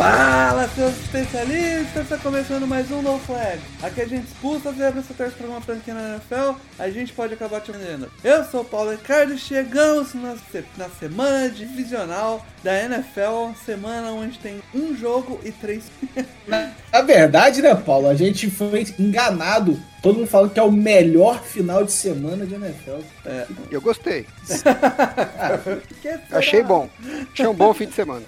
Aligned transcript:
Fala, 0.00 0.66
seus 0.74 0.98
especialistas! 0.98 2.04
Está 2.04 2.16
começando 2.16 2.66
mais 2.66 2.90
um 2.90 3.02
No 3.02 3.18
Flag. 3.18 3.60
Aqui 3.82 4.00
a 4.00 4.06
gente 4.06 4.28
expulsa 4.28 4.72
zebra 4.72 5.02
se 5.02 5.12
torce 5.12 5.34
para 5.34 5.46
uma 5.46 5.60
franquia 5.60 5.92
na 5.92 6.14
NFL, 6.14 6.58
a 6.78 6.88
gente 6.88 7.12
pode 7.12 7.34
acabar 7.34 7.60
te 7.60 7.70
vendendo. 7.70 8.10
Eu 8.24 8.42
sou 8.46 8.62
o 8.62 8.64
Paulo 8.64 8.92
Ricardo 8.92 9.34
e 9.34 9.38
chegamos 9.38 10.14
na, 10.14 10.36
na 10.78 10.88
semana 10.88 11.50
divisional 11.50 12.42
da 12.64 12.82
NFL, 12.82 13.52
semana 13.66 14.10
onde 14.12 14.38
tem 14.38 14.62
um 14.74 14.96
jogo 14.96 15.38
e 15.44 15.52
três. 15.52 15.84
Na 16.48 17.02
verdade, 17.02 17.60
né, 17.60 17.74
Paulo? 17.74 18.08
A 18.08 18.14
gente 18.14 18.50
foi 18.50 18.86
enganado. 18.98 19.78
Todo 20.02 20.16
mundo 20.16 20.26
fala 20.28 20.48
que 20.48 20.58
é 20.58 20.62
o 20.62 20.72
melhor 20.72 21.42
final 21.42 21.84
de 21.84 21.92
semana 21.92 22.46
de 22.46 22.54
NFL. 22.54 23.00
É, 23.24 23.46
Eu 23.70 23.80
gostei. 23.80 24.26
Achei 26.32 26.62
bom. 26.62 26.88
Achei 27.32 27.46
um 27.46 27.54
bom 27.54 27.72
fim 27.74 27.86
de 27.86 27.94
semana. 27.94 28.24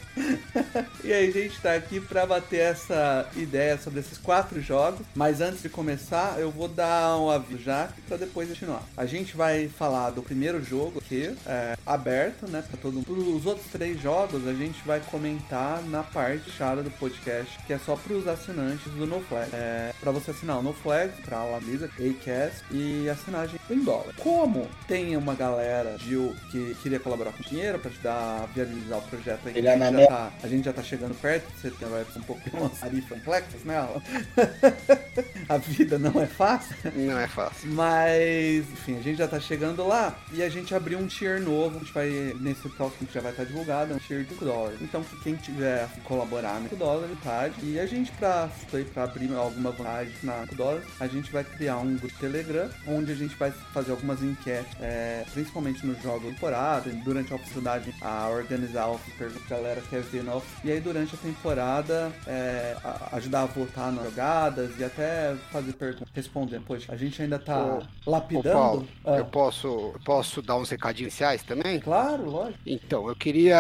E 1.03 1.13
aí, 1.13 1.29
a 1.29 1.33
gente 1.33 1.61
tá 1.61 1.75
aqui 1.75 2.01
pra 2.01 2.27
bater 2.27 2.61
essa 2.61 3.27
ideia 3.37 3.79
sobre 3.79 4.01
esses 4.01 4.19
quatro 4.19 4.61
jogos. 4.61 5.01
Mas 5.15 5.41
antes 5.41 5.63
de 5.63 5.69
começar, 5.69 6.37
eu 6.39 6.51
vou 6.51 6.69
dar 6.69 7.17
um 7.19 7.31
aviso 7.31 7.63
já 7.63 7.89
pra 8.07 8.17
depois 8.17 8.49
continuar. 8.49 8.83
A 8.97 9.07
gente 9.07 9.37
vai 9.37 9.69
falar 9.69 10.11
do 10.11 10.23
primeiro 10.23 10.63
jogo 10.63 10.99
aqui, 10.99 11.35
é, 11.47 11.77
aberto, 11.87 12.49
né, 12.49 12.63
pra 12.69 12.77
todo 12.81 12.95
mundo. 12.95 13.37
Os 13.37 13.47
outros 13.47 13.67
três 13.73 14.01
jogos 14.01 14.47
a 14.47 14.53
gente 14.53 14.81
vai 14.87 15.01
comentar 15.01 15.83
na 15.87 16.03
parte 16.03 16.51
chata 16.51 16.83
do 16.83 16.91
podcast, 16.91 17.59
que 17.67 17.73
é 17.73 17.79
só 17.79 17.97
pros 17.97 18.27
assinantes 18.29 18.93
do 18.93 19.07
NoFlag. 19.07 19.49
É, 19.53 19.93
pra 20.01 20.13
você 20.13 20.31
assinar 20.31 20.59
o 20.59 20.63
NoFlag, 20.63 21.13
pra 21.23 21.43
Lamisa, 21.63 21.87
Acast 21.87 22.65
e 22.71 23.09
assinagem 23.09 23.59
em 23.71 23.83
dólar. 23.83 24.15
Como 24.19 24.69
tem 24.87 25.17
uma 25.17 25.35
galera 25.35 25.97
de, 25.99 26.17
que 26.51 26.75
queria 26.83 26.99
colaborar 27.01 27.33
com 27.33 27.43
dinheiro 27.43 27.79
pra 27.79 27.91
ajudar 27.91 28.43
a 28.43 28.47
viabilizar 28.47 28.99
o 28.99 29.03
projeto 29.03 29.41
aí, 29.49 29.57
Ele 29.59 29.69
a 29.69 29.73
é 29.75 29.79
gente 29.79 30.01
já 30.01 30.07
tá- 30.07 30.33
a 30.43 30.49
gente 30.49 30.65
já 30.65 30.73
tá 30.73 30.83
chegando 30.83 31.15
perto, 31.21 31.45
você 31.57 31.71
tem- 31.71 31.89
vai 31.89 32.05
um 32.17 32.23
pouco 32.23 32.43
umas 32.57 32.79
tarifas 32.79 33.19
complexas 33.19 33.65
nela. 33.65 34.03
a 35.49 35.57
vida 35.59 35.99
não 35.99 36.21
é 36.21 36.27
fácil. 36.27 36.75
Não 36.95 37.19
é 37.19 37.27
fácil. 37.29 37.71
Mas, 37.73 38.61
enfim, 38.73 38.99
a 38.99 39.03
gente 39.03 39.19
já 39.19 39.29
tá 39.29 39.39
chegando 39.41 39.87
lá 39.87 40.17
e 40.33 40.43
a 40.43 40.49
gente 40.49 40.75
abriu 40.75 40.99
um 40.99 41.07
tier 41.07 41.41
novo. 41.41 41.77
A 41.77 41.79
gente 41.81 41.93
vai, 41.93 42.09
nesse 42.41 42.69
próximo 42.71 43.07
que 43.07 43.15
já 43.15 43.21
vai 43.21 43.31
estar 43.33 43.45
divulgado, 43.45 43.93
é 43.93 43.97
um 43.97 43.99
tier 43.99 44.23
de 44.23 44.31
5 44.31 44.45
dólares. 44.45 44.79
Então, 44.81 45.03
que 45.03 45.17
quem 45.23 45.35
tiver 45.37 45.89
colaborar 46.05 46.55
no 46.61 46.69
5 46.69 46.77
dólares, 46.77 47.11
metade. 47.11 47.55
E 47.63 47.79
a 47.79 47.87
gente, 47.87 48.11
pra, 48.13 48.49
pra 48.95 49.05
abrir 49.05 49.33
alguma 49.35 49.71
vantagem 49.71 50.13
na 50.23 50.41
5 50.43 50.55
dólares, 50.55 50.85
a 50.99 51.07
gente 51.07 51.31
vai 51.33 51.45
criar 51.57 51.77
um 51.79 51.97
grupo 51.97 52.15
Telegram, 52.19 52.69
onde 52.87 53.13
a 53.13 53.15
gente 53.15 53.35
vai 53.37 53.51
fazer 53.73 53.91
algumas 53.93 54.23
enquetes, 54.23 54.67
é, 54.81 55.25
principalmente 55.33 55.85
nos 55.87 56.01
jogos 56.03 56.23
de 56.23 56.35
temporada, 56.35 56.91
durante 57.05 57.33
a 57.33 57.37
oportunidade 57.37 57.95
a 58.01 58.29
organizar 58.29 58.87
o 58.89 58.99
perguntas 59.19 59.43
que 59.47 59.53
a 59.53 59.57
galera 59.57 59.83
quer 59.91 60.01
ver 60.03 60.23
na 60.25 60.35
off. 60.35 60.47
E 60.65 60.71
aí, 60.71 60.81
durante 60.81 61.15
a 61.15 61.19
temporada, 61.19 62.13
é, 62.27 62.77
a- 62.83 63.17
ajudar 63.17 63.43
a 63.43 63.47
votar 63.47 63.93
nas 63.93 64.05
jogadas 64.05 64.71
e 64.79 64.85
até 64.85 65.35
fazer 65.51 65.73
perguntas, 65.75 66.09
respondendo. 66.15 66.63
Poxa, 66.65 66.93
a 66.93 66.97
gente 66.97 67.21
ainda 67.23 67.39
tá 67.39 67.81
Ô, 68.07 68.11
lapidando. 68.11 68.49
Ô, 68.49 68.53
Paulo, 68.53 68.89
Ah, 69.05 69.17
eu 69.19 69.25
posso, 69.27 69.95
posso 70.05 70.41
dar 70.43 70.57
uns 70.57 70.71
recadinhos 70.71 71.13
iniciais 71.13 71.43
também? 71.43 71.81
Claro, 71.81 72.25
lógico. 72.31 72.59
Então, 72.67 73.09
eu 73.09 73.15
queria 73.17 73.57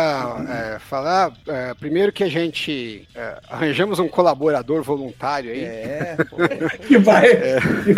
é, 0.48 0.78
falar, 0.78 1.32
é, 1.47 1.75
primeiro 1.75 2.12
que 2.12 2.25
a 2.25 2.28
gente 2.28 3.06
é, 3.14 3.38
arranjamos 3.48 3.98
um 3.98 4.08
colaborador 4.08 4.82
voluntário 4.82 5.50
aí. 5.52 5.64
É, 5.64 6.16
pô. 6.31 6.36
Que 6.86 6.98
vai, 6.98 7.26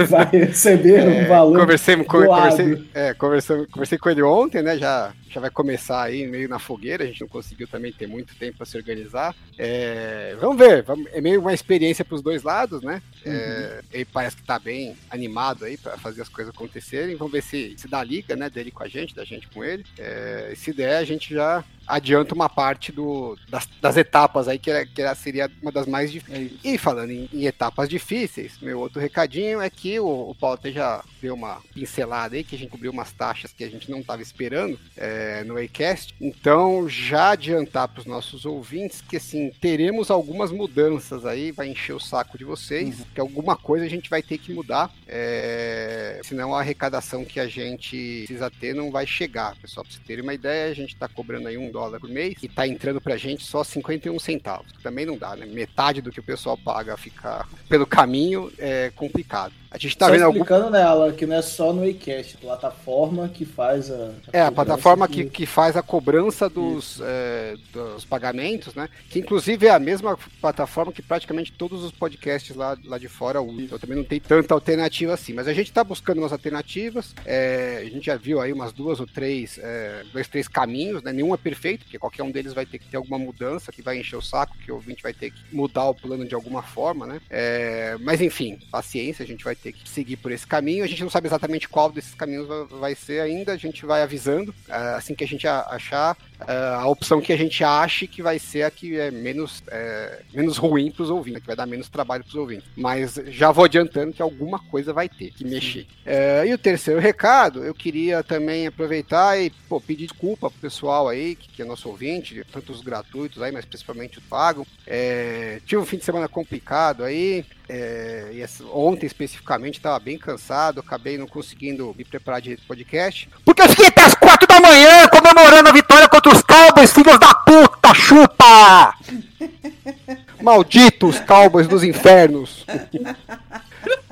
vai 0.06 0.28
receber 0.32 1.06
um 1.06 1.28
valor. 1.28 1.60
Conversei, 1.60 1.96
co- 2.04 2.22
doado. 2.24 2.42
conversei, 2.56 2.88
é, 2.94 3.14
conversei, 3.14 3.66
conversei 3.66 3.98
com 3.98 4.10
ele 4.10 4.22
ontem, 4.22 4.62
né? 4.62 4.76
Já, 4.78 5.12
já 5.34 5.40
vai 5.40 5.50
começar 5.50 6.02
aí 6.02 6.26
meio 6.26 6.48
na 6.48 6.58
fogueira. 6.58 7.04
A 7.04 7.06
gente 7.06 7.20
não 7.20 7.28
conseguiu 7.28 7.66
também 7.68 7.92
ter 7.92 8.06
muito 8.06 8.34
tempo 8.36 8.58
para 8.58 8.66
se 8.66 8.76
organizar. 8.76 9.34
É, 9.58 10.36
vamos 10.40 10.56
ver, 10.58 10.82
vamos- 10.82 11.08
é 11.12 11.20
meio 11.20 11.40
uma 11.40 11.52
experiência 11.52 12.04
para 12.04 12.14
os 12.14 12.22
dois 12.22 12.42
lados, 12.42 12.82
né? 12.82 13.02
É, 13.24 13.82
ele 13.92 14.04
parece 14.04 14.36
que 14.36 14.42
tá 14.42 14.58
bem 14.58 14.96
animado 15.10 15.64
aí 15.64 15.76
para 15.76 15.96
fazer 15.98 16.22
as 16.22 16.28
coisas 16.28 16.54
acontecerem. 16.54 17.16
Vamos 17.16 17.32
ver 17.32 17.42
se, 17.42 17.74
se 17.76 17.88
dá 17.88 18.02
liga, 18.04 18.36
né? 18.36 18.48
Dele 18.48 18.70
com 18.70 18.82
a 18.82 18.88
gente, 18.88 19.14
da 19.14 19.24
gente 19.24 19.48
com 19.48 19.64
ele. 19.64 19.84
É, 19.98 20.52
se 20.56 20.72
der, 20.72 20.96
a 20.98 21.04
gente 21.04 21.34
já 21.34 21.64
adianta 21.86 22.34
uma 22.34 22.48
parte 22.48 22.90
do, 22.90 23.36
das, 23.48 23.66
das 23.80 23.96
etapas 23.98 24.48
aí 24.48 24.58
que, 24.58 24.70
era- 24.70 24.86
que 24.86 25.02
era- 25.02 25.14
seria 25.14 25.50
uma 25.60 25.70
das 25.70 25.86
mais 25.86 26.10
difíceis. 26.10 26.52
É. 26.64 26.68
E 26.68 26.78
falando 26.78 27.10
em, 27.10 27.28
em 27.32 27.44
etapas 27.46 27.88
difíceis, 27.88 28.58
meu 28.62 28.78
outro 28.80 29.00
recadinho 29.00 29.60
é 29.60 29.68
que 29.68 29.98
o, 30.00 30.30
o 30.30 30.34
Paulo 30.34 30.54
até 30.54 30.70
já 30.72 31.04
deu 31.20 31.34
uma 31.34 31.60
pincelada 31.74 32.36
aí, 32.36 32.44
que 32.44 32.54
a 32.56 32.58
gente 32.58 32.70
cobriu 32.70 32.90
umas 32.90 33.12
taxas 33.12 33.52
que 33.52 33.64
a 33.64 33.68
gente 33.70 33.90
não 33.90 34.00
estava 34.00 34.22
esperando 34.22 34.78
é, 34.96 35.23
no 35.44 35.58
Acast. 35.58 36.14
Então, 36.20 36.88
já 36.88 37.30
adiantar 37.30 37.88
para 37.88 38.00
os 38.00 38.06
nossos 38.06 38.44
ouvintes 38.44 39.00
que 39.00 39.16
assim, 39.16 39.50
teremos 39.60 40.10
algumas 40.10 40.50
mudanças 40.50 41.24
aí, 41.24 41.50
vai 41.50 41.68
encher 41.68 41.94
o 41.94 42.00
saco 42.00 42.36
de 42.36 42.44
vocês, 42.44 42.96
que 43.14 43.20
alguma 43.20 43.56
coisa 43.56 43.84
a 43.84 43.88
gente 43.88 44.10
vai 44.10 44.22
ter 44.22 44.38
que 44.38 44.52
mudar, 44.52 44.90
é, 45.06 46.20
senão 46.24 46.54
a 46.54 46.60
arrecadação 46.60 47.24
que 47.24 47.40
a 47.40 47.46
gente 47.46 48.24
precisa 48.26 48.50
ter 48.50 48.74
não 48.74 48.90
vai 48.90 49.06
chegar. 49.06 49.56
Pessoal, 49.56 49.84
para 49.84 49.92
vocês 49.92 50.04
terem 50.06 50.22
uma 50.22 50.34
ideia, 50.34 50.70
a 50.70 50.74
gente 50.74 50.94
está 50.94 51.08
cobrando 51.08 51.48
aí 51.48 51.56
um 51.56 51.70
dólar 51.70 52.00
por 52.00 52.08
mês 52.08 52.34
e 52.42 52.46
está 52.46 52.66
entrando 52.66 53.00
pra 53.00 53.16
gente 53.16 53.44
só 53.44 53.62
51 53.64 54.18
centavos. 54.18 54.72
Também 54.82 55.06
não 55.06 55.16
dá, 55.16 55.36
né? 55.36 55.46
Metade 55.46 56.00
do 56.00 56.10
que 56.10 56.20
o 56.20 56.22
pessoal 56.22 56.56
paga 56.56 56.96
ficar 56.96 57.48
pelo 57.68 57.86
caminho 57.86 58.52
é 58.58 58.90
complicado. 58.94 59.52
A 59.74 59.78
gente 59.78 59.98
tá 59.98 60.06
Só 60.06 60.12
vendo 60.12 60.22
algum. 60.22 60.38
explicando 60.38 60.70
nela 60.70 61.12
que 61.12 61.26
não 61.26 61.34
é 61.34 61.42
só 61.42 61.72
no 61.72 61.82
Acast, 61.82 62.36
plataforma 62.36 63.28
que 63.28 63.44
faz 63.44 63.90
a. 63.90 64.12
É, 64.32 64.42
a 64.42 64.52
plataforma 64.52 65.08
que, 65.08 65.13
que 65.22 65.46
faz 65.46 65.76
a 65.76 65.82
cobrança 65.82 66.48
dos, 66.48 66.98
é, 67.00 67.54
dos 67.72 68.04
pagamentos, 68.04 68.74
né? 68.74 68.88
Que 69.08 69.20
inclusive 69.20 69.66
é 69.66 69.70
a 69.70 69.78
mesma 69.78 70.18
plataforma 70.40 70.92
que 70.92 71.02
praticamente 71.02 71.52
todos 71.52 71.84
os 71.84 71.92
podcasts 71.92 72.56
lá, 72.56 72.76
lá 72.84 72.98
de 72.98 73.06
fora 73.06 73.40
usam. 73.40 73.60
Então 73.60 73.78
também 73.78 73.96
não 73.96 74.04
tem 74.04 74.18
tanta 74.18 74.52
alternativa 74.54 75.14
assim. 75.14 75.32
Mas 75.32 75.46
a 75.46 75.52
gente 75.52 75.70
tá 75.72 75.84
buscando 75.84 76.18
umas 76.18 76.32
alternativas. 76.32 77.14
é, 77.24 77.82
a 77.86 77.90
gente 77.90 78.06
já 78.06 78.16
viu 78.16 78.40
aí 78.40 78.52
umas 78.52 78.72
duas 78.72 78.98
ou 78.98 79.06
três, 79.06 79.58
é, 79.62 80.02
dois, 80.12 80.26
três 80.26 80.48
caminhos, 80.48 81.02
né? 81.02 81.12
Nenhum 81.12 81.34
é 81.34 81.36
perfeito, 81.36 81.84
porque 81.84 81.98
qualquer 81.98 82.22
um 82.22 82.30
deles 82.30 82.52
vai 82.54 82.64
ter 82.66 82.78
que 82.78 82.86
ter 82.86 82.96
alguma 82.96 83.18
mudança 83.18 83.70
que 83.70 83.82
vai 83.82 83.98
encher 83.98 84.16
o 84.16 84.22
saco, 84.22 84.56
que 84.64 84.72
o 84.72 84.76
ouvinte 84.76 85.02
vai 85.02 85.12
ter 85.12 85.30
que 85.30 85.54
mudar 85.54 85.84
o 85.84 85.94
plano 85.94 86.24
de 86.26 86.34
alguma 86.34 86.62
forma, 86.62 87.06
né? 87.06 87.20
É, 87.30 87.96
mas 88.00 88.20
enfim, 88.20 88.58
paciência, 88.70 89.22
a 89.22 89.26
gente 89.26 89.44
vai 89.44 89.54
ter 89.54 89.72
que 89.72 89.88
seguir 89.88 90.16
por 90.16 90.32
esse 90.32 90.46
caminho. 90.46 90.82
A 90.84 90.86
gente 90.86 91.02
não 91.02 91.10
sabe 91.10 91.28
exatamente 91.28 91.68
qual 91.68 91.90
desses 91.92 92.14
caminhos 92.14 92.46
va- 92.48 92.64
vai 92.64 92.94
ser 92.94 93.20
ainda, 93.20 93.52
a 93.52 93.56
gente 93.56 93.84
vai 93.84 94.02
avisando 94.02 94.54
ah, 94.68 94.93
assim 94.96 95.14
que 95.14 95.24
a 95.24 95.26
gente 95.26 95.46
achar 95.46 96.16
ah, 96.40 96.80
a 96.80 96.88
opção 96.88 97.20
que 97.20 97.32
a 97.32 97.36
gente 97.36 97.62
ache 97.62 98.06
que 98.06 98.22
vai 98.22 98.38
ser 98.38 98.62
a 98.62 98.70
que 98.70 98.98
é 98.98 99.10
menos, 99.10 99.62
é, 99.68 100.22
menos 100.32 100.56
ruim 100.56 100.90
para 100.90 101.02
os 101.02 101.10
ouvintes, 101.10 101.40
que 101.40 101.46
vai 101.46 101.56
dar 101.56 101.66
menos 101.66 101.88
trabalho 101.88 102.22
para 102.22 102.30
os 102.30 102.34
ouvintes. 102.34 102.66
Mas 102.76 103.14
já 103.28 103.50
vou 103.50 103.64
adiantando 103.64 104.12
que 104.12 104.22
alguma 104.22 104.58
coisa 104.58 104.92
vai 104.92 105.08
ter 105.08 105.30
que 105.30 105.44
mexer. 105.44 105.86
É, 106.04 106.46
e 106.46 106.52
o 106.52 106.58
terceiro 106.58 107.00
recado, 107.00 107.64
eu 107.64 107.74
queria 107.74 108.22
também 108.22 108.66
aproveitar 108.66 109.40
e 109.40 109.50
pô, 109.68 109.80
pedir 109.80 110.06
desculpa 110.06 110.50
pro 110.50 110.60
pessoal 110.60 111.08
aí, 111.08 111.34
que, 111.34 111.48
que 111.48 111.62
é 111.62 111.64
nosso 111.64 111.88
ouvinte, 111.88 112.44
tanto 112.52 112.72
os 112.72 112.82
gratuitos 112.82 113.42
aí, 113.42 113.52
mas 113.52 113.64
principalmente 113.64 114.18
os 114.18 114.24
pagos. 114.24 114.66
É, 114.86 115.60
tive 115.66 115.80
um 115.80 115.86
fim 115.86 115.96
de 115.96 116.04
semana 116.04 116.28
complicado 116.28 117.04
aí, 117.04 117.44
é, 117.68 118.46
ontem 118.72 119.06
especificamente 119.06 119.78
estava 119.78 119.98
bem 119.98 120.18
cansado, 120.18 120.80
acabei 120.80 121.16
não 121.16 121.26
conseguindo 121.26 121.94
me 121.96 122.04
preparar 122.04 122.40
direito 122.40 122.60
pro 122.60 122.68
podcast. 122.68 123.28
Porque 123.44 123.62
eu 123.62 123.68
fiquei 123.68 123.86
até 123.86 124.02
as 124.02 124.14
quatro 124.14 124.46
da 124.46 124.60
manhã 124.60 125.08
comemorando 125.08 125.68
a 125.68 125.72
vitória 125.72 126.08
contra 126.08 126.32
os 126.32 126.42
Cowboys, 126.42 126.92
filhos 126.92 127.18
da 127.18 127.34
puta, 127.34 127.94
chupa! 127.94 128.94
Malditos 130.42 131.20
Cowboys 131.20 131.66
dos 131.66 131.82
infernos. 131.82 132.66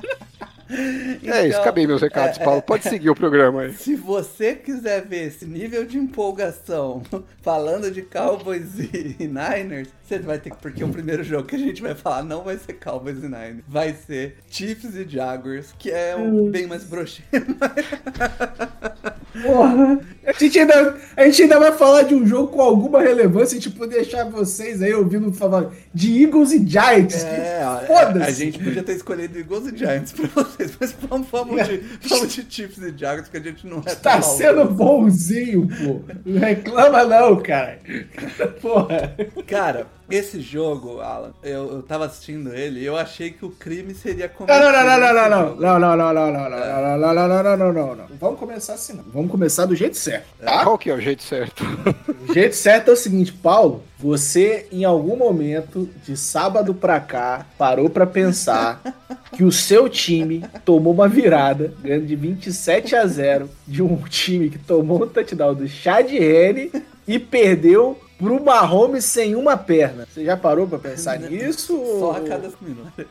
É 0.73 1.47
isso, 1.47 1.49
Então, 1.49 1.61
acabei 1.61 1.87
meus 1.87 2.01
recados, 2.01 2.39
é, 2.39 2.45
Paulo. 2.45 2.63
Pode 2.63 2.85
seguir 2.85 3.11
o 3.11 3.15
programa 3.15 3.63
aí. 3.63 3.73
Se 3.75 3.95
você 3.95 4.55
quiser 4.55 5.07
ver 5.07 5.27
esse 5.29 5.45
nível 5.45 5.85
de 5.85 5.99
empolgação 5.99 7.03
falando 7.43 7.91
de 7.91 8.03
Cowboys 8.03 8.79
e 8.79 9.17
Niners, 9.27 9.89
você 10.03 10.19
vai 10.19 10.39
ter 10.39 10.51
que. 10.51 10.57
Porque 10.57 10.83
o 10.83 10.89
primeiro 10.89 11.23
jogo 11.23 11.47
que 11.47 11.57
a 11.57 11.59
gente 11.59 11.83
vai 11.83 11.95
falar 11.95 12.23
não 12.23 12.43
vai 12.43 12.57
ser 12.57 12.75
Cowboys 12.75 13.19
e 13.19 13.27
Niners, 13.27 13.65
vai 13.69 13.93
ser 13.93 14.37
Chiefs 14.49 14.95
e 14.95 15.07
Jaguars, 15.09 15.75
que 15.79 15.91
é 15.91 16.17
um 16.17 16.51
bem 16.51 16.67
mais 16.67 16.85
broxento. 16.85 17.29
Porra. 19.43 20.01
A 20.27 20.33
gente, 20.33 20.59
ainda, 20.59 20.97
a 21.17 21.25
gente 21.25 21.43
ainda 21.43 21.59
vai 21.59 21.73
falar 21.73 22.03
de 22.03 22.15
um 22.15 22.27
jogo 22.27 22.49
com 22.49 22.61
alguma 22.61 23.01
relevância, 23.01 23.59
tipo, 23.59 23.87
deixar 23.87 24.25
vocês 24.25 24.83
aí 24.83 24.93
ouvindo 24.95 25.33
falar 25.33 25.71
de 25.95 26.23
Eagles 26.23 26.53
e 26.53 26.67
Giants. 26.67 27.23
É, 27.25 27.85
Foda-se. 27.87 28.25
a 28.25 28.31
gente 28.31 28.59
podia 28.59 28.83
ter 28.83 28.97
escolhido 28.97 29.39
Eagles 29.39 29.73
e 29.73 29.77
Giants 29.77 30.13
pra 30.13 30.27
vocês, 30.43 30.73
mas 30.81 30.97
vamos, 31.09 31.29
vamos, 31.31 31.69
de, 31.69 31.83
vamos 32.09 32.35
de 32.35 32.47
Chiefs 32.49 32.79
e 32.79 32.97
Jaguars, 32.97 33.29
que 33.29 33.37
a 33.37 33.41
gente 33.41 33.67
não 33.67 33.83
é 33.85 33.95
Tá 33.95 34.21
sendo 34.23 34.65
bonzinho, 34.65 35.69
pô. 35.69 36.01
Não 36.25 36.41
reclama 36.41 37.05
não, 37.05 37.37
cara. 37.43 37.79
Porra. 38.61 39.15
Cara, 39.47 39.87
esse 40.15 40.41
jogo, 40.41 41.01
Alan, 41.01 41.33
eu, 41.43 41.73
eu 41.73 41.83
tava 41.83 42.05
assistindo 42.05 42.55
ele 42.55 42.81
e 42.81 42.85
eu 42.85 42.97
achei 42.97 43.31
que 43.31 43.47
o 43.47 43.51
crime 43.51 43.95
seria 43.95 44.31
Não, 44.41 44.47
não, 44.47 44.73
não, 44.73 44.73
não, 44.73 45.01
não, 45.01 45.13
não, 45.13 45.31
não, 45.31 45.55
cometido 45.55 45.63
não, 45.63 45.79
não, 45.81 45.97
não, 45.97 46.13
não, 46.13 46.15
não, 46.15 46.35
não, 46.37 46.53
não, 46.53 47.15
não, 47.15 47.15
não, 47.15 47.29
não, 47.29 47.43
não, 47.43 47.57
não, 47.57 47.73
não, 47.73 47.97
não. 47.97 48.07
Vamos 48.21 48.39
começar 48.39 48.75
assim, 48.75 48.93
não. 48.93 49.05
Vamos 49.05 49.31
começar 49.31 49.65
do 49.65 49.75
jeito 49.75 49.97
certo, 49.97 50.27
tá? 50.39 50.65
Qual 50.65 50.77
que 50.77 50.91
é 50.91 50.95
o 50.95 51.01
jeito 51.01 51.23
certo? 51.23 51.65
O 52.29 52.35
jeito 52.35 52.55
certo 52.55 52.91
é 52.91 52.93
o 52.93 52.97
seguinte, 52.97 53.33
Paulo, 53.33 53.83
você 53.99 54.67
em 54.71 54.85
algum 54.85 55.17
momento 55.17 55.89
de 56.05 56.17
sábado 56.17 56.75
pra 56.75 57.01
cá 57.01 57.47
parou 57.57 57.89
pra 57.89 58.07
pensar 58.07 58.83
que 59.33 59.45
o 59.45 59.51
seu 59.51 59.89
time 59.89 60.45
tomou 60.65 60.93
uma 60.93 61.09
virada, 61.09 61.73
ganhando 61.81 62.07
de 62.07 62.17
27 62.17 62.95
a 62.95 63.07
0 63.07 63.49
de 63.67 63.83
um 63.83 63.97
time 64.05 64.51
que 64.51 64.59
tomou 64.59 65.03
um 65.03 65.09
touchdown 65.09 65.55
do 65.55 65.67
Chad 65.67 66.13
Henne 66.13 66.71
e 67.07 67.19
perdeu 67.19 67.99
pro 68.23 68.43
Mahomes 68.43 69.05
sem 69.05 69.35
uma 69.35 69.57
perna. 69.57 70.07
Você 70.07 70.25
já 70.25 70.37
parou 70.37 70.67
pra 70.67 70.79
pensar 70.79 71.19
nisso? 71.21 71.77
Só 71.99 72.13
a 72.13 72.21
cada 72.21 72.49
minuto. 72.61 73.07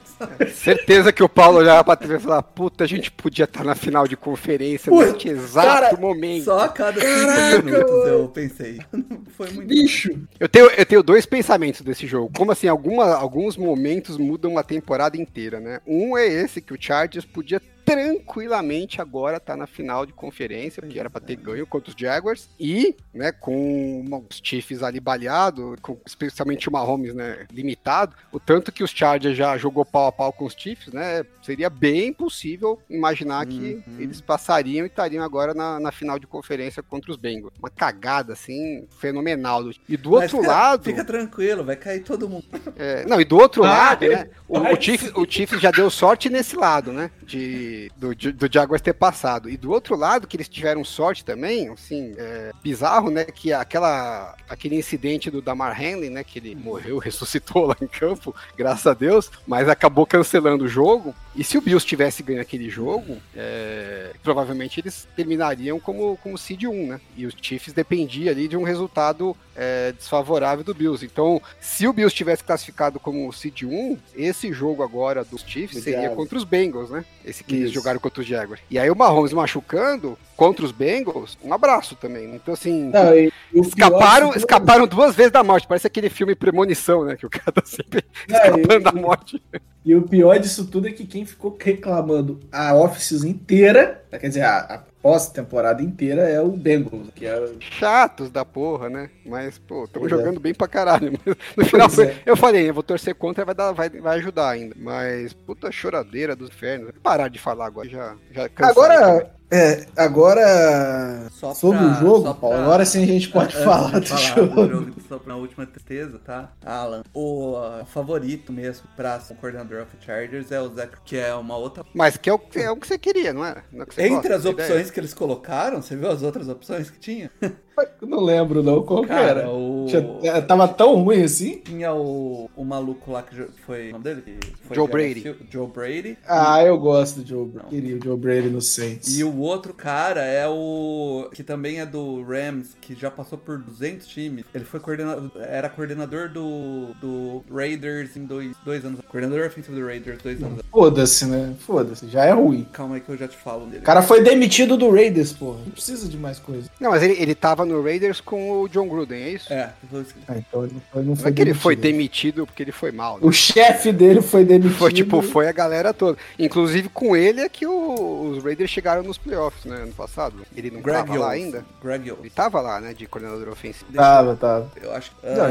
Certeza 0.55 1.11
que 1.11 1.21
o 1.21 1.27
Paulo 1.27 1.57
olhava 1.57 1.83
pra 1.83 1.95
TV 1.97 2.15
e 2.15 2.19
falava, 2.19 2.43
puta, 2.43 2.85
a 2.85 2.87
gente 2.87 3.11
podia 3.11 3.43
estar 3.43 3.65
na 3.65 3.75
final 3.75 4.07
de 4.07 4.15
conferência 4.15 4.89
Pô, 4.89 5.03
neste 5.03 5.27
exato 5.27 5.67
cara, 5.67 5.97
momento. 5.97 6.45
Só 6.45 6.59
a 6.59 6.69
cada 6.69 7.01
Caraca, 7.01 7.55
cinco 7.55 7.65
minutos 7.65 8.07
eu 8.07 8.27
pensei. 8.29 8.79
Foi 9.35 9.51
muito. 9.51 9.67
Bicho. 9.67 10.17
Eu 10.39 10.47
tenho, 10.47 10.67
eu 10.67 10.85
tenho 10.85 11.03
dois 11.03 11.25
pensamentos 11.25 11.81
desse 11.81 12.07
jogo. 12.07 12.31
Como 12.35 12.51
assim, 12.51 12.67
alguma, 12.67 13.13
alguns 13.13 13.57
momentos 13.57 14.17
mudam 14.17 14.51
uma 14.51 14.63
temporada 14.63 15.17
inteira, 15.17 15.59
né? 15.59 15.81
Um 15.85 16.17
é 16.17 16.25
esse, 16.25 16.61
que 16.61 16.73
o 16.73 16.77
Chargers 16.79 17.25
podia 17.25 17.61
tranquilamente 17.85 19.01
agora 19.01 19.37
estar 19.37 19.55
na 19.55 19.67
final 19.67 20.05
de 20.05 20.13
conferência, 20.13 20.81
porque 20.81 20.99
era 20.99 21.09
pra 21.09 21.21
ter 21.21 21.35
ganho 21.35 21.65
contra 21.67 21.89
os 21.89 21.95
Jaguars. 21.99 22.49
E, 22.59 22.95
né, 23.13 23.31
com 23.31 24.03
os 24.29 24.39
Chiefs 24.43 24.83
ali 24.83 24.99
baleado, 24.99 25.75
com, 25.81 25.97
especialmente 26.05 26.67
o 26.69 26.71
Mahomes, 26.71 27.13
né, 27.13 27.45
limitado, 27.51 28.15
o 28.31 28.39
tanto 28.39 28.71
que 28.71 28.83
os 28.83 28.91
Chargers 28.91 29.37
já 29.37 29.57
jogou 29.57 29.85
pau 29.85 30.07
a 30.07 30.11
pau 30.11 30.31
com 30.33 30.45
os 30.45 30.53
Chiefs, 30.53 30.93
né, 30.93 31.23
seria 31.43 31.69
bem 31.69 32.13
possível 32.13 32.79
imaginar 32.89 33.45
que 33.45 33.61
Uhum. 33.87 33.99
eles 33.99 34.21
passariam 34.21 34.85
e 34.85 34.87
estariam 34.89 35.23
agora 35.23 35.53
na, 35.53 35.79
na 35.79 35.91
final 35.91 36.17
de 36.19 36.27
conferência 36.27 36.81
contra 36.83 37.11
os 37.11 37.17
Bengals. 37.17 37.53
Uma 37.59 37.69
cagada, 37.69 38.33
assim, 38.33 38.85
fenomenal. 38.99 39.69
E 39.87 39.97
do 39.97 40.11
Mas 40.11 40.23
outro 40.23 40.37
fica- 40.39 40.47
lado... 40.51 40.83
Fica 40.83 41.05
tranquilo, 41.05 41.63
vai 41.63 41.75
cair 41.75 42.01
todo 42.03 42.27
mundo. 42.29 42.45
É, 42.75 43.05
não, 43.05 43.19
e 43.19 43.25
do 43.25 43.37
outro 43.37 43.63
Ah, 43.63 43.67
lado, 43.69 44.05
é? 44.05 44.09
né? 44.09 44.29
O, 44.47 44.59
o, 44.59 44.81
Chiefs, 44.81 45.11
o 45.15 45.25
Chiefs 45.29 45.61
já 45.61 45.71
deu 45.71 45.89
sorte 45.89 46.29
nesse 46.29 46.55
lado, 46.55 46.91
né? 46.91 47.09
De, 47.23 47.70
de- 48.15 48.31
do 48.31 48.51
Jaguars 48.51 48.81
ter 48.81 48.93
passado. 48.93 49.49
E 49.49 49.57
do 49.57 49.71
outro 49.71 49.95
lado, 49.95 50.27
que 50.27 50.35
eles 50.37 50.47
tiveram 50.47 50.83
sorte 50.83 51.23
também, 51.23 51.69
assim, 51.69 52.13
é, 52.17 52.51
bizarro, 52.63 53.09
né? 53.09 53.25
Que 53.25 53.53
aquela, 53.53 54.35
aquele 54.49 54.75
incidente 54.75 55.29
do 55.31 55.41
Damar 55.41 55.75
Hamlin, 55.79 56.09
né? 56.09 56.23
Que 56.23 56.39
ele 56.39 56.55
morreu, 56.55 56.97
ressuscitou 56.99 57.65
lá 57.67 57.75
em 57.81 57.87
campo, 57.87 58.35
graças 58.57 58.87
a 58.87 58.93
Deus, 58.93 59.31
mas 59.47 59.69
acabou 59.69 60.05
cancelando 60.05 60.65
o 60.65 60.67
jogo. 60.67 61.13
E 61.35 61.43
se 61.43 61.57
o 61.57 61.61
Bills 61.61 61.85
tivesse 61.85 62.21
ganho 62.21 62.41
aquele 62.41 62.69
jogo, 62.69 63.17
é, 63.35 64.11
provavelmente 64.21 64.79
eles 64.79 65.07
terminariam 65.15 65.79
como, 65.79 66.17
como 66.17 66.37
seed 66.37 66.63
1, 66.65 66.87
né? 66.87 67.01
E 67.15 67.25
os 67.25 67.33
Chiefs 67.41 67.73
dependia 67.73 68.31
ali 68.31 68.47
de 68.47 68.57
um 68.57 68.63
resultado 68.63 69.35
é, 69.55 69.93
desfavorável 69.93 70.63
do 70.63 70.73
Bills. 70.73 71.05
Então, 71.05 71.41
se 71.59 71.87
o 71.87 71.93
Bills 71.93 72.13
tivesse 72.15 72.43
classificado 72.43 72.99
como 72.99 73.31
seed 73.31 73.63
1, 73.63 73.97
esse 74.15 74.51
jogo 74.51 74.83
agora 74.83 75.23
dos 75.23 75.41
Chiefs 75.41 75.77
Do 75.77 75.83
seria 75.83 76.09
contra 76.09 76.37
os 76.37 76.43
Bengals, 76.43 76.89
né? 76.89 77.05
Esse 77.23 77.43
que 77.43 77.60
eles 77.61 77.71
jogaram 77.73 77.99
contra 77.99 78.21
os 78.21 78.27
Jaguars. 78.27 78.61
E 78.69 78.77
aí 78.79 78.89
o 78.89 78.95
Mahomes 78.95 79.33
machucando 79.33 80.17
contra 80.35 80.65
os 80.65 80.71
Bengals, 80.71 81.37
um 81.43 81.53
abraço 81.53 81.95
também. 81.95 82.27
né? 82.27 82.35
Então, 82.35 82.53
assim, 82.53 82.89
Não, 82.89 83.13
e- 83.15 83.27
e 83.27 83.31
pior 83.51 83.61
escaparam, 83.65 84.27
tudo- 84.29 84.37
escaparam 84.37 84.87
duas 84.87 85.15
vezes 85.15 85.31
da 85.31 85.43
morte. 85.43 85.67
Parece 85.67 85.87
aquele 85.87 86.09
filme 86.09 86.35
Premonição, 86.35 87.03
né? 87.05 87.15
Que 87.15 87.25
o 87.25 87.29
cara 87.29 87.51
tá 87.51 87.61
sempre 87.65 88.03
Não, 88.27 88.35
escapando 88.37 88.73
e- 88.73 88.79
da 88.83 88.91
morte. 88.91 89.41
E 89.83 89.95
o 89.95 90.01
pior 90.03 90.37
disso 90.39 90.65
tudo 90.67 90.87
é 90.87 90.91
que 90.91 91.05
quem 91.05 91.25
ficou 91.25 91.57
reclamando 91.59 92.39
a 92.51 92.75
off-season 92.75 93.27
inteira, 93.27 94.03
quer 94.11 94.27
dizer, 94.27 94.41
a, 94.43 94.57
a 94.59 94.77
pós-temporada 95.01 95.81
inteira 95.81 96.21
é 96.29 96.39
o 96.41 96.49
Bengals, 96.49 97.09
que 97.15 97.25
é 97.25 97.53
chatos 97.59 98.29
da 98.29 98.45
porra, 98.45 98.89
né? 98.89 99.09
Mas, 99.25 99.57
pô, 99.57 99.85
estamos 99.85 100.07
é. 100.11 100.15
jogando 100.15 100.39
bem 100.39 100.53
pra 100.53 100.67
caralho. 100.67 101.11
No 101.57 101.65
final, 101.65 101.87
Pois 101.89 101.95
foi- 101.95 102.05
é. 102.07 102.21
eu 102.25 102.37
falei, 102.37 102.69
eu 102.69 102.73
vou 102.73 102.83
torcer 102.83 103.15
contra, 103.15 103.43
vai, 103.43 103.55
dar, 103.55 103.71
vai, 103.71 103.89
vai 103.89 104.17
ajudar 104.19 104.49
ainda. 104.49 104.75
Mas, 104.77 105.33
puta 105.33 105.71
choradeira 105.71 106.35
dos 106.35 106.49
infernos. 106.49 106.91
Parar 107.03 107.27
de 107.29 107.39
falar 107.39 107.65
agora, 107.65 107.89
já, 107.89 108.15
já 108.31 108.47
também. 108.49 109.31
É, 109.51 109.85
agora 109.97 111.27
Só 111.31 111.53
sobre 111.53 111.79
pra- 111.79 111.87
o 111.87 111.93
jogo, 111.95 112.21
só 112.23 112.33
Paulo, 112.33 112.55
pra- 112.55 112.63
agora 112.65 112.85
sim 112.85 113.03
a 113.03 113.05
gente 113.05 113.29
pode 113.29 113.53
Antes 113.53 113.63
falar 113.65 113.99
do 113.99 114.05
falar 114.07 114.21
jogo. 114.21 114.93
só 115.09 115.19
pra 115.19 115.35
última 115.35 115.65
tristeza, 115.65 116.19
tá? 116.19 116.51
Alan, 116.65 117.03
o 117.13 117.51
uh, 117.57 117.85
favorito 117.85 118.53
mesmo 118.53 118.87
pra 118.95 119.19
ser 119.19 119.33
o 119.33 119.35
coordenador 119.35 119.81
of 119.83 119.89
Chargers 120.05 120.51
é 120.51 120.61
o 120.61 120.69
Zach, 120.73 120.93
que 121.03 121.17
é 121.17 121.33
uma 121.35 121.57
outra. 121.57 121.83
Mas 121.93 122.15
que 122.17 122.29
é 122.29 122.33
o, 122.33 122.39
que- 122.39 122.59
é 122.59 122.71
o 122.71 122.77
que 122.77 122.87
você 122.87 122.97
queria, 122.97 123.33
não 123.33 123.43
é? 123.45 123.55
Não 123.71 123.81
é 123.81 123.83
o 123.83 123.87
que 123.87 123.95
você 123.95 124.01
Entre 124.03 124.15
gosta, 124.29 124.35
as 124.35 124.45
opções 124.45 124.69
ideia. 124.69 124.91
que 124.91 124.99
eles 125.01 125.13
colocaram, 125.13 125.81
você 125.81 125.95
viu 125.97 126.09
as 126.09 126.21
outras 126.21 126.47
opções 126.47 126.89
que 126.89 126.99
tinha? 126.99 127.29
Eu 127.99 128.07
não 128.07 128.19
lembro 128.19 128.61
não, 128.61 128.83
qual 128.83 129.01
que 129.01 129.07
Cara, 129.07 129.39
era? 129.41 129.49
o. 129.49 129.85
Tinha- 129.87 130.19
é, 130.23 130.41
Tava 130.41 130.67
tão 130.67 131.01
ruim 131.03 131.23
assim? 131.23 131.61
Tinha 131.65 131.91
o, 131.93 132.47
o 132.55 132.63
maluco 132.63 133.11
lá 133.11 133.23
que 133.23 133.35
foi. 133.65 133.89
O 133.89 133.93
nome 133.93 134.03
dele? 134.03 134.23
Joe 134.71 134.87
Brady. 134.87 135.35
Joe 135.49 135.67
Brady. 135.67 136.17
Ah, 136.27 136.63
eu 136.63 136.77
gosto 136.77 137.21
do 137.21 137.27
Joe 137.27 137.47
Brady. 137.47 137.69
Queria 137.69 137.97
o 137.97 138.03
Joe 138.03 138.17
Brady 138.17 138.49
no 138.49 138.61
Saints. 138.61 139.17
E 139.17 139.23
o 139.23 139.40
outro 139.41 139.73
cara 139.73 140.21
é 140.23 140.47
o. 140.47 141.29
que 141.33 141.43
também 141.43 141.79
é 141.79 141.85
do 141.85 142.21
Rams, 142.23 142.75
que 142.81 142.95
já 142.95 143.09
passou 143.11 143.37
por 143.37 143.57
200 143.57 144.07
times. 144.07 144.45
Ele 144.53 144.65
foi 144.65 144.79
coordenador. 144.79 145.31
Era 145.39 145.69
coordenador 145.69 146.29
do, 146.29 146.87
do 147.01 147.43
Raiders 147.51 148.15
em 148.15 148.25
dois, 148.25 148.55
dois 148.65 148.83
anos. 148.85 148.99
Coordenador 149.07 149.45
ofensivo 149.47 149.75
do 149.79 149.85
Raiders 149.85 150.21
dois 150.21 150.41
anos. 150.41 150.61
Foda-se, 150.71 151.25
né? 151.25 151.53
Foda-se, 151.59 152.07
já 152.07 152.25
é 152.25 152.31
ruim. 152.31 152.67
Calma 152.71 152.95
aí 152.95 153.01
que 153.01 153.09
eu 153.09 153.17
já 153.17 153.27
te 153.27 153.37
falo 153.37 153.65
dele. 153.65 153.79
O 153.79 153.85
cara 153.85 154.01
foi 154.01 154.21
demitido 154.21 154.77
do 154.77 154.89
Raiders, 154.91 155.33
porra. 155.33 155.59
Não 155.65 155.71
precisa 155.71 156.07
de 156.07 156.17
mais 156.17 156.39
coisa. 156.39 156.69
Não, 156.79 156.91
mas 156.91 157.03
ele, 157.03 157.13
ele 157.21 157.35
tava 157.35 157.65
no 157.65 157.81
Raiders 157.81 158.19
com 158.21 158.61
o 158.61 158.67
John 158.69 158.87
Gruden, 158.87 159.21
é 159.21 159.29
isso? 159.31 159.51
É, 159.51 159.71
que- 159.89 159.95
Ah, 160.27 160.37
então 160.37 160.63
ele 160.63 160.73
não 160.73 160.81
foi, 160.91 161.03
não 161.03 161.13
é 161.13 161.31
que 161.31 161.41
ele 161.41 161.53
foi 161.53 161.75
demitido. 161.75 161.91
demitido 162.01 162.45
porque 162.47 162.63
ele 162.63 162.71
foi 162.71 162.91
mal. 162.91 163.15
né? 163.15 163.19
O 163.23 163.31
chefe 163.31 163.91
dele 163.91 164.21
foi 164.21 164.43
demitido. 164.45 164.77
Foi 164.77 164.91
tipo, 164.91 165.21
foi 165.21 165.47
a 165.47 165.51
galera 165.51 165.93
toda. 165.93 166.17
Inclusive 166.39 166.89
com 166.89 167.15
ele 167.15 167.41
é 167.41 167.49
que 167.49 167.65
o- 167.65 168.31
os 168.31 168.43
Raiders 168.43 168.69
chegaram 168.69 169.03
nos 169.03 169.17
playoffs, 169.17 169.30
né? 169.67 169.77
Ano 169.83 169.93
passado. 169.93 170.35
Ele 170.55 170.71
não 170.71 170.81
Greg 170.81 171.07
tava 171.07 171.19
lá 171.19 171.31
ainda? 171.31 171.65
Greg. 171.81 172.09
Ele 172.09 172.29
tava 172.29 172.61
lá, 172.61 172.79
né? 172.81 172.93
De 172.93 173.05
coordenador 173.07 173.49
ofensivo. 173.49 173.91
Tava, 173.93 174.35
tava. 174.35 174.71
Eu 174.81 174.93
acho 174.93 175.11
que. 175.11 175.25
Não, 175.25 175.33
então, 175.33 175.45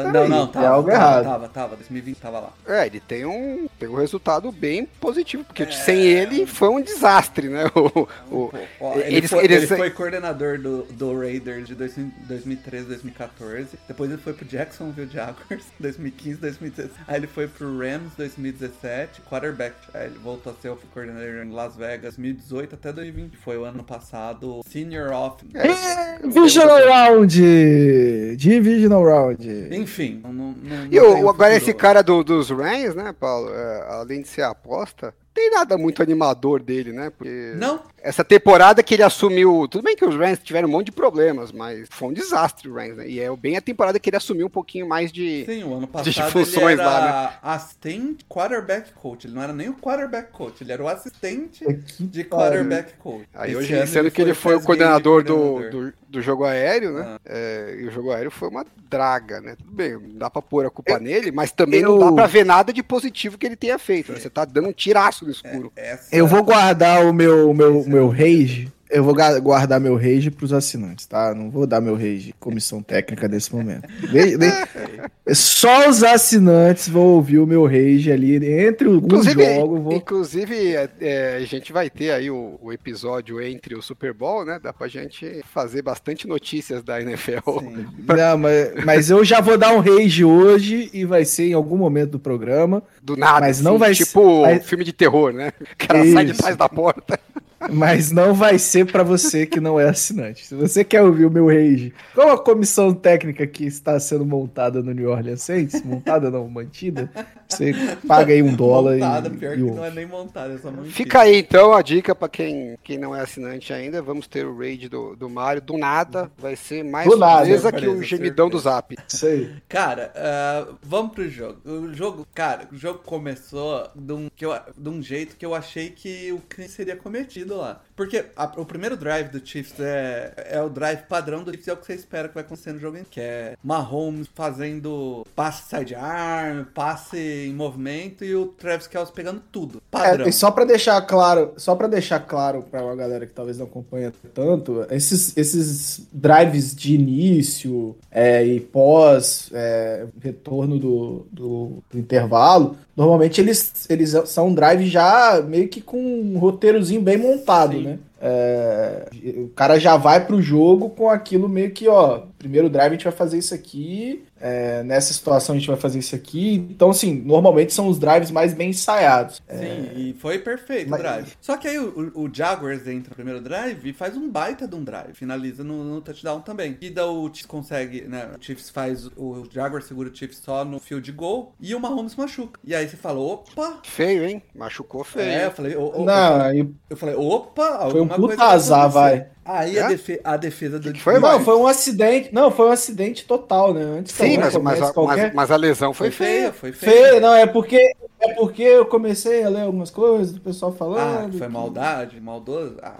Ah, 0.00 0.02
peraí, 0.12 0.28
não, 0.28 0.38
não, 0.38 0.46
tem 0.46 0.62
tava, 0.62 0.68
algo 0.68 0.90
tava, 0.90 1.02
errado. 1.02 1.24
Tava, 1.24 1.48
tava, 1.48 1.76
2020 1.76 2.16
tava 2.18 2.40
lá. 2.40 2.52
É, 2.66 2.86
ele 2.86 3.00
tem 3.00 3.24
um, 3.24 3.68
tem 3.78 3.88
um 3.88 3.94
resultado 3.96 4.50
bem 4.52 4.86
positivo, 5.00 5.44
porque 5.44 5.70
sem 5.72 6.00
ele 6.02 6.46
foi 6.46 6.68
um 6.68 6.80
desastre, 6.80 7.48
né? 7.48 7.64
O, 7.74 8.08
o- 8.30 8.52
ó, 8.80 8.94
ele, 8.94 9.16
eles- 9.18 9.30
foi, 9.30 9.44
eles- 9.44 9.70
ele 9.70 9.76
foi 9.76 9.90
coordenador 9.90 10.58
do, 10.58 10.82
do 10.84 11.18
Raiders 11.18 11.66
de 11.66 11.74
2013, 11.74 12.86
2014. 12.86 13.78
Depois 13.86 14.10
ele 14.10 14.20
foi 14.20 14.32
pro 14.32 14.44
Jacksonville 14.44 15.10
Jaguars 15.10 15.64
2015, 15.80 16.40
2016. 16.40 16.90
Aí 17.06 17.16
ele 17.16 17.26
foi 17.26 17.46
pro 17.48 17.78
Rams 17.78 18.12
2017, 18.16 19.20
quarterback. 19.22 19.74
Aí 19.92 20.06
ele 20.06 20.18
voltou 20.18 20.52
a 20.52 20.56
ser 20.60 20.68
o 20.70 20.76
coordenador 20.92 21.44
em 21.44 21.50
Las 21.50 21.76
Vegas 21.76 22.14
2018 22.16 22.74
até 22.74 22.92
2020. 22.92 23.23
Foi 23.42 23.56
o 23.58 23.64
ano 23.64 23.82
passado 23.84 24.60
senior 24.68 25.12
off. 25.12 25.44
É, 25.54 26.18
Divisional 26.26 26.78
Round! 26.86 28.36
Divisional 28.36 29.04
Round. 29.04 29.68
Enfim, 29.72 30.20
não, 30.22 30.32
não, 30.32 30.52
não 30.52 30.86
E 30.90 30.98
o, 31.00 31.28
agora 31.28 31.32
futuro. 31.32 31.52
esse 31.52 31.74
cara 31.74 32.02
do- 32.02 32.24
dos 32.24 32.50
Rams, 32.50 32.94
né, 32.94 33.14
Paulo? 33.18 33.50
é, 33.52 33.86
além 33.90 34.22
de 34.22 34.28
ser 34.28 34.42
aposta, 34.42 35.14
tem 35.34 35.50
nada 35.50 35.76
muito 35.76 36.00
animador 36.02 36.62
dele, 36.62 36.92
né? 36.92 37.10
Porque 37.10 37.52
Não, 37.56 37.82
essa 38.00 38.22
temporada 38.24 38.82
que 38.82 38.94
ele 38.94 39.02
assumiu. 39.02 39.66
Tudo 39.68 39.82
bem 39.82 39.96
que 39.96 40.04
os 40.04 40.14
Rams 40.14 40.38
tiveram 40.42 40.68
um 40.68 40.70
monte 40.70 40.86
de 40.86 40.92
problemas, 40.92 41.50
mas 41.50 41.88
foi 41.90 42.08
um 42.08 42.12
desastre 42.12 42.68
o 42.68 42.74
Rams, 42.74 42.96
né? 42.96 43.08
E 43.08 43.18
é 43.20 43.34
bem 43.36 43.56
a 43.56 43.60
temporada 43.60 43.98
que 43.98 44.08
ele 44.08 44.16
assumiu 44.16 44.46
um 44.46 44.50
pouquinho 44.50 44.88
mais 44.88 45.10
de. 45.10 45.44
sim, 45.44 45.64
o 45.64 45.72
ano 45.74 45.86
De 45.86 45.92
passado 45.92 46.30
funções 46.30 46.78
ele 46.78 46.82
era 46.82 46.88
lá, 47.00 47.38
assistente 47.42 48.24
quarterback 48.26 48.92
coach. 48.92 49.26
Ele 49.26 49.34
não 49.34 49.42
era 49.42 49.52
nem 49.52 49.68
o 49.68 49.74
quarterback 49.74 50.30
coach, 50.32 50.62
ele 50.62 50.72
era 50.72 50.82
o 50.82 50.88
assistente 50.88 51.64
Que 51.64 52.04
de 52.04 52.24
quarterback 52.24 52.94
coach. 52.98 53.26
Aí 53.34 53.50
Esse 53.50 53.58
hoje, 53.58 53.86
sendo 53.88 54.10
que 54.10 54.22
ele 54.22 54.34
foi 54.34 54.52
o 54.54 54.58
game 54.58 54.66
coordenador 54.66 55.22
do, 55.24 55.34
coordenador. 55.36 55.90
do, 55.90 55.94
do 56.08 56.22
jogo 56.22 56.44
aéreo, 56.44 56.92
né? 56.94 57.02
Ah. 57.16 57.20
É, 57.24 57.76
e 57.80 57.86
o 57.86 57.90
jogo 57.90 58.12
aéreo 58.12 58.30
foi 58.30 58.48
uma 58.48 58.64
draga, 58.88 59.40
né? 59.40 59.56
Tudo 59.56 59.72
bem, 59.72 59.92
não 59.94 60.18
dá 60.18 60.30
pra 60.30 60.40
pôr 60.42 60.66
a 60.66 60.70
culpa 60.70 60.98
nele, 60.98 61.32
mas 61.32 61.50
também 61.50 61.80
eu- 61.80 61.98
não 61.98 62.10
dá 62.10 62.12
pra 62.12 62.26
ver 62.26 62.44
nada 62.44 62.72
de 62.72 62.82
positivo 62.82 63.36
que 63.38 63.46
ele 63.46 63.56
tenha 63.56 63.78
feito. 63.78 64.12
né? 64.12 64.20
Você 64.20 64.30
tá 64.30 64.44
dando 64.44 64.68
um 64.68 64.72
tiraço 64.72 65.23
no 65.24 65.30
escuro. 65.30 65.72
Essa- 65.76 66.14
Eu 66.14 66.26
vou 66.26 66.42
guardar 66.42 67.04
o 67.06 67.12
meu, 67.12 67.52
meu, 67.54 67.84
meu 67.86 68.08
rage. 68.08 68.72
Eu 68.90 69.02
vou 69.02 69.14
guardar 69.42 69.80
meu 69.80 69.96
rage 69.96 70.30
pros 70.30 70.52
assinantes, 70.52 71.04
tá? 71.06 71.34
Não 71.34 71.50
vou 71.50 71.66
dar 71.66 71.80
meu 71.80 71.94
rage 71.96 72.32
comissão 72.38 72.80
técnica 72.82 73.26
nesse 73.26 73.52
momento. 73.54 73.88
De- 74.10 74.36
de- 74.36 74.52
só 75.32 75.88
os 75.88 76.02
assinantes 76.02 76.86
vão 76.86 77.02
ouvir 77.02 77.38
o 77.38 77.46
meu 77.46 77.64
rage 77.64 78.12
ali 78.12 78.36
entre 78.36 78.86
alguns 78.88 79.04
Inclusive, 79.26 79.54
jogos. 79.54 79.80
Vou... 79.82 79.92
inclusive 79.94 80.74
é, 80.74 80.88
é, 81.00 81.36
a 81.36 81.46
gente 81.46 81.72
vai 81.72 81.88
ter 81.88 82.10
aí 82.10 82.30
o, 82.30 82.58
o 82.60 82.70
episódio 82.70 83.40
entre 83.40 83.74
o 83.74 83.80
Super 83.80 84.12
Bowl, 84.12 84.44
né? 84.44 84.60
Dá 84.62 84.70
pra 84.70 84.86
gente 84.86 85.40
fazer 85.50 85.80
bastante 85.80 86.28
notícias 86.28 86.82
da 86.84 87.00
NFL. 87.00 87.58
Sim. 87.60 87.86
Não, 88.06 88.38
mas, 88.38 88.84
mas 88.84 89.10
eu 89.10 89.24
já 89.24 89.40
vou 89.40 89.56
dar 89.56 89.72
um 89.72 89.80
rage 89.80 90.24
hoje 90.24 90.90
e 90.92 91.06
vai 91.06 91.24
ser 91.24 91.44
em 91.48 91.54
algum 91.54 91.76
momento 91.78 92.10
do 92.12 92.18
programa. 92.18 92.82
Do 93.02 93.16
nada, 93.16 93.40
Mas 93.46 93.60
não 93.62 93.78
vai 93.78 93.94
tipo 93.94 94.20
ser- 94.44 94.52
mas- 94.56 94.66
filme 94.66 94.84
de 94.84 94.92
terror, 94.92 95.32
né? 95.32 95.52
O 95.60 95.76
cara 95.86 96.04
sai 96.04 96.24
de 96.26 96.32
Isso. 96.32 96.40
trás 96.42 96.56
da 96.56 96.68
porta. 96.68 97.18
Mas 97.72 98.10
não 98.10 98.34
vai 98.34 98.58
ser 98.58 98.84
pra 98.84 99.02
você 99.02 99.46
que 99.46 99.58
não 99.58 99.80
é 99.80 99.88
assinante. 99.88 100.46
Se 100.46 100.54
você 100.54 100.84
quer 100.84 101.00
ouvir 101.00 101.24
o 101.24 101.30
meu 101.30 101.46
rage, 101.46 101.94
como 102.14 102.30
a 102.32 102.38
comissão 102.38 102.92
técnica 102.92 103.46
que 103.46 103.64
está 103.64 103.98
sendo 103.98 104.26
montada 104.26 104.82
no 104.82 104.92
New 104.92 105.13
Orleans 105.14 105.42
Saints, 105.42 105.82
montada 105.82 106.30
não, 106.30 106.48
mantida, 106.48 107.10
você 107.48 107.72
paga 108.06 108.32
aí 108.32 108.42
um 108.42 108.54
dólar 108.54 108.94
montada, 108.94 109.28
e, 109.28 109.36
pior 109.36 109.52
e 109.54 109.56
que 109.56 109.70
não 109.70 109.84
é 109.84 109.90
nem 109.90 110.06
montada, 110.06 110.54
é 110.54 110.58
só 110.58 110.70
mantida. 110.70 110.94
Fica 110.94 111.20
aí 111.20 111.38
então 111.38 111.72
a 111.72 111.82
dica 111.82 112.14
pra 112.14 112.28
quem, 112.28 112.76
quem 112.82 112.98
não 112.98 113.14
é 113.14 113.20
assinante 113.20 113.72
ainda. 113.72 114.02
Vamos 114.02 114.26
ter 114.26 114.46
o 114.46 114.56
raid 114.56 114.88
do, 114.88 115.14
do 115.16 115.28
Mario. 115.28 115.62
Do 115.62 115.76
nada, 115.78 116.30
vai 116.38 116.56
ser 116.56 116.82
mais 116.84 117.08
Do 117.08 117.16
nada, 117.16 117.40
surpresa 117.44 117.72
que 117.72 117.86
o 117.86 118.02
gemidão 118.02 118.48
do 118.48 118.58
Zap. 118.58 118.96
Isso 119.08 119.26
aí. 119.26 119.54
Cara, 119.68 120.12
ah, 120.16 120.66
vamos 120.82 121.12
pro 121.12 121.28
jogo. 121.28 121.58
O 121.64 121.92
jogo, 121.94 122.26
cara, 122.34 122.68
o 122.72 122.76
jogo 122.76 123.00
começou 123.04 123.88
de 123.94 124.12
um, 124.12 124.28
que 124.34 124.44
eu, 124.44 124.52
de 124.76 124.88
um 124.88 125.02
jeito 125.02 125.36
que 125.36 125.44
eu 125.46 125.54
achei 125.54 125.90
que 125.90 126.32
o 126.32 126.38
crime 126.48 126.68
seria 126.68 126.96
cometido 126.96 127.56
lá. 127.56 127.80
Porque 127.96 128.24
a- 128.36 128.52
o 128.56 128.64
primeiro 128.64 128.96
drive 128.96 129.28
do 129.28 129.46
Chiefs 129.46 129.78
é, 129.78 130.32
é 130.50 130.62
o 130.62 130.68
drive 130.68 131.02
padrão 131.08 131.42
do 131.44 131.50
Chiefs, 131.50 131.68
é 131.68 131.72
o 131.72 131.76
que 131.76 131.86
você 131.86 131.94
espera 131.94 132.28
que 132.28 132.34
vai 132.34 132.42
acontecer 132.42 132.72
no 132.72 132.78
jogo, 132.78 132.98
que 133.10 133.20
é 133.20 133.56
Mahomes 133.62 134.28
fazendo 134.34 134.90
passe 135.34 135.68
sidearm, 135.68 136.64
passe 136.74 137.46
em 137.48 137.52
movimento 137.52 138.24
e 138.24 138.34
o 138.34 138.46
Travis 138.46 138.86
Kelce 138.86 139.12
pegando 139.12 139.42
tudo. 139.52 139.82
Padrão. 139.90 140.26
É, 140.26 140.28
e 140.28 140.32
só 140.32 140.50
pra 140.50 140.64
deixar 140.64 141.00
claro, 141.02 141.52
só 141.56 141.74
para 141.74 141.88
deixar 141.88 142.20
claro 142.20 142.64
pra 142.70 142.84
uma 142.84 142.94
galera 142.94 143.26
que 143.26 143.32
talvez 143.32 143.58
não 143.58 143.66
acompanha 143.66 144.12
tanto, 144.32 144.86
esses, 144.90 145.36
esses 145.36 146.06
drives 146.12 146.74
de 146.74 146.94
início 146.94 147.96
é, 148.10 148.44
e 148.44 148.60
pós 148.60 149.50
é, 149.52 150.06
retorno 150.20 150.78
do, 150.78 151.26
do, 151.30 151.82
do 151.90 151.98
intervalo, 151.98 152.76
normalmente 152.96 153.40
eles, 153.40 153.86
eles 153.90 154.14
são 154.26 154.54
drives 154.54 154.90
já 154.90 155.42
meio 155.42 155.68
que 155.68 155.80
com 155.80 155.98
um 155.98 156.38
roteirozinho 156.38 157.00
bem 157.00 157.16
montado, 157.16 157.76
Sim. 157.76 157.82
né? 157.82 157.98
É, 158.26 159.06
o 159.36 159.48
cara 159.48 159.78
já 159.78 159.98
vai 159.98 160.24
pro 160.24 160.40
jogo 160.40 160.88
com 160.88 161.10
aquilo 161.10 161.46
meio 161.46 161.72
que, 161.72 161.86
ó, 161.86 162.22
primeiro 162.38 162.70
drive 162.70 162.88
a 162.88 162.94
gente 162.94 163.04
vai 163.04 163.12
fazer 163.12 163.36
isso 163.36 163.54
aqui, 163.54 164.24
é, 164.46 164.82
nessa 164.82 165.12
situação 165.14 165.54
a 165.54 165.58
gente 165.58 165.68
vai 165.68 165.76
fazer 165.78 165.98
isso 165.98 166.14
aqui. 166.14 166.56
Então, 166.70 166.90
assim, 166.90 167.14
normalmente 167.24 167.72
são 167.72 167.88
os 167.88 167.98
drives 167.98 168.30
mais 168.30 168.52
bem 168.52 168.68
ensaiados. 168.70 169.42
Sim, 169.48 169.90
e 169.96 170.12
foi 170.20 170.38
perfeito 170.38 170.90
Mas- 170.90 171.00
o 171.00 171.02
drive. 171.02 171.32
Só 171.40 171.56
que 171.56 171.66
aí 171.66 171.78
o, 171.78 172.12
o- 172.14 172.30
Jaguars 172.30 172.86
entra 172.86 173.08
no 173.10 173.14
primeiro 173.14 173.40
drive 173.40 173.88
e 173.88 173.92
faz 173.94 174.16
um 174.16 174.28
baita 174.30 174.68
de 174.68 174.74
um 174.74 174.84
drive. 174.84 175.14
Finaliza 175.14 175.64
no, 175.64 175.82
no 175.82 176.00
touchdown 176.02 176.40
também. 176.40 176.76
E 176.82 176.90
daí 176.90 177.04
o 177.06 177.26
Chiefs 177.28 177.46
consegue, 177.46 178.02
né? 178.02 178.28
O 178.38 178.44
Chiefs 178.44 178.68
faz. 178.68 179.06
O 179.16 179.44
Jaguars 179.50 179.86
segura 179.86 180.10
o 180.10 180.14
Chiefs 180.14 180.42
só 180.44 180.64
no 180.64 180.78
field 180.78 181.10
goal 181.12 181.54
e 181.58 181.74
o 181.74 181.80
Mahomes 181.80 182.14
machuca. 182.16 182.60
E 182.62 182.74
aí 182.74 182.86
você 182.88 182.96
fala, 182.96 183.18
opa! 183.20 183.78
Feio, 183.84 184.24
hein? 184.24 184.42
Machucou 184.54 185.04
feio. 185.04 185.26
É, 185.30 185.46
eu 185.46 185.50
falei, 185.52 185.74
o- 185.76 186.00
o- 186.00 186.04
Não, 186.04 186.36
eu, 186.36 186.42
aí 186.42 186.68
eu 186.90 186.96
falei, 186.96 187.14
opa, 187.14 187.88
Foi 187.90 188.00
um 188.00 188.08
puta 188.08 188.44
azar, 188.44 188.90
vai. 188.90 189.28
Aí 189.46 189.78
a, 189.78 189.84
É? 189.84 189.88
defe- 189.88 190.20
a 190.24 190.36
defesa 190.38 190.78
do 190.78 190.88
Que 190.90 190.94
que 190.94 191.00
foi, 191.04 191.20
Não, 191.20 191.38
foi 191.44 191.54
um 191.56 191.66
acidente. 191.66 192.30
Não, 192.32 192.50
foi 192.50 192.66
um 192.66 192.70
acidente 192.72 193.26
total, 193.26 193.74
né? 193.74 193.82
Antes 193.98 194.12
que 194.12 194.16
Sim, 194.34 194.40
mas, 194.40 194.56
mas, 194.80 194.90
qualquer... 194.92 195.34
mas 195.34 195.50
a 195.50 195.56
lesão 195.56 195.92
foi, 195.94 196.10
Foi 196.10 196.26
feia. 196.26 196.38
feia, 196.40 196.52
foi 196.52 196.72
feia. 196.72 196.92
Feio, 197.08 197.20
não, 197.20 197.34
é 197.34 197.46
porque, 197.46 197.76
é 198.20 198.34
porque 198.34 198.62
eu 198.62 198.86
comecei 198.86 199.42
a 199.44 199.48
ler 199.48 199.62
algumas 199.62 199.90
coisas 199.90 200.32
do 200.32 200.40
pessoal 200.40 200.72
Ah, 200.74 200.78
falando. 200.78 201.38
foi 201.38 201.46
que- 201.46 201.52
maldade, 201.52 202.20
maldoso. 202.20 202.76
Ah, 202.82 202.94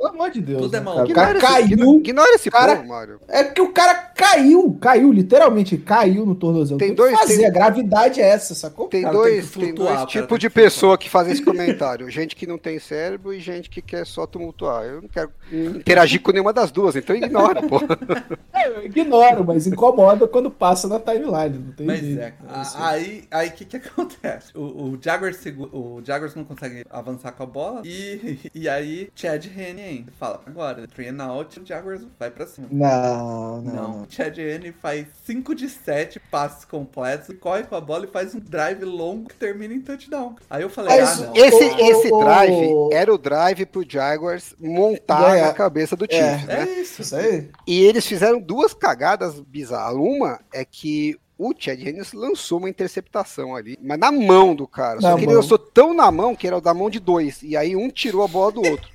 Pelo 0.00 0.14
amor 0.14 0.30
de 0.30 0.40
Deus. 0.40 0.62
Tudo 0.62 0.76
é 0.76 0.80
né, 0.80 0.84
cara? 0.86 1.04
O 1.04 1.12
cara 1.12 1.32
esse, 1.38 1.46
caiu. 1.46 1.94
ignora 1.98 2.34
esse 2.34 2.50
cara- 2.50 2.76
povo, 2.76 2.88
Mário. 2.88 3.20
É 3.28 3.44
que 3.44 3.60
o 3.60 3.70
cara 3.70 3.94
caiu, 3.94 4.78
caiu, 4.80 5.12
literalmente, 5.12 5.76
caiu 5.76 6.24
no 6.24 6.34
tornozelo. 6.34 6.78
Tem 6.78 6.88
que 6.90 6.94
dois- 6.94 7.18
fazer, 7.18 7.36
tem- 7.36 7.46
a 7.46 7.50
gravidade 7.50 8.20
é 8.20 8.24
essa, 8.28 8.54
sacou? 8.54 8.88
Tem 8.88 9.02
cara 9.02 9.12
tem 9.12 9.22
dois, 9.22 9.50
tem 9.50 9.74
dois 9.74 10.04
tipos 10.06 10.38
de 10.38 10.48
pessoa 10.48 10.96
que 10.96 11.10
fazem 11.10 11.34
esse 11.34 11.42
comentário. 11.44 12.08
gente 12.10 12.34
que 12.34 12.46
não 12.46 12.56
tem 12.56 12.78
cérebro 12.78 13.32
e 13.34 13.40
gente 13.40 13.68
que 13.68 13.82
quer 13.82 14.06
só 14.06 14.26
tumultuar. 14.26 14.84
Eu 14.84 15.02
não 15.02 15.08
quero 15.08 15.30
interagir 15.52 16.22
com 16.22 16.32
nenhuma 16.32 16.52
das 16.52 16.70
duas, 16.70 16.96
então 16.96 17.14
ignora, 17.14 17.62
pô. 17.62 17.78
É, 18.52 18.68
eu 18.68 18.84
ignoro, 18.84 19.42
mas 19.44 19.66
incomoda 19.66 20.28
quando 20.28 20.50
passa 20.50 20.86
na 20.86 20.98
timeline. 21.00 21.58
Não 21.64 21.72
tem 21.72 21.86
Mas 21.86 22.00
jeito. 22.00 22.20
é, 22.20 22.26
É 22.26 22.32
aí 22.74 23.24
aí 23.30 23.48
o 23.48 23.52
que 23.52 23.64
que 23.64 23.76
acontece? 23.88 24.50
O, 24.54 24.60
o, 24.60 24.98
Jaguars 25.02 25.38
o 25.72 26.00
Jaguars 26.04 26.34
não 26.34 26.44
consegue 26.44 26.84
avançar 26.90 27.32
com 27.32 27.42
a 27.42 27.46
bola 27.46 27.80
e, 27.86 28.38
e 28.54 28.68
aí 28.68 29.08
Chad 29.14 29.46
Henne 29.46 29.80
ainda 29.98 30.12
fala, 30.18 30.40
agora, 30.46 30.86
three 30.88 31.08
and 31.08 31.22
out, 31.22 31.60
o 31.60 31.66
Jaguars 31.66 32.06
vai 32.18 32.30
pra 32.30 32.46
cima. 32.46 32.68
Não, 32.70 33.60
não, 33.62 33.62
Não, 33.62 33.98
não. 34.00 34.06
Chad 34.08 34.38
Henne 34.38 34.72
faz 34.72 35.06
5 35.24 35.54
de 35.54 35.68
7 35.68 36.20
passes 36.30 36.64
completos, 36.64 37.34
corre 37.38 37.64
com 37.64 37.74
a 37.74 37.80
bola 37.80 38.04
e 38.06 38.08
faz 38.08 38.34
um 38.34 38.40
drive 38.40 38.84
longo 38.84 39.28
que 39.28 39.34
termina 39.34 39.74
em 39.74 39.80
touchdown. 39.80 40.36
Aí 40.48 40.62
eu 40.62 40.70
falei, 40.70 40.98
Mas 40.98 41.22
ah, 41.22 41.26
não. 41.26 41.36
Esse, 41.36 41.64
esse 41.64 42.10
drive 42.10 42.70
era 42.92 43.12
o 43.12 43.18
drive 43.18 43.66
pro 43.66 43.84
Jaguars 43.88 44.54
montar 44.58 45.36
na 45.36 45.52
cabeça 45.52 45.96
do 45.96 46.06
É. 46.08 46.08
Chiefs, 46.08 46.46
né? 46.46 46.62
É 46.62 46.80
isso. 46.80 47.02
Isso 47.02 47.16
aí? 47.16 47.50
E 47.66 47.80
eles 47.84 48.06
fizeram 48.06 48.40
duas 48.40 48.74
cagadas 48.74 49.40
bizarras. 49.40 49.96
Uma 49.96 50.40
é 50.52 50.64
que 50.64 51.18
o 51.42 51.54
Chad 51.58 51.80
Hennings 51.80 52.12
lançou 52.12 52.58
uma 52.58 52.68
interceptação 52.68 53.56
ali, 53.56 53.78
mas 53.82 53.98
na 53.98 54.12
mão 54.12 54.54
do 54.54 54.66
cara. 54.66 55.00
Só 55.00 55.08
Na 55.08 55.14
que 55.14 55.20
ele 55.20 55.28
mão. 55.32 55.36
lançou 55.36 55.58
tão 55.58 55.94
na 55.94 56.10
mão 56.10 56.36
que 56.36 56.46
era 56.46 56.60
da 56.60 56.74
mão 56.74 56.90
de 56.90 57.00
dois. 57.00 57.42
E 57.42 57.56
aí 57.56 57.74
um 57.74 57.88
tirou 57.88 58.22
a 58.22 58.28
bola 58.28 58.52
do 58.52 58.60
outro. 58.62 58.90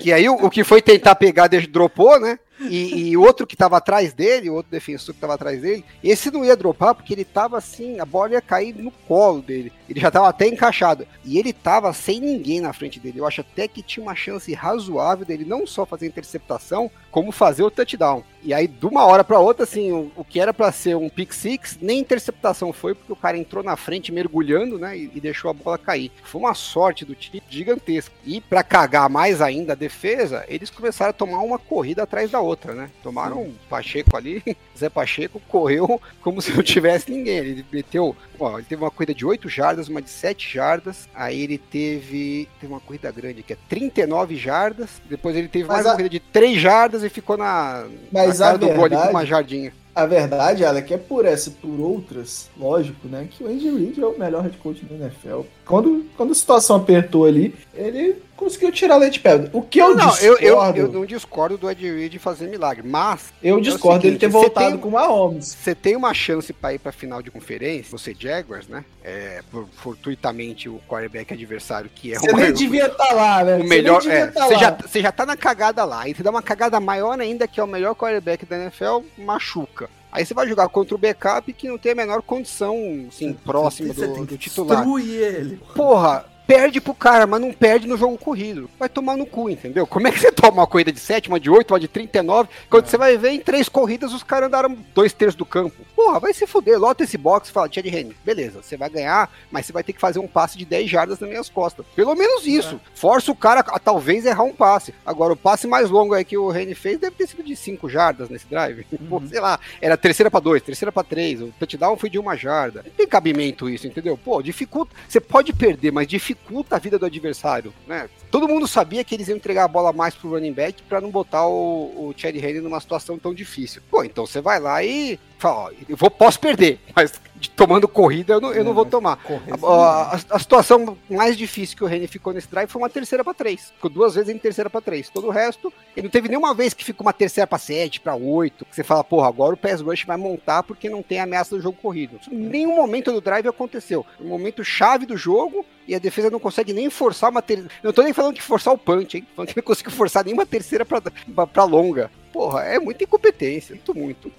que 0.00 0.12
aí 0.12 0.28
o, 0.28 0.34
o 0.34 0.50
que 0.50 0.64
foi 0.64 0.82
tentar 0.82 1.14
pegar, 1.14 1.48
dropou, 1.48 2.18
né? 2.18 2.36
E, 2.60 3.10
e 3.10 3.16
o 3.16 3.22
outro 3.22 3.46
que 3.46 3.56
tava 3.56 3.76
atrás 3.76 4.12
dele, 4.12 4.50
o 4.50 4.54
outro 4.54 4.70
defensor 4.70 5.14
que 5.14 5.20
tava 5.20 5.34
atrás 5.34 5.60
dele, 5.60 5.84
esse 6.02 6.30
não 6.30 6.44
ia 6.44 6.56
dropar 6.56 6.94
porque 6.94 7.12
ele 7.12 7.24
tava 7.24 7.58
assim, 7.58 8.00
a 8.00 8.04
bola 8.04 8.32
ia 8.32 8.40
cair 8.40 8.74
no 8.74 8.90
colo 8.90 9.40
dele. 9.40 9.72
Ele 9.92 10.00
já 10.00 10.10
tava 10.10 10.28
até 10.28 10.48
encaixado. 10.48 11.06
E 11.22 11.38
ele 11.38 11.52
tava 11.52 11.92
sem 11.92 12.18
ninguém 12.18 12.60
na 12.60 12.72
frente 12.72 12.98
dele. 12.98 13.20
Eu 13.20 13.26
acho 13.26 13.42
até 13.42 13.68
que 13.68 13.82
tinha 13.82 14.02
uma 14.02 14.14
chance 14.14 14.52
razoável 14.54 15.26
dele 15.26 15.44
não 15.44 15.66
só 15.66 15.84
fazer 15.84 16.06
a 16.06 16.08
interceptação, 16.08 16.90
como 17.10 17.30
fazer 17.30 17.62
o 17.62 17.70
touchdown. 17.70 18.24
E 18.42 18.52
aí, 18.52 18.66
de 18.66 18.86
uma 18.86 19.04
hora 19.04 19.22
para 19.22 19.38
outra, 19.38 19.62
assim, 19.62 19.92
o, 19.92 20.10
o 20.16 20.24
que 20.24 20.40
era 20.40 20.52
para 20.52 20.72
ser 20.72 20.96
um 20.96 21.08
pick 21.08 21.32
six, 21.32 21.78
nem 21.80 22.00
interceptação 22.00 22.72
foi, 22.72 22.94
porque 22.94 23.12
o 23.12 23.16
cara 23.16 23.38
entrou 23.38 23.62
na 23.62 23.76
frente 23.76 24.10
mergulhando, 24.10 24.78
né, 24.78 24.98
e, 24.98 25.10
e 25.14 25.20
deixou 25.20 25.48
a 25.50 25.54
bola 25.54 25.78
cair. 25.78 26.10
Foi 26.24 26.40
uma 26.40 26.54
sorte 26.54 27.04
do 27.04 27.14
time 27.14 27.40
gigantesca. 27.48 28.12
E 28.24 28.40
para 28.40 28.64
cagar 28.64 29.08
mais 29.08 29.40
ainda 29.40 29.74
a 29.74 29.76
defesa, 29.76 30.44
eles 30.48 30.70
começaram 30.70 31.10
a 31.10 31.14
tomar 31.14 31.38
uma 31.40 31.58
corrida 31.58 32.02
atrás 32.02 32.30
da 32.30 32.40
outra, 32.40 32.74
né? 32.74 32.90
Tomaram 33.02 33.42
um 33.42 33.54
Pacheco 33.68 34.16
ali, 34.16 34.42
Zé 34.76 34.88
Pacheco 34.88 35.40
correu 35.48 36.00
como 36.20 36.40
se 36.42 36.52
não 36.52 36.62
tivesse 36.62 37.12
ninguém. 37.12 37.36
Ele 37.36 37.66
meteu, 37.70 38.16
ó, 38.40 38.58
ele 38.58 38.66
teve 38.66 38.82
uma 38.82 38.90
corrida 38.90 39.14
de 39.14 39.24
8 39.24 39.48
jardas, 39.48 39.81
uma 39.88 40.02
de 40.02 40.10
7 40.10 40.54
jardas, 40.54 41.08
aí 41.14 41.42
ele 41.42 41.58
teve, 41.58 42.48
teve 42.60 42.72
uma 42.72 42.80
corrida 42.80 43.10
grande 43.10 43.42
que 43.42 43.52
é 43.52 43.56
39 43.68 44.36
jardas, 44.36 44.90
depois 45.08 45.36
ele 45.36 45.48
teve 45.48 45.64
Mas 45.66 45.76
mais 45.78 45.86
a- 45.86 45.90
uma 45.90 45.94
corrida 45.96 46.10
de 46.10 46.20
3 46.20 46.60
jardas 46.60 47.02
e 47.04 47.08
ficou 47.08 47.36
na, 47.36 47.86
Mas 48.12 48.38
na 48.38 48.46
cara 48.46 48.58
do 48.58 48.66
gol 48.66 48.72
ali 48.72 48.80
com 48.80 48.88
verdade- 48.90 49.10
uma 49.10 49.26
jardinha. 49.26 49.72
A 49.94 50.06
verdade, 50.06 50.64
Alec, 50.64 50.94
é 50.94 50.96
por 50.96 51.26
essa 51.26 51.50
e 51.50 51.52
por 51.52 51.78
outras, 51.78 52.48
lógico, 52.56 53.06
né? 53.08 53.28
Que 53.30 53.44
o 53.44 53.46
Andy 53.46 53.68
Reid 53.68 54.00
é 54.00 54.06
o 54.06 54.18
melhor 54.18 54.42
head 54.42 54.56
coach 54.56 54.82
do 54.86 54.94
NFL. 54.94 55.42
Quando, 55.66 56.06
quando 56.16 56.30
a 56.32 56.34
situação 56.34 56.76
apertou 56.76 57.26
ali, 57.26 57.54
ele 57.74 58.16
conseguiu 58.42 58.70
tirar 58.72 58.96
leite 58.96 59.14
de 59.14 59.20
pedra. 59.20 59.50
O 59.52 59.62
que 59.62 59.78
eu 59.78 59.94
não, 59.94 60.08
discordo... 60.08 60.24
eu, 60.24 60.36
eu, 60.38 60.76
eu 60.76 60.92
não 60.92 61.04
discordo 61.06 61.56
do 61.58 61.70
Ed 61.70 61.82
Reed 61.90 62.18
fazer 62.18 62.46
milagre, 62.48 62.86
mas... 62.86 63.32
Eu 63.42 63.58
é 63.58 63.60
discordo 63.60 64.02
dele 64.02 64.14
seguinte, 64.16 64.20
ter 64.20 64.28
você 64.28 64.46
voltado 64.46 64.70
tem- 64.70 64.78
com 64.78 64.88
o 64.88 64.92
Mahomes. 64.92 65.46
Você 65.58 65.74
tem 65.74 65.96
uma 65.96 66.12
chance 66.14 66.52
pra 66.52 66.74
ir 66.74 66.78
pra 66.78 66.92
final 66.92 67.22
de 67.22 67.30
conferência, 67.30 67.90
você 67.90 68.14
Jaguars, 68.18 68.66
né? 68.68 68.84
É, 69.04 69.40
por- 69.50 69.66
fortuitamente 69.76 70.68
o 70.68 70.80
quarterback 70.88 71.32
adversário, 71.32 71.90
que 71.94 72.12
é 72.14 72.18
Você 72.18 72.30
o, 72.30 72.36
nem 72.36 72.52
devia 72.52 72.86
estar 72.86 73.12
lá, 73.12 73.44
né? 73.44 73.56
o 73.56 73.62
Você 73.62 73.68
melhor. 73.68 74.00
devia 74.00 74.18
é, 74.18 74.26
tá 74.26 74.46
você, 74.46 74.54
lá. 74.54 74.60
já, 74.60 74.70
você 74.70 75.00
já 75.00 75.12
tá 75.12 75.24
na 75.26 75.36
cagada 75.36 75.84
lá, 75.84 76.08
e 76.08 76.14
você 76.14 76.22
dá 76.22 76.30
uma 76.30 76.42
cagada 76.42 76.78
maior 76.80 77.18
ainda, 77.20 77.46
que 77.48 77.60
é 77.60 77.64
o 77.64 77.66
melhor 77.66 77.94
quarterback 77.94 78.44
da 78.46 78.56
NFL, 78.56 79.00
machuca. 79.18 79.88
Aí 80.10 80.26
você 80.26 80.34
vai 80.34 80.46
jogar 80.46 80.68
contra 80.68 80.94
o 80.94 80.98
backup 80.98 81.50
que 81.54 81.66
não 81.68 81.78
tem 81.78 81.92
a 81.92 81.94
menor 81.94 82.20
condição, 82.20 82.76
assim, 83.08 83.32
próxima 83.32 83.94
Você 83.94 84.06
do, 84.08 84.26
do 84.26 84.36
titular. 84.36 84.76
destruir 84.78 85.10
ele. 85.22 85.60
Porra, 85.74 86.26
perde 86.46 86.80
pro 86.80 86.94
cara, 86.94 87.26
mas 87.26 87.40
não 87.40 87.52
perde 87.52 87.86
no 87.86 87.96
jogo 87.96 88.18
corrido. 88.18 88.68
Vai 88.78 88.88
tomar 88.88 89.16
no 89.16 89.26
cu, 89.26 89.48
entendeu? 89.48 89.86
Como 89.86 90.06
é 90.06 90.12
que 90.12 90.20
você 90.20 90.30
toma 90.30 90.62
uma 90.62 90.66
corrida 90.66 90.92
de 90.92 91.00
7, 91.00 91.28
uma 91.28 91.40
de 91.40 91.50
8, 91.50 91.72
uma 91.72 91.80
de 91.80 91.88
39, 91.88 92.48
quando 92.68 92.86
você 92.86 92.96
vai 92.98 93.16
ver 93.16 93.30
em 93.30 93.40
três 93.40 93.68
corridas 93.68 94.12
os 94.12 94.22
caras 94.22 94.48
andaram 94.48 94.76
dois 94.94 95.12
terços 95.12 95.36
do 95.36 95.46
campo? 95.46 95.76
Porra, 95.94 96.20
vai 96.20 96.32
se 96.32 96.46
fuder, 96.46 96.78
lota 96.78 97.04
esse 97.04 97.16
box 97.16 97.48
e 97.48 97.52
fala, 97.52 97.68
Tia 97.68 97.82
de 97.82 97.88
Rene, 97.88 98.16
beleza, 98.24 98.62
você 98.62 98.76
vai 98.76 98.90
ganhar, 98.90 99.30
mas 99.50 99.66
você 99.66 99.72
vai 99.72 99.82
ter 99.82 99.92
que 99.92 100.00
fazer 100.00 100.18
um 100.18 100.26
passe 100.26 100.58
de 100.58 100.64
10 100.64 100.90
jardas 100.90 101.20
nas 101.20 101.30
minhas 101.30 101.48
costas. 101.48 101.86
Pelo 101.94 102.14
menos 102.14 102.46
isso. 102.46 102.80
Força 102.94 103.30
o 103.30 103.36
cara 103.36 103.60
a 103.60 103.78
talvez 103.78 104.26
errar 104.26 104.42
um 104.42 104.54
passe. 104.54 104.94
Agora, 105.06 105.32
o 105.32 105.36
passe 105.36 105.66
mais 105.66 105.90
longo 105.90 106.14
aí 106.14 106.24
que 106.24 106.36
o 106.36 106.50
Rene 106.50 106.74
fez 106.74 106.98
deve 106.98 107.16
ter 107.16 107.28
sido 107.28 107.42
de 107.42 107.54
5 107.54 107.88
jardas 107.88 108.28
nesse 108.28 108.46
drive. 108.46 108.84
Pô, 109.08 109.22
sei 109.26 109.40
lá, 109.40 109.58
era 109.80 109.96
terceira 109.96 110.30
pra 110.30 110.40
2, 110.40 110.62
terceira 110.62 110.92
pra 110.92 111.04
3, 111.04 111.42
o 111.42 111.54
touchdown 111.58 111.96
foi 111.96 112.10
de 112.10 112.18
uma 112.18 112.36
jarda. 112.36 112.82
Não 112.84 112.92
tem 112.92 113.06
cabimento 113.06 113.70
isso, 113.70 113.86
entendeu? 113.86 114.18
Pô, 114.18 114.42
dificulta. 114.42 114.94
Você 115.08 115.20
pode 115.20 115.52
perder, 115.52 115.92
mas 115.92 116.06
dificulta 116.06 116.31
a 116.70 116.78
vida 116.78 116.98
do 116.98 117.06
adversário, 117.06 117.72
né? 117.86 118.08
Todo 118.30 118.48
mundo 118.48 118.66
sabia 118.66 119.04
que 119.04 119.14
eles 119.14 119.28
iam 119.28 119.36
entregar 119.36 119.64
a 119.64 119.68
bola 119.68 119.92
mais 119.92 120.14
pro 120.14 120.30
running 120.30 120.52
back 120.52 120.82
pra 120.82 121.00
não 121.00 121.10
botar 121.10 121.46
o, 121.46 122.08
o 122.08 122.14
Chad 122.16 122.34
Henne 122.36 122.60
numa 122.60 122.80
situação 122.80 123.18
tão 123.18 123.34
difícil. 123.34 123.82
Pô, 123.90 124.04
então 124.04 124.26
você 124.26 124.40
vai 124.40 124.58
lá 124.58 124.82
e 124.82 125.18
fala, 125.42 125.64
ó, 125.64 125.70
eu 125.88 125.96
vou, 125.96 126.10
posso 126.10 126.38
perder, 126.40 126.80
mas 126.94 127.12
tomando 127.56 127.88
corrida 127.88 128.34
eu 128.34 128.40
não, 128.40 128.52
eu 128.52 128.62
não 128.64 128.72
vou 128.72 128.86
tomar. 128.86 129.18
A, 129.62 130.14
a- 130.14 130.20
a 130.30 130.38
situação 130.38 130.96
mais 131.10 131.36
difícil 131.36 131.76
que 131.76 131.82
o 131.84 131.86
Reni 131.86 132.06
ficou 132.06 132.32
nesse 132.32 132.48
drive 132.48 132.68
foi 132.70 132.80
uma 132.80 132.88
terceira 132.88 133.24
pra 133.24 133.34
três. 133.34 133.70
Ficou 133.74 133.90
duas 133.90 134.14
vezes 134.14 134.32
em 134.34 134.38
terceira 134.38 134.70
pra 134.70 134.80
três. 134.80 135.08
Todo 135.10 135.26
o 135.26 135.30
resto, 135.30 135.72
ele 135.96 136.04
não 136.04 136.10
teve 136.10 136.28
nenhuma 136.28 136.54
vez 136.54 136.72
que 136.72 136.84
ficou 136.84 137.04
uma 137.06 137.12
terceira 137.12 137.46
pra 137.46 137.58
sete, 137.58 138.00
pra 138.00 138.14
oito. 138.14 138.64
Que 138.64 138.74
você 138.76 138.84
fala, 138.84 139.02
porra, 139.02 139.28
agora 139.28 139.54
o 139.54 139.56
pass 139.56 139.80
rush 139.80 140.04
vai 140.04 140.16
montar 140.16 140.62
porque 140.62 140.88
não 140.88 141.02
tem 141.02 141.20
ameaça 141.20 141.56
do 141.56 141.60
jogo 141.60 141.76
corrido. 141.82 142.18
Isso 142.20 142.32
em 142.32 142.38
nenhum 142.38 142.76
momento 142.76 143.10
do 143.12 143.20
drive 143.20 143.48
aconteceu. 143.48 144.06
Um 144.20 144.28
momento 144.28 144.62
chave 144.64 145.04
do 145.04 145.16
jogo 145.16 145.66
e 145.88 145.94
a 145.96 145.98
defesa 145.98 146.30
não 146.30 146.38
consegue 146.38 146.72
nem 146.72 146.88
forçar 146.88 147.28
uma 147.30 147.42
terceira. 147.42 147.70
Não 147.82 147.92
tô 147.92 148.02
nem 148.02 148.12
falando 148.12 148.34
de 148.36 148.42
forçar 148.42 148.72
o 148.72 148.78
punch, 148.78 149.16
hein? 149.16 149.26
Falando 149.34 149.48
que 149.48 149.56
não 149.56 149.64
conseguiu 149.64 149.90
forçar 149.92 150.24
nenhuma 150.24 150.46
terceira 150.46 150.84
pra 150.86 151.64
longa. 151.64 152.08
Porra, 152.32 152.62
é 152.62 152.78
muita 152.78 153.04
incompetência, 153.04 153.74
muito, 153.94 153.94
muito. 153.94 154.32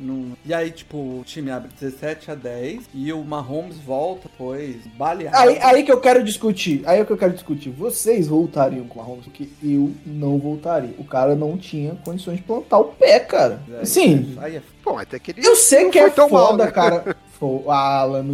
Não- 0.00 0.32
E 0.44 0.54
aí, 0.54 0.70
tipo, 0.70 0.96
o 0.96 1.22
time 1.24 1.50
abre 1.50 1.68
17 1.78 2.30
a 2.30 2.34
10 2.34 2.82
e 2.94 3.12
o 3.12 3.22
Mahomes 3.24 3.76
volta, 3.78 4.28
pois, 4.38 4.76
baleado. 4.96 5.36
Aí, 5.36 5.58
aí 5.60 5.82
que 5.82 5.92
eu 5.92 6.00
quero 6.00 6.22
discutir. 6.22 6.82
Aí 6.86 7.00
é 7.00 7.04
que 7.04 7.10
eu 7.10 7.16
quero 7.18 7.32
discutir. 7.32 7.70
Vocês 7.70 8.28
voltariam 8.28 8.86
com 8.86 9.00
o 9.00 9.02
Mahomes, 9.02 9.24
porque 9.24 9.48
eu 9.62 9.92
não 10.06 10.38
voltaria. 10.38 10.94
O 10.98 11.04
cara 11.04 11.34
não 11.34 11.56
tinha 11.58 11.94
condições 12.04 12.36
de 12.36 12.42
plantar 12.44 12.78
o 12.78 12.84
pé, 12.84 13.18
cara. 13.20 13.60
Aí- 13.78 13.86
Sim, 13.86 14.36
Aí 14.40 14.56
é 14.56 14.62
Bom, 14.84 14.98
até 14.98 15.18
que 15.18 15.30
ele 15.30 15.46
eu 15.46 15.56
sei 15.56 15.84
não 15.84 15.90
que 15.90 15.98
foi 15.98 16.08
é 16.08 16.12
tão 16.12 16.28
foda, 16.28 16.58
mal, 16.58 16.66
né? 16.66 16.70
cara. 16.70 17.16
A 17.68 17.98
Alan, 18.00 18.24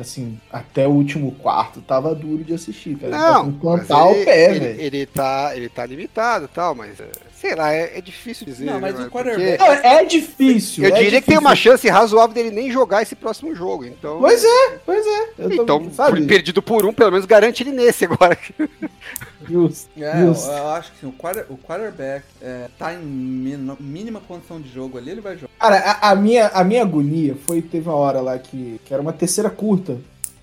assim, 0.00 0.38
até 0.50 0.86
o 0.88 0.90
último 0.92 1.32
quarto 1.32 1.82
tava 1.82 2.14
duro 2.14 2.42
de 2.42 2.54
assistir, 2.54 2.96
cara. 2.96 3.10
Não, 3.14 3.42
Ele 3.44 3.52
tá 3.52 3.58
com 3.60 3.70
mas 3.76 3.86
plantar 3.86 4.10
ele, 4.10 4.22
o 4.22 4.24
pé, 4.24 4.50
ele, 4.50 4.58
velho. 4.60 4.80
ele 4.80 5.06
tá, 5.06 5.52
ele 5.54 5.68
tá 5.68 5.84
limitado 5.84 6.44
e 6.46 6.48
tal, 6.48 6.74
mas 6.74 6.98
é, 6.98 7.04
sei 7.46 7.54
lá, 7.54 7.74
é, 7.74 7.98
é 7.98 8.00
difícil 8.00 8.46
dizer. 8.46 8.64
Não, 8.64 8.80
mas 8.80 8.94
né, 8.98 9.06
o 9.06 9.10
porque 9.10 9.30
quarterback- 9.30 9.58
Não, 9.58 9.72
é 9.72 10.04
difícil. 10.04 10.84
Eu 10.84 10.90
é 10.90 10.92
diria 10.94 11.20
que 11.20 11.26
tem 11.26 11.36
difícil. 11.36 11.40
uma 11.40 11.54
chance 11.54 11.88
razoável 11.88 12.34
dele 12.34 12.50
nem 12.50 12.70
jogar 12.70 13.02
esse 13.02 13.14
próximo 13.14 13.54
jogo. 13.54 13.84
Então, 13.84 14.18
Pois 14.18 14.42
é, 14.42 14.78
pois 14.86 15.06
é. 15.06 15.28
Eu 15.38 15.52
então 15.52 15.90
perdido 16.26 16.62
por 16.62 16.86
um, 16.86 16.92
pelo 16.94 17.10
menos 17.12 17.26
garante 17.26 17.62
ele 17.62 17.72
nesse 17.72 18.06
agora. 18.06 18.38
Justo, 19.46 19.90
É, 19.98 20.22
eu, 20.22 20.28
justo. 20.28 20.50
eu 20.50 20.68
acho 20.68 20.90
que 20.92 21.00
sim, 21.00 21.06
o, 21.06 21.12
quarter- 21.12 21.44
o 21.50 21.58
quarterback 21.58 22.24
é, 22.40 22.68
tá 22.78 22.94
em 22.94 22.98
min- 22.98 23.76
mínima 23.78 24.18
condição 24.26 24.58
de 24.58 24.72
jogo 24.72 24.96
ali, 24.96 25.10
ele 25.10 25.20
vai 25.20 25.34
jogar. 25.34 25.50
Cara, 25.58 25.76
a, 25.76 26.10
a 26.12 26.14
minha, 26.14 26.46
a 26.48 26.64
minha 26.64 26.80
agonia 26.80 27.36
foi, 27.46 27.60
teve 27.60 27.86
uma 27.86 27.94
hora 27.98 28.22
lá 28.22 28.38
que, 28.38 28.80
que 28.86 28.94
era 28.94 29.02
uma 29.02 29.12
terceira 29.12 29.50
curta 29.50 29.98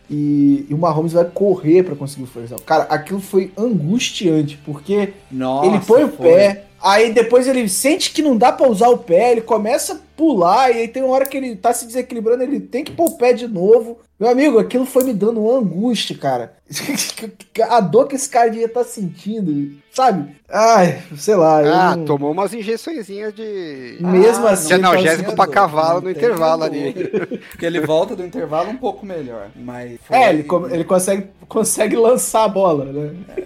e, 0.07 0.67
e 0.69 0.73
o 0.73 0.77
Mahomes 0.77 1.13
vai 1.13 1.25
correr 1.25 1.81
pra 1.81 1.95
conseguir 1.95 2.25
o 2.25 2.27
first 2.27 2.49
down. 2.49 2.59
Cara, 2.59 2.83
aquilo 2.83 3.19
foi 3.19 3.51
angustiante, 3.57 4.59
porque 4.63 5.13
Nossa, 5.31 5.67
ele 5.67 5.79
põe 5.79 6.03
o 6.03 6.09
foi. 6.09 6.27
pé, 6.27 6.65
aí 6.83 7.13
depois 7.13 7.47
ele 7.47 7.67
sente 7.69 8.11
que 8.11 8.21
não 8.21 8.35
dá 8.37 8.51
pra 8.51 8.67
usar 8.67 8.89
o 8.89 8.97
pé, 8.97 9.31
ele 9.31 9.41
começa 9.41 9.93
a 9.93 9.97
pular, 10.17 10.69
e 10.71 10.81
aí 10.81 10.87
tem 10.87 11.01
uma 11.03 11.13
hora 11.15 11.25
que 11.25 11.35
ele 11.37 11.55
tá 11.55 11.73
se 11.73 11.85
desequilibrando, 11.87 12.43
ele 12.43 12.59
tem 12.59 12.83
que 12.83 12.91
pôr 12.91 13.05
o 13.09 13.17
pé 13.17 13.33
de 13.33 13.47
novo. 13.47 13.99
Meu 14.19 14.29
amigo, 14.29 14.59
aquilo 14.59 14.85
foi 14.85 15.03
me 15.03 15.13
dando 15.13 15.41
uma 15.43 15.57
angústia, 15.57 16.15
cara. 16.15 16.53
A 17.69 17.79
dor 17.79 18.07
que 18.07 18.15
esse 18.15 18.29
cara 18.29 18.49
devia 18.49 18.67
estar 18.67 18.83
sentindo, 18.83 19.75
sabe? 19.91 20.35
Ai, 20.47 21.01
sei 21.17 21.35
lá. 21.35 21.59
Ah, 21.91 21.95
não- 21.95 22.05
tomou 22.05 22.31
umas 22.31 22.53
injeçõezinhas 22.53 23.33
de. 23.33 23.97
Mesmo 23.99 24.45
Ah, 24.47 24.51
assim. 24.51 24.67
de 24.75 24.79
tá 24.79 24.87
analgésico 24.89 25.35
pra 25.35 25.47
cavalo 25.47 25.95
Não 25.95 26.01
no 26.03 26.11
intervalo 26.11 26.63
ali. 26.63 26.93
Porque 27.49 27.65
ele 27.65 27.79
volta 27.81 28.15
do 28.15 28.23
intervalo 28.23 28.69
um 28.69 28.77
pouco 28.77 29.05
melhor, 29.05 29.49
mas... 29.55 29.99
foi- 30.03 30.15
É, 30.17 30.29
ele, 30.29 30.45
ele 30.69 30.83
consegue, 30.83 31.27
consegue 31.47 31.95
lançar 31.95 32.43
a 32.43 32.47
bola, 32.47 32.85
né? 32.85 33.11
É, 33.35 33.43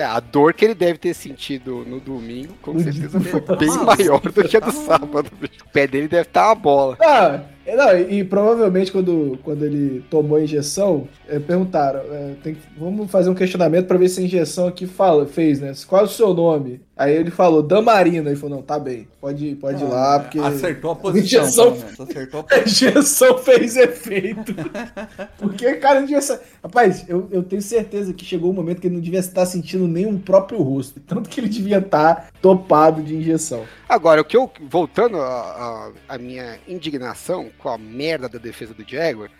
a 0.00 0.20
dor 0.20 0.52
que 0.52 0.64
ele 0.64 0.74
deve 0.74 0.98
ter 0.98 1.14
sentido 1.14 1.84
no 1.86 2.00
domingo, 2.00 2.54
com 2.62 2.78
certeza 2.78 3.20
foi 3.20 3.40
bem 3.56 3.68
maior 3.68 4.20
do 4.20 4.44
que 4.44 4.56
a 4.56 4.60
do 4.60 4.66
tá 4.66 4.72
sábado. 4.72 5.30
O 5.42 5.72
pé 5.72 5.86
dele 5.86 6.08
deve 6.08 6.28
estar 6.28 6.46
uma 6.48 6.54
bola. 6.54 6.96
Ah, 7.00 7.40
é, 7.64 7.76
não, 7.76 7.98
e, 7.98 8.20
e 8.20 8.24
provavelmente 8.24 8.92
quando, 8.92 9.38
quando 9.42 9.64
ele 9.64 10.04
tomou 10.10 10.38
a 10.38 10.42
injeção, 10.42 11.08
é, 11.28 11.38
perguntaram, 11.38 12.00
é, 12.00 12.34
tem 12.42 12.56
vamos 12.78 13.10
fazer 13.10 13.28
um 13.28 13.34
questionamento 13.34 13.86
pra 13.86 13.98
ver 13.98 14.08
se 14.08 14.20
a 14.20 14.24
injeção 14.24 14.68
aqui 14.68 14.86
fala, 14.86 15.26
fez, 15.26 15.60
né? 15.60 15.72
Qual 15.86 16.02
é 16.02 16.04
o 16.04 16.08
seu 16.08 16.32
nome? 16.32 16.80
Aí 16.96 17.14
ele 17.14 17.30
falou, 17.30 17.62
Damarina. 17.62 18.30
Ele 18.30 18.38
falou, 18.38 18.56
não, 18.56 18.62
tá 18.62 18.78
bem, 18.78 19.06
pode, 19.20 19.54
pode 19.56 19.82
ir 19.84 19.86
lá, 19.86 20.18
porque 20.20 20.38
Acertou 20.38 20.92
a 20.92 20.96
posição, 20.96 21.42
injeção- 21.42 21.70
menos. 21.72 22.00
Acertou 22.00 22.40
a 22.40 22.42
a 22.42 22.60
posição. 22.60 22.88
injeção 22.88 23.38
fez 23.44 23.76
efeito. 23.76 24.54
porque, 25.36 25.74
cara, 25.74 25.96
não 26.00 26.06
devia 26.06 26.22
ser... 26.22 26.40
Rapaz, 26.62 27.04
eu, 27.06 27.28
eu 27.30 27.42
tenho 27.42 27.60
certeza 27.60 28.14
que 28.14 28.24
chegou 28.24 28.50
um 28.50 28.54
momento 28.54 28.80
que 28.80 28.86
ele 28.86 28.94
não 28.94 29.02
devia 29.02 29.20
estar 29.20 29.44
sentindo 29.44 29.86
nem 29.86 30.06
o 30.06 30.18
próprio 30.18 30.62
rosto. 30.62 30.98
Tanto 31.06 31.28
que 31.28 31.38
ele 31.38 31.48
devia 31.50 31.78
estar 31.78 32.30
topado 32.40 33.02
de 33.02 33.14
injeção. 33.14 33.64
Agora, 33.88 34.22
o 34.22 34.24
que 34.24 34.36
eu. 34.36 34.50
Voltando 34.68 35.18
à 35.20 36.18
minha 36.18 36.58
indignação 36.66 37.50
com 37.58 37.68
a 37.68 37.76
merda 37.76 38.28
da 38.28 38.38
defesa 38.38 38.72
do 38.72 38.82
Jaguar. 38.88 39.30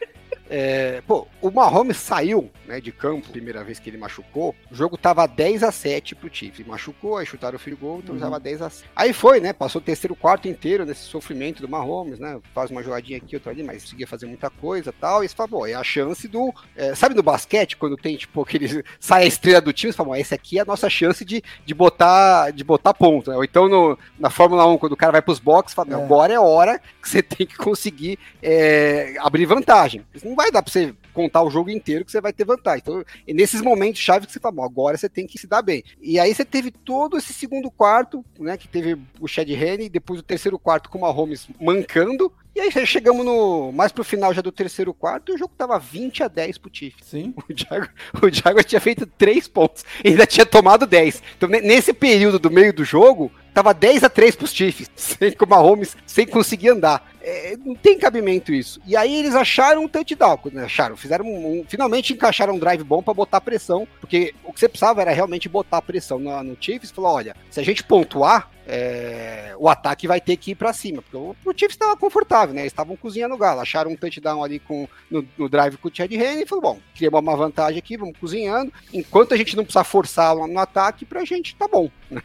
É, 0.49 1.03
pô, 1.07 1.27
o 1.41 1.51
Mahomes 1.51 1.97
saiu 1.97 2.51
né, 2.67 2.81
de 2.81 2.93
campo, 2.93 3.29
primeira 3.31 3.63
vez 3.65 3.79
que 3.79 3.91
ele 3.91 3.97
machucou. 3.99 4.55
O 4.71 4.75
jogo 4.75 4.97
tava 4.97 5.27
10 5.27 5.63
a 5.63 5.73
7 5.73 6.15
pro 6.15 6.29
Chiefs. 6.33 6.67
Machucou, 6.67 7.17
aí 7.17 7.27
chutaram 7.27 7.57
o 7.57 7.59
field 7.59 7.81
goal, 7.81 7.99
então 8.03 8.15
Uhum. 8.15 8.21
tava 8.21 8.39
10 8.41 8.63
a 8.63 8.71
7. 8.71 8.89
Aí 8.95 9.13
foi, 9.13 9.41
né? 9.41 9.53
Passou 9.53 9.81
o 9.81 9.85
terceiro 9.85 10.15
quarto 10.15 10.49
inteiro 10.49 10.85
nesse 10.85 11.03
sofrimento 11.03 11.61
do 11.63 11.69
Mahomes, 11.69 12.19
né? 12.19 12.39
Faz 12.55 12.71
uma 12.71 12.83
jogadinha 12.83 13.19
aqui, 13.19 13.35
outra 13.37 13.51
ali, 13.53 13.63
mas 13.63 13.83
conseguia 13.83 14.07
fazer 14.07 14.27
muita 14.27 14.49
coisa 14.51 14.93
tal. 14.93 15.25
E 15.25 15.29
você 15.29 15.35
fala, 15.35 15.49
pô, 15.49 15.67
é 15.67 15.75
a 15.75 15.83
chance 15.85 16.27
do. 16.29 16.53
é, 16.77 16.95
sabe 16.95 17.15
no 17.15 17.23
basquete, 17.23 17.77
quando 17.77 17.97
tem, 17.97 18.17
tipo, 18.17 18.41
aquele. 18.43 18.85
Sai 19.01 19.25
a 19.25 19.27
estrela 19.27 19.61
do 19.61 19.73
time, 19.73 19.93
você 19.93 19.97
fala, 19.97 20.11
"Bom, 20.11 20.15
essa 20.15 20.35
aqui 20.35 20.59
é 20.59 20.63
a 20.63 20.65
nossa 20.65 20.89
chance 20.89 21.25
de, 21.25 21.43
de, 21.65 21.75
botar, 21.75 22.51
de 22.53 22.63
botar 22.65 22.95
ponto. 22.95 23.31
Né? 23.31 23.37
Ou 23.37 23.45
então 23.45 23.69
no, 23.69 23.99
na 24.19 24.31
Fórmula 24.31 24.67
1, 24.67 24.79
quando 24.79 24.93
o 24.93 24.97
cara 24.97 25.13
vai 25.13 25.23
pros 25.23 25.39
boxes, 25.39 25.75
fala, 25.75 25.91
"Não, 25.91 26.01
É. 26.01 26.05
agora 26.05 26.33
é 26.33 26.39
hora 26.41 26.79
que 27.03 27.09
você 27.09 27.23
tem 27.23 27.47
que 27.47 27.57
conseguir 27.57 28.19
é, 28.43 29.15
abrir 29.21 29.47
vantagem. 29.47 30.05
Isso 30.15 30.27
não 30.27 30.36
vai 30.37 30.53
dar 30.53 30.63
pra 30.63 30.71
você 30.73 30.95
contar 31.13 31.43
o 31.43 31.51
jogo 31.51 31.71
inteiro 31.71 32.05
que 32.05 32.13
você 32.13 32.21
vai 32.21 32.33
ter 32.33 32.45
vantagem. 32.45 32.83
Então, 32.83 33.03
nesses 33.27 33.63
momentos 33.63 34.01
chave 34.01 34.27
que 34.27 34.33
você 34.33 34.39
fala, 34.39 34.55
"Bom, 34.57 34.65
agora 34.65 34.97
você 34.97 35.09
tem 35.09 35.27
que 35.27 35.39
se 35.39 35.47
dar 35.47 35.63
bem. 35.63 35.83
E 36.01 36.19
aí 36.21 36.33
você 36.35 36.45
teve 36.45 36.71
todo 36.71 37.17
esse 37.17 37.33
segundo 37.33 37.71
quarto, 37.71 38.25
né, 38.39 38.57
que 38.57 38.69
teve 38.69 38.97
o 39.19 39.27
Chad 39.27 39.49
Henne, 39.51 39.89
depois 39.89 40.21
o 40.21 40.23
terceiro 40.23 40.59
quarto 40.59 40.91
com 40.91 40.99
o 40.99 41.01
Mahomes 41.01 41.49
mancando, 41.61 42.31
e 42.55 42.61
aí 42.61 42.87
chegamos 42.87 43.25
no 43.25 43.73
mais 43.73 43.93
pro 43.93 44.05
final 44.05 44.33
já 44.33 44.41
do 44.43 44.53
terceiro 44.53 44.93
quarto, 44.95 45.33
e 45.33 45.35
o 45.35 45.39
jogo 45.39 45.53
tava 45.57 45.79
20 45.79 46.23
a 46.23 46.29
10 46.29 46.59
pro 46.59 46.71
Chiefs. 46.73 47.07
Sim. 47.09 47.35
O 47.49 47.55
Jaguar, 47.57 47.93
o 48.23 48.31
Jaguar 48.31 48.65
tinha 48.65 48.81
feito 48.81 49.07
3 49.07 49.49
pontos, 49.49 49.85
e 50.05 50.09
ainda 50.09 50.27
tinha 50.27 50.45
tomado 50.47 50.87
10. 50.87 51.23
Então, 51.37 51.49
ne- 51.49 51.61
nesse 51.61 51.93
período 51.93 52.39
do 52.39 52.51
meio 52.51 52.73
do 52.73 52.85
jogo, 52.85 53.31
tava 53.55 53.73
10 53.73 54.05
a 54.05 54.09
3 54.11 54.37
pros 54.37 54.53
Chiefs, 54.53 54.91
sem 54.97 55.33
com 55.33 55.45
o 55.47 55.49
Mahomes, 55.49 55.97
sem 56.07 56.27
conseguir 56.27 56.69
andar. 56.71 57.16
É, 57.29 57.57
não 57.57 57.75
tem 57.75 57.99
cabimento 57.99 58.55
isso. 58.55 58.81
E 58.87 58.97
aí 58.97 59.17
eles 59.17 59.35
acharam 59.35 59.83
um 59.83 59.89
touchdown, 59.89 60.39
né? 60.53 60.63
acharam, 60.63 60.97
fizeram 60.97 61.25
um, 61.25 61.59
um, 61.59 61.65
finalmente 61.67 62.13
encaixaram 62.13 62.55
um 62.55 62.59
drive 62.59 62.85
bom 62.85 63.03
para 63.03 63.13
botar 63.13 63.41
pressão, 63.41 63.85
porque 64.01 64.33
o 64.45 64.53
que 64.53 64.61
você 64.61 64.69
precisava 64.69 65.03
era 65.03 65.11
realmente 65.11 65.49
botar 65.49 65.83
pressão 65.83 66.21
no, 66.21 66.41
no 66.45 66.57
Chiefs, 66.61 66.93
falou, 66.93 67.11
olha, 67.11 67.35
se 67.51 67.59
a 67.59 67.65
gente 67.65 67.83
pontuar, 67.83 68.49
é, 68.65 69.55
o 69.59 69.69
ataque 69.69 70.09
vai 70.09 70.21
ter 70.21 70.37
que 70.37 70.51
ir 70.51 70.55
para 70.55 70.73
cima, 70.73 71.01
porque 71.01 71.17
o, 71.17 71.35
o 71.45 71.53
Chiefs 71.53 71.75
estava 71.75 71.97
confortável, 71.97 72.55
né? 72.55 72.63
Eles 72.63 72.73
estavam 72.73 72.97
cozinhando 72.97 73.35
o 73.35 73.39
galo, 73.39 73.61
acharam 73.61 73.91
um 73.91 73.97
touchdown 73.97 74.43
ali 74.43 74.59
com, 74.59 74.89
no, 75.11 75.27
no 75.39 75.49
drive 75.49 75.77
com 75.77 75.89
o 75.89 75.91
Chad 75.93 76.13
Henne 76.13 76.43
e 76.43 76.47
falou: 76.47 76.63
bom, 76.63 76.81
criamos 76.95 77.21
uma 77.21 77.37
vantagem 77.37 77.79
aqui, 77.79 77.97
vamos 77.97 78.19
cozinhando. 78.19 78.73
Enquanto 78.93 79.35
a 79.35 79.37
gente 79.37 79.57
não 79.57 79.65
precisar 79.65 79.85
forçar 79.85 80.35
no, 80.35 80.47
no 80.47 80.59
ataque, 80.59 81.05
pra 81.05 81.25
gente 81.25 81.55
tá 81.55 81.69
bom, 81.69 81.91
né? 82.11 82.23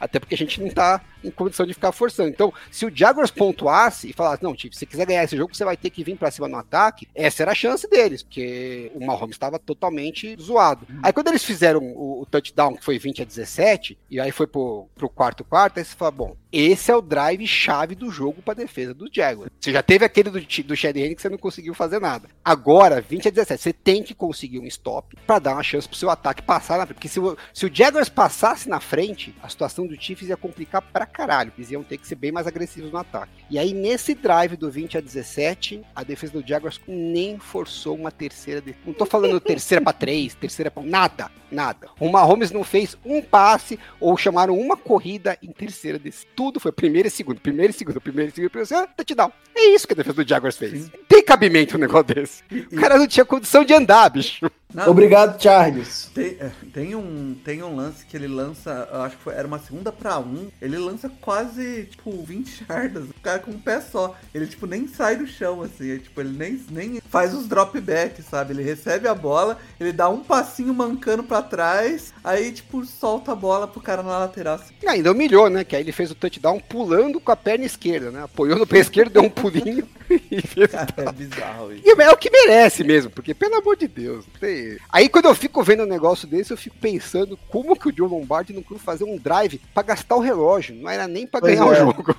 Até 0.00 0.18
porque 0.18 0.34
a 0.34 0.38
gente 0.38 0.60
não 0.60 0.70
tá 0.70 1.00
em 1.22 1.30
condição 1.30 1.66
de 1.66 1.74
ficar 1.74 1.92
forçando. 1.92 2.28
Então, 2.28 2.52
se 2.70 2.86
o 2.86 2.92
Jaguars 2.94 3.30
pontuasse 3.30 4.10
e 4.10 4.12
falasse, 4.12 4.42
não, 4.42 4.56
Chiefs, 4.56 4.78
se 4.78 4.80
você 4.80 4.86
quiser 4.86 5.06
ganhar 5.06 5.24
esse 5.24 5.36
jogo, 5.36 5.54
você 5.54 5.64
vai 5.64 5.76
ter 5.76 5.90
que 5.90 6.04
vir 6.04 6.16
para 6.16 6.30
cima 6.30 6.48
no 6.48 6.56
ataque, 6.56 7.08
essa 7.14 7.42
era 7.42 7.52
a 7.52 7.54
chance 7.54 7.88
deles, 7.88 8.22
porque 8.22 8.90
o 8.94 9.04
Mahomes 9.04 9.34
estava 9.34 9.58
totalmente 9.58 10.36
zoado. 10.40 10.86
Aí 11.02 11.12
quando 11.12 11.28
eles 11.28 11.44
fizeram 11.44 11.80
o, 11.80 12.22
o, 12.22 12.26
touchdown, 12.26 12.76
que 12.76 12.84
foi 12.84 12.98
20 12.98 13.22
a 13.22 13.24
17, 13.24 13.98
e 14.10 14.20
aí 14.20 14.30
foi 14.30 14.46
pro, 14.46 14.88
pro 14.94 15.08
quarto 15.08 15.44
quarto, 15.44 15.78
aí 15.78 15.84
você 15.84 15.94
fala, 15.94 16.10
bom, 16.10 16.36
esse 16.52 16.90
é 16.90 16.96
o 16.96 17.02
drive 17.02 17.46
chave 17.46 17.94
do 17.94 18.10
jogo 18.10 18.40
para 18.42 18.54
defesa 18.54 18.94
do 18.94 19.08
Jaguars. 19.12 19.50
Você 19.60 19.72
já 19.72 19.82
teve 19.82 20.04
aquele 20.04 20.30
do, 20.30 20.40
do 20.40 20.76
Chad 20.76 20.96
Henne 20.96 21.14
que 21.14 21.22
você 21.22 21.28
não 21.28 21.38
conseguiu 21.38 21.74
fazer 21.74 22.00
nada. 22.00 22.28
Agora, 22.44 23.00
20 23.00 23.28
a 23.28 23.30
17, 23.30 23.62
você 23.62 23.72
tem 23.72 24.02
que 24.02 24.14
conseguir 24.14 24.58
um 24.58 24.66
stop 24.66 25.16
para 25.26 25.38
dar 25.38 25.52
uma 25.54 25.62
chance 25.62 25.88
pro 25.88 25.96
seu 25.96 26.08
ataque 26.08 26.42
passar 26.42 26.78
na 26.78 26.86
frente. 26.86 26.96
Porque 26.96 27.08
se 27.08 27.20
o, 27.20 27.36
se 27.52 27.66
o 27.66 27.70
Jaguars 27.72 28.08
passasse 28.08 28.68
na 28.68 28.80
frente, 28.80 29.34
a 29.42 29.48
situação 29.48 29.86
do 29.86 30.00
Chiefs 30.00 30.28
ia 30.28 30.36
complicar 30.36 30.80
pra 30.80 31.04
caralho. 31.04 31.52
Eles 31.56 31.70
iam 31.70 31.82
ter 31.82 31.98
que 31.98 32.06
ser 32.06 32.14
bem 32.14 32.32
mais 32.32 32.46
agressivos 32.46 32.90
no 32.90 32.98
ataque. 32.98 33.44
E 33.50 33.58
aí, 33.58 33.74
nesse 33.74 34.14
drive 34.14 34.56
do 34.56 34.70
20 34.70 34.98
a 34.98 35.00
17, 35.00 35.82
a 35.94 36.02
defesa 36.02 36.40
do 36.40 36.46
Jaguars 36.46 36.80
nem 36.86 37.38
forçou 37.38 37.94
uma 37.94 38.10
terceira. 38.10 38.60
De... 38.60 38.74
Não 38.86 38.94
tô 38.94 39.04
falando 39.04 39.38
terceira 39.40 39.82
para 39.82 39.92
três, 39.92 40.34
terceira 40.34 40.70
para 40.70 40.82
nada, 40.82 41.30
nada. 41.50 41.88
O 41.98 42.08
Mahomes 42.08 42.50
não 42.50 42.64
fez 42.64 42.96
um 43.04 43.20
passe 43.22 43.78
ou 44.00 44.16
chamaram 44.16 44.58
uma 44.58 44.76
corrida 44.76 45.36
em 45.42 45.52
terceira 45.52 45.98
desse 45.98 46.26
tudo 46.34 46.60
foi 46.60 46.72
primeiro 46.72 47.08
e 47.08 47.10
segundo, 47.10 47.40
primeiro 47.40 47.70
e 47.70 47.74
segundo, 47.74 48.00
primeiro 48.00 48.30
e 48.30 48.34
segundo, 48.34 48.50
primeiro 48.50 48.66
e 48.66 48.66
segundo, 48.66 48.88
touchdown. 48.96 49.32
É 49.54 49.74
isso 49.74 49.86
que 49.86 49.94
a 49.94 49.96
defesa 49.96 50.22
do 50.22 50.28
Jaguars 50.28 50.56
fez. 50.56 50.84
Sim. 50.84 50.90
Tem 51.08 51.24
cabimento 51.24 51.76
um 51.76 51.80
negócio 51.80 52.14
desse. 52.14 52.42
O 52.72 52.76
cara 52.76 52.96
não 52.96 53.06
tinha 53.06 53.24
condição 53.24 53.64
de 53.64 53.74
andar, 53.74 54.08
bicho. 54.10 54.48
Não, 54.72 54.90
Obrigado, 54.90 55.42
Charles. 55.42 56.10
Tem, 56.14 56.36
é, 56.38 56.50
tem, 56.74 56.94
um, 56.94 57.34
tem 57.42 57.62
um 57.62 57.74
lance 57.74 58.04
que 58.04 58.14
ele 58.14 58.28
lança, 58.28 58.86
acho 59.04 59.16
que 59.16 59.22
foi, 59.22 59.34
era 59.34 59.46
uma 59.46 59.58
segunda 59.58 59.90
pra 59.90 60.18
um, 60.18 60.48
ele 60.60 60.76
lança 60.76 61.10
quase, 61.22 61.84
tipo, 61.84 62.22
20 62.22 62.66
jardas, 62.68 63.04
o 63.04 63.14
cara 63.22 63.38
com 63.38 63.52
um 63.52 63.58
pé 63.58 63.80
só. 63.80 64.14
Ele, 64.34 64.46
tipo, 64.46 64.66
nem 64.66 64.86
sai 64.86 65.16
do 65.16 65.26
chão, 65.26 65.62
assim, 65.62 65.92
é, 65.92 65.96
tipo, 65.96 66.20
ele 66.20 66.36
nem, 66.36 66.60
nem 66.70 67.00
faz 67.08 67.32
os 67.32 67.46
drop 67.46 67.80
back, 67.80 68.20
sabe? 68.22 68.52
Ele 68.52 68.62
recebe 68.62 69.08
a 69.08 69.14
bola, 69.14 69.58
ele 69.80 69.90
dá 69.90 70.10
um 70.10 70.20
passinho 70.20 70.74
mancando 70.74 71.22
pra 71.22 71.40
trás, 71.40 72.12
aí, 72.22 72.52
tipo, 72.52 72.84
solta 72.84 73.32
a 73.32 73.36
bola 73.36 73.66
pro 73.66 73.80
cara 73.80 74.02
na 74.02 74.18
lateral. 74.18 74.56
Assim. 74.56 74.74
E 74.82 74.86
ainda 74.86 75.12
humilhou, 75.12 75.48
né? 75.48 75.64
Que 75.64 75.76
aí 75.76 75.82
ele 75.82 75.92
fez 75.92 76.10
o 76.10 76.14
touchdown 76.14 76.60
pulando 76.60 77.18
com 77.18 77.32
a 77.32 77.36
perna 77.36 77.64
esquerda, 77.64 78.10
né? 78.10 78.22
Apoiou 78.24 78.58
no 78.58 78.66
pé 78.66 78.80
esquerdo, 78.80 79.14
deu 79.14 79.22
um 79.22 79.30
pulinho 79.30 79.88
e 80.30 80.42
fez 80.42 80.72
Cara, 80.72 80.92
é 80.98 81.12
bizarro 81.12 81.72
isso. 81.72 81.82
E 81.86 82.02
é 82.02 82.10
o 82.10 82.16
que 82.16 82.30
merece 82.30 82.84
mesmo, 82.84 83.10
porque, 83.10 83.32
pelo 83.32 83.56
amor 83.56 83.74
de 83.74 83.88
Deus, 83.88 84.26
tem 84.38 84.57
Aí 84.92 85.08
quando 85.08 85.26
eu 85.26 85.34
fico 85.34 85.62
vendo 85.62 85.82
um 85.82 85.86
negócio 85.86 86.26
desse, 86.26 86.52
eu 86.52 86.56
fico 86.56 86.76
pensando 86.80 87.38
como 87.48 87.78
que 87.78 87.88
o 87.88 87.96
Joe 87.96 88.08
Lombardi 88.08 88.52
não 88.52 88.62
quis 88.62 88.80
fazer 88.82 89.04
um 89.04 89.16
drive 89.16 89.60
para 89.72 89.82
gastar 89.82 90.16
o 90.16 90.20
relógio, 90.20 90.74
não 90.74 90.90
era 90.90 91.06
nem 91.06 91.26
para 91.26 91.40
ganhar 91.40 91.66
é. 91.66 91.70
o 91.70 91.74
jogo. 91.74 92.16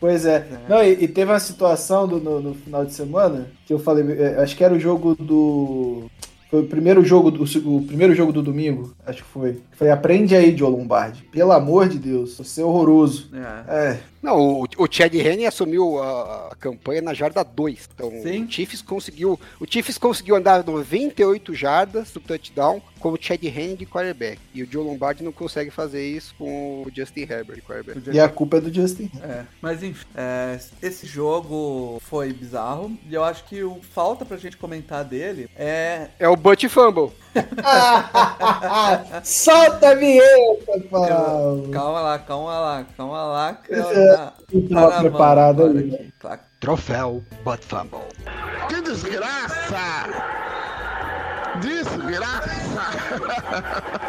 Pois 0.00 0.24
é. 0.24 0.36
é. 0.36 0.60
Não, 0.68 0.82
e, 0.82 1.04
e, 1.04 1.08
teve 1.08 1.32
uma 1.32 1.40
situação 1.40 2.06
do, 2.06 2.20
no, 2.20 2.40
no, 2.40 2.54
final 2.54 2.84
de 2.84 2.94
semana 2.94 3.50
que 3.66 3.72
eu 3.72 3.80
falei, 3.80 4.04
é, 4.16 4.40
acho 4.40 4.56
que 4.56 4.62
era 4.62 4.72
o 4.72 4.78
jogo 4.78 5.16
do 5.16 6.08
foi 6.50 6.60
o 6.60 6.66
primeiro 6.66 7.04
jogo 7.04 7.30
do 7.30 7.44
o 7.44 7.82
primeiro 7.82 8.14
jogo 8.14 8.32
do 8.32 8.42
domingo, 8.42 8.94
acho 9.06 9.22
que 9.22 9.28
foi. 9.28 9.60
Foi 9.72 9.90
aprende 9.90 10.34
aí, 10.34 10.56
Joe 10.56 10.70
Lombardi. 10.70 11.22
Pelo 11.30 11.52
amor 11.52 11.88
de 11.88 11.98
Deus, 11.98 12.38
você 12.38 12.62
é 12.62 12.64
horroroso. 12.64 13.28
É. 13.34 13.90
é. 13.90 14.00
Não, 14.22 14.40
o, 14.40 14.66
o 14.76 14.88
Chad 14.90 15.14
Henne 15.14 15.46
assumiu 15.46 16.02
a, 16.02 16.48
a, 16.52 16.56
campanha 16.56 17.00
na 17.00 17.14
jarda 17.14 17.42
2. 17.44 17.88
Então, 17.94 18.10
Sim. 18.22 18.44
o 18.44 18.50
Chiefs 18.50 18.82
conseguiu, 18.82 19.38
o 19.60 19.66
Chiefs 19.66 19.98
conseguiu 19.98 20.36
andar 20.36 20.64
98 20.64 21.54
jardas 21.54 22.10
do 22.10 22.20
touchdown 22.20 22.82
com 22.98 23.12
o 23.12 23.18
Chad 23.20 23.42
Henne 23.44 23.76
de 23.76 23.86
quarterback. 23.86 24.40
E 24.52 24.62
o 24.62 24.70
Joe 24.70 24.84
Lombardi 24.84 25.22
não 25.22 25.32
consegue 25.32 25.70
fazer 25.70 26.04
isso 26.04 26.34
com 26.36 26.82
o 26.82 26.90
Justin 26.94 27.20
Herbert 27.20 27.56
de 27.56 27.62
quarterback. 27.62 28.10
E 28.10 28.20
a 28.20 28.28
culpa 28.28 28.56
é 28.56 28.60
do 28.60 28.72
Justin. 28.72 29.10
É, 29.22 29.44
mas 29.62 29.82
enfim, 29.82 30.06
é, 30.14 30.58
esse 30.82 31.06
jogo 31.06 32.00
foi 32.02 32.32
bizarro 32.32 32.96
e 33.08 33.14
eu 33.14 33.22
acho 33.22 33.44
que 33.44 33.62
o 33.62 33.80
falta 33.94 34.24
pra 34.24 34.36
gente 34.36 34.56
comentar 34.56 35.04
dele 35.04 35.48
é 35.56 36.08
é 36.18 36.28
o 36.28 36.36
Butt 36.36 36.68
Fumble. 36.68 37.12
Solta 39.22 39.90
a 39.90 39.94
vinheta, 39.94 40.80
Paulo. 40.90 41.70
Calma 41.70 42.00
lá, 42.00 42.18
calma 42.18 42.60
lá, 42.60 42.86
calma 42.96 43.24
lá. 43.24 43.54
Calma 43.54 43.92
lá. 43.92 44.32
Tá, 44.72 44.90
tá 44.90 45.00
preparado 45.00 45.64
ali. 45.64 46.12
Troféu 46.60 47.22
Butt 47.44 47.64
Fumble. 47.64 48.00
Que 48.68 48.80
desgraça! 48.82 50.06
Desgraça! 51.60 52.48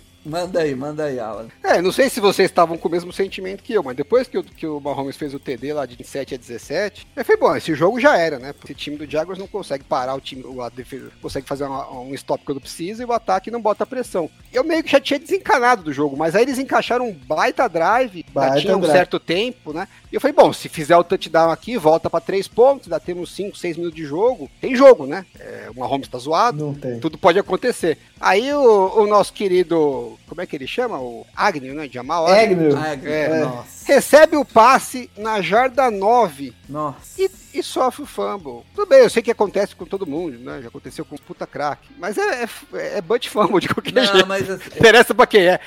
Manda 0.29 0.61
aí, 0.61 0.75
manda 0.75 1.05
aí, 1.05 1.19
Alan. 1.19 1.47
É, 1.63 1.81
não 1.81 1.91
sei 1.91 2.09
se 2.09 2.19
vocês 2.19 2.49
estavam 2.49 2.77
com 2.77 2.87
o 2.87 2.91
mesmo 2.91 3.11
sentimento 3.11 3.63
que 3.63 3.73
eu, 3.73 3.81
mas 3.81 3.95
depois 3.95 4.27
que 4.27 4.37
o, 4.37 4.43
que 4.43 4.67
o 4.67 4.79
Mahomes 4.79 5.17
fez 5.17 5.33
o 5.33 5.39
TD 5.39 5.73
lá 5.73 5.85
de 5.85 6.01
7 6.03 6.35
a 6.35 6.37
17, 6.37 7.07
eu 7.15 7.25
falei, 7.25 7.41
bom, 7.41 7.55
esse 7.55 7.73
jogo 7.73 7.99
já 7.99 8.15
era, 8.15 8.37
né? 8.37 8.53
Esse 8.63 8.75
time 8.75 8.97
do 8.97 9.09
Jaguars 9.09 9.39
não 9.39 9.47
consegue 9.47 9.83
parar 9.83 10.13
o 10.13 10.21
time, 10.21 10.43
a 10.61 10.69
defesa 10.69 11.11
consegue 11.21 11.47
fazer 11.47 11.63
uma, 11.63 11.91
um 11.91 12.13
stop 12.13 12.43
quando 12.45 12.61
precisa 12.61 13.01
e 13.01 13.05
o 13.05 13.11
ataque 13.11 13.49
não 13.49 13.61
bota 13.61 13.85
pressão. 13.85 14.29
Eu 14.53 14.63
meio 14.63 14.83
que 14.83 14.91
já 14.91 14.99
tinha 14.99 15.19
desencanado 15.19 15.83
do 15.83 15.91
jogo, 15.91 16.15
mas 16.15 16.35
aí 16.35 16.43
eles 16.43 16.59
encaixaram 16.59 17.07
um 17.07 17.13
baita 17.13 17.67
drive, 17.67 18.23
baita 18.31 18.55
já 18.55 18.61
tinha 18.61 18.77
um 18.77 18.81
drive. 18.81 18.95
certo 18.95 19.19
tempo, 19.19 19.73
né? 19.73 19.87
E 20.11 20.15
eu 20.15 20.21
falei, 20.21 20.35
bom, 20.35 20.51
se 20.51 20.67
fizer 20.67 20.97
o 20.97 21.03
touchdown 21.03 21.51
aqui, 21.51 21.77
volta 21.77 22.09
para 22.09 22.19
três 22.19 22.47
pontos, 22.47 22.87
dá 22.87 22.99
temos 22.99 23.33
5, 23.35 23.57
6 23.57 23.77
minutos 23.77 23.95
de 23.95 24.05
jogo, 24.05 24.49
tem 24.59 24.75
jogo, 24.75 25.05
né? 25.05 25.25
É, 25.39 25.67
o 25.75 25.79
Mahomes 25.79 26.07
tá 26.07 26.17
zoado, 26.17 26.65
não 26.65 26.73
tem. 26.73 26.99
tudo 26.99 27.17
pode 27.17 27.37
acontecer. 27.37 27.97
Aí 28.19 28.51
o, 28.53 29.01
o 29.03 29.07
nosso 29.07 29.31
querido 29.33 30.17
como 30.27 30.41
é 30.41 30.45
que 30.45 30.55
ele 30.55 30.67
chama? 30.67 30.99
O 30.99 31.25
Agnew, 31.35 31.73
né? 31.73 31.89
Jamal 31.91 32.27
Agnew. 32.27 32.77
Agnew. 32.77 33.11
É. 33.11 33.43
É. 33.43 33.63
Recebe 33.85 34.37
o 34.37 34.45
passe 34.45 35.09
na 35.17 35.41
jarda 35.41 35.89
9. 35.89 36.53
Nossa. 36.69 37.21
E, 37.21 37.29
e, 37.53 37.63
sofre 37.63 38.03
o 38.03 38.05
fumble. 38.05 38.63
Tudo 38.75 38.87
bem, 38.87 38.99
eu 38.99 39.09
sei 39.09 39.21
que 39.21 39.31
acontece 39.31 39.75
com 39.75 39.85
todo 39.85 40.05
mundo, 40.05 40.37
né? 40.39 40.61
Já 40.61 40.67
aconteceu 40.67 41.05
com 41.05 41.15
puta 41.17 41.45
craque. 41.47 41.89
Mas 41.97 42.17
é, 42.17 42.43
é, 42.43 42.97
é 42.97 43.01
butt 43.01 43.29
fumble 43.29 43.59
de 43.59 43.69
qualquer 43.69 43.93
não, 43.93 44.05
jeito. 44.05 44.27
Mas, 44.27 44.49
assim, 44.49 44.69
Interessa 44.75 45.13
pra 45.13 45.27
quem 45.27 45.47
é. 45.47 45.59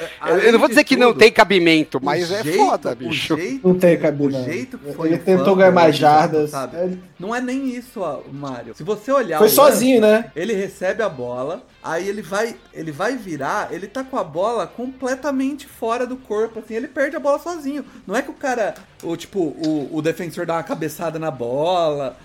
Eu 0.45 0.53
não 0.53 0.59
vou 0.59 0.69
dizer 0.69 0.85
que 0.85 0.97
tudo, 0.97 1.07
não 1.07 1.15
tem 1.15 1.33
cabimento, 1.33 2.01
mas 2.03 2.31
é 2.31 2.43
jeito, 2.43 2.59
foda, 2.59 2.95
bicho. 2.95 3.37
Jeito, 3.37 3.67
não 3.67 3.79
tem 3.79 3.99
cabimento. 3.99 4.41
O 4.41 4.45
jeito 4.45 4.79
que 4.79 4.93
foi 4.93 5.09
ele 5.09 5.19
tentou 5.19 5.57
ganhar 5.57 5.73
mais 5.73 5.97
jardas. 5.97 6.51
Sabe? 6.51 6.99
Não 7.19 7.35
é 7.35 7.41
nem 7.41 7.69
isso, 7.69 8.01
Mário. 8.33 8.75
Se 8.75 8.83
você 8.83 9.13
olhar. 9.13 9.39
Foi 9.39 9.49
sozinho, 9.49 10.01
lance, 10.01 10.23
né? 10.23 10.33
Ele 10.35 10.53
recebe 10.55 11.03
a 11.03 11.09
bola, 11.09 11.65
aí 11.83 12.09
ele 12.09 12.23
vai, 12.23 12.57
ele 12.73 12.93
vai 12.93 13.17
virar, 13.17 13.73
ele 13.73 13.87
tá 13.87 14.05
com 14.05 14.17
a 14.17 14.25
bola 14.25 14.67
completamente 14.67 15.67
fora 15.67 16.07
do 16.07 16.17
corpo, 16.17 16.61
assim, 16.61 16.75
ele 16.75 16.89
perde 16.89 17.17
a 17.17 17.21
bola 17.21 17.39
sozinho. 17.39 17.85
Não 18.07 18.17
é 18.17 18.23
que 18.23 18.31
o 18.31 18.35
cara, 18.35 18.75
o 19.03 19.17
tipo, 19.17 19.41
o, 19.41 19.89
o 19.93 20.03
defensor 20.03 20.47
dá 20.47 20.55
uma 20.55 20.63
cabeçada 20.63 21.19
na 21.19 21.31
bola, 21.31 21.72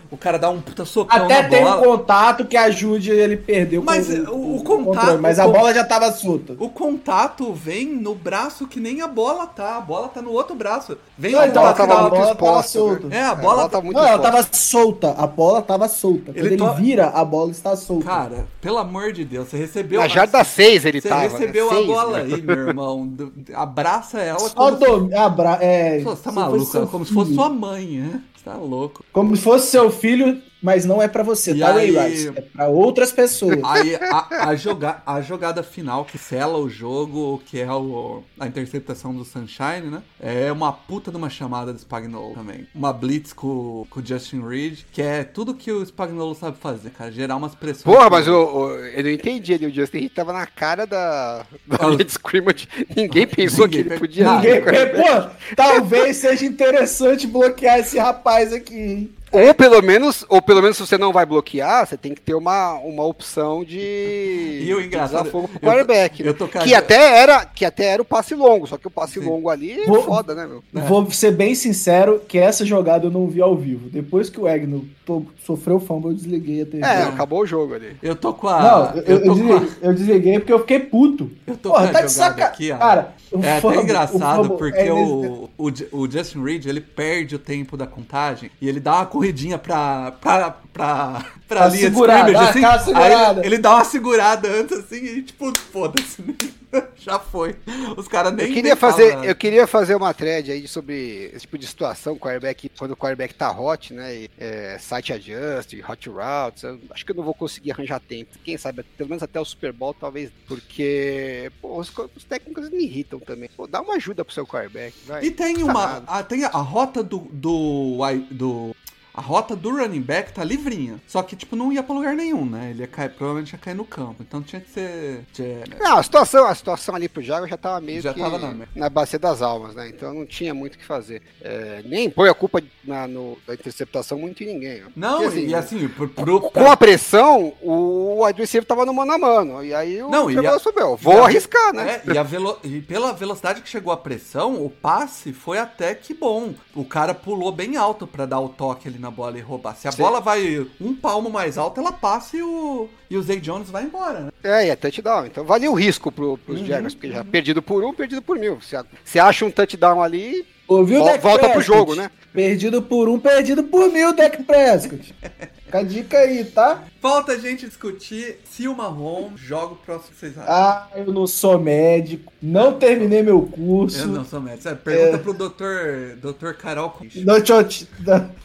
o 0.10 0.18
cara 0.18 0.38
dá 0.38 0.50
um 0.50 0.62
puta 0.62 0.86
socão 0.86 1.26
Até 1.26 1.44
na 1.44 1.50
tem 1.50 1.64
bola. 1.64 1.78
um 1.78 1.84
contato 1.84 2.46
que 2.46 2.56
ajude 2.56 3.12
ele 3.12 3.36
perder 3.36 3.82
mas 3.82 4.10
o, 4.10 4.32
o, 4.32 4.56
o 4.58 4.64
contato, 4.64 5.20
mas 5.20 5.40
a 5.40 5.48
bola 5.48 5.74
já 5.74 5.84
tava 5.84 6.12
solta. 6.12 6.56
O 6.60 6.70
contato 6.70 7.54
vem 7.54 7.88
no 7.88 8.16
braço 8.16 8.68
que 8.68 8.80
nem 8.80 9.02
a 9.02 9.08
bola 9.08 9.46
tá, 9.48 9.78
a 9.78 9.82
bola 9.82 10.08
tá 10.08 10.22
no 10.22 10.32
outro 10.32 10.56
braço. 10.56 10.98
Vem 11.18 11.32
não, 11.32 11.46
então, 11.46 11.66
a 11.66 11.74
bola 11.74 12.36
tava 12.36 12.64
solta. 12.64 13.08
É, 13.12 13.22
a 13.22 13.36
bola, 13.36 13.62
é, 13.62 13.64
a 13.64 13.66
bola 13.66 13.70
tá 13.70 13.82
muito 13.82 13.98
Não, 13.98 14.06
ela 14.06 14.20
tava 14.20 14.48
solta, 14.52 15.12
a 15.12 15.28
bola 15.28 15.62
tava 15.62 15.88
solta. 15.90 16.32
Quando 16.32 16.38
ele, 16.38 16.48
ele 16.56 16.58
to... 16.58 16.74
vira, 16.74 17.08
a 17.08 17.26
bola 17.26 17.52
está 17.52 17.76
solta. 17.76 18.06
Cara, 18.06 18.48
pelo 18.62 18.78
amor 18.78 19.12
de 19.12 19.26
Deus, 19.26 19.50
você 19.50 19.58
recebeu 19.58 20.00
Na 20.00 20.08
jarda 20.08 20.44
6 20.44 20.86
ele 20.86 21.02
você 21.02 21.10
tava. 21.10 21.30
Você 21.30 21.38
recebeu 21.38 21.72
né? 21.72 21.80
a 21.80 21.84
bola 21.84 22.18
aí, 22.20 22.42
meu 22.42 22.68
irmão. 22.68 23.14
Abraça 23.54 24.20
ela 24.20 24.40
Só 24.40 24.72
do... 24.72 25.08
se... 25.10 25.16
Abra... 25.16 25.58
é... 25.62 26.00
Você 26.00 26.24
tá 26.24 26.32
maluco, 26.32 26.88
como 26.88 27.06
se 27.06 27.14
fosse 27.14 27.34
sua 27.34 27.50
mãe, 27.50 27.86
né? 28.00 28.22
Você 28.38 28.46
tá 28.46 28.56
louco. 28.56 29.04
Como 29.12 29.36
se 29.36 29.42
fosse 29.42 29.72
seu 29.72 29.90
filho 29.92 30.42
mas 30.62 30.86
não 30.86 31.02
é 31.02 31.08
para 31.08 31.24
você, 31.24 31.52
e 31.52 31.60
tá, 31.60 31.76
aí, 31.76 31.96
É 31.96 32.42
para 32.42 32.68
outras 32.68 33.12
pessoas. 33.12 33.60
Aí 33.64 33.96
a, 33.96 34.50
a, 34.50 34.56
joga, 34.56 35.02
a 35.06 35.22
jogada 35.22 35.62
final 35.62 36.04
que 36.04 36.18
sela 36.18 36.58
o 36.58 36.70
jogo, 36.70 37.42
que 37.46 37.60
é 37.60 37.72
o, 37.72 38.24
a 38.40 38.48
interceptação 38.48 39.14
do 39.14 39.24
Sunshine, 39.24 39.90
né? 39.92 40.02
É 40.20 40.52
uma 40.52 40.74
puta 40.74 41.12
de 41.12 41.18
uma 41.18 41.30
chamada 41.30 41.72
do 41.72 41.80
Spagnolo 41.80 42.34
também. 42.34 42.68
Uma 42.74 42.92
blitz 42.92 43.34
com, 43.34 43.86
com 43.90 44.00
o 44.00 44.06
Justin 44.06 44.42
Reed, 44.42 44.80
que 44.92 45.02
é 45.02 45.24
tudo 45.24 45.54
que 45.54 45.72
o 45.72 45.86
Spagnolo 45.86 46.34
sabe 46.34 46.58
fazer, 46.60 46.90
cara. 46.90 47.12
Gerar 47.12 47.36
umas 47.36 47.54
pressões. 47.54 47.96
Porra, 47.96 48.10
mas 48.10 48.28
o, 48.28 48.34
o, 48.34 48.76
eu 48.76 49.04
não 49.04 49.12
entendi 49.12 49.54
ali. 49.54 49.68
O 49.68 49.74
Justin 49.74 50.00
Reed 50.00 50.12
tava 50.12 50.34
na 50.34 50.48
cara 50.48 50.88
da, 50.88 51.46
da 51.68 51.96
de 51.96 52.12
scrimmage. 52.12 52.68
Ninguém 52.96 53.28
pensou 53.28 53.68
Ninguém 53.68 53.84
que 53.84 53.90
ele 53.90 54.00
podia. 54.00 54.34
Ninguém, 54.34 54.62
pô, 54.62 55.30
talvez 55.56 56.18
seja 56.18 56.46
interessante 56.46 57.28
bloquear 57.28 57.80
esse 57.80 58.00
rapaz 58.00 58.52
aqui, 58.52 58.76
hein? 58.76 59.18
Ou 59.32 59.54
pelo 59.54 59.82
menos, 59.82 60.26
ou 60.30 60.42
pelo 60.42 60.62
menos 60.62 60.78
se 60.78 60.86
você 60.86 60.98
não 60.98 61.12
vai 61.12 61.26
bloquear, 61.26 61.86
você 61.86 61.98
tem 61.98 62.14
que 62.14 62.22
ter 62.22 62.34
uma, 62.34 62.74
uma 62.76 63.04
opção 63.04 63.64
de, 63.64 63.78
E 64.66 64.74
o 64.74 64.80
de 64.82 64.88
engraçado, 64.88 65.22
usar 65.22 65.32
fogo 65.32 65.48
pro 65.48 65.58
eu 65.62 65.68
quarterback, 65.70 66.24
né? 66.24 66.30
eu 66.30 66.34
tô 66.34 66.48
que 66.48 66.74
até 66.74 67.20
era 67.20 67.46
que 67.46 67.66
até 67.66 67.86
era 67.86 68.02
o 68.02 68.06
passe 68.06 68.34
longo, 68.36 68.68
só 68.68 68.78
que 68.78 68.88
o 68.88 68.92
passe 68.92 69.20
Sim. 69.20 69.26
longo 69.26 69.50
ali 69.50 69.72
é 69.82 69.86
Vou- 69.86 70.04
foda, 70.04 70.34
né, 70.34 70.46
meu? 70.48 70.64
Vou 70.84 71.10
ser 71.12 71.32
bem 71.32 71.54
sincero 71.56 72.22
que 72.28 72.38
essa 72.38 72.66
jogada 72.66 73.08
eu 73.08 73.12
não 73.12 73.28
vi 73.28 73.42
ao 73.42 73.56
vivo. 73.56 73.90
Depois 73.90 74.30
que 74.30 74.40
o 74.40 74.48
Egno 74.48 74.88
to- 75.06 75.26
sofreu 75.46 75.80
fumble, 75.80 76.12
eu 76.12 76.16
desliguei 76.16 76.62
a 76.62 76.66
TV. 76.66 76.84
É, 76.86 77.04
acabou 77.04 77.42
o 77.42 77.46
jogo 77.46 77.74
ali. 77.76 77.96
Eu 78.02 78.16
tô 78.16 78.34
com 78.34 78.48
a. 78.48 78.62
Não, 78.62 79.02
eu, 79.02 79.04
eu 79.04 79.18
eu 79.18 79.22
com 79.24 79.32
a- 79.32 79.34
desliguei, 79.60 79.70
eu 79.82 79.94
desliguei 79.94 80.40
porque 80.40 80.54
eu 80.54 80.60
fiquei 80.60 80.80
puto. 80.80 81.30
Eu 81.46 81.56
tô 81.58 81.70
Porra, 81.72 81.88
com 81.88 81.94
tá 81.94 82.00
a 82.00 82.02
de 82.04 82.14
jogada 82.14 82.32
saca... 82.36 82.46
aqui, 82.46 82.72
ó. 82.72 82.78
Cara, 82.78 83.14
o 83.32 83.44
É 83.44 83.60
fumble- 83.62 83.78
até 83.78 83.80
o 83.80 83.84
engraçado 83.84 84.36
fumble 84.44 84.58
porque 84.58 84.80
é 84.80 84.94
o, 84.94 85.50
o, 85.58 85.72
o 85.92 86.10
Justin 86.12 86.44
Reed 86.44 86.66
ele 86.66 86.82
perde 86.82 87.36
o 87.36 87.40
tempo 87.40 87.76
da 87.76 87.86
contagem 87.88 88.50
e 88.62 88.68
ele 88.70 88.80
dá 88.80 88.96
uma 88.98 89.06
corridinha 89.18 89.58
pra, 89.58 90.12
pra, 90.12 90.52
pra, 90.52 91.26
pra 91.48 91.48
Pra 91.48 91.68
linha 91.68 91.90
segurar, 91.90 92.26
de 92.26 92.32
scrimmage, 92.32 92.66
assim, 92.66 92.86
segurada. 92.86 93.42
aí 93.42 93.48
ele, 93.48 93.58
dá 93.58 93.76
uma 93.76 93.84
segurada 93.86 94.50
antes 94.50 94.78
assim 94.78 94.98
e 94.98 95.22
tipo, 95.24 95.58
foda-se, 95.72 96.22
já 96.98 97.18
foi. 97.20 97.56
Os 97.96 98.08
caras 98.08 98.34
nem 98.34 98.48
Eu 98.48 98.54
queria 98.54 98.76
fazer, 98.76 99.16
nada. 99.16 99.26
eu 99.28 99.36
queria 99.36 99.66
fazer 99.66 99.96
uma 99.96 100.14
thread 100.14 100.52
aí 100.52 100.68
sobre 100.68 101.32
esse 101.34 101.42
tipo 101.42 101.58
de 101.58 101.66
situação, 101.66 102.18
quarterback, 102.18 102.70
quando 102.78 102.92
o 102.92 102.98
quarterback 102.98 103.34
tá 103.34 103.50
hot, 103.50 103.94
né? 103.94 104.14
e, 104.14 104.32
é, 104.38 104.78
site 104.78 105.14
adjust, 105.14 105.74
hot 105.90 106.10
routes. 106.10 106.64
eu 106.64 106.80
acho 106.92 107.06
que 107.06 107.12
eu 107.12 107.16
não 107.16 107.24
vou 107.24 107.34
conseguir 107.34 107.72
arranjar 107.72 108.02
tempo. 108.02 108.38
Quem 108.44 108.58
sabe, 108.58 108.84
pelo 108.98 109.10
menos 109.10 109.24
até 109.24 109.40
o 109.40 109.46
Super 109.46 109.72
Bowl, 109.72 109.94
talvez. 109.94 110.30
Porque 110.48 111.50
pô, 111.62 111.80
os, 111.80 111.90
os 112.16 112.24
técnicos 112.26 112.70
me 112.70 112.84
irritam 112.84 113.20
também. 113.20 113.50
Pô, 113.56 113.68
dá 113.68 113.82
uma 113.82 113.96
ajuda 113.96 114.26
pro 114.26 114.34
seu 114.34 114.46
quarterback, 114.46 114.94
vai. 115.06 115.24
E 115.24 115.32
tem 115.32 115.64
uma. 115.64 116.04
A, 116.06 116.22
tem 116.24 116.44
a, 116.44 116.50
rota 116.50 117.02
do, 117.02 117.20
do. 117.32 117.98
do 118.30 118.76
a 119.18 119.22
rota 119.22 119.56
do 119.56 119.76
running 119.76 120.00
back 120.02 120.32
tá 120.32 120.44
livrinha. 120.44 121.02
Só 121.08 121.24
que, 121.24 121.36
tipo, 121.36 121.56
não 121.56 121.74
ia 121.74 121.82
pra 121.82 121.96
lugar 121.96 122.16
nenhum, 122.16 122.46
né? 122.46 122.70
Ele 122.70 122.82
ia 122.82 122.88
cair, 122.88 123.10
provavelmente 123.10 123.52
ia 123.54 123.58
cair 123.58 123.74
no 123.74 123.84
campo. 123.84 124.18
Então 124.22 124.42
tinha 124.44 124.62
que 124.62 124.70
ser. 124.70 125.24
tinha- 125.34 125.64
Não, 125.80 125.98
a 125.98 126.04
situação, 126.04 126.46
a 126.46 126.54
situação 126.54 126.94
ali 126.96 127.10
pro 127.10 127.22
Jaguar 127.24 127.50
já 127.50 127.58
tava 127.58 127.82
meio 127.82 128.00
Já 128.02 128.14
que 128.14 128.20
tava 128.20 128.38
na 128.38 128.54
na 128.76 128.90
bacia 128.90 129.18
das 129.18 129.42
almas, 129.42 129.74
né? 129.76 129.90
Então 129.90 130.14
não 130.14 130.26
tinha 130.26 130.54
muito 130.54 130.76
o 130.76 130.78
que 130.78 130.86
fazer. 130.86 131.22
É, 131.42 131.82
nem 131.84 132.10
põe 132.10 132.30
a 132.30 132.34
culpa 132.34 132.62
na, 132.86 133.08
no, 133.08 133.38
da 133.48 133.54
interceptação 133.56 134.20
muito 134.20 134.44
em 134.44 134.48
ninguém. 134.54 134.84
ó. 134.86 134.90
Não, 134.96 135.24
Porque, 135.24 135.40
e 135.40 135.56
assim, 135.56 135.88
pro, 135.88 136.08
pro, 136.08 136.42
Com 136.42 136.70
a 136.72 136.78
pressão, 136.78 137.54
o 137.62 138.24
receiver 138.36 138.68
tava 138.68 138.86
no 138.86 138.94
mano 138.94 139.12
a 139.14 139.18
mano. 139.18 139.64
E 139.66 139.74
aí 139.74 140.02
o 140.02 140.10
Não, 140.10 140.30
e 140.30 140.38
a- 140.46 140.60
subiu. 140.60 140.94
e 140.94 141.04
Vou 141.04 141.24
a- 141.24 141.26
arriscar, 141.26 141.74
né? 141.74 142.02
É, 142.06 142.14
e, 142.14 142.18
a 142.18 142.24
velo- 142.24 142.60
e 142.64 142.82
pela 142.82 143.14
velocidade 143.14 143.62
que 143.62 143.70
chegou 143.70 143.92
a 143.92 143.98
pressão, 143.98 144.64
o 144.64 144.70
passe 144.70 145.34
foi 145.34 145.58
até 145.58 145.96
que 145.96 146.14
bom. 146.14 146.54
O 146.76 146.86
cara 146.86 147.14
pulou 147.16 147.52
bem 147.52 147.78
alto 147.78 148.06
pra 148.06 148.26
dar 148.26 148.40
o 148.40 148.50
toque 148.50 148.88
ali 148.88 149.00
na 149.00 149.07
bola 149.12 149.38
e 149.38 149.42
roubar. 149.42 149.76
Se 149.76 149.88
a 149.88 149.92
Sim. 149.92 150.02
bola 150.02 150.20
vai 150.22 150.66
um 150.80 150.94
palmo 150.96 151.30
mais 151.30 151.58
alto, 151.58 151.80
ela 151.80 151.92
passa 151.92 152.38
e 152.38 152.42
o, 152.44 152.88
e 153.10 153.18
o 153.18 153.22
Zay 153.24 153.40
Jones 153.40 153.70
vai 153.70 153.84
embora, 153.84 154.20
né? 154.22 154.30
É, 154.44 154.68
e 154.68 154.70
é 154.70 154.76
touchdown. 154.76 155.26
Então 155.26 155.44
valia 155.44 155.70
o 155.72 155.74
risco 155.74 156.12
pro, 156.12 156.38
pros 156.38 156.60
Jaguars, 156.62 156.94
porque 156.94 157.12
já 157.12 157.24
perdido 157.24 157.62
por 157.62 157.84
um, 157.84 157.94
perdido 157.94 158.22
por 158.22 158.38
mil. 158.38 158.60
Se, 158.62 158.76
a- 158.76 158.86
se 159.04 159.20
acha 159.20 159.46
um 159.46 159.52
touchdown 159.52 160.02
ali, 160.02 160.46
Ouviu, 160.68 161.00
volta 161.04 161.20
pro 161.22 161.40
Prescott? 161.54 161.66
jogo, 161.66 161.96
né? 161.96 162.12
Perdido 162.34 162.82
por 162.82 163.08
um, 163.10 163.18
perdido 163.20 163.64
por 163.64 163.92
mil, 163.92 164.14
Dak 164.16 164.44
Prescott. 164.44 165.14
Fica 165.68 165.80
a 165.80 165.84
dica 165.84 166.18
aí, 166.20 166.46
tá? 166.46 166.86
Falta 167.02 167.34
a 167.34 167.38
gente 167.38 167.68
discutir 167.68 168.40
se 168.46 168.70
o 168.70 168.76
Mahomes 168.76 169.38
joga 169.42 169.74
o 169.74 169.76
próximo 169.76 170.14
que 170.14 170.20
vocês 170.22 170.38
acham. 170.38 170.54
Ah, 170.54 170.88
eu 170.96 171.12
não 171.12 171.28
sou 171.28 171.60
médico, 171.60 172.32
não 172.42 172.74
terminei 172.80 173.22
meu 173.22 173.42
curso. 173.42 174.00
Eu 174.04 174.08
não 174.08 174.24
sou 174.24 174.40
médico. 174.40 174.64
Sério, 174.64 174.78
Pergunta 174.82 175.16
É. 175.16 175.20
pro 175.20 175.34
doutor, 175.34 176.16
doutor 176.22 176.54
Carol. 176.54 176.96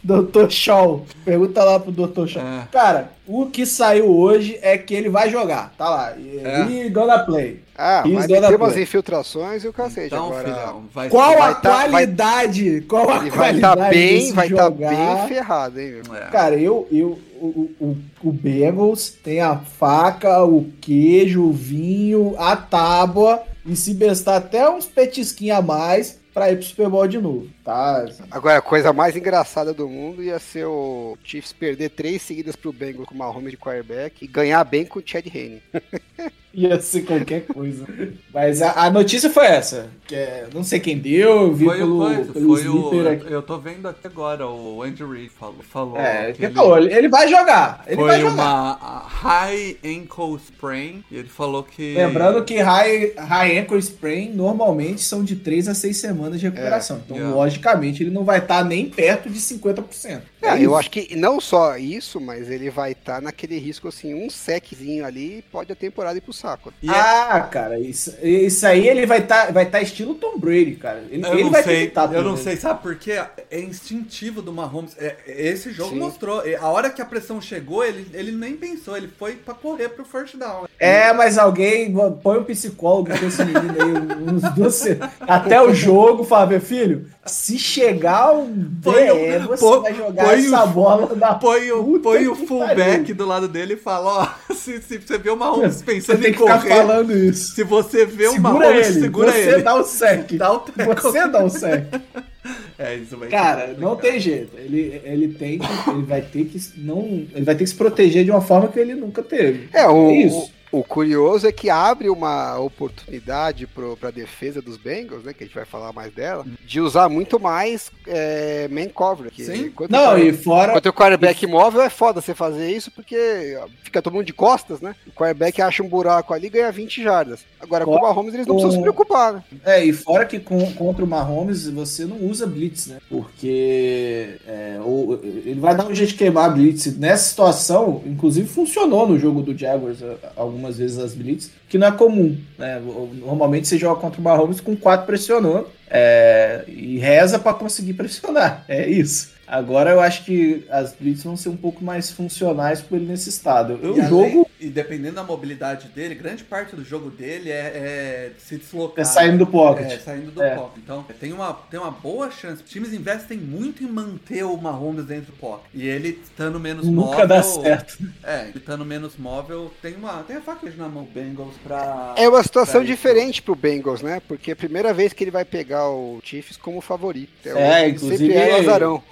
Doutor, 0.02 0.50
Shaw. 0.50 1.06
Pergunta 1.24 1.62
lá 1.62 1.78
pro 1.78 1.92
Doutor 1.92 2.26
Shaw. 2.28 2.42
É. 2.42 2.68
Cara, 2.72 3.12
o 3.26 3.46
que 3.46 3.64
saiu 3.64 4.08
hoje 4.08 4.58
é 4.61 4.76
que 4.76 4.92
ele 4.92 5.08
vai 5.08 5.30
jogar. 5.30 5.72
Tá 5.78 5.88
lá. 5.88 6.16
E, 6.16 6.38
É. 6.38 6.66
e 6.68 6.88
gonna 6.90 7.20
play. 7.20 7.62
Ah, 7.76 8.02
vai 8.02 8.28
gonna 8.28 8.48
ter 8.48 8.56
umas 8.56 8.76
infiltrações 8.76 9.64
e 9.64 9.68
o 9.68 9.72
cacete. 9.72 10.06
Então, 10.08 10.26
Agora, 10.26 10.44
filhão, 10.44 10.85
vai 10.92 11.08
Qual 11.08 11.32
a 11.32 11.37
vai 11.52 11.61
tá- 11.61 11.70
vai- 11.70 11.90
qualidade? 11.90 12.80
Qual 12.82 13.11
a 13.11 13.18
vai 13.18 13.30
qualidade 13.30 13.56
estar 13.80 13.90
bem, 13.90 14.32
vai 14.32 14.46
estar 14.48 14.62
jogar? 14.64 14.88
bem 15.18 15.28
ferrado, 15.28 15.80
hein, 15.80 16.02
meu? 16.06 16.14
É. 16.16 16.26
Cara, 16.30 16.56
eu, 16.56 16.87
eu, 16.92 17.18
o, 17.40 17.70
o, 17.80 17.96
o 18.24 18.32
Bengals 18.32 19.11
tem 19.11 19.40
a 19.40 19.56
faca, 19.56 20.44
o 20.44 20.70
queijo, 20.80 21.42
o 21.42 21.52
vinho, 21.52 22.35
a 22.38 22.56
tábua 22.56 23.42
e 23.64 23.74
se 23.76 23.94
bestar 23.94 24.37
até 24.37 24.68
uns 24.68 24.87
petisquinhos 24.87 25.58
a 25.58 25.62
mais 25.62 26.20
pra 26.35 26.50
ir 26.50 26.56
pro 26.56 26.64
Super 26.64 26.88
Bowl 26.88 27.06
de 27.06 27.18
novo, 27.18 27.46
tá? 27.62 28.06
Agora, 28.30 28.58
a 28.58 28.62
coisa 28.62 28.90
mais 28.92 29.14
engraçada 29.16 29.74
do 29.74 29.87
mundo 29.88 30.22
ia 30.22 30.38
ser 30.38 30.64
o 30.64 31.16
Chiefs 31.22 31.52
perder 31.52 31.90
três 31.90 32.22
seguidas 32.22 32.56
pro 32.56 32.72
Bengals 32.72 33.06
com 33.06 33.14
uma 33.14 33.28
home 33.28 33.50
de 33.50 33.56
quarterback 33.58 34.24
e 34.24 34.26
ganhar 34.28 34.64
bem 34.64 34.85
com 34.87 34.98
o 34.98 35.02
Chad 35.04 35.26
Henne. 35.26 35.62
Ia 36.54 36.80
ser 36.80 37.02
qualquer 37.02 37.46
coisa. 37.46 37.86
Mas 38.32 38.60
a, 38.62 38.86
a 38.86 38.90
notícia 38.90 39.30
foi 39.30 39.46
essa, 39.46 39.90
que 40.06 40.14
é, 40.14 40.46
não 40.52 40.62
sei 40.62 40.80
quem 40.80 40.98
deu, 40.98 41.42
eu 41.42 41.52
vi 41.54 41.64
Foi, 41.64 41.78
pelo, 41.78 41.96
o 41.96 41.98
coisa, 41.98 42.32
pelo 42.32 42.56
foi 42.56 42.68
o. 42.68 43.08
Aqui. 43.08 43.32
Eu 43.32 43.42
tô 43.42 43.58
vendo 43.58 43.88
aqui 43.88 44.06
agora, 44.06 44.46
o 44.46 44.82
Andrew 44.82 45.10
Reid 45.10 45.30
falou. 45.30 45.56
falou 45.62 45.96
É, 45.98 46.32
que 46.32 46.44
ele 46.44 46.54
falou, 46.54 46.78
ele, 46.78 47.08
vai 47.08 47.28
jogar, 47.28 47.82
ele 47.86 48.02
vai 48.02 48.20
foi 48.20 48.20
jogar. 48.20 48.32
uma 48.34 48.98
high 49.06 49.76
ankle 49.84 50.36
sprain. 50.36 51.04
E 51.10 51.16
ele 51.16 51.28
falou 51.28 51.62
que. 51.62 51.94
Lembrando 51.94 52.44
que 52.44 52.58
high, 52.58 53.14
high 53.16 53.58
ankle 53.58 53.78
sprain 53.78 54.32
normalmente 54.32 55.02
são 55.02 55.22
de 55.24 55.36
3 55.36 55.68
a 55.68 55.74
6 55.74 55.96
semanas 55.96 56.40
de 56.40 56.46
recuperação. 56.46 57.02
então, 57.04 57.16
yeah. 57.16 57.34
logicamente, 57.34 58.02
ele 58.02 58.10
não 58.10 58.24
vai 58.24 58.38
estar 58.38 58.64
nem 58.64 58.88
perto 58.90 59.30
de 59.30 59.38
50%. 59.40 60.22
É, 60.42 60.56
É 60.56 60.58
eu 60.58 60.72
isso. 60.72 60.74
acho 60.74 60.90
que 60.90 61.14
não 61.16 61.40
só 61.40 61.76
isso, 61.76 62.20
mas 62.20 62.50
ele 62.50 62.70
vai 62.70 62.92
estar 62.92 63.20
naquele 63.22 63.58
risco 63.58 63.88
assim, 63.88 64.14
um 64.14 64.28
seczinho 64.28 65.04
ali 65.04 65.42
pode 65.50 65.72
a 65.72 65.76
temporada 65.76 66.18
ir 66.18 66.20
pro 66.20 66.32
saco. 66.42 66.72
E 66.83 66.90
é- 66.90 66.92
Ah, 66.92 67.40
cara, 67.50 67.78
isso, 67.78 68.14
isso 68.22 68.66
aí 68.66 68.87
ele 68.88 69.07
vai 69.07 69.20
estar 69.20 69.52
vai 69.52 69.64
tá 69.64 69.81
estilo 69.81 70.14
Tom 70.16 70.37
Brady, 70.38 70.72
cara. 70.74 71.02
Ele, 71.11 71.24
Eu 71.24 71.33
ele 71.35 71.44
não 71.44 71.50
vai 71.50 71.62
sei, 71.62 71.87
tentar 71.87 72.12
eu 72.12 72.22
não 72.22 72.37
sei, 72.37 72.57
sabe 72.57 72.83
por 72.83 72.96
quê? 72.96 73.22
É 73.50 73.61
instintivo 73.61 74.42
do 74.42 74.52
Mahomes. 74.52 74.96
É, 74.98 75.16
esse 75.26 75.70
jogo 75.72 75.90
Sim. 75.90 75.98
mostrou. 76.00 76.42
A 76.61 76.68
hora 76.68 76.90
que 76.90 77.00
a 77.00 77.05
pressão 77.07 77.40
chegou, 77.40 77.85
ele, 77.85 78.07
ele 78.12 78.33
nem 78.33 78.57
pensou, 78.57 78.96
ele 78.96 79.09
foi 79.09 79.37
pra 79.37 79.55
correr 79.55 79.88
pro 79.90 80.05
first 80.05 80.37
down. 80.37 80.66
É, 80.78 81.12
mas 81.12 81.38
alguém 81.38 81.94
põe 82.22 82.38
um 82.38 82.44
psicólogo 82.44 83.16
com 83.16 83.26
esse 83.26 83.44
menino 83.44 83.74
aí, 83.81 84.33
uns 84.35 84.42
dois, 84.55 84.83
até 85.20 85.62
o 85.62 85.72
jogo, 85.74 86.24
fala, 86.24 86.46
meu 86.46 86.61
filho, 86.61 87.07
se 87.24 87.58
chegar 87.58 88.32
um 88.35 88.68
Põe 88.82 89.11
o- 89.11 89.14
DE, 89.14 89.46
você 89.46 89.64
põe- 89.64 89.80
vai 89.82 89.94
jogar 89.94 90.24
põe 90.24 90.38
essa 90.44 90.64
o- 90.64 90.68
bola 90.68 91.14
na 91.16 91.35
Põe 91.35 91.70
o, 91.70 91.85
Puta 91.85 92.02
põe 92.02 92.26
o 92.28 92.35
fullback 92.35 93.00
pariu. 93.00 93.14
do 93.14 93.26
lado 93.26 93.46
dele 93.48 93.74
e 93.74 93.76
fala: 93.76 94.35
Ó, 94.48 94.52
se, 94.54 94.82
se 94.82 94.98
você 94.98 95.18
vê 95.18 95.30
o 95.30 95.37
Mahomes 95.37 95.76
Você 95.76 95.85
pensando 95.85 96.20
tem 96.20 96.30
em 96.30 96.32
que 96.35 96.38
ficar 96.40 96.58
correr, 96.61 96.74
falando 96.76 97.16
isso. 97.16 97.54
se 97.54 97.62
você 97.64 98.04
vê 98.04 98.26
o 98.28 98.32
Segura 98.32 98.52
Mahomes, 98.52 98.87
ele, 98.88 99.00
segura 99.00 99.32
você 99.32 99.38
ele. 99.54 99.62
dá 99.62 99.74
o 99.76 99.85
sec. 99.85 100.32
Dá 100.37 100.52
o. 100.52 100.64
Você 101.02 101.28
dá 101.28 101.44
o 101.44 101.48
sec. 101.50 101.85
É, 102.76 102.96
isso 102.96 103.16
vai 103.16 103.28
Cara, 103.28 103.76
não 103.78 103.94
tem 103.94 104.18
jeito. 104.18 104.56
Ele, 104.58 105.00
ele 105.04 105.28
tem 105.28 105.61
que, 105.61 105.90
ele 105.90 106.02
vai 106.02 106.20
ter 106.22 106.44
que 106.46 106.58
não, 106.78 107.24
ele 107.32 107.44
vai 107.44 107.54
ter 107.54 107.62
que 107.62 107.70
se 107.70 107.76
proteger 107.76 108.24
de 108.24 108.32
uma 108.32 108.40
forma 108.40 108.66
que 108.66 108.80
ele 108.80 108.96
nunca 108.96 109.22
teve. 109.22 109.68
É, 109.72 109.87
o, 109.87 110.08
É 110.11 110.14
isso. 110.14 110.38
o, 110.38 110.50
o 110.72 110.82
curioso 110.82 111.46
é 111.46 111.52
que 111.52 111.68
abre 111.70 112.08
uma 112.08 112.58
oportunidade 112.58 113.66
para 113.66 114.08
a 114.08 114.11
defesa 114.11 114.61
dos 114.62 114.76
Bengals, 114.76 115.22
né, 115.22 115.32
que 115.32 115.44
a 115.44 115.46
gente 115.46 115.54
vai 115.54 115.64
falar 115.66 115.92
mais 115.92 116.12
dela, 116.12 116.44
de 116.64 116.80
usar 116.80 117.08
muito 117.08 117.38
mais 117.38 117.90
é, 118.06 118.66
man 118.68 118.88
coverage. 118.88 119.44
Sim. 119.44 119.66
Enquanto 119.66 119.90
Não, 119.90 120.14
o 120.14 120.18
e 120.18 120.32
fora 120.32 120.70
Enquanto 120.72 120.87
o 120.87 120.92
quarterback 120.92 121.46
móvel 121.46 121.82
é 121.82 121.90
foda 121.90 122.20
você 122.20 122.35
fazer 122.35 122.70
isso, 122.70 122.90
porque 122.90 123.58
fica 123.82 124.00
todo 124.00 124.14
mundo 124.14 124.24
de 124.24 124.32
costas, 124.32 124.80
né? 124.80 124.94
O 125.06 125.11
quarterback 125.12 125.61
acha 125.61 125.82
um 125.82 125.88
buraco 125.88 126.32
ali 126.32 126.46
e 126.46 126.50
ganha 126.50 126.72
20 126.72 127.02
jardas. 127.02 127.40
Agora, 127.61 127.85
com 127.85 127.94
o 127.94 128.00
Mahomes, 128.02 128.35
eles 128.35 128.46
não 128.46 128.54
precisam 128.56 128.76
se 128.76 128.82
preocupar, 128.82 129.35
né? 129.35 129.42
É, 129.64 129.85
e 129.85 129.92
fora 129.92 130.24
que 130.24 130.40
com- 130.40 130.72
contra 130.72 131.04
o 131.04 131.08
Mahomes 131.08 131.68
você 131.68 132.04
não 132.06 132.16
usa 132.24 132.46
blitz, 132.46 132.87
né? 132.88 132.98
Porque 133.08 134.37
é, 134.46 134.78
ou- 134.82 135.14
ele 135.22 135.61
vai 135.61 135.74
dar 135.76 135.87
um 135.87 135.94
jeito 135.94 136.11
de 136.11 136.16
queimar 136.16 136.46
a 136.46 136.48
blitz. 136.48 136.96
Nessa 136.98 137.28
situação, 137.28 138.02
inclusive 138.06 138.48
funcionou 138.48 139.06
no 139.06 139.18
jogo 139.18 139.42
do 139.42 139.56
Jaguars 139.56 140.02
a- 140.02 140.16
algumas 140.62 140.79
vezes 140.79 140.98
as 140.98 141.14
blitz, 141.14 141.51
que 141.68 141.77
não 141.77 141.88
é 141.88 141.92
comum, 141.92 142.38
né? 142.57 142.81
Normalmente 143.14 143.66
você 143.66 143.77
joga 143.77 144.01
contra 144.01 144.20
o 144.20 144.25
Mahomes 144.25 144.61
com 144.61 144.77
quatro 144.77 145.07
pressionando 145.07 145.66
é, 145.90 146.64
e 146.68 146.98
reza 146.98 147.38
para 147.38 147.55
conseguir 147.55 147.94
pressionar. 147.94 148.64
É 148.72 148.88
isso. 148.88 149.32
Agora 149.52 149.90
eu 149.90 150.00
acho 150.00 150.24
que 150.24 150.64
as 150.70 150.94
blitz 150.94 151.22
vão 151.24 151.36
ser 151.36 151.50
um 151.50 151.56
pouco 151.56 151.84
mais 151.84 152.10
funcionais 152.10 152.80
por 152.80 152.96
ele 152.96 153.04
nesse 153.06 153.28
estado. 153.28 153.78
E 153.82 153.86
O 153.86 153.92
além- 153.92 154.08
jogo 154.08 154.48
E 154.58 154.68
dependendo 154.68 155.16
da 155.16 155.24
mobilidade 155.24 155.88
dele, 155.88 156.14
grande 156.14 156.44
parte 156.44 156.74
do 156.76 156.84
jogo 156.84 157.10
dele 157.10 157.50
é, 157.50 157.54
é 157.54 158.30
se 158.38 158.56
deslocar. 158.56 159.02
é 159.02 159.04
saindo 159.04 159.38
do 159.38 159.46
pocket. 159.46 159.90
É, 159.92 159.98
saindo 159.98 160.30
do 160.30 160.40
É. 160.42 160.54
pocket. 160.54 160.78
Então, 160.82 161.04
tem 161.20 161.32
uma, 161.32 161.52
tem 161.70 161.78
uma 161.80 161.90
boa 161.90 162.30
chance. 162.30 162.62
Os 162.62 162.70
times 162.70 162.92
investem 162.94 163.36
muito 163.36 163.82
em 163.82 163.88
manter 163.88 164.44
o 164.44 164.56
Mahomes 164.56 165.04
dentro 165.04 165.32
do 165.32 165.38
pocket. 165.38 165.66
E 165.74 165.86
ele 165.86 166.20
estando 166.22 166.58
menos 166.60 166.86
móvel. 166.86 167.10
Nunca 167.10 167.26
dá 167.26 167.42
certo. 167.42 167.98
É, 168.22 168.42
ele 168.48 168.58
estando 168.58 168.84
menos 168.86 169.16
móvel, 169.18 169.70
tem 169.82 169.94
uma. 169.96 170.22
Tem 170.22 170.36
a 170.36 170.40
faca 170.40 170.70
na 170.78 170.88
mão 170.88 171.04
Bengals 171.12 171.54
pra. 171.62 172.14
É 172.16 172.28
uma 172.28 172.42
situação 172.42 172.82
diferente 172.84 173.42
pro 173.42 173.54
Bengals, 173.56 174.00
né? 174.00 174.22
Porque 174.26 174.52
é 174.52 174.54
a 174.54 174.56
primeira 174.56 174.94
vez 174.94 175.12
que 175.12 175.24
ele 175.24 175.30
vai 175.32 175.44
pegar 175.44 175.88
o 175.90 176.20
Chiefs 176.22 176.56
como 176.56 176.80
favorito. 176.80 177.32
É, 177.44 177.82
ele 177.82 177.96
inclusive- 177.96 178.32
Sempre 178.32 178.34
é 178.50 178.54
o 178.54 178.60
azarão. 178.60 179.02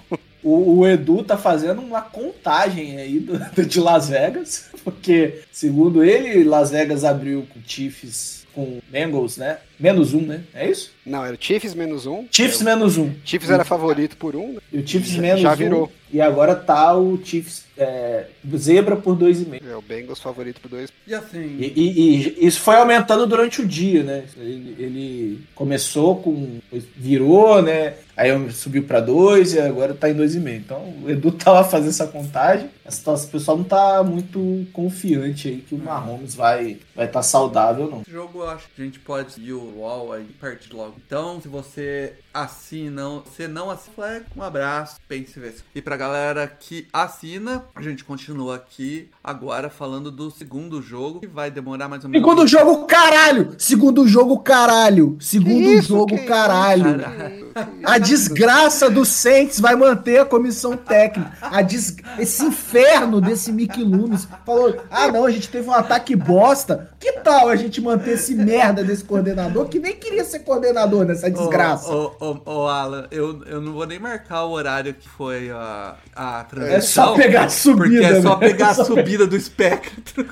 O, 0.43 0.79
o 0.79 0.87
Edu 0.87 1.23
tá 1.23 1.37
fazendo 1.37 1.81
uma 1.81 2.01
contagem 2.01 2.97
aí 2.97 3.19
do, 3.19 3.37
do- 3.53 3.65
de 3.65 3.79
Las 3.79 4.09
Vegas, 4.09 4.65
porque, 4.83 5.41
segundo 5.51 6.03
ele, 6.03 6.43
Las 6.43 6.71
Vegas 6.71 7.03
abriu 7.03 7.45
com 7.53 7.59
Chiefs, 7.65 8.45
com 8.53 8.79
Bengals, 8.89 9.37
né? 9.37 9.57
Menos 9.81 10.13
um, 10.13 10.21
né? 10.21 10.41
É 10.53 10.69
isso? 10.69 10.91
Não, 11.05 11.25
era 11.25 11.33
o 11.35 11.37
Chiefs 11.39 11.73
menos 11.73 12.05
um. 12.05 12.25
Chiefs 12.31 12.61
É, 12.61 12.63
menos 12.63 12.97
um. 12.97 13.07
o 13.07 13.15
Chiefs 13.25 13.49
era 13.49 13.65
favorito 13.65 14.15
por 14.15 14.35
um. 14.35 14.53
né? 14.53 14.59
E 14.71 14.77
o 14.79 14.87
Chiefs 14.87 15.11
Já- 15.13 15.21
menos 15.21 15.41
já 15.41 15.51
um. 15.53 15.55
virou. 15.55 15.91
E 16.13 16.19
agora 16.21 16.53
tá 16.55 16.95
o 16.95 17.19
Chiefs 17.23 17.65
é, 17.77 18.27
zebra 18.57 18.95
por 18.97 19.15
dois 19.15 19.41
e 19.41 19.45
meio. 19.45 19.63
É 19.67 19.75
o 19.75 19.81
Bengals 19.81 20.19
favorito 20.19 20.59
por 20.61 20.69
dois. 20.69 20.91
E 21.07 21.13
assim, 21.15 21.57
E, 21.57 21.73
e- 21.75 22.35
e 22.41 22.45
isso 22.47 22.59
foi 22.59 22.75
aumentando 22.75 23.25
durante 23.25 23.61
o 23.61 23.65
dia, 23.67 24.03
né? 24.03 24.25
Ele, 24.37 24.75
ele 24.77 25.39
começou 25.55 26.17
com. 26.17 26.59
virou, 26.95 27.61
né? 27.61 27.93
Aí 28.15 28.29
subiu 28.51 28.83
pra 28.83 28.99
dois 28.99 29.53
e 29.53 29.59
agora 29.59 29.93
tá 29.95 30.09
em 30.09 30.13
dois 30.13 30.35
e 30.35 30.39
meio. 30.39 30.57
Então 30.57 30.93
o 31.01 31.09
Edu 31.09 31.31
tá 31.31 31.51
lá 31.51 31.63
fazendo 31.63 31.89
essa 31.89 32.05
contagem. 32.05 32.69
Essa- 32.85 33.11
O 33.13 33.27
pessoal 33.27 33.57
não 33.57 33.63
tá 33.63 34.03
muito 34.03 34.67
confiante 34.73 35.47
aí 35.47 35.57
que 35.67 35.73
o 35.73 35.77
Mahomes 35.77 36.35
vai 36.35 36.77
vai 36.95 37.05
estar 37.05 37.23
saudável, 37.23 37.89
não. 37.89 38.01
esse 38.01 38.11
jogo 38.11 38.39
eu 38.41 38.49
acho 38.49 38.67
que 38.75 38.81
a 38.81 38.85
gente 38.85 38.99
pode 38.99 39.31
seguir 39.33 39.53
o 39.53 39.70
UOL 39.75 40.13
aí 40.13 40.25
perto 40.39 40.75
logo. 40.75 40.95
Então, 41.05 41.41
se 41.41 41.47
você 41.47 42.13
assina, 42.33 43.21
você 43.25 43.47
não 43.47 43.69
assina, 43.69 43.95
flag, 43.95 44.25
um 44.35 44.43
abraço, 44.43 44.97
pense 45.07 45.39
ver. 45.39 45.55
E 45.75 45.81
pra 45.81 45.97
galera 45.97 46.47
que 46.47 46.87
assina, 46.93 47.65
a 47.75 47.81
gente 47.81 48.03
continua 48.03 48.55
aqui 48.55 49.09
agora 49.23 49.69
falando 49.69 50.11
do 50.11 50.31
segundo 50.31 50.81
jogo, 50.81 51.19
que 51.19 51.27
vai 51.27 51.51
demorar 51.51 51.89
mais 51.89 52.03
ou 52.03 52.09
menos. 52.09 52.25
Segundo 52.25 52.47
jogo, 52.47 52.85
caralho! 52.85 53.55
Segundo 53.57 54.07
jogo, 54.07 54.39
caralho! 54.39 55.17
Segundo 55.19 55.57
Que 55.57 55.73
isso, 55.73 55.89
jogo, 55.89 56.15
que 56.15 56.25
caralho! 56.25 56.99
Caralho. 56.99 57.51
A 57.83 57.97
desgraça 57.97 58.89
do 58.89 59.03
Saints 59.03 59.59
vai 59.59 59.75
manter 59.75 60.19
a 60.19 60.25
comissão 60.25 60.77
técnica. 60.77 61.31
A 61.41 61.61
des... 61.61 61.95
Esse 62.17 62.45
inferno 62.45 63.19
desse 63.19 63.51
Mickey 63.51 63.83
Loomis 63.83 64.27
falou: 64.45 64.81
ah, 64.89 65.07
não, 65.09 65.25
a 65.25 65.31
gente 65.31 65.49
teve 65.49 65.67
um 65.67 65.73
ataque 65.73 66.15
bosta. 66.15 66.89
Que 66.99 67.13
tal 67.13 67.49
a 67.49 67.55
gente 67.55 67.81
manter 67.81 68.11
esse 68.11 68.35
merda 68.35 68.83
desse 68.83 69.03
coordenador 69.03 69.60
que 69.65 69.79
nem 69.79 69.95
queria 69.95 70.23
ser 70.23 70.39
coordenador 70.39 71.05
nessa 71.05 71.29
desgraça? 71.29 71.91
Ô, 71.91 72.11
ô, 72.19 72.37
ô, 72.45 72.51
ô, 72.51 72.67
Alan, 72.67 73.07
eu, 73.11 73.43
eu 73.45 73.61
não 73.61 73.73
vou 73.73 73.85
nem 73.85 73.99
marcar 73.99 74.45
o 74.45 74.51
horário 74.51 74.93
que 74.93 75.07
foi 75.07 75.49
a, 75.49 75.95
a 76.15 76.43
transmissão. 76.43 76.75
É 76.75 76.81
só 76.81 77.15
pegar 77.15 77.43
a 77.45 77.49
subida. 77.49 77.89
Porque 77.89 78.05
é 78.05 78.21
só 78.21 78.37
né? 78.37 78.47
pegar 78.47 78.67
a 78.67 78.71
É 78.71 78.73
só 78.75 78.85
subida 78.85 79.27
do 79.27 79.35
espectro. 79.35 80.25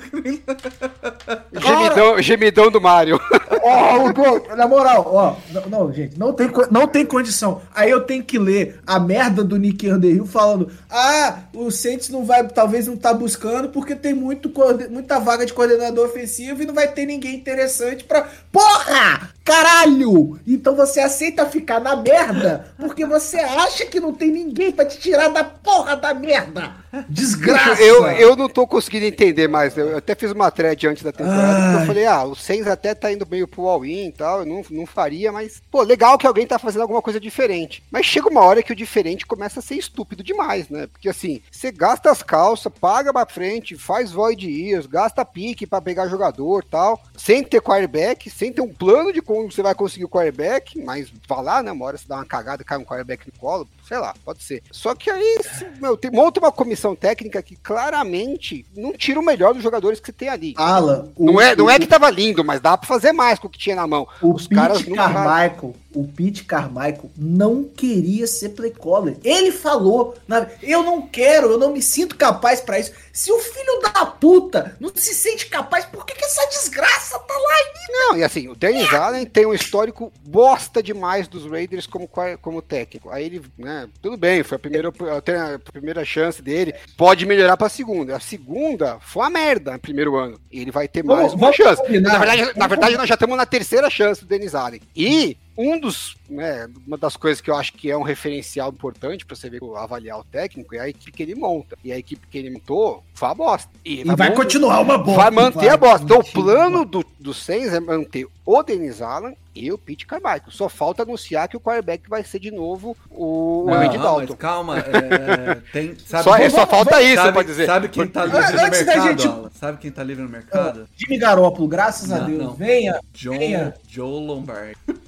Gemidão, 1.52 2.22
gemidão 2.22 2.70
do 2.70 2.80
Mario. 2.80 3.20
Ó, 3.62 4.54
na 4.56 4.66
moral, 4.66 5.04
ó, 5.06 5.36
não, 5.52 5.68
não, 5.68 5.92
gente, 5.92 6.18
não 6.18 6.32
tem, 6.32 6.50
não 6.70 6.86
tem 6.86 7.04
condição. 7.04 7.60
Aí 7.74 7.90
eu 7.90 8.00
tenho 8.00 8.24
que 8.24 8.38
ler 8.38 8.80
a 8.86 8.98
merda 8.98 9.44
do 9.44 9.58
Nick 9.58 9.86
Underhill 9.88 10.24
falando: 10.24 10.70
ah, 10.90 11.40
o 11.54 11.70
Saints 11.70 12.08
não 12.08 12.24
vai, 12.24 12.46
talvez 12.48 12.86
não 12.86 12.96
tá 12.96 13.12
buscando 13.12 13.68
porque 13.68 13.94
tem 13.94 14.14
muito, 14.14 14.50
muita 14.88 15.18
vaga 15.18 15.44
de 15.44 15.52
coordenador 15.52 16.06
ofensivo 16.06 16.62
e 16.62 16.66
não 16.66 16.74
vai 16.74 16.88
ter 16.88 17.04
ninguém 17.04 17.34
interessante 17.34 18.04
pra. 18.04 18.28
Porra! 18.50 19.09
Caralho! 19.44 20.38
Então 20.46 20.76
você 20.76 21.00
aceita 21.00 21.46
ficar 21.46 21.80
na 21.80 21.96
merda 21.96 22.72
porque 22.78 23.04
você 23.04 23.38
acha 23.38 23.84
que 23.86 23.98
não 23.98 24.12
tem 24.12 24.30
ninguém 24.30 24.70
pra 24.70 24.84
te 24.84 24.98
tirar 24.98 25.28
da 25.28 25.42
porra 25.42 25.96
da 25.96 26.14
merda! 26.14 26.72
Desgraça! 27.08 27.82
Eu, 27.82 28.06
eu 28.06 28.36
não 28.36 28.48
tô 28.48 28.66
conseguindo 28.66 29.06
entender 29.06 29.48
mais. 29.48 29.76
Eu 29.76 29.96
até 29.96 30.14
fiz 30.14 30.30
uma 30.32 30.50
thread 30.50 30.86
antes 30.88 31.02
da 31.02 31.12
temporada. 31.12 31.78
Ai. 31.78 31.82
Eu 31.82 31.86
falei, 31.86 32.06
ah, 32.06 32.24
o 32.24 32.34
Saints 32.34 32.66
até 32.66 32.94
tá 32.94 33.12
indo 33.12 33.26
meio 33.28 33.46
pro 33.46 33.66
all-in 33.66 34.08
e 34.08 34.12
tal. 34.12 34.40
Eu 34.40 34.46
não, 34.46 34.62
não 34.70 34.86
faria, 34.86 35.30
mas, 35.30 35.62
pô, 35.70 35.82
legal 35.82 36.18
que 36.18 36.26
alguém 36.26 36.46
tá 36.46 36.58
fazendo 36.58 36.82
alguma 36.82 37.02
coisa 37.02 37.20
diferente. 37.20 37.82
Mas 37.90 38.06
chega 38.06 38.28
uma 38.28 38.42
hora 38.42 38.62
que 38.62 38.72
o 38.72 38.76
diferente 38.76 39.26
começa 39.26 39.60
a 39.60 39.62
ser 39.62 39.76
estúpido 39.76 40.22
demais, 40.22 40.68
né? 40.68 40.86
Porque 40.86 41.08
assim, 41.08 41.40
você 41.50 41.70
gasta 41.70 42.10
as 42.10 42.22
calças, 42.22 42.72
paga 42.80 43.12
pra 43.12 43.26
frente, 43.26 43.76
faz 43.76 44.10
void 44.10 44.48
years, 44.48 44.86
gasta 44.86 45.24
pique 45.24 45.66
pra 45.66 45.80
pegar 45.80 46.08
jogador 46.08 46.64
tal, 46.64 47.00
sem 47.16 47.44
ter 47.44 47.60
quarterback, 47.60 48.28
sem 48.28 48.52
ter 48.52 48.62
um 48.62 48.72
plano 48.72 48.99
de 49.12 49.22
como 49.22 49.50
você 49.50 49.62
vai 49.62 49.74
conseguir 49.74 50.04
o 50.04 50.08
quarterback, 50.08 50.78
mas 50.82 51.10
vá 51.26 51.40
lá, 51.40 51.62
né? 51.62 51.72
Uma 51.72 51.86
hora 51.86 51.98
você 51.98 52.06
dá 52.06 52.16
uma 52.16 52.26
cagada 52.26 52.62
e 52.62 52.64
cai 52.64 52.78
um 52.78 52.84
quarterback 52.84 53.26
no 53.26 53.38
colo, 53.38 53.68
sei 53.90 53.98
lá, 53.98 54.14
pode 54.24 54.40
ser. 54.44 54.62
Só 54.70 54.94
que 54.94 55.10
aí, 55.10 55.38
meu, 55.80 55.96
tem, 55.96 56.12
monta 56.12 56.38
uma 56.38 56.52
comissão 56.52 56.94
técnica 56.94 57.42
que 57.42 57.56
claramente 57.56 58.64
não 58.76 58.92
tira 58.92 59.18
o 59.18 59.24
melhor 59.24 59.52
dos 59.52 59.62
jogadores 59.64 59.98
que 59.98 60.06
você 60.06 60.12
tem 60.12 60.28
ali. 60.28 60.54
Alan, 60.56 61.08
o- 61.16 61.24
Não 61.26 61.40
é, 61.40 61.56
não 61.56 61.68
é 61.68 61.76
que 61.76 61.88
tava 61.88 62.08
lindo, 62.08 62.44
mas 62.44 62.60
dá 62.60 62.76
pra 62.78 62.86
fazer 62.86 63.10
mais 63.12 63.38
com 63.40 63.48
o 63.48 63.50
que 63.50 63.58
tinha 63.58 63.74
na 63.74 63.86
mão. 63.88 64.06
O 64.22 64.32
Os 64.32 64.46
Pete 64.46 64.54
caras 64.60 64.86
não 64.86 64.94
Carmichael, 64.96 65.74
o 65.92 66.06
Pete 66.06 66.44
Carmichael 66.44 67.10
não 67.16 67.64
queria 67.64 68.28
ser 68.28 68.50
play 68.50 68.70
caller. 68.70 69.16
Ele 69.24 69.50
falou, 69.50 70.14
na- 70.28 70.46
eu 70.62 70.84
não 70.84 71.02
quero, 71.02 71.50
eu 71.50 71.58
não 71.58 71.72
me 71.72 71.82
sinto 71.82 72.16
capaz 72.16 72.60
pra 72.60 72.78
isso. 72.78 72.92
Se 73.12 73.32
o 73.32 73.38
filho 73.40 73.80
da 73.92 74.06
puta 74.06 74.76
não 74.78 74.90
se 74.94 75.12
sente 75.14 75.46
capaz, 75.46 75.84
por 75.84 76.06
que, 76.06 76.14
que 76.14 76.24
essa 76.24 76.46
desgraça 76.46 77.18
tá 77.18 77.34
lá 77.34 77.54
ainda? 77.56 77.80
Não, 77.92 78.16
e 78.18 78.22
assim, 78.22 78.46
o 78.48 78.54
Dennis 78.54 78.92
Allen 78.94 79.26
tem 79.26 79.44
um 79.46 79.52
histórico 79.52 80.12
bosta 80.24 80.80
demais 80.80 81.26
dos 81.26 81.44
Raiders 81.44 81.88
como, 81.88 82.08
como 82.40 82.62
técnico. 82.62 83.10
Aí 83.10 83.24
ele, 83.24 83.42
né, 83.58 83.79
tudo 84.02 84.16
bem, 84.16 84.42
foi 84.42 84.56
a 84.56 84.58
primeira, 84.58 84.88
a 84.88 85.58
primeira 85.72 86.04
chance 86.04 86.40
dele, 86.42 86.74
pode 86.96 87.24
melhorar 87.26 87.56
pra 87.56 87.68
segunda. 87.68 88.16
A 88.16 88.20
segunda 88.20 88.98
foi 89.00 89.22
uma 89.24 89.30
merda 89.30 89.72
no 89.72 89.78
primeiro 89.78 90.16
ano. 90.16 90.40
E 90.50 90.60
ele 90.60 90.70
vai 90.70 90.88
ter 90.88 91.02
Vamos- 91.02 91.20
mais 91.20 91.32
uma 91.32 91.40
vamos 91.40 91.56
chance. 91.56 91.82
combinar. 91.82 92.12
Na 92.12 92.18
verdade, 92.18 92.58
na 92.58 92.66
verdade, 92.66 92.96
nós 92.96 93.08
já 93.08 93.14
estamos 93.14 93.36
na 93.36 93.46
terceira 93.46 93.88
chance 93.90 94.20
do 94.22 94.26
Dennis 94.26 94.54
Allen. 94.54 94.80
E 94.96 95.36
um 95.56 95.78
dos, 95.78 96.16
né, 96.28 96.68
uma 96.86 96.96
das 96.96 97.16
coisas 97.16 97.40
que 97.40 97.50
eu 97.50 97.56
acho 97.56 97.72
que 97.74 97.90
é 97.90 97.96
um 97.96 98.02
referencial 98.02 98.70
importante 98.70 99.26
pra 99.26 99.36
você 99.36 99.50
ver, 99.50 99.60
avaliar 99.76 100.18
o 100.18 100.24
técnico 100.24 100.74
é 100.74 100.80
a 100.80 100.88
equipe 100.88 101.12
que 101.12 101.22
ele 101.22 101.34
monta. 101.34 101.76
E 101.84 101.92
a 101.92 101.98
equipe 101.98 102.26
que 102.26 102.38
ele 102.38 102.50
montou 102.50 103.02
foi 103.14 103.28
a 103.28 103.34
bosta. 103.34 103.70
E, 103.84 104.00
E 104.00 104.04
tá 104.04 104.14
vai 104.14 104.30
bom? 104.30 104.36
continuar 104.36 104.80
uma 104.80 104.96
bosta. 104.98 105.22
Vai 105.22 105.30
manter 105.30 105.58
vai. 105.66 105.68
a 105.68 105.76
bosta. 105.76 106.04
Então, 106.04 106.18
o 106.18 106.24
plano 106.24 106.84
do, 106.84 107.04
do 107.18 107.34
Saints 107.34 107.72
é 107.74 107.80
manter 107.80 108.26
o 108.46 108.62
Denis 108.62 109.02
Allen 109.02 109.36
e 109.54 109.70
o 109.70 109.76
Pete 109.78 110.06
Carmichael. 110.06 110.42
Só 110.50 110.68
falta 110.68 111.02
anunciar 111.02 111.48
que 111.48 111.56
o 111.56 111.60
quarterback 111.60 112.08
vai 112.08 112.24
ser 112.24 112.38
de 112.38 112.50
novo 112.50 112.96
o, 113.10 113.64
Não, 113.66 113.74
Andy 113.74 113.98
Dalton. 113.98 114.34
calma, 114.36 114.78
é, 114.78 115.56
tem, 115.72 115.94
sabe, 116.06 116.24
Só, 116.24 116.36
vamos- 116.36 116.52
só 116.52 116.66
falta 116.66 117.02
isso, 117.02 117.16
sabe, 117.16 117.32
pode 117.34 117.48
dizer. 117.48 117.66
Sabe 117.66 117.88
quem 117.88 118.06
tá 118.06 118.24
livre 118.24 118.38
Antes 118.40 118.52
no 118.54 118.70
mercado, 118.70 119.02
gente- 119.08 119.26
Alan? 119.28 119.50
Sabe 119.54 119.78
quem 119.78 119.90
tá 119.90 120.02
livre 120.02 120.22
no 120.22 120.28
mercado? 120.30 120.88
Jimmy 120.96 121.18
Garoppolo, 121.18 121.68
graças 121.68 122.10
a 122.12 122.20
Não, 122.20 122.26
Deus. 122.26 122.42
não. 122.44 122.54
Venha. 122.54 123.00
John, 123.12 123.36
Venha. 123.38 123.74
Joe 123.88 124.26
Lombardi. 124.26 124.76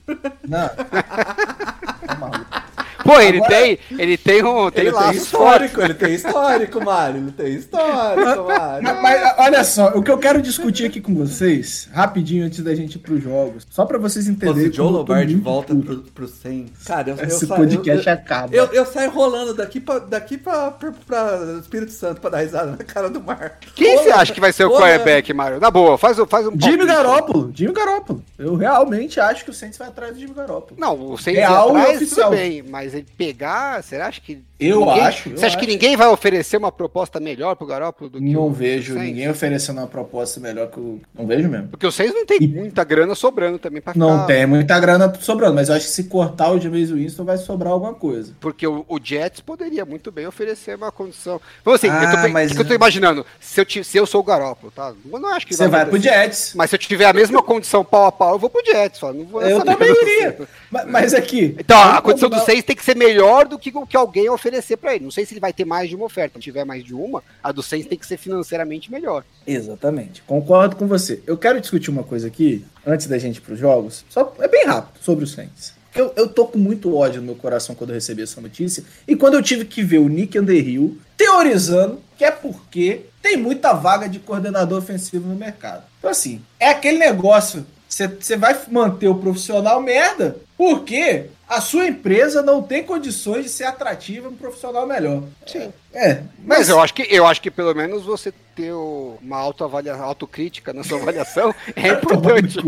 Não. 0.48 0.70
Pô, 3.14 3.20
ele 3.20 3.38
Agora- 3.38 3.50
tem, 3.54 3.78
ele 3.98 4.16
tem 4.16 4.44
um, 4.44 4.70
tem 4.70 4.86
Ele 4.86 4.92
tem 4.96 5.10
histórico, 5.12 5.80
ele 5.80 5.94
tem 5.94 6.14
histórico, 6.14 6.84
Mário. 6.84 7.16
Ele 7.18 7.32
tem 7.32 7.54
histórico, 7.54 8.44
Mário. 8.44 8.82
Mas, 8.82 9.02
mas, 9.02 9.34
olha 9.38 9.64
só, 9.64 9.88
o 9.94 10.02
que 10.02 10.10
eu 10.10 10.18
quero 10.18 10.40
discutir 10.40 10.86
aqui 10.86 11.00
com 11.00 11.14
vocês, 11.14 11.88
rapidinho 11.92 12.44
antes 12.46 12.62
da 12.62 12.74
gente 12.74 12.96
ir 12.96 12.98
pros 12.98 13.22
jogos, 13.22 13.66
só 13.70 13.84
pra 13.84 13.98
vocês 13.98 14.24
Pô, 14.26 14.30
se 14.30 14.36
entenderem. 14.36 14.70
o 14.70 14.72
Joe 14.72 14.86
eu 14.86 14.92
Lombardi 14.92 15.34
volta 15.36 15.74
pro, 15.74 15.98
pro 15.98 16.28
100. 16.28 16.66
Cara, 16.86 17.10
eu, 17.10 17.16
eu 17.16 17.24
Esse 17.24 17.46
sa- 17.46 17.56
podcast 17.56 18.06
eu, 18.06 18.12
acaba. 18.14 18.54
eu, 18.54 18.66
eu 18.66 18.86
saio 18.86 19.10
rolando 19.10 19.54
daqui 19.54 19.80
pra, 19.80 19.98
daqui 19.98 20.38
pra, 20.38 20.70
pra, 20.70 20.92
pra 21.06 21.58
Espírito 21.60 21.92
Santo 21.92 22.20
pra 22.20 22.30
dar 22.30 22.38
risada 22.38 22.70
na 22.72 22.76
cara 22.78 23.08
do 23.10 23.20
mar. 23.22 23.58
Quem 23.74 23.96
Pô, 23.96 24.02
você 24.04 24.10
acha 24.10 24.32
que 24.32 24.40
vai 24.40 24.52
ser 24.52 24.64
o 24.64 24.70
quarterback, 24.70 25.32
Mário? 25.32 25.60
Na 25.60 25.70
boa, 25.70 25.96
faz, 25.98 26.18
o- 26.18 26.26
faz 26.26 26.46
um 26.46 26.52
Jimmy. 26.58 26.86
Garoppolo, 26.86 27.50
Jimmy 27.54 27.72
Garoppolo. 27.72 28.22
Eu 28.38 28.56
realmente 28.56 29.20
acho 29.20 29.44
que 29.44 29.50
o 29.50 29.54
Saints 29.54 29.78
vai 29.78 29.88
atrás 29.88 30.14
do 30.14 30.20
Jimmy 30.20 30.34
Garoppolo. 30.34 30.78
Não, 30.78 31.12
o 31.12 31.18
Saints 31.18 31.40
Real 31.40 31.68
e 31.68 31.80
atrás, 31.80 31.96
oficial. 31.96 32.30
tudo 32.30 32.38
bem, 32.38 32.62
mas 32.62 32.92
ele 32.94 33.01
pegar, 33.04 33.82
será 33.82 34.06
acha 34.08 34.20
que 34.20 34.42
Eu 34.64 34.80
ninguém- 34.80 35.00
acho, 35.02 35.28
eu 35.30 35.36
Você 35.36 35.46
acha 35.46 35.56
que 35.56 35.64
acho. 35.64 35.72
ninguém 35.72 35.96
vai 35.96 36.08
oferecer 36.08 36.56
uma 36.56 36.70
proposta 36.72 37.18
melhor 37.20 37.56
pro 37.56 37.66
Garoppolo 37.66 38.10
do 38.10 38.18
que 38.18 38.24
Não 38.24 38.46
o 38.48 38.50
vejo 38.52 38.94
ninguém 38.94 39.28
oferecendo 39.28 39.78
uma 39.78 39.86
proposta 39.86 40.40
melhor 40.40 40.68
que 40.68 40.78
o. 40.78 41.00
Não 41.14 41.26
vejo 41.26 41.48
mesmo. 41.48 41.68
Porque 41.68 41.86
o 41.86 41.92
Saints 41.92 42.14
não 42.14 42.24
tem 42.26 42.38
E- 42.42 42.46
muita 42.48 42.84
grana 42.84 43.14
sobrando 43.14 43.58
também 43.58 43.80
pra 43.82 43.92
ficar... 43.92 44.04
Não 44.04 44.26
tem 44.26 44.46
muita 44.46 44.78
grana 44.78 45.12
sobrando, 45.20 45.54
mas 45.54 45.68
eu 45.68 45.74
acho 45.74 45.86
que 45.86 45.92
se 45.92 46.04
cortar 46.04 46.50
o 46.52 46.60
James 46.60 46.90
Winston 46.90 47.24
vai 47.24 47.36
sobrar 47.38 47.72
alguma 47.72 47.94
coisa. 47.94 48.34
Porque 48.40 48.66
o, 48.66 48.84
o 48.88 48.98
Jets 49.02 49.40
poderia 49.40 49.84
muito 49.84 50.10
bem 50.12 50.26
oferecer 50.26 50.76
uma 50.76 50.92
condição. 50.92 51.40
Então, 51.60 51.72
assim, 51.72 51.88
Ah, 51.88 52.04
eu 52.04 52.10
tô, 52.16 52.22
pe- 52.22 52.28
mas- 52.28 52.50
o 52.50 52.54
que 52.54 52.60
eu 52.60 52.64
tô 52.68 52.74
imaginando, 52.74 53.24
se 53.40 53.60
eu, 53.60 53.64
ti- 53.64 53.84
se 53.84 53.96
eu 53.96 54.06
sou 54.06 54.20
o 54.20 54.24
Garoppolo, 54.24 54.72
tá? 54.74 54.92
Eu 55.12 55.18
não 55.18 55.28
acho 55.34 55.46
que 55.46 55.54
Você 55.54 55.68
vai 55.68 55.84
pro 55.86 55.96
acontecer. 55.96 56.14
Jets. 56.14 56.52
Mas 56.54 56.70
se 56.70 56.76
eu 56.76 56.78
tiver 56.78 57.06
a 57.06 57.12
mesma 57.12 57.42
condição 57.42 57.84
pau 57.84 58.06
a 58.06 58.12
pau, 58.12 58.32
eu 58.34 58.38
vou 58.38 58.48
pro 58.50 58.64
Jets. 58.64 58.98
Só. 58.98 59.12
Não 59.12 59.24
vou 59.24 59.42
Eu 59.42 59.64
também 59.64 59.90
iria. 59.90 60.38
Mas, 60.70 60.86
mas 60.86 61.14
aqui. 61.14 61.54
Então, 61.58 61.78
a 61.78 61.86
vamos 61.86 62.00
condição 62.02 62.28
do 62.30 62.38
Saints 62.40 62.64
tem 62.64 62.76
que 62.76 62.84
ser 62.84 62.96
melhor 62.96 63.46
do 63.46 63.58
que 63.58 63.70
o 63.74 63.86
que 63.86 63.96
alguém 63.96 64.28
oferecer 64.52 64.76
pra 64.76 64.94
ele. 64.94 65.04
Não 65.04 65.10
sei 65.10 65.24
se 65.24 65.32
ele 65.32 65.40
vai 65.40 65.52
ter 65.52 65.64
mais 65.64 65.88
de 65.88 65.96
uma 65.96 66.04
oferta. 66.04 66.38
Se 66.38 66.44
tiver 66.44 66.64
mais 66.64 66.84
de 66.84 66.94
uma, 66.94 67.22
a 67.42 67.50
do 67.50 67.62
Saints 67.62 67.88
tem 67.88 67.98
que 67.98 68.06
ser 68.06 68.18
financeiramente 68.18 68.90
melhor. 68.90 69.24
Exatamente. 69.46 70.22
Concordo 70.22 70.76
com 70.76 70.86
você. 70.86 71.22
Eu 71.26 71.38
quero 71.38 71.60
discutir 71.60 71.90
uma 71.90 72.04
coisa 72.04 72.26
aqui, 72.26 72.64
antes 72.86 73.06
da 73.06 73.18
gente 73.18 73.38
ir 73.38 73.40
pros 73.40 73.58
jogos. 73.58 74.04
Só 74.10 74.34
é 74.38 74.48
bem 74.48 74.66
rápido 74.66 75.02
sobre 75.02 75.24
o 75.24 75.26
Saints. 75.26 75.72
Eu, 75.94 76.12
eu 76.16 76.28
tô 76.28 76.46
com 76.46 76.58
muito 76.58 76.94
ódio 76.94 77.20
no 77.20 77.26
meu 77.26 77.36
coração 77.36 77.74
quando 77.74 77.90
eu 77.90 77.94
recebi 77.94 78.22
essa 78.22 78.40
notícia. 78.40 78.84
E 79.06 79.14
quando 79.14 79.34
eu 79.34 79.42
tive 79.42 79.64
que 79.64 79.82
ver 79.82 79.98
o 79.98 80.08
Nick 80.08 80.38
Underhill 80.38 80.98
teorizando 81.16 82.00
que 82.16 82.24
é 82.24 82.30
porque 82.30 83.06
tem 83.20 83.36
muita 83.36 83.72
vaga 83.72 84.08
de 84.08 84.18
coordenador 84.18 84.78
ofensivo 84.78 85.28
no 85.28 85.34
mercado. 85.34 85.84
Então, 85.98 86.10
assim, 86.10 86.40
é 86.58 86.68
aquele 86.68 86.98
negócio. 86.98 87.66
Você 87.88 88.36
vai 88.36 88.58
manter 88.70 89.08
o 89.08 89.16
profissional 89.16 89.82
merda, 89.82 90.36
porque 90.56 91.26
a 91.56 91.60
sua 91.60 91.86
empresa 91.86 92.42
não 92.42 92.62
tem 92.62 92.82
condições 92.82 93.44
de 93.44 93.50
ser 93.50 93.64
atrativa 93.64 94.28
um 94.28 94.34
profissional 94.36 94.86
melhor. 94.86 95.22
Sim. 95.46 95.72
É, 95.94 96.22
Mas 96.44 96.68
eu 96.68 96.80
acho 96.80 96.94
que 96.94 97.06
eu 97.10 97.26
acho 97.26 97.40
que 97.42 97.50
pelo 97.50 97.74
menos 97.74 98.04
você 98.04 98.32
ter 98.56 98.72
o- 98.72 99.18
uma 99.22 99.36
autoavalia, 99.38 99.94
autocrítica 99.94 100.72
na 100.72 100.82
sua 100.82 100.98
avaliação 101.00 101.54
é 101.76 101.88
importante. 101.88 102.58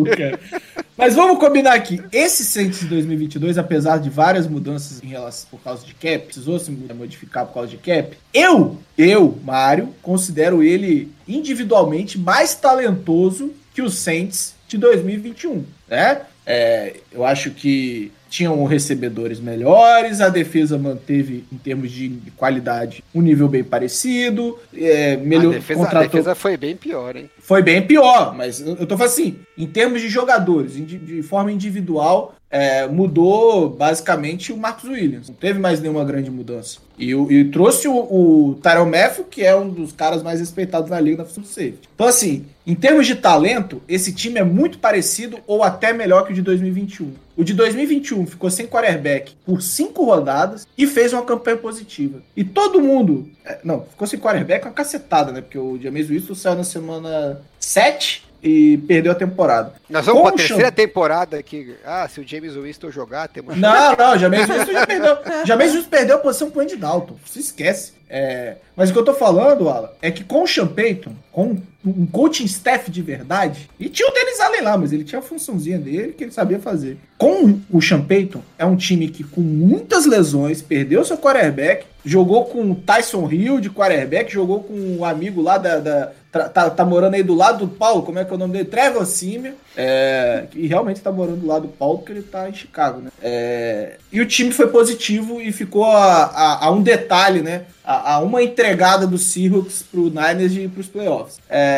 Mas 0.96 1.14
vamos 1.14 1.38
combinar 1.38 1.74
aqui. 1.74 2.00
Esse 2.12 2.44
Saints 2.44 2.80
de 2.80 2.86
2022, 2.86 3.58
apesar 3.58 3.98
de 3.98 4.08
várias 4.10 4.46
mudanças 4.46 5.02
em 5.02 5.08
relação 5.08 5.48
por 5.50 5.60
causa 5.60 5.84
de 5.84 5.94
cap, 5.94 6.18
precisou 6.26 6.58
se 6.58 6.70
modificar 6.70 7.46
por 7.46 7.54
causa 7.54 7.68
de 7.68 7.76
cap. 7.78 8.16
Eu, 8.32 8.78
eu, 8.96 9.38
Mário, 9.42 9.94
considero 10.02 10.62
ele 10.62 11.10
individualmente 11.26 12.18
mais 12.18 12.54
talentoso 12.54 13.52
que 13.74 13.82
o 13.82 13.90
Saints 13.90 14.54
de 14.68 14.78
2021, 14.78 15.64
né? 15.88 16.22
É, 16.46 16.96
eu 17.10 17.24
acho 17.24 17.50
que 17.50 18.12
tinham 18.35 18.64
recebedores 18.64 19.38
melhores, 19.38 20.20
a 20.20 20.28
defesa 20.28 20.76
manteve, 20.76 21.44
em 21.52 21.56
termos 21.56 21.88
de 21.92 22.08
qualidade, 22.37 23.04
um 23.14 23.20
nível 23.22 23.46
bem 23.46 23.62
parecido, 23.62 24.58
é, 24.76 25.14
A 25.14 25.18
melhor, 25.18 25.52
defesa, 25.52 25.80
a 25.80 25.85
contratou 25.85 26.10
defesa 26.10 26.35
foi 26.35 26.56
bem 26.56 26.74
pior, 26.74 27.14
hein? 27.16 27.30
foi 27.38 27.62
bem 27.62 27.80
pior, 27.87 28.35
mas 28.35 28.60
eu 28.60 28.74
tô 28.87 28.96
falando 28.96 29.12
assim, 29.12 29.37
em 29.56 29.68
termos 29.68 30.00
de 30.00 30.08
jogadores, 30.08 30.76
indi- 30.76 30.98
de 30.98 31.22
forma 31.22 31.52
individual, 31.52 32.35
é, 32.50 32.86
mudou 32.86 33.68
basicamente 33.68 34.52
o 34.52 34.56
Marcos 34.56 34.88
Williams. 34.88 35.28
Não 35.28 35.34
teve 35.34 35.58
mais 35.58 35.80
nenhuma 35.80 36.04
grande 36.04 36.30
mudança. 36.30 36.78
E, 36.96 37.10
e 37.10 37.44
trouxe 37.46 37.88
o, 37.88 37.94
o 37.94 38.54
Tyrell 38.62 38.86
Matthew, 38.86 39.24
que 39.24 39.42
é 39.42 39.56
um 39.56 39.68
dos 39.68 39.92
caras 39.92 40.22
mais 40.22 40.38
respeitados 40.38 40.88
na 40.88 41.00
liga 41.00 41.18
na 41.18 41.24
função 41.24 41.42
de 41.42 41.48
safety. 41.48 41.88
Então, 41.94 42.06
assim, 42.06 42.46
em 42.64 42.74
termos 42.74 43.06
de 43.06 43.16
talento, 43.16 43.82
esse 43.88 44.12
time 44.12 44.38
é 44.38 44.44
muito 44.44 44.78
parecido 44.78 45.38
ou 45.46 45.64
até 45.64 45.92
melhor 45.92 46.24
que 46.24 46.32
o 46.32 46.34
de 46.34 46.42
2021. 46.42 47.12
O 47.36 47.42
de 47.42 47.52
2021 47.54 48.26
ficou 48.26 48.48
sem 48.48 48.68
quarterback 48.68 49.34
por 49.44 49.60
cinco 49.60 50.04
rodadas 50.04 50.64
e 50.78 50.86
fez 50.86 51.12
uma 51.12 51.24
campanha 51.24 51.56
positiva. 51.56 52.22
E 52.36 52.44
todo 52.44 52.80
mundo. 52.80 53.28
é, 53.44 53.58
Não, 53.64 53.82
ficou 53.82 54.06
sem 54.06 54.20
quarterback 54.20 54.64
uma 54.64 54.72
cacetada, 54.72 55.32
né? 55.32 55.40
Porque 55.40 55.58
o 55.58 55.76
James 55.82 56.06
Winston 56.06 56.36
saiu 56.36 56.54
na 56.54 56.64
semana 56.64 57.40
7 57.58 58.22
e 58.44 58.76
perdeu 58.86 59.10
a 59.10 59.14
temporada. 59.14 59.72
Nós 59.88 60.04
vamos 60.04 60.20
Com 60.20 60.26
pra 60.28 60.34
o 60.34 60.36
terceira 60.36 60.64
Sean- 60.64 60.72
temporada 60.72 61.42
que, 61.42 61.74
ah, 61.84 62.06
se 62.06 62.20
o 62.20 62.28
James 62.28 62.54
Winston 62.54 62.90
jogar, 62.90 63.26
temos 63.28 63.56
Não, 63.56 63.96
não, 63.96 64.18
James 64.18 64.46
Winston 64.46 64.72
já 64.72 64.86
perdeu. 64.86 65.18
James 65.46 65.72
Winston 65.72 65.88
perdeu 65.90 66.16
a 66.16 66.18
posição 66.18 66.50
pro 66.50 66.60
Andy 66.60 66.76
Dalton. 66.76 67.16
Se 67.24 67.40
esquece. 67.40 67.94
É, 68.08 68.56
mas 68.76 68.90
o 68.90 68.92
que 68.92 68.98
eu 68.98 69.04
tô 69.04 69.14
falando, 69.14 69.68
Alan, 69.68 69.88
é 70.02 70.10
que 70.10 70.22
com 70.22 70.42
o 70.42 70.46
Sean 70.46 70.66
Payton, 70.68 71.12
com 71.32 71.56
um 71.87 72.06
coaching 72.06 72.44
staff 72.44 72.90
de 72.90 73.02
verdade, 73.02 73.68
e 73.78 73.88
tinha 73.88 74.08
o 74.08 74.12
Dennis 74.12 74.40
Allen 74.40 74.62
lá, 74.62 74.76
mas 74.78 74.92
ele 74.92 75.04
tinha 75.04 75.18
a 75.18 75.22
funçãozinha 75.22 75.78
dele 75.78 76.12
que 76.16 76.24
ele 76.24 76.32
sabia 76.32 76.58
fazer. 76.58 76.96
Com 77.18 77.60
o 77.70 77.80
Sean 77.80 78.00
Payton, 78.02 78.42
é 78.58 78.64
um 78.64 78.76
time 78.76 79.08
que 79.08 79.22
com 79.24 79.40
muitas 79.40 80.04
lesões, 80.06 80.60
perdeu 80.62 81.04
seu 81.04 81.16
quarterback, 81.16 81.87
jogou 82.04 82.44
com 82.46 82.70
o 82.70 82.74
Tyson 82.74 83.30
Hill 83.30 83.60
de 83.60 83.70
quarterback, 83.70 84.30
jogou 84.32 84.62
com 84.62 84.74
um 84.74 85.04
amigo 85.04 85.40
lá 85.42 85.56
da... 85.58 85.78
da- 85.78 86.10
tra- 86.30 86.48
tá, 86.48 86.68
tá 86.68 86.85
morando 86.85 87.14
aí 87.14 87.22
do 87.22 87.35
lado 87.35 87.64
do 87.64 87.68
Paulo, 87.72 88.02
como 88.02 88.18
é 88.18 88.24
que 88.24 88.32
é 88.32 88.35
o 88.35 88.38
nome 88.38 88.52
dele? 88.54 88.64
Trevor 88.64 89.06
Simeon, 89.06 89.52
é, 89.76 90.46
e 90.54 90.66
realmente 90.66 91.00
tá 91.00 91.12
morando 91.12 91.37
do 91.40 91.46
lado 91.46 91.62
do 91.62 91.68
Paulo 91.68 91.98
porque 91.98 92.12
ele 92.12 92.22
tá 92.22 92.48
em 92.48 92.52
Chicago, 92.54 93.00
né? 93.00 93.10
É, 93.22 93.96
e 94.12 94.20
o 94.20 94.26
time 94.26 94.50
foi 94.50 94.66
positivo 94.66 95.40
e 95.40 95.52
ficou 95.52 95.85
a, 95.85 96.24
a- 96.24 96.64
a 96.66 96.70
um 96.72 96.82
detalhe, 96.82 97.40
né? 97.40 97.62
A, 97.85 98.14
a 98.14 98.18
uma 98.20 98.42
entregada 98.42 99.06
do 99.06 99.16
Seahawks 99.16 99.82
pro 99.82 100.10
Niners 100.10 100.52
ir 100.54 100.68
pros 100.70 100.87
playoffs. 100.88 101.38
É, 101.48 101.73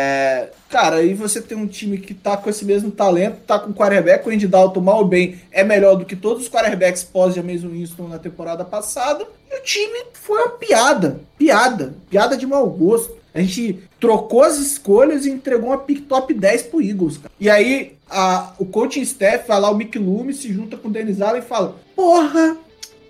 cara, 0.69 0.97
aí 0.97 1.15
você 1.15 1.41
tem 1.41 1.57
um 1.57 1.67
time 1.67 1.99
que 1.99 2.13
tá 2.15 2.37
com 2.37 2.49
esse 2.51 2.65
mesmo 2.65 2.91
talento, 2.91 3.39
tá 3.47 3.59
com 3.59 3.71
o 3.71 3.75
quarterback, 3.75 4.27
o 4.27 4.31
Andy 4.33 4.47
Dalton 4.47 4.81
mal 4.81 4.99
ou 4.99 5.05
bem 5.05 5.41
é 5.51 5.63
melhor 5.65 5.97
do 5.97 6.05
que 6.05 6.17
todos 6.17 6.45
os 6.45 6.49
quarterbacks 6.49 7.05
pós-James 7.05 7.63
Winston 7.63 8.09
na 8.09 8.19
temporada 8.19 8.65
passada. 8.65 9.27
E 9.51 9.59
o 9.59 9.63
time 9.63 10.05
foi 10.13 10.39
uma 10.43 10.51
piada, 10.51 11.21
piada, 11.39 11.95
piada 12.11 12.37
de 12.37 12.47
mau 12.47 12.69
gosto. 12.69 13.15
A 13.35 13.41
gente 13.41 13.81
trocou 14.01 14.43
as 14.43 14.57
escolhas 14.59 15.27
e 15.27 15.31
entregou 15.31 15.69
uma 15.71 15.79
pick 15.79 16.07
top 16.07 16.33
10 16.33 16.63
pro 16.65 16.81
Eagles, 16.83 17.19
cara. 17.19 17.31
E 17.39 17.51
aí 17.51 17.97
a- 18.09 18.53
o 18.59 18.65
coaching 18.65 19.03
staff 19.03 19.47
vai 19.47 19.61
lá, 19.61 19.71
o 19.71 19.77
Mick 19.77 19.99
Loomis, 19.99 20.39
se 20.39 20.53
junta 20.53 20.77
com 20.77 20.89
o 20.89 20.91
Dennis 20.91 21.21
Allen 21.21 21.43
e 21.43 21.45
fala: 21.45 21.77
Porra, 21.95 22.57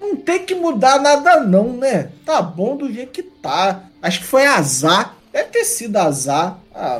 não 0.00 0.16
tem 0.16 0.44
que 0.44 0.54
mudar 0.54 1.00
nada, 1.00 1.40
não, 1.40 1.72
né? 1.72 2.10
Tá 2.24 2.42
bom 2.42 2.76
do 2.76 2.92
jeito 2.92 3.12
que 3.12 3.22
tá. 3.22 3.84
Acho 4.02 4.20
que 4.20 4.26
foi 4.26 4.44
azar. 4.46 5.15
Deve 5.36 5.50
ter 5.50 5.64
sido 5.64 5.96
azar. 5.98 6.58
Ah. 6.74 6.98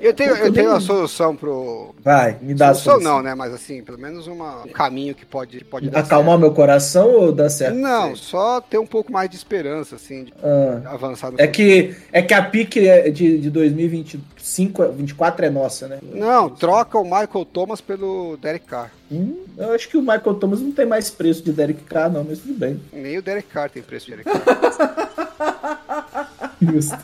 Eu 0.00 0.12
tenho, 0.12 0.34
eu 0.36 0.52
tenho 0.52 0.70
uma 0.70 0.80
solução 0.80 1.36
pro. 1.36 1.94
Vai, 2.02 2.36
me 2.42 2.52
dá 2.52 2.70
a 2.70 2.74
Solução 2.74 2.92
solução. 2.94 3.16
não, 3.18 3.22
né? 3.22 3.32
Mas 3.34 3.54
assim, 3.54 3.80
pelo 3.80 3.96
menos 3.96 4.26
uma- 4.26 4.64
um 4.64 4.68
caminho 4.70 5.14
que 5.14 5.24
pode, 5.24 5.62
pode 5.64 5.88
dar 5.88 6.00
Acalmar 6.00 6.36
meu 6.36 6.52
coração 6.52 7.08
ou 7.08 7.30
dá 7.32 7.48
certo? 7.48 7.76
Não, 7.76 8.16
só 8.16 8.60
ter 8.60 8.78
um 8.78 8.86
pouco 8.86 9.12
mais 9.12 9.30
de 9.30 9.36
esperança, 9.36 9.94
assim, 9.94 10.24
de 10.24 10.34
Ah, 10.42 10.80
avançar 10.94 11.30
no 11.30 11.40
é 11.40 11.46
que 11.46 11.94
é 12.12 12.20
que 12.22 12.34
a 12.34 12.42
pique 12.42 12.88
é 12.88 13.08
de, 13.08 13.38
de 13.38 13.50
2025, 13.50 14.88
24 14.92 15.46
é 15.46 15.50
nossa, 15.50 15.86
né? 15.86 15.98
Não, 16.02 16.48
troca 16.50 16.98
o 16.98 17.04
Michael 17.04 17.44
Thomas 17.52 17.80
pelo 17.80 18.36
Derek 18.36 18.66
Carr. 18.66 18.90
Hum, 19.12 19.44
eu 19.56 19.72
acho 19.74 19.88
que 19.88 19.96
o 19.96 20.00
Michael 20.00 20.34
Thomas 20.34 20.60
não 20.60 20.72
tem 20.72 20.86
mais 20.86 21.08
preço 21.08 21.42
de 21.44 21.52
Derek 21.52 21.82
Carr, 21.84 22.10
não, 22.10 22.24
mas 22.24 22.40
tudo 22.40 22.54
bem. 22.54 22.80
Nem 22.92 23.18
o 23.18 23.22
Derek 23.22 23.48
Carr 23.48 23.70
tem 23.70 23.80
preço 23.82 24.06
de 24.06 24.16
Derek 24.16 24.30
Carr. 24.44 26.28
Justo. 26.60 26.98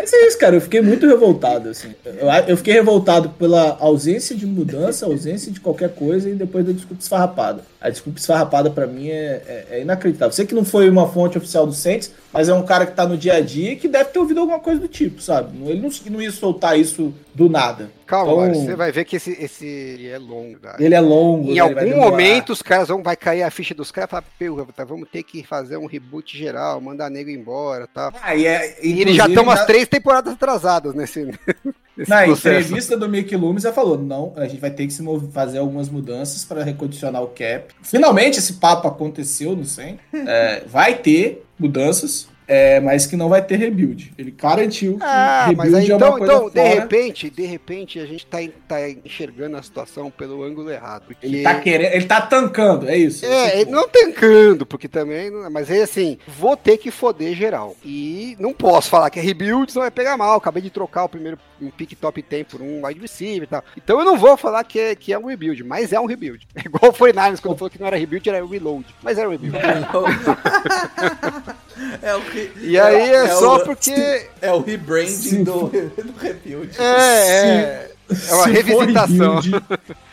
Mas 0.00 0.12
é 0.12 0.28
isso, 0.28 0.38
cara. 0.38 0.54
Eu 0.54 0.60
fiquei 0.60 0.80
muito 0.80 1.08
revoltado, 1.08 1.70
assim. 1.70 1.92
Eu, 2.04 2.28
eu 2.46 2.56
fiquei 2.56 2.72
revoltado 2.72 3.30
pela 3.30 3.76
ausência 3.80 4.36
de 4.36 4.46
mudança, 4.46 5.04
ausência 5.04 5.50
de 5.50 5.58
qualquer 5.58 5.92
coisa 5.92 6.30
e 6.30 6.34
depois 6.34 6.64
da 6.64 6.70
desculpa 6.70 7.02
esfarrapada. 7.02 7.64
A 7.80 7.90
desculpa 7.90 8.18
esfarrapada 8.18 8.68
pra 8.70 8.88
mim 8.88 9.08
é, 9.08 9.40
é- 9.46 9.66
é 9.70 9.80
inacreditável. 9.82 10.32
Sei 10.32 10.44
que 10.44 10.54
não 10.54 10.64
foi 10.64 10.90
uma 10.90 11.08
fonte 11.08 11.38
oficial 11.38 11.64
do 11.64 11.72
Saints, 11.72 12.12
mas 12.32 12.48
é 12.48 12.54
um 12.54 12.64
cara 12.64 12.84
que 12.84 12.92
tá 12.92 13.06
no 13.06 13.16
dia 13.16 13.34
a 13.34 13.40
dia 13.40 13.72
e 13.72 13.76
que 13.76 13.86
deve 13.86 14.10
ter 14.10 14.18
ouvido 14.18 14.40
alguma 14.40 14.58
coisa 14.58 14.80
do 14.80 14.88
tipo, 14.88 15.22
sabe? 15.22 15.56
Ele 15.64 15.80
não, 15.80 15.88
não 16.10 16.20
ia 16.20 16.32
soltar 16.32 16.76
isso 16.76 17.14
do 17.32 17.48
nada. 17.48 17.88
Calma, 18.04 18.32
Então- 18.32 18.46
Mário, 18.46 18.54
você 18.66 18.74
vai 18.74 18.90
ver 18.90 19.04
que 19.04 19.14
esse, 19.14 19.30
esse 19.40 20.08
é 20.08 20.18
longo. 20.18 20.58
tá? 20.58 20.76
Ele 20.80 20.94
é 20.94 21.00
longo. 21.00 21.44
Em 21.52 21.54
né? 21.54 21.82
Ele 21.82 21.92
algum 21.92 21.96
momento 22.10 22.52
os 22.52 22.62
caras 22.62 22.88
vão 22.88 23.00
vai 23.00 23.14
cair 23.14 23.44
a 23.44 23.50
ficha 23.50 23.74
dos 23.76 23.92
caras 23.92 24.08
e 24.08 24.10
falar, 24.10 24.24
"Pô, 24.66 24.72
tá, 24.72 24.84
vamos 24.84 25.08
ter 25.08 25.22
que 25.22 25.44
fazer 25.44 25.76
um 25.76 25.86
reboot 25.86 26.36
geral, 26.36 26.80
mandar 26.80 27.08
nego 27.10 27.30
embora, 27.30 27.86
tá? 27.86 28.12
Ah, 28.20 28.34
e, 28.34 28.44
é, 28.44 28.76
E 28.82 29.00
eles 29.02 29.14
já 29.14 29.26
estão 29.28 29.42
inclusive, 29.42 29.42
umas 29.42 29.64
três 29.66 29.86
temporadas 29.86 30.32
atrasadas 30.32 30.94
nesse 30.94 31.28
Na 32.06 32.24
processo. 32.24 32.48
entrevista 32.66 32.96
do 32.96 33.08
Mick 33.08 33.34
Loomis, 33.34 33.62
já 33.62 33.72
falou: 33.72 33.98
não, 33.98 34.32
a 34.36 34.46
gente 34.46 34.60
vai 34.60 34.70
ter 34.70 34.86
que 34.86 34.92
se 34.92 35.02
mov- 35.02 35.30
fazer 35.32 35.58
algumas 35.58 35.88
mudanças 35.88 36.44
para 36.44 36.62
recondicionar 36.62 37.22
o 37.22 37.28
cap. 37.28 37.74
Finalmente 37.82 38.38
esse 38.38 38.54
papo 38.54 38.86
aconteceu, 38.86 39.56
não 39.56 39.64
sei. 39.64 39.98
É, 40.12 40.62
vai 40.66 40.94
ter 40.98 41.44
mudanças, 41.58 42.28
é, 42.48 42.80
mas 42.80 43.06
que 43.06 43.14
não 43.14 43.28
vai 43.28 43.42
ter 43.42 43.56
rebuild. 43.56 44.10
Ele 44.16 44.30
garantiu 44.30 44.96
que 44.96 45.04
Ah, 45.04 45.52
mas 45.54 45.74
aí 45.74 45.82
rebuild 45.82 45.92
é 45.92 45.96
uma 45.96 45.96
então, 45.96 46.18
coisa 46.18 46.32
então 46.32 46.48
de 46.48 46.54
fora. 46.54 46.80
repente, 46.80 47.30
de 47.30 47.44
repente 47.44 48.00
a 48.00 48.06
gente 48.06 48.24
tá, 48.24 48.38
tá 48.66 48.88
enxergando 48.88 49.58
a 49.58 49.62
situação 49.62 50.10
pelo 50.10 50.42
ângulo 50.42 50.70
errado. 50.70 51.04
Porque... 51.06 51.26
Ele 51.26 51.42
tá 51.42 51.60
querendo, 51.60 51.92
ele 51.92 52.06
tá 52.06 52.22
tancando, 52.22 52.88
é 52.88 52.96
isso. 52.96 53.26
É, 53.26 53.60
ele 53.60 53.70
não 53.70 53.86
tancando, 53.86 54.64
porque 54.64 54.88
também. 54.88 55.30
Mas 55.50 55.70
aí 55.70 55.82
assim, 55.82 56.18
vou 56.26 56.56
ter 56.56 56.78
que 56.78 56.90
foder 56.90 57.34
geral. 57.34 57.76
E 57.84 58.34
não 58.40 58.54
posso 58.54 58.88
falar 58.88 59.10
que 59.10 59.18
é 59.18 59.22
rebuild, 59.22 59.70
senão 59.70 59.82
vai 59.82 59.90
pegar 59.90 60.16
mal. 60.16 60.38
Acabei 60.38 60.62
de 60.62 60.70
trocar 60.70 61.04
o 61.04 61.08
primeiro 61.08 61.38
um 61.60 61.70
pick 61.70 61.94
top 61.96 62.22
10 62.22 62.46
por 62.46 62.62
um 62.62 62.86
wide 62.86 63.00
receiver 63.00 63.42
e 63.42 63.46
tal. 63.46 63.64
Então 63.76 63.98
eu 63.98 64.04
não 64.04 64.16
vou 64.16 64.36
falar 64.36 64.64
que 64.64 64.78
é, 64.78 64.94
que 64.94 65.12
é 65.12 65.18
um 65.18 65.26
rebuild, 65.26 65.62
mas 65.64 65.92
é 65.92 66.00
um 66.00 66.06
rebuild. 66.06 66.46
É 66.58 66.62
igual 66.66 66.92
foi 66.92 67.12
Niners 67.12 67.40
quando 67.40 67.56
falou 67.56 67.70
que 67.70 67.78
não 67.78 67.86
era 67.86 67.96
rebuild, 67.96 68.28
era 68.28 68.44
reload. 68.44 68.84
Mas 69.02 69.16
era 69.16 69.28
um 69.28 69.32
rebuild. 69.32 69.56
É 72.02 72.14
o 72.14 72.20
que. 72.22 72.50
E 72.60 72.78
aí 72.78 73.10
é, 73.10 73.28
só 73.28 73.56
o- 73.56 73.64
porque. 73.64 74.26
É 74.40 74.52
o 74.52 74.60
rebranding 74.60 75.44
do, 75.44 75.68
do 75.68 76.14
rebuild. 76.18 76.70
É, 76.78 76.84
é. 76.84 77.90
É 78.10 78.34
uma 78.34 78.44
Se 78.44 78.62
for 78.64 78.78
revisitação. 78.80 79.34
rebuild, 79.40 79.64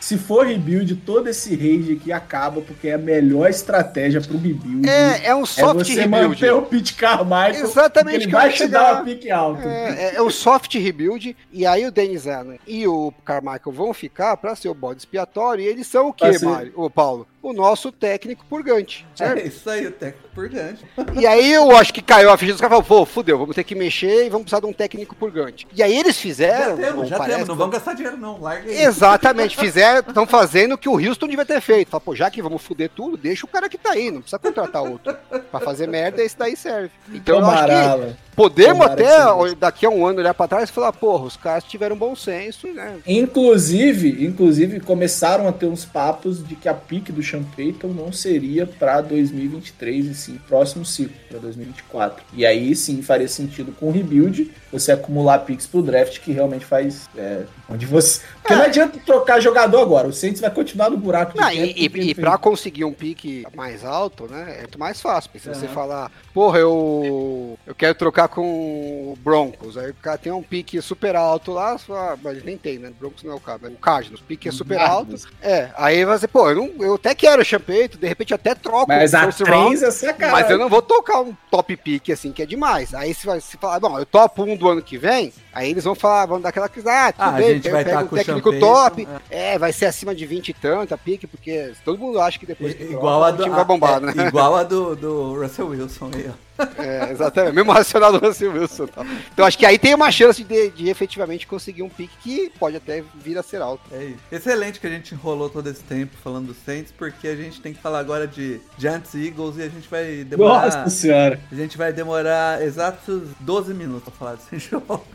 se 0.02 0.18
for 0.18 0.46
rebuild, 0.46 0.96
todo 0.98 1.30
esse 1.30 1.56
rage 1.56 1.94
aqui 1.98 2.12
acaba, 2.12 2.60
porque 2.60 2.90
é 2.90 2.96
a 2.96 2.98
melhor 2.98 3.50
estratégia 3.50 4.20
pro 4.20 4.38
rebuild. 4.38 4.86
É, 4.90 5.28
é 5.28 5.34
um 5.36 5.44
É 5.44 5.46
soft 5.46 5.88
você 5.88 6.02
rebuild. 6.02 6.28
manter 6.28 6.52
o 6.54 6.62
Pete 6.64 6.94
Carmichael. 6.94 7.64
Exatamente 7.64 8.18
que 8.18 8.24
Ele 8.26 8.36
eu 8.36 8.38
vai 8.38 8.50
te 8.52 8.58
chegar. 8.58 8.82
dar 8.84 8.94
uma 8.96 9.04
pique 9.06 9.32
alta. 9.32 9.64
É, 9.64 9.94
é, 10.12 10.16
é 10.16 10.22
o 10.22 10.30
soft 10.30 10.76
rebuild, 10.76 11.38
e 11.54 11.66
aí 11.66 11.86
o 11.86 11.92
Dennis 11.92 12.28
Allen 12.28 12.60
e 12.68 12.86
o 12.86 13.14
Carmichael 13.24 13.72
vão 13.72 13.94
ficar 13.94 14.36
para 14.36 14.54
ser 14.58 14.68
o 14.68 14.74
bode 14.74 15.00
expiatório, 15.00 15.64
e 15.64 15.68
eles 15.68 15.88
são 15.88 16.10
o 16.10 16.14
Pra 16.14 16.32
quê, 16.32 16.40
ser- 16.40 16.46
Mário? 16.48 16.74
Ô, 16.76 16.90
Paulo? 16.90 17.26
O 17.46 17.54
nosso 17.54 17.92
técnico 17.92 18.44
purgante, 18.50 19.06
certo? 19.14 19.38
É 19.38 19.44
isso 19.46 19.70
aí, 19.70 19.86
o 19.86 19.92
técnico 19.92 20.30
por 20.34 20.50
diante. 20.50 20.84
E 21.14 21.28
aí 21.28 21.54
eu 21.54 21.78
acho 21.78 21.94
que 21.94 22.02
caiu 22.02 22.32
a 22.32 22.38
ficha 22.38 22.54
dos 22.54 22.60
caras 22.60 22.80
e 22.80 22.84
falou, 22.84 23.06
pô, 23.06 23.06
fudeu, 23.06 23.38
vamos 23.38 23.56
ter 23.56 23.64
que 23.64 23.76
mexer 23.76 24.26
e 24.26 24.30
vamos 24.32 24.46
precisar 24.46 24.62
de 24.62 24.66
um 24.66 24.74
técnico 24.74 25.16
purgante. 25.16 25.68
E 25.72 25.84
aí 25.84 25.96
eles 25.96 26.16
Já 26.16 26.22
fizeram, 26.24 26.76
temos, 26.76 27.04
ou 27.04 27.06
já 27.06 27.18
parece 27.18 27.36
temos. 27.36 27.50
Não 27.50 27.56
vamos 27.56 27.74
gastar 27.74 27.94
dinheiro, 27.94 28.18
não. 28.18 28.42
Larga 28.42 28.68
aí. 28.68 28.82
Exatamente, 28.82 29.56
fizeram, 29.56 30.00
estão 30.00 30.26
fazendo 30.26 30.74
o 30.74 30.78
que 30.78 30.90
o 30.90 30.94
Houston 30.94 31.28
devia 31.28 31.46
ter 31.46 31.62
feito. 31.62 31.90
Fala, 31.90 32.02
pô, 32.02 32.16
já 32.16 32.32
que 32.32 32.42
vamos 32.42 32.64
fuder 32.64 32.90
tudo, 32.90 33.16
deixa 33.16 33.46
o 33.46 33.50
cara 33.50 33.70
que 33.70 33.78
tá 33.78 33.92
aí, 33.92 34.10
não 34.10 34.22
precisa 34.22 34.40
contratar 34.40 34.82
outro. 34.82 35.16
Pra 35.52 35.60
fazer 35.60 35.88
merda, 35.88 36.24
esse 36.24 36.36
daí 36.36 36.58
serve. 36.58 36.90
Então 37.14 37.38
eu 37.38 37.46
acho 37.46 37.66
que. 37.68 38.25
Podemos 38.36 38.80
Tomara 38.80 38.94
até, 38.94 39.50
que 39.50 39.56
daqui 39.56 39.86
a 39.86 39.90
um 39.90 40.06
ano, 40.06 40.20
olhar 40.20 40.34
pra 40.34 40.48
trás 40.48 40.70
e 40.70 40.74
falar, 40.74 40.92
porra, 40.92 41.26
os 41.26 41.38
caras 41.38 41.64
tiveram 41.64 41.96
bom 41.96 42.16
senso, 42.16 42.68
né? 42.68 42.98
Inclusive, 43.08 44.26
inclusive 44.26 44.80
começaram 44.80 45.48
a 45.48 45.52
ter 45.52 45.68
uns 45.68 45.86
papos 45.86 46.46
de 46.46 46.56
que 46.56 46.68
a 46.68 46.74
pique 46.74 47.12
do 47.12 47.24
Sean 47.24 47.44
Payton 47.56 47.88
não 47.88 48.12
seria 48.12 48.68
para 48.68 49.02
2023 49.02 50.08
e 50.08 50.16
sim 50.16 50.40
próximo 50.48 50.86
ciclo, 50.86 51.16
para 51.30 51.40
2024. 51.40 52.24
E 52.34 52.46
aí 52.46 52.76
sim 52.76 53.02
faria 53.02 53.28
sentido 53.28 53.72
com 53.72 53.88
o 53.88 53.92
rebuild 53.92 54.52
você 54.72 54.92
acumular 54.92 55.40
picks 55.40 55.66
pro 55.66 55.82
draft 55.82 56.20
que 56.20 56.32
realmente 56.34 56.66
faz 56.66 57.10
é, 57.16 57.44
onde 57.70 57.86
você, 57.86 58.22
porque 58.42 58.54
não 58.54 58.64
adianta 58.64 59.00
trocar 59.06 59.40
jogador 59.40 59.82
agora. 59.82 60.08
O 60.08 60.14
Saints 60.14 60.42
vai 60.42 60.52
continuar 60.52 60.90
no 60.90 60.98
buraco 60.98 61.38
Não, 61.38 61.50
tempo 61.50 61.62
e, 61.64 61.88
e, 61.88 62.10
e 62.10 62.16
pra 62.16 62.38
conseguir 62.38 62.84
um 62.84 62.94
pique 62.94 63.46
mais 63.56 63.86
alto, 63.86 64.28
né, 64.30 64.56
é 64.58 64.62
muito 64.62 64.78
mais 64.78 65.00
fácil. 65.00 65.32
Porque 65.32 65.48
se 65.48 65.54
você 65.54 65.68
falar, 65.68 66.12
porra, 66.34 66.60
eu, 66.60 67.58
eu 67.66 67.74
quero 67.74 67.96
trocar 67.96 68.25
com 68.28 69.14
o 69.14 69.18
Broncos, 69.24 69.78
aí 69.78 69.92
o 69.92 69.94
cara 69.96 70.18
tem 70.18 70.32
um 70.32 70.42
pique 70.42 70.82
super 70.82 71.16
alto 71.16 71.52
lá, 71.52 71.78
você 71.78 71.86
fala, 71.86 72.14
ah, 72.14 72.18
mas 72.22 72.44
nem 72.44 72.58
tem, 72.58 72.78
né? 72.78 72.92
Broncos 72.98 73.24
não 73.24 73.34
é 73.34 73.36
o 73.36 73.40
cara, 73.40 73.60
mas 73.62 73.74
o 73.74 73.78
Cardinals, 73.78 74.22
o 74.22 74.24
pique 74.24 74.48
é 74.50 74.52
super 74.52 74.80
alto. 74.80 75.16
É, 75.42 75.70
aí 75.76 76.06
você, 76.06 76.28
pô, 76.28 76.50
eu, 76.50 76.56
não, 76.56 76.72
eu 76.80 76.96
até 76.96 77.14
quero 77.14 77.42
o 77.42 77.46
Champeito, 77.46 77.98
de 77.98 78.08
repente 78.08 78.34
até 78.34 78.56
troco 78.56 78.88
Mas 78.88 79.14
o 79.14 79.18
a 79.18 79.22
round, 79.22 79.78
3 79.78 79.84
é 79.84 79.92
sacanagem. 79.92 80.42
Mas 80.42 80.52
eu 80.52 80.58
não 80.58 80.70
vou 80.70 80.82
tocar 80.82 81.22
um 81.22 81.36
top 81.50 81.76
pick 81.78 82.10
assim, 82.10 82.32
que 82.32 82.42
é 82.42 82.46
demais. 82.46 82.94
Aí 82.94 83.14
se 83.14 83.26
vai 83.26 83.40
se 83.40 83.58
falar, 83.58 83.80
bom, 83.80 83.98
eu 83.98 84.06
topo 84.06 84.44
um 84.44 84.56
do 84.56 84.70
ano 84.70 84.82
que 84.82 84.98
vem, 84.98 85.32
aí 85.56 85.72
eles 85.72 85.86
vão 85.86 85.96
falar, 85.96 86.26
vão 86.26 86.42
dar 86.42 86.50
aquela 86.50 86.68
que 86.68 86.82
ah, 86.82 87.12
tudo 87.14 87.24
Ah, 87.24 87.30
a 87.30 87.32
bem, 87.32 87.54
gente 87.56 87.68
eu 87.68 87.72
vai 87.72 87.84
pego 87.86 87.98
tá 87.98 88.04
um 88.04 88.08
com 88.08 88.16
o 88.16 88.18
técnico 88.18 88.60
top, 88.60 89.08
é, 89.30 89.58
vai 89.58 89.72
ser 89.72 89.86
acima 89.86 90.14
de 90.14 90.26
20 90.26 90.50
e 90.50 90.54
tanto 90.54 90.94
a 90.94 90.98
pique, 90.98 91.26
porque 91.26 91.72
todo 91.84 91.98
mundo 91.98 92.20
acha 92.20 92.38
que 92.38 92.46
depois 92.46 92.74
que 92.74 92.84
Igual 92.84 93.22
troca, 93.22 93.26
a 93.26 93.34
o 93.34 93.38
do, 93.38 93.44
time 93.44 93.56
vai 93.56 93.66
bombar, 93.66 93.98
é, 93.98 94.00
né? 94.14 94.28
Igual 94.28 94.56
a 94.56 94.64
do, 94.64 94.96
do 94.96 95.42
Russell 95.42 95.68
Wilson 95.68 96.12
aí, 96.14 96.30
ó. 96.30 96.46
É, 96.78 97.12
exatamente, 97.12 97.54
mesmo 97.54 97.72
racional 97.72 98.14
do 98.14 98.26
Russell 98.26 98.54
Wilson. 98.54 98.88
Tal. 98.88 99.06
Então 99.34 99.46
acho 99.46 99.58
que 99.58 99.66
aí 99.66 99.78
tem 99.78 99.94
uma 99.94 100.12
chance 100.12 100.44
de, 100.44 100.70
de 100.70 100.90
efetivamente 100.90 101.46
conseguir 101.46 101.84
um 101.84 101.90
pique 101.90 102.16
que 102.22 102.52
pode 102.58 102.78
até 102.78 103.04
vir 103.16 103.38
a 103.38 103.44
ser 103.44 103.62
alto. 103.62 103.84
É 103.92 104.06
isso. 104.06 104.20
Excelente 104.32 104.80
que 104.80 104.88
a 104.88 104.90
gente 104.90 105.14
enrolou 105.14 105.50
todo 105.50 105.68
esse 105.70 105.84
tempo 105.84 106.16
falando 106.24 106.48
do 106.48 106.54
Saints, 106.54 106.94
porque 106.98 107.28
a 107.28 107.36
gente 107.36 107.62
tem 107.62 107.74
que 107.74 107.82
falar 107.82 108.00
agora 108.00 108.26
de 108.28 108.62
Giants 108.78 109.14
e 109.14 109.28
Eagles 109.28 109.58
e 109.58 109.64
a 109.64 109.70
gente 109.70 109.90
vai 109.90 110.24
demorar. 110.24 110.66
Nossa 110.66 110.90
senhora. 110.90 111.40
A 111.52 111.56
gente 111.56 111.78
vai 111.78 111.92
demorar 111.92 112.62
exatos 112.62 113.24
12 113.42 113.74
minutos 113.74 114.04
pra 114.04 114.14
falar 114.14 114.36
desse 114.36 114.58
jogo. 114.70 115.06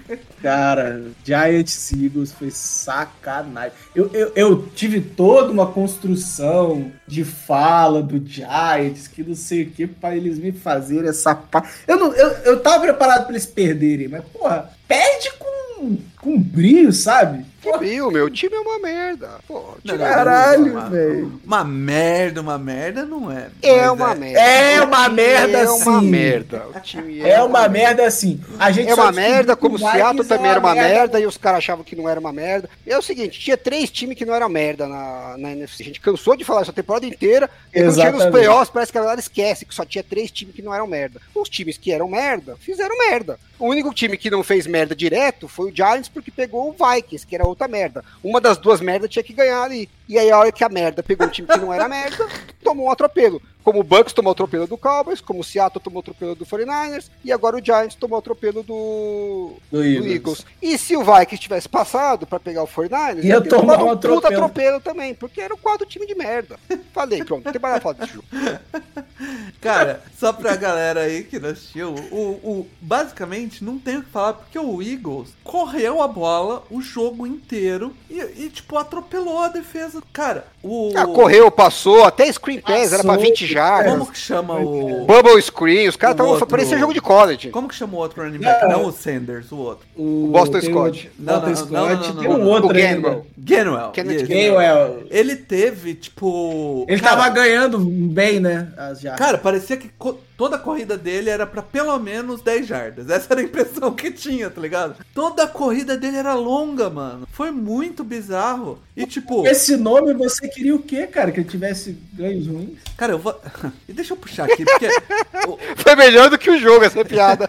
Cara, 0.43 1.03
Giants 1.25 1.93
Eagles 1.93 2.33
foi 2.33 2.51
sacanagem. 2.51 3.73
Eu, 3.95 4.11
eu, 4.13 4.33
eu 4.35 4.67
tive 4.75 5.01
toda 5.01 5.53
uma 5.53 5.67
construção 5.67 6.91
de 7.07 7.25
fala 7.25 8.03
do 8.03 8.25
Giants, 8.25 9.07
que 9.07 9.23
não 9.23 9.35
sei 9.35 9.65
o 9.65 9.71
que, 9.71 9.87
pra 9.87 10.17
eles 10.17 10.39
me 10.39 10.53
fazerem 10.53 11.09
essa 11.09 11.35
pá. 11.35 11.69
Eu, 11.87 11.99
não, 11.99 12.13
eu, 12.13 12.29
eu 12.45 12.61
tava 12.61 12.85
preparado 12.85 13.25
pra 13.25 13.33
eles 13.33 13.47
perderem, 13.47 14.09
mas, 14.09 14.25
porra, 14.25 14.71
perde 14.89 15.31
com, 15.39 15.99
com 16.17 16.41
brilho, 16.41 16.93
sabe? 16.93 17.45
Que 17.61 17.77
viu, 17.79 18.11
meu 18.11 18.31
time 18.31 18.55
é 18.55 18.61
uma 18.61 18.79
merda. 18.79 19.31
Pô, 19.47 19.75
time 19.85 19.99
Não, 19.99 20.07
é- 20.07 20.09
Caralho, 20.11 20.91
velho. 20.91 21.41
Uma 21.45 21.65
merda, 21.65 22.41
uma 22.41 22.59
merda 22.59 23.05
não 23.05 23.31
é. 23.31 23.49
é 23.63 23.91
uma 23.91 24.15
merda. 24.15 24.41
É 24.41 24.81
uma 24.83 25.09
merda, 25.09 25.59
É 25.59 25.71
uma 25.71 26.01
sim. 26.01 26.07
merda. 26.09 26.67
O 26.75 26.81
time 26.81 27.21
É 27.21 27.43
uma 27.43 27.69
merda 27.69 28.07
assim. 28.07 28.41
A 28.59 28.71
gente 28.71 28.89
É 28.91 28.95
uma 28.95 29.13
merda, 29.13 29.55
como 29.57 29.77
o 29.77 29.79
Seattle 29.79 30.25
também 30.27 30.47
é 30.47 30.51
era 30.51 30.61
uma 30.61 30.75
merda, 30.75 31.21
e 31.21 31.27
os 31.27 31.37
caras 31.37 31.59
achavam 31.59 31.85
que 31.85 31.95
não 31.95 32.09
era 32.09 32.19
uma 32.19 32.33
merda. 32.33 32.69
É 32.87 32.97
o 32.97 33.03
seguinte, 33.03 33.39
tinha 33.39 33.57
três 33.57 33.91
times 33.91 34.17
que 34.17 34.25
não 34.25 34.35
eram 34.35 34.49
merda 34.49 34.87
na, 34.89 35.37
na 35.39 35.53
NFC. 35.53 35.83
A 35.83 35.87
gente 35.87 36.01
cansou 36.01 36.37
de 36.37 36.45
falar 36.45 36.63
essa 36.63 36.73
temporada 36.73 37.05
inteira. 37.07 37.51
E 37.75 37.81
quando 37.83 37.95
chega 37.95 38.11
nos 38.13 38.21
Exatamente. 38.23 38.31
playoffs, 38.31 38.71
parece 38.71 38.93
que 38.93 38.99
a 38.99 39.03
galera 39.03 39.21
esquece 39.21 39.65
que 39.67 39.75
só 39.75 39.85
tinha 39.85 40.03
três 40.03 40.31
times 40.31 40.55
que 40.55 40.63
não 40.63 40.75
eram 40.75 40.87
merda. 40.87 41.21
Os 41.35 41.49
times 41.49 41.77
que 41.77 41.93
eram 41.93 42.09
merda, 42.09 42.57
fizeram 42.59 42.97
merda. 42.97 43.39
O 43.59 43.67
único 43.69 43.93
time 43.93 44.17
que 44.17 44.31
não 44.31 44.43
fez 44.43 44.67
merda 44.67 44.97
direto 44.97 45.47
foi 45.47 45.71
o 45.71 45.75
Giants, 45.77 46.09
porque 46.09 46.31
pegou 46.31 46.71
o 46.71 46.73
Vikings, 46.73 47.27
que 47.27 47.35
era 47.35 47.47
outra 47.51 47.69
merda. 47.69 48.05
Uma 48.23 48.41
das 48.41 48.59
duas 48.59 48.81
merdas 48.81 49.11
tinha 49.11 49.23
que 49.23 49.33
ganhar 49.33 49.63
ali. 49.63 49.89
E 50.09 50.19
aí, 50.19 50.31
a 50.31 50.39
hora 50.39 50.53
que 50.53 50.65
a 50.65 50.69
merda 50.69 51.03
pegou 51.03 51.27
um 51.27 51.31
time 51.31 51.47
que 51.47 51.59
não 51.59 51.73
era 51.73 51.89
merda, 51.89 52.27
tomou 52.63 52.87
um 52.87 52.91
atropelo. 52.91 53.41
Como 53.65 53.81
o 53.81 53.85
Bucks 53.85 54.13
tomou 54.13 54.31
o 54.31 54.33
atropelo 54.33 54.67
do 54.67 54.77
Cowboys, 54.79 55.21
como 55.21 55.41
o 55.41 55.45
Seattle 55.45 55.83
tomou 55.83 55.99
o 55.99 56.01
atropelo 56.01 56.35
do 56.35 56.47
49ers, 56.47 57.09
e 57.25 57.33
agora 57.33 57.57
o 57.57 57.65
Giants 57.65 57.95
tomou 57.95 58.17
o 58.17 58.21
atropelo 58.21 58.63
do, 58.63 59.55
Do 59.71 59.79
do 59.79 59.85
Eagles. 59.85 60.13
Eagles. 60.15 60.47
E 60.63 60.79
se 60.79 60.97
o 60.97 61.01
Vikings 61.05 61.39
tivesse 61.39 61.69
passado 61.69 62.27
pra 62.27 62.41
pegar 62.41 62.63
o 62.63 62.67
49ers, 62.69 63.25
Ia 63.25 63.41
tomar 63.41 63.75
um 63.77 63.89
puta 63.89 63.93
atropelo. 63.93 64.27
atropelo 64.35 64.81
também, 64.81 65.15
porque 65.15 65.41
era 65.41 65.55
o 65.55 65.59
quadro 65.59 65.87
time 65.87 66.07
de 66.07 66.15
merda. 66.15 66.59
Falei, 66.93 67.23
pronto, 67.25 67.45
não 67.45 67.53
tem 67.53 67.61
mais 67.61 67.75
nada 67.75 67.79
a 67.79 67.81
falar 67.81 67.95
desse 67.95 68.15
jogo. 68.15 68.27
Cara, 69.61 70.03
só 70.19 70.33
pra 70.33 70.57
galera 70.57 71.01
aí 71.03 71.23
que 71.25 71.39
não 71.39 71.51
assistiu, 71.51 71.95
o, 72.11 72.17
o, 72.43 72.69
basicamente 72.81 73.63
não 73.63 73.79
tem 73.79 73.99
o 73.99 74.03
que 74.03 74.11
falar, 74.11 74.33
porque 74.35 74.59
o 74.59 74.81
Eagles 74.83 75.31
correu 75.45 76.03
a 76.03 76.09
bola 76.09 76.65
o 76.71 76.81
jogo 76.81 77.27
inteiro 77.27 77.95
e, 78.09 78.19
e, 78.21 78.49
tipo, 78.51 78.77
atropelou 78.79 79.39
a 79.41 79.49
defesa. 79.49 80.03
Cara, 80.13 80.47
o. 80.63 80.93
Ah, 80.97 81.07
correu, 81.07 81.51
passou, 81.51 82.05
até 82.05 82.31
screen 82.33 82.61
pass, 82.61 82.93
era 82.93 83.03
pra 83.03 83.13
Passou, 83.15 83.23
20 83.25 83.47
jardas. 83.47 83.93
Como 83.93 84.07
que 84.11 84.19
chama 84.19 84.59
o. 84.59 85.05
Bubble 85.07 85.41
screen, 85.43 85.89
os 85.89 85.97
caras 85.97 86.13
O 86.13 86.17
estavam 86.17 86.33
outro- 86.33 86.47
parecia 86.47 86.79
jogo 86.79 86.93
de 86.95 87.01
college. 87.01 87.51
Como 87.51 87.69
que 87.69 87.75
chama 87.75 87.95
o 87.95 87.99
outro 87.99 88.23
running 88.23 88.39
back? 88.39 88.63
Não. 88.65 88.71
Não 88.71 88.85
o 88.87 88.93
Sanders, 88.93 89.51
o 89.53 89.57
outro. 89.57 89.87
O 89.97 90.29
Boston 90.33 90.61
tem 90.61 90.71
Scott. 90.71 91.11
O, 91.19 91.23
Não, 91.23 91.41
Boston 91.41 91.49
não, 91.51 91.55
Scott. 91.57 91.73
não, 91.73 91.87
não, 91.89 92.15
não, 92.15 92.23
tem 92.23 92.31
um 92.31 92.39
não. 92.39 92.47
outro 92.49 92.69
O. 92.71 92.73
Gainwell. 92.73 93.27
Gainwell. 93.39 93.93
Gainwell. 94.27 95.03
Ele 95.11 95.37
teve, 95.37 95.95
tipo. 95.95 96.85
Ele 96.89 97.01
cara, 97.01 97.17
tava 97.17 97.29
ganhando 97.31 97.79
bem, 97.79 98.41
né? 98.41 98.69
As 98.77 99.01
jardas. 99.01 99.19
Cara, 99.25 99.39
parecia 99.39 99.77
que 99.77 99.89
co- 99.99 100.19
toda 100.41 100.57
a 100.57 100.59
corrida 100.59 100.97
dele 100.97 101.29
era 101.29 101.47
pra 101.47 101.61
pelo 101.61 101.99
menos 101.99 102.41
10 102.41 102.67
jardas. 102.67 103.11
Essa 103.11 103.35
era 103.35 103.43
a 103.43 103.45
impressão 103.45 103.93
que 103.93 104.11
tinha, 104.11 104.49
tá 104.49 104.59
ligado? 104.59 104.97
Toda 105.15 105.43
a 105.43 105.47
corrida 105.47 105.99
dele 105.99 106.17
era 106.17 106.33
longa, 106.33 106.89
mano. 106.89 107.29
Foi 107.31 107.51
muito 107.51 108.03
bizarro. 108.03 108.79
E 108.97 109.05
tipo, 109.05 109.47
Esse 109.47 109.77
nome 109.77 110.15
você 110.15 110.49
queria 110.49 110.75
o 110.75 110.83
quê, 110.83 111.07
cara? 111.07 111.31
Que 111.31 111.41
ele 111.41 111.49
tivesse 111.49 111.95
ganhos 112.15 112.47
ruins? 112.47 112.79
cara, 112.97 113.13
eu 113.13 113.19
vou. 113.19 113.39
E 113.87 113.93
deixa 113.93 114.15
eu 114.15 114.17
puxar 114.17 114.45
aqui, 114.45 114.65
porque. 114.65 114.89
Foi 115.77 115.95
melhor 115.97 116.31
do 116.31 116.39
que 116.39 116.49
o 116.49 116.59
jogo 116.59 116.85
essa 116.85 117.05
piada. 117.05 117.47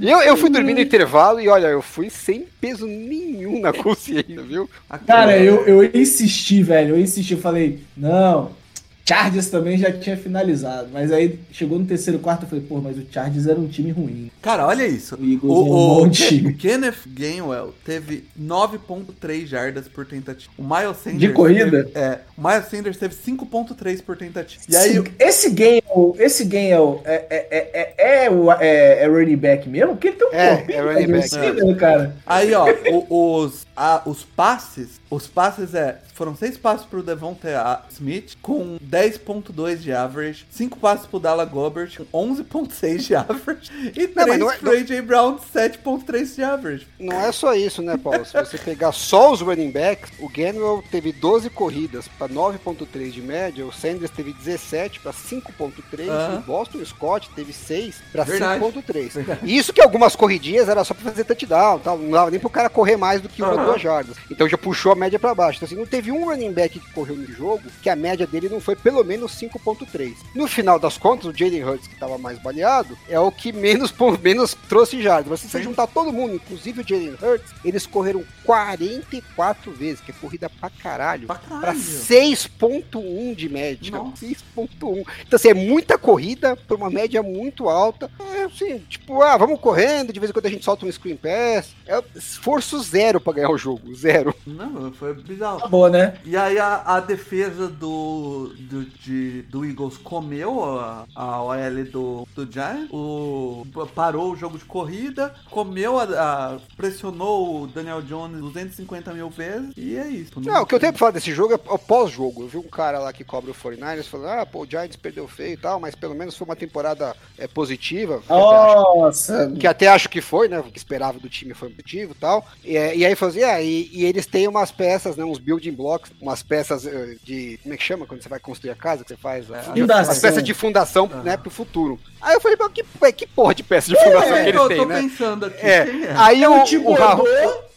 E 0.00 0.08
eu, 0.10 0.20
eu 0.20 0.36
fui 0.36 0.50
dormir 0.50 0.74
no 0.74 0.80
intervalo 0.80 1.40
e 1.40 1.48
olha, 1.48 1.68
eu 1.68 1.82
fui 1.82 2.10
sem 2.10 2.46
peso 2.60 2.86
nenhum 2.86 3.60
na 3.60 3.72
consciência, 3.72 4.42
viu? 4.42 4.68
Cara, 5.06 5.38
eu, 5.38 5.64
eu 5.66 5.84
insisti, 5.84 6.62
velho. 6.62 6.96
Eu 6.96 7.00
insisti. 7.00 7.34
Eu 7.34 7.40
falei, 7.40 7.84
não. 7.96 8.58
Chargers 9.06 9.48
também 9.50 9.76
já 9.76 9.90
tinha 9.92 10.16
finalizado. 10.16 10.88
Mas 10.92 11.10
aí 11.12 11.38
chegou 11.52 11.78
no 11.78 11.84
terceiro 11.86 12.18
quarto 12.20 12.44
eu 12.44 12.48
falei, 12.48 12.64
pô, 12.68 12.80
mas 12.80 12.96
o 12.96 13.04
Chargers 13.10 13.46
era 13.46 13.58
um 13.58 13.66
time 13.66 13.90
ruim. 13.90 14.30
Cara, 14.40 14.66
olha 14.66 14.86
isso. 14.86 15.16
O 15.16 15.24
Eagles 15.24 15.42
O, 15.52 15.56
é 15.56 15.58
um 15.58 15.62
o 15.62 15.94
bom 16.04 16.08
time. 16.10 16.54
Kenneth 16.54 17.06
Gainwell 17.08 17.74
teve 17.84 18.24
9.3 18.40 19.46
jardas 19.46 19.88
por 19.88 20.06
tentativa. 20.06 20.52
O 20.56 20.62
Miles 20.62 20.96
Sanders. 20.98 21.20
De 21.20 21.28
corrida? 21.32 21.84
teve- 21.84 21.98
é. 21.98 22.20
O 22.36 22.46
Miles 22.48 22.66
Sanders 22.66 22.96
teve 22.96 23.14
5.3 23.14 24.00
por 24.00 24.16
tentativa. 24.16 24.62
E 24.68 24.76
aí, 24.76 25.02
esse, 25.18 25.50
game, 25.50 25.82
esse 26.18 26.44
game 26.44 26.70
é, 26.70 26.80
o- 26.80 27.00
é, 27.04 27.14
é, 27.30 27.46
é, 27.50 27.94
é, 27.98 28.24
é, 28.26 28.30
o- 28.30 28.52
é, 28.52 29.02
é 29.02 29.06
running 29.06 29.36
back 29.36 29.68
mesmo? 29.68 29.92
Porque 29.94 30.08
ele 30.08 30.16
tem 30.16 30.28
um 30.28 30.32
É, 30.32 30.56
corpinho 30.56 30.78
é 30.78 30.82
running 30.94 31.06
back. 31.12 31.64
né, 31.64 31.74
cara. 31.74 32.16
Aí, 32.26 32.54
ó, 32.54 32.66
o- 33.08 33.42
os, 33.44 33.66
a- 33.76 34.02
os 34.06 34.22
passes, 34.24 35.00
os 35.10 35.26
passes 35.26 35.74
é, 35.74 35.98
foram 36.14 36.34
seis 36.36 36.56
passes 36.58 36.86
pro 36.86 37.02
Devonta 37.02 37.82
Smith 37.90 38.36
com 38.42 38.78
10.2 38.78 39.76
de 39.78 39.92
average, 39.92 40.46
cinco 40.50 40.78
passes 40.78 41.06
pro 41.06 41.18
Dalla 41.20 41.44
Gobert 41.44 41.96
com 42.10 42.28
11.6 42.34 42.98
de 42.98 43.14
average 43.14 43.70
e 43.96 44.06
Não, 44.06 44.24
três 44.24 44.38
não 44.38 44.50
é- 44.50 44.56
pro 44.56 44.70
AJ 44.72 45.00
Brown 45.02 45.38
7.3 45.38 46.34
de 46.36 46.42
average. 46.42 46.86
Não 46.98 47.20
é 47.20 47.32
só 47.32 47.54
isso, 47.54 47.82
né, 47.82 47.96
Paulo? 47.96 48.24
Se 48.24 48.32
você 48.32 48.58
pegar 48.58 48.92
só 48.92 49.32
os 49.32 49.40
running 49.40 49.70
backs, 49.70 50.10
o 50.18 50.28
Gainwell 50.28 50.82
teve 50.90 51.12
12 51.12 51.48
corridas 51.50 52.06
para 52.18 52.28
9.3 52.32 53.12
de 53.12 53.22
média, 53.22 53.64
o 53.66 53.72
Sanders 53.72 54.10
teve 54.10 54.32
17 54.32 55.00
para 55.00 55.12
5.3, 55.12 56.08
Aham. 56.08 56.34
e 56.34 56.38
o 56.38 56.40
Boston 56.42 56.84
Scott 56.84 57.30
teve 57.34 57.52
6 57.52 57.96
para 58.12 58.24
Verdade. 58.24 58.62
5.3. 58.64 59.12
Verdade. 59.14 59.40
E 59.44 59.56
Isso 59.56 59.72
que 59.72 59.80
algumas 59.82 60.16
corridinhas 60.16 60.68
era 60.68 60.84
só 60.84 60.94
para 60.94 61.10
fazer 61.10 61.24
touchdown, 61.24 61.78
tal, 61.78 61.98
não 61.98 62.10
dava 62.10 62.30
nem 62.30 62.40
pro 62.40 62.48
cara 62.50 62.68
correr 62.68 62.96
mais 62.96 63.20
do 63.20 63.28
que 63.28 63.42
uma 63.42 63.52
ou 63.52 63.58
Aham. 63.58 63.66
duas 63.66 63.82
jardas. 63.82 64.16
Então 64.30 64.48
já 64.48 64.56
puxou 64.58 64.92
a 64.92 64.94
média 64.96 65.18
para 65.18 65.34
baixo. 65.34 65.58
Então 65.58 65.66
assim, 65.66 65.76
não 65.76 65.86
teve 65.86 66.09
um 66.10 66.24
running 66.24 66.52
back 66.52 66.78
que 66.78 66.92
correu 66.92 67.16
no 67.16 67.26
jogo 67.26 67.62
que 67.82 67.88
a 67.90 67.96
média 67.96 68.26
dele 68.26 68.48
não 68.48 68.60
foi 68.60 68.76
pelo 68.76 69.02
menos 69.04 69.32
5.3. 69.32 70.14
No 70.34 70.46
final 70.46 70.78
das 70.78 70.96
contas, 70.98 71.26
o 71.26 71.36
Jalen 71.36 71.64
Hurts, 71.64 71.86
que 71.86 71.94
estava 71.94 72.16
mais 72.18 72.38
baleado, 72.38 72.96
é 73.08 73.18
o 73.18 73.30
que 73.32 73.52
menos, 73.52 73.92
menos 74.22 74.56
trouxe 74.68 75.02
jardas. 75.02 75.28
Mas 75.30 75.40
se 75.40 75.48
você 75.48 75.58
Sim. 75.58 75.64
juntar 75.64 75.86
todo 75.86 76.12
mundo, 76.12 76.34
inclusive 76.34 76.80
o 76.82 76.88
Jalen 76.88 77.16
Hurts, 77.20 77.52
eles 77.64 77.86
correram 77.86 78.24
44 78.44 79.70
vezes, 79.72 80.00
que 80.00 80.10
é 80.10 80.14
corrida 80.20 80.50
pra 80.60 80.70
caralho. 80.70 81.26
Pra 81.26 81.36
Pra 81.36 81.48
caralho. 81.60 81.78
6.1 81.78 83.34
de 83.34 83.48
média. 83.48 83.90
Nossa. 83.90 84.24
6.1. 84.26 85.04
Então, 85.26 85.36
assim, 85.36 85.48
é 85.48 85.54
muita 85.54 85.98
corrida 85.98 86.56
por 86.56 86.76
uma 86.76 86.90
média 86.90 87.22
muito 87.22 87.68
alta. 87.68 88.10
É 88.34 88.44
assim, 88.44 88.78
tipo, 88.88 89.22
ah, 89.22 89.36
vamos 89.36 89.60
correndo, 89.60 90.12
de 90.12 90.20
vez 90.20 90.30
em 90.30 90.32
quando 90.32 90.46
a 90.46 90.50
gente 90.50 90.64
solta 90.64 90.86
um 90.86 90.92
screen 90.92 91.16
pass. 91.16 91.74
É 91.86 92.02
esforço 92.14 92.80
zero 92.82 93.20
pra 93.20 93.32
ganhar 93.32 93.50
o 93.50 93.58
jogo, 93.58 93.94
zero. 93.94 94.34
Não, 94.46 94.92
foi 94.92 95.14
bizarro. 95.14 95.58
Acabou, 95.58 95.88
né? 95.90 96.14
E 96.24 96.36
aí 96.36 96.58
a, 96.58 96.82
a 96.86 97.00
defesa 97.00 97.68
do, 97.68 98.52
do, 98.58 98.84
de- 98.84 99.42
do 99.42 99.64
Eagles 99.64 99.96
comeu 99.98 100.64
a, 100.64 101.04
a 101.14 101.42
OL 101.42 101.84
do, 101.90 102.28
do 102.34 102.50
Giants, 102.52 102.88
o, 102.90 103.66
parou 103.94 104.32
o 104.32 104.36
jogo 104.36 104.58
de 104.58 104.64
corrida, 104.64 105.34
comeu, 105.50 105.98
a, 105.98 106.04
a- 106.04 106.58
pressionou 106.76 107.62
o 107.62 107.66
Daniel 107.66 108.02
Jones 108.02 108.40
250 108.40 109.12
mil 109.14 109.28
vezes 109.30 109.72
e 109.76 109.96
é 109.96 110.08
isso. 110.08 110.40
Não, 110.40 110.62
o 110.62 110.66
que 110.66 110.74
eu 110.74 110.80
tenho 110.80 110.92
pra 110.92 110.98
falar 110.98 111.10
desse 111.12 111.32
jogo 111.32 111.54
é 111.54 111.56
o 111.56 111.78
pós-jogo. 111.78 112.42
Eu 112.42 112.48
vi 112.48 112.56
um 112.58 112.62
cara 112.62 112.98
lá 112.98 113.12
que 113.12 113.24
cobra 113.24 113.50
o 113.50 113.54
49ers 113.54 114.04
falando, 114.06 114.40
ah, 114.40 114.46
pô, 114.46 114.62
o 114.62 114.66
Giants 114.66 114.96
perdeu 114.96 115.26
feio 115.28 115.54
e 115.54 115.56
tal, 115.56 115.78
mas 115.80 115.94
pelo 115.94 116.14
menos 116.14 116.36
foi 116.36 116.44
uma 116.46 116.56
temporada 116.56 117.14
é, 117.38 117.46
positiva. 117.46 118.20
que 118.20 118.32
até 118.32 118.56
acho- 118.56 118.74
Nossa. 118.96 119.52
que 119.58 119.66
até 119.66 119.88
acho 119.88 120.08
que 120.08 120.20
foi, 120.20 120.48
né? 120.48 120.58
O 120.60 120.64
que 120.64 120.78
esperava 120.78 121.18
do 121.18 121.28
time 121.28 121.54
foi 121.54 121.68
positivo 121.70 122.12
e 122.12 122.14
tal. 122.20 122.46
E, 122.64 122.76
é, 122.76 122.96
e 122.96 123.04
aí 123.04 123.14
falou 123.14 123.34
assim, 123.34 123.42
ah, 123.44 123.60
e, 123.60 123.90
e 123.92 124.04
eles 124.04 124.26
têm 124.26 124.48
umas 124.48 124.70
peças, 124.70 125.16
né? 125.16 125.24
Uns 125.24 125.38
building 125.38 125.72
blocks, 125.80 126.12
umas 126.20 126.42
peças 126.42 126.86
eh, 126.86 127.16
de. 127.24 127.58
Como 127.62 127.74
é 127.74 127.76
que 127.76 127.82
chama 127.82 128.06
quando 128.06 128.22
você 128.22 128.28
vai 128.28 128.38
construir 128.38 128.70
a 128.70 128.74
casa? 128.74 129.02
Que 129.02 129.10
você 129.10 129.16
faz. 129.16 129.50
é, 129.50 129.62
Fundação. 129.62 130.12
As 130.12 130.18
peças 130.18 130.42
de 130.42 130.52
fundação, 130.54 131.06
né, 131.24 131.36
pro 131.36 131.50
futuro. 131.50 131.98
Aí 132.20 132.34
eu 132.34 132.40
falei, 132.40 132.56
mas 132.60 132.72
que, 132.72 133.12
que 133.12 133.26
porra 133.26 133.54
de 133.54 133.62
peça 133.62 133.88
de 133.88 133.98
fundação 133.98 134.36
É, 134.36 134.42
que 134.42 134.48
eles 134.50 134.60
eu 134.60 134.68
têm, 134.68 134.76
tô 134.76 134.84
né? 134.86 135.00
pensando 135.00 135.46
aqui. 135.46 135.66
É, 135.66 135.76
é? 135.78 136.14
aí 136.16 136.42
É 136.42 136.48
o, 136.48 136.60
o 136.60 136.64
tipo 136.64 136.90
o, 136.90 136.94
Ra- 136.94 137.14
Rodô. 137.14 137.30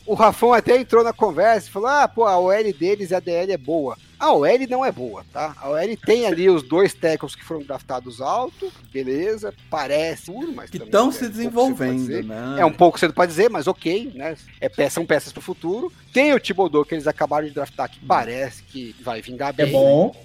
O 0.06 0.14
Rafão 0.14 0.54
até 0.54 0.78
entrou 0.78 1.04
na 1.04 1.14
conversa 1.14 1.68
e 1.68 1.72
falou: 1.72 1.88
ah, 1.90 2.08
pô, 2.08 2.26
a 2.26 2.38
OL 2.38 2.74
deles 2.74 3.12
e 3.12 3.16
a 3.16 3.20
DL 3.20 3.52
é 3.52 3.58
boa. 3.58 3.98
A 4.20 4.32
OL 4.32 4.48
não 4.70 4.86
é 4.86 4.92
boa, 4.92 5.26
tá? 5.34 5.54
A 5.60 5.70
OL 5.70 5.98
tem 6.06 6.26
ali 6.26 6.50
os 6.50 6.64
dois 6.64 6.94
tackles 6.94 7.36
que 7.36 7.44
foram 7.44 7.62
draftados 7.62 8.22
alto, 8.22 8.72
beleza, 8.92 9.54
parece 9.70 10.32
duro, 10.32 10.54
mas 10.54 10.70
Que 10.70 10.78
estão 10.78 11.10
é 11.10 11.12
se 11.12 11.28
desenvolvendo, 11.28 12.24
né? 12.24 12.56
É 12.58 12.64
um 12.66 12.72
pouco 12.72 12.98
cedo 12.98 13.14
pra 13.14 13.26
dizer, 13.26 13.50
mas 13.50 13.68
ok, 13.68 14.14
né? 14.16 14.38
É, 14.62 14.70
pe- 14.70 14.90
são 14.90 15.06
peças 15.06 15.34
pro 15.34 15.42
futuro. 15.42 15.92
Tem 16.14 16.34
o 16.34 16.40
Thibodeau 16.40 16.86
que 16.86 16.96
eles 16.96 17.06
acabaram 17.08 17.46
de 17.48 17.54
draftar, 17.54 17.90
que 17.90 18.00
parece 18.06 18.64
que 18.64 18.96
vai 19.04 19.22
vingar 19.22 19.50
É 19.58 19.66
bem. 19.66 19.72
bom. 19.74 20.16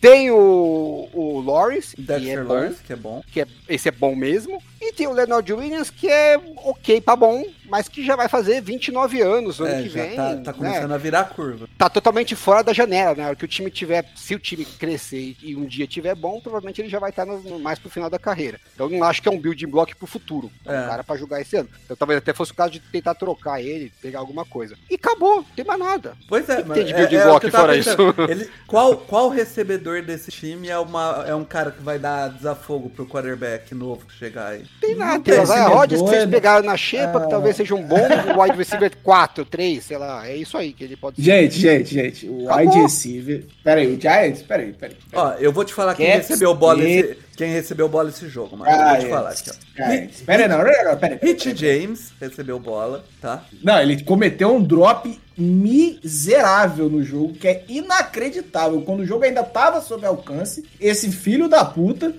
Tem 0.00 0.30
o, 0.30 1.08
o 1.12 1.40
Lawrence, 1.40 1.96
que 1.96 2.12
é 2.12 2.42
bom, 2.42 2.52
Lawrence, 2.54 2.82
que 2.82 2.92
é 2.92 2.96
bom. 2.96 3.22
que 3.32 3.40
é, 3.40 3.46
esse 3.68 3.88
é 3.88 3.92
bom 3.92 4.14
mesmo. 4.14 4.62
E 4.84 4.92
tem 4.92 5.06
o 5.06 5.12
Leonard 5.12 5.52
Williams, 5.52 5.90
que 5.90 6.08
é 6.08 6.36
ok 6.56 7.00
pra 7.00 7.14
bom, 7.14 7.44
mas 7.68 7.86
que 7.88 8.04
já 8.04 8.16
vai 8.16 8.28
fazer 8.28 8.60
29 8.60 9.22
anos 9.22 9.60
no 9.60 9.64
ano 9.64 9.74
É, 9.76 9.82
que 9.84 9.88
já 9.88 10.02
vem. 10.02 10.16
tá, 10.16 10.36
tá 10.36 10.52
né? 10.52 10.58
começando 10.58 10.92
a 10.92 10.98
virar 10.98 11.20
a 11.20 11.24
curva. 11.24 11.68
Tá 11.78 11.88
totalmente 11.88 12.34
fora 12.34 12.64
da 12.64 12.72
janela, 12.72 13.14
né? 13.14 13.34
Que 13.36 13.44
o 13.44 13.48
time 13.48 13.70
tiver, 13.70 14.04
se 14.16 14.34
o 14.34 14.40
time 14.40 14.64
crescer 14.64 15.36
e 15.40 15.54
um 15.54 15.64
dia 15.64 15.86
tiver 15.86 16.14
bom, 16.16 16.40
provavelmente 16.40 16.80
ele 16.80 16.88
já 16.88 16.98
vai 16.98 17.10
estar 17.10 17.24
no- 17.24 17.60
mais 17.60 17.78
pro 17.78 17.88
final 17.88 18.10
da 18.10 18.18
carreira. 18.18 18.60
Então 18.74 18.90
eu 18.90 18.98
não 18.98 19.06
acho 19.06 19.22
que 19.22 19.28
é 19.28 19.30
um 19.30 19.38
building 19.38 19.68
block 19.68 19.94
pro 19.94 20.06
futuro. 20.06 20.50
É 20.66 20.70
um 20.80 20.86
cara 20.88 21.04
pra 21.04 21.16
jogar 21.16 21.40
esse 21.40 21.56
ano. 21.56 21.68
Então 21.84 21.96
talvez 21.96 22.18
até 22.18 22.34
fosse 22.34 22.50
o 22.50 22.54
caso 22.56 22.72
de 22.72 22.80
tentar 22.80 23.14
trocar 23.14 23.62
ele, 23.62 23.92
pegar 24.02 24.18
alguma 24.18 24.44
coisa. 24.44 24.76
E 24.90 24.96
acabou, 24.96 25.36
não 25.36 25.44
tem 25.54 25.64
mais 25.64 25.78
nada. 25.78 26.16
Pois 26.28 26.48
é, 26.48 26.60
que 26.60 26.68
mas 26.68 26.76
tem 26.78 26.86
de 26.86 26.92
é- 26.92 26.96
building 26.96 27.16
é 27.16 27.24
block 27.24 27.46
que 27.46 27.50
fora 27.52 27.72
pensando. 27.74 28.10
isso? 28.10 28.30
Ele, 28.32 28.50
qual, 28.66 28.96
qual 28.96 29.28
recebedor 29.28 30.02
desse 30.02 30.30
time 30.32 30.68
é, 30.68 30.78
uma, 30.78 31.24
é 31.26 31.34
um 31.34 31.44
cara 31.44 31.70
que 31.70 31.82
vai 31.82 31.98
dar 31.98 32.28
desafogo 32.30 32.90
pro 32.90 33.06
quarterback 33.06 33.74
novo 33.74 34.04
que 34.06 34.14
chegar 34.14 34.48
aí? 34.48 34.64
Tem 34.82 34.94
nada. 34.96 35.14
Não 35.14 35.22
Tem 35.22 35.38
o 35.38 35.42
Isaiah 35.44 35.68
Rodgers 35.68 36.02
que 36.02 36.08
vocês 36.08 36.28
pegaram 36.28 36.64
na 36.66 36.76
xepa, 36.76 37.18
Ah. 37.18 37.20
que 37.22 37.30
talvez 37.30 37.56
seja 37.56 37.74
um 37.74 37.82
bom 37.82 37.96
wide 38.42 38.56
receiver 38.56 38.90
4, 39.02 39.44
3, 39.44 39.82
sei 39.84 39.96
lá. 39.96 40.28
É 40.28 40.36
isso 40.36 40.58
aí 40.58 40.72
que 40.72 40.82
ele 40.84 40.96
pode 40.96 41.16
ser. 41.16 41.22
Gente, 41.22 41.58
gente, 41.60 41.94
gente. 41.94 42.28
O 42.28 42.48
Acabou. 42.50 42.66
wide 42.72 42.82
receiver. 42.82 43.44
Pera 43.62 43.80
aí, 43.80 43.86
o 43.94 44.00
Giants? 44.00 44.42
Pera 44.42 44.62
aí, 44.62 44.72
pera 44.72 44.92
aí. 44.92 44.98
Ó, 45.14 45.32
eu 45.38 45.52
vou 45.52 45.64
te 45.64 45.72
falar 45.72 45.94
quem 45.94 46.06
recebeu 46.06 46.54
bola 46.54 46.82
esse, 46.84 47.16
quem 47.36 47.52
recebeu 47.52 47.88
bola 47.88 48.08
esse 48.10 48.28
jogo, 48.28 48.56
mano. 48.56 48.70
eu 48.70 48.88
vou 48.88 48.98
te 48.98 49.08
falar 49.08 49.30
aqui, 49.30 49.50
ó. 49.50 50.24
Pera 50.26 50.42
aí, 50.44 50.48
não, 50.48 50.62
pera 50.62 50.96
pera. 50.96 51.18
Hit 51.22 51.56
James 51.56 52.12
recebeu 52.20 52.58
bola, 52.58 53.04
tá? 53.20 53.44
Não, 53.62 53.80
ele 53.80 54.02
cometeu 54.04 54.54
um 54.54 54.62
drop 54.62 55.18
miserável 55.36 56.88
no 56.88 57.02
jogo, 57.02 57.32
que 57.34 57.48
é 57.48 57.64
inacreditável. 57.68 58.82
Quando 58.82 59.00
o 59.00 59.06
jogo 59.06 59.24
ainda 59.24 59.42
tava 59.42 59.80
sob 59.80 60.04
alcance, 60.06 60.64
esse 60.80 61.10
filho 61.10 61.48
da 61.48 61.64
puta 61.64 62.14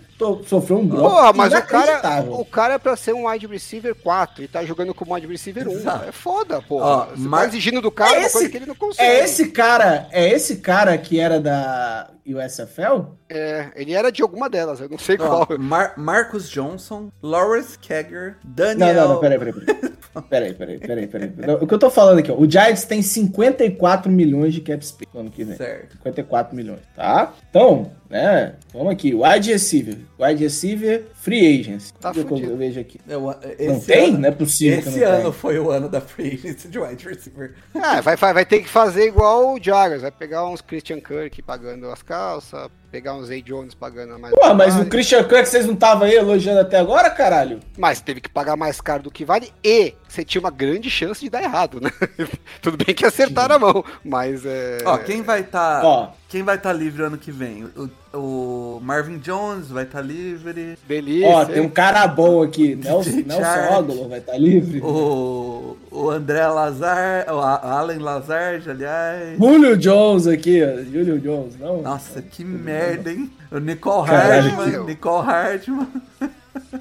sofreu 0.48 0.80
um 0.80 0.88
drop 0.88 1.10
Porra, 1.10 1.34
mas 1.34 1.54
o 1.54 1.62
cara, 1.64 2.24
o 2.30 2.46
cara 2.46 2.74
é 2.76 2.78
pra 2.78 2.96
ser 2.96 3.14
um 3.14 3.28
wide 3.30 3.46
receiver 3.46 3.94
4 3.94 4.44
e 4.44 4.48
tá 4.48 4.64
jogando 4.64 4.94
como 4.94 5.14
wide 5.14 5.28
receiver 5.28 5.68
1. 5.68 5.72
Exato. 5.74 6.06
É 6.10 6.12
foda, 6.12 6.62
porra. 6.62 6.86
Ó, 6.86 7.06
Você 7.08 7.28
Mar- 7.28 7.42
tá 7.42 7.48
exigindo 7.48 7.82
do 7.82 7.92
cara 7.92 8.12
É 8.16 8.18
uma 8.20 8.26
esse- 8.26 8.34
coisa 8.34 8.50
que 8.50 8.58
ele 8.58 8.66
não 8.66 8.76
consegue. 8.76 9.08
É 9.10 9.24
esse 9.24 9.48
cara, 9.50 10.08
é 10.12 10.30
esse 10.32 10.58
cara 10.58 10.98
que 10.98 11.20
era 11.20 11.40
da 11.42 12.10
USFL? 12.26 13.12
É, 13.36 13.72
ele 13.76 13.94
era 13.94 14.12
de 14.12 14.22
alguma 14.22 14.48
delas, 14.50 14.80
eu 14.80 14.88
não 14.88 14.98
sei 14.98 15.18
Ó, 15.20 15.46
qual. 15.46 15.58
Mar- 15.60 15.94
Marcus 15.98 16.50
Johnson, 16.50 17.10
Lawrence 17.22 17.78
Kegger, 17.80 18.38
Não, 18.44 18.54
Daniel... 18.54 18.94
não, 18.96 19.14
não, 19.16 19.20
peraí, 19.20 19.40
peraí, 19.40 19.54
peraí. 19.54 19.94
Peraí, 20.30 20.54
peraí, 20.54 20.78
peraí, 20.78 21.08
peraí. 21.08 21.34
Não, 21.38 21.56
O 21.56 21.66
que 21.66 21.74
eu 21.74 21.80
tô 21.80 21.90
falando 21.90 22.20
aqui, 22.20 22.32
ó. 22.32 22.36
O 22.36 22.48
Giants 22.48 22.86
tem 22.86 23.02
54 23.02 24.12
milhões 24.12 24.54
de 24.54 24.62
cap 24.62 24.86
space 24.86 25.10
no 25.12 25.22
ano 25.22 25.32
que 25.32 25.44
vem. 25.44 25.58
Certo. 25.58 25.94
54 25.94 26.56
milhões, 26.56 26.82
tá? 26.96 27.34
Então, 27.50 27.92
né? 28.14 28.54
Vamos 28.72 28.94
aqui. 28.94 29.14
Wide 29.14 29.52
receiver. 29.52 29.98
Wide 30.20 30.44
receiver, 30.44 31.04
free 31.16 31.60
agents. 31.60 31.92
Tá 32.00 32.12
Deixa 32.12 32.28
eu, 32.32 32.38
eu 32.52 32.58
vejo 32.58 32.80
aqui. 32.80 33.00
Eu- 33.08 33.22
Não 33.22 33.36
esse 33.78 33.86
tem? 33.88 34.10
ano- 34.10 34.20
Não 34.20 34.30
é 34.30 34.32
possível 34.32 34.80
Esse 34.80 34.92
que 34.92 35.00
não 35.00 35.08
ano 35.12 35.24
tem. 35.24 35.32
foi 35.34 35.60
o 35.60 35.70
ano 35.72 35.90
da 35.90 36.00
free 36.00 36.34
agency 36.36 36.68
de 36.68 36.80
wide 36.80 37.08
receiver. 37.10 37.56
É, 37.74 38.02
vai, 38.02 38.16
vai, 38.16 38.34
vai 38.34 38.46
ter 38.46 38.60
que 38.62 38.70
fazer 38.70 39.08
igual 39.08 39.54
o 39.56 39.60
Jaguars, 39.62 40.02
vai 40.04 40.12
pegar 40.12 40.48
uns 40.48 40.62
Christian 40.62 41.00
Kirk 41.00 41.42
pagando 41.42 41.90
as 41.90 42.02
calças, 42.04 42.70
pegar 42.92 43.16
uns 43.16 43.28
Zay 43.28 43.42
Jones 43.42 43.74
pagando 43.74 44.18
mais. 44.20 44.34
Pô, 44.36 44.54
mas 44.54 44.76
o. 44.80 44.86
Christian 44.86 45.24
Kirk, 45.24 45.48
vocês 45.50 45.66
não 45.66 45.74
estavam 45.74 46.04
aí 46.08 46.16
elogiando 46.16 46.60
até 46.62 46.78
agora, 46.78 47.10
caralho? 47.10 47.60
Mas 47.78 48.00
teve 48.00 48.22
que 48.22 48.30
pagar 48.30 48.56
mais 48.56 48.80
caro 48.80 49.04
do 49.04 49.12
que 49.12 49.26
vale 49.26 49.52
e 49.64 49.94
você 50.08 50.24
tinha 50.24 50.40
uma 50.40 50.52
grande 50.52 50.90
chance 50.90 51.20
de 51.22 51.30
dar 51.30 51.42
errado, 51.44 51.82
né? 51.82 51.90
Tudo 52.62 52.78
bem 52.78 52.94
que 52.94 53.06
acertaram 53.06 53.56
a 53.56 53.60
mão, 53.60 53.84
mas 54.04 54.46
é. 54.46 54.78
Ó, 54.86 54.98
quem 55.00 55.22
vai 55.24 55.42
estar 55.42 55.84
Ó. 55.84 56.12
quem 56.34 56.42
vai 56.42 56.56
estar 56.56 56.74
livre 56.74 57.04
ano 57.04 57.16
que 57.16 57.32
vem? 57.32 57.66
O, 57.78 57.90
o 58.18 58.80
Marvin 58.82 59.20
Jones 59.20 59.68
vai 59.68 59.84
estar 59.84 60.02
livre. 60.02 60.76
Delícia. 60.88 61.28
Ó, 61.30 61.46
tem 61.46 61.62
um 61.62 61.70
cara 61.70 62.08
bom 62.08 62.42
aqui. 62.42 62.74
Nelson, 62.84 63.10
Nelson. 63.24 63.44
Aguilar 63.44 64.10
vai 64.10 64.18
estar 64.18 64.36
livre. 64.40 64.82
O, 64.82 65.78
o 65.92 66.10
André 66.10 66.48
Lazar, 66.48 67.26
o 67.32 67.38
A- 67.40 67.78
Allen 67.78 68.00
Lazard, 68.00 68.68
aliás. 68.68 69.38
Julio 69.38 69.78
Jones 69.78 70.26
aqui, 70.26 70.60
ó. 70.64 70.84
Julio 70.84 71.20
Jones, 71.20 71.56
não? 71.60 71.84
Nossa, 71.84 72.20
que 72.24 72.44
merda, 72.44 73.12
hein? 73.12 73.30
O 73.52 73.60
Nicole 73.60 74.08
Caralho. 74.10 74.86
Nicole 74.86 75.28
Hartman. 75.30 75.88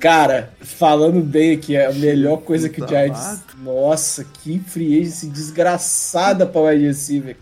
Cara, 0.00 0.50
falando 0.60 1.20
bem 1.20 1.52
aqui, 1.54 1.76
é 1.76 1.86
a 1.86 1.92
melhor 1.92 2.38
coisa 2.38 2.68
que 2.68 2.82
o 2.82 2.88
Giants. 2.88 3.40
Nossa, 3.58 4.24
que 4.24 4.58
free 4.58 5.00
agency 5.00 5.28
desgraçada 5.28 6.46
pra 6.46 6.60
wide 6.62 6.86
receiver. 6.86 7.36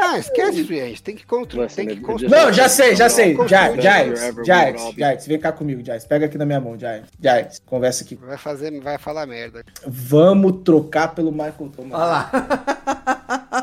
Não, 0.00 0.16
esquece, 0.16 0.64
gente. 0.64 1.02
Tem 1.02 1.14
que 1.14 1.24
construir. 1.24 1.68
Tem 1.68 1.86
que 1.86 1.92
it- 1.92 2.00
it 2.00 2.06
construir. 2.06 2.30
Não, 2.30 2.52
já 2.52 2.68
sei, 2.68 2.96
já 2.96 3.08
sei. 3.08 3.34
Giants, 3.46 3.82
Giants, 3.82 4.20
Giants. 4.44 4.94
Giants, 4.94 5.26
vem 5.26 5.38
cá 5.38 5.52
comigo, 5.52 5.82
Giants. 5.84 6.04
Pega 6.04 6.26
aqui 6.26 6.36
na 6.36 6.44
minha 6.44 6.60
mão, 6.60 6.78
Giants. 6.78 7.08
Giants, 7.20 7.62
conversa 7.64 8.02
aqui. 8.04 8.16
Vai 8.16 8.36
fazer, 8.36 8.78
vai 8.80 8.98
falar 8.98 9.26
merda. 9.26 9.64
Vamos 9.86 10.62
trocar 10.64 11.14
pelo 11.14 11.30
Michael 11.30 11.70
Thomas. 11.76 11.92
Olha 11.92 12.04
lá. 12.06 13.61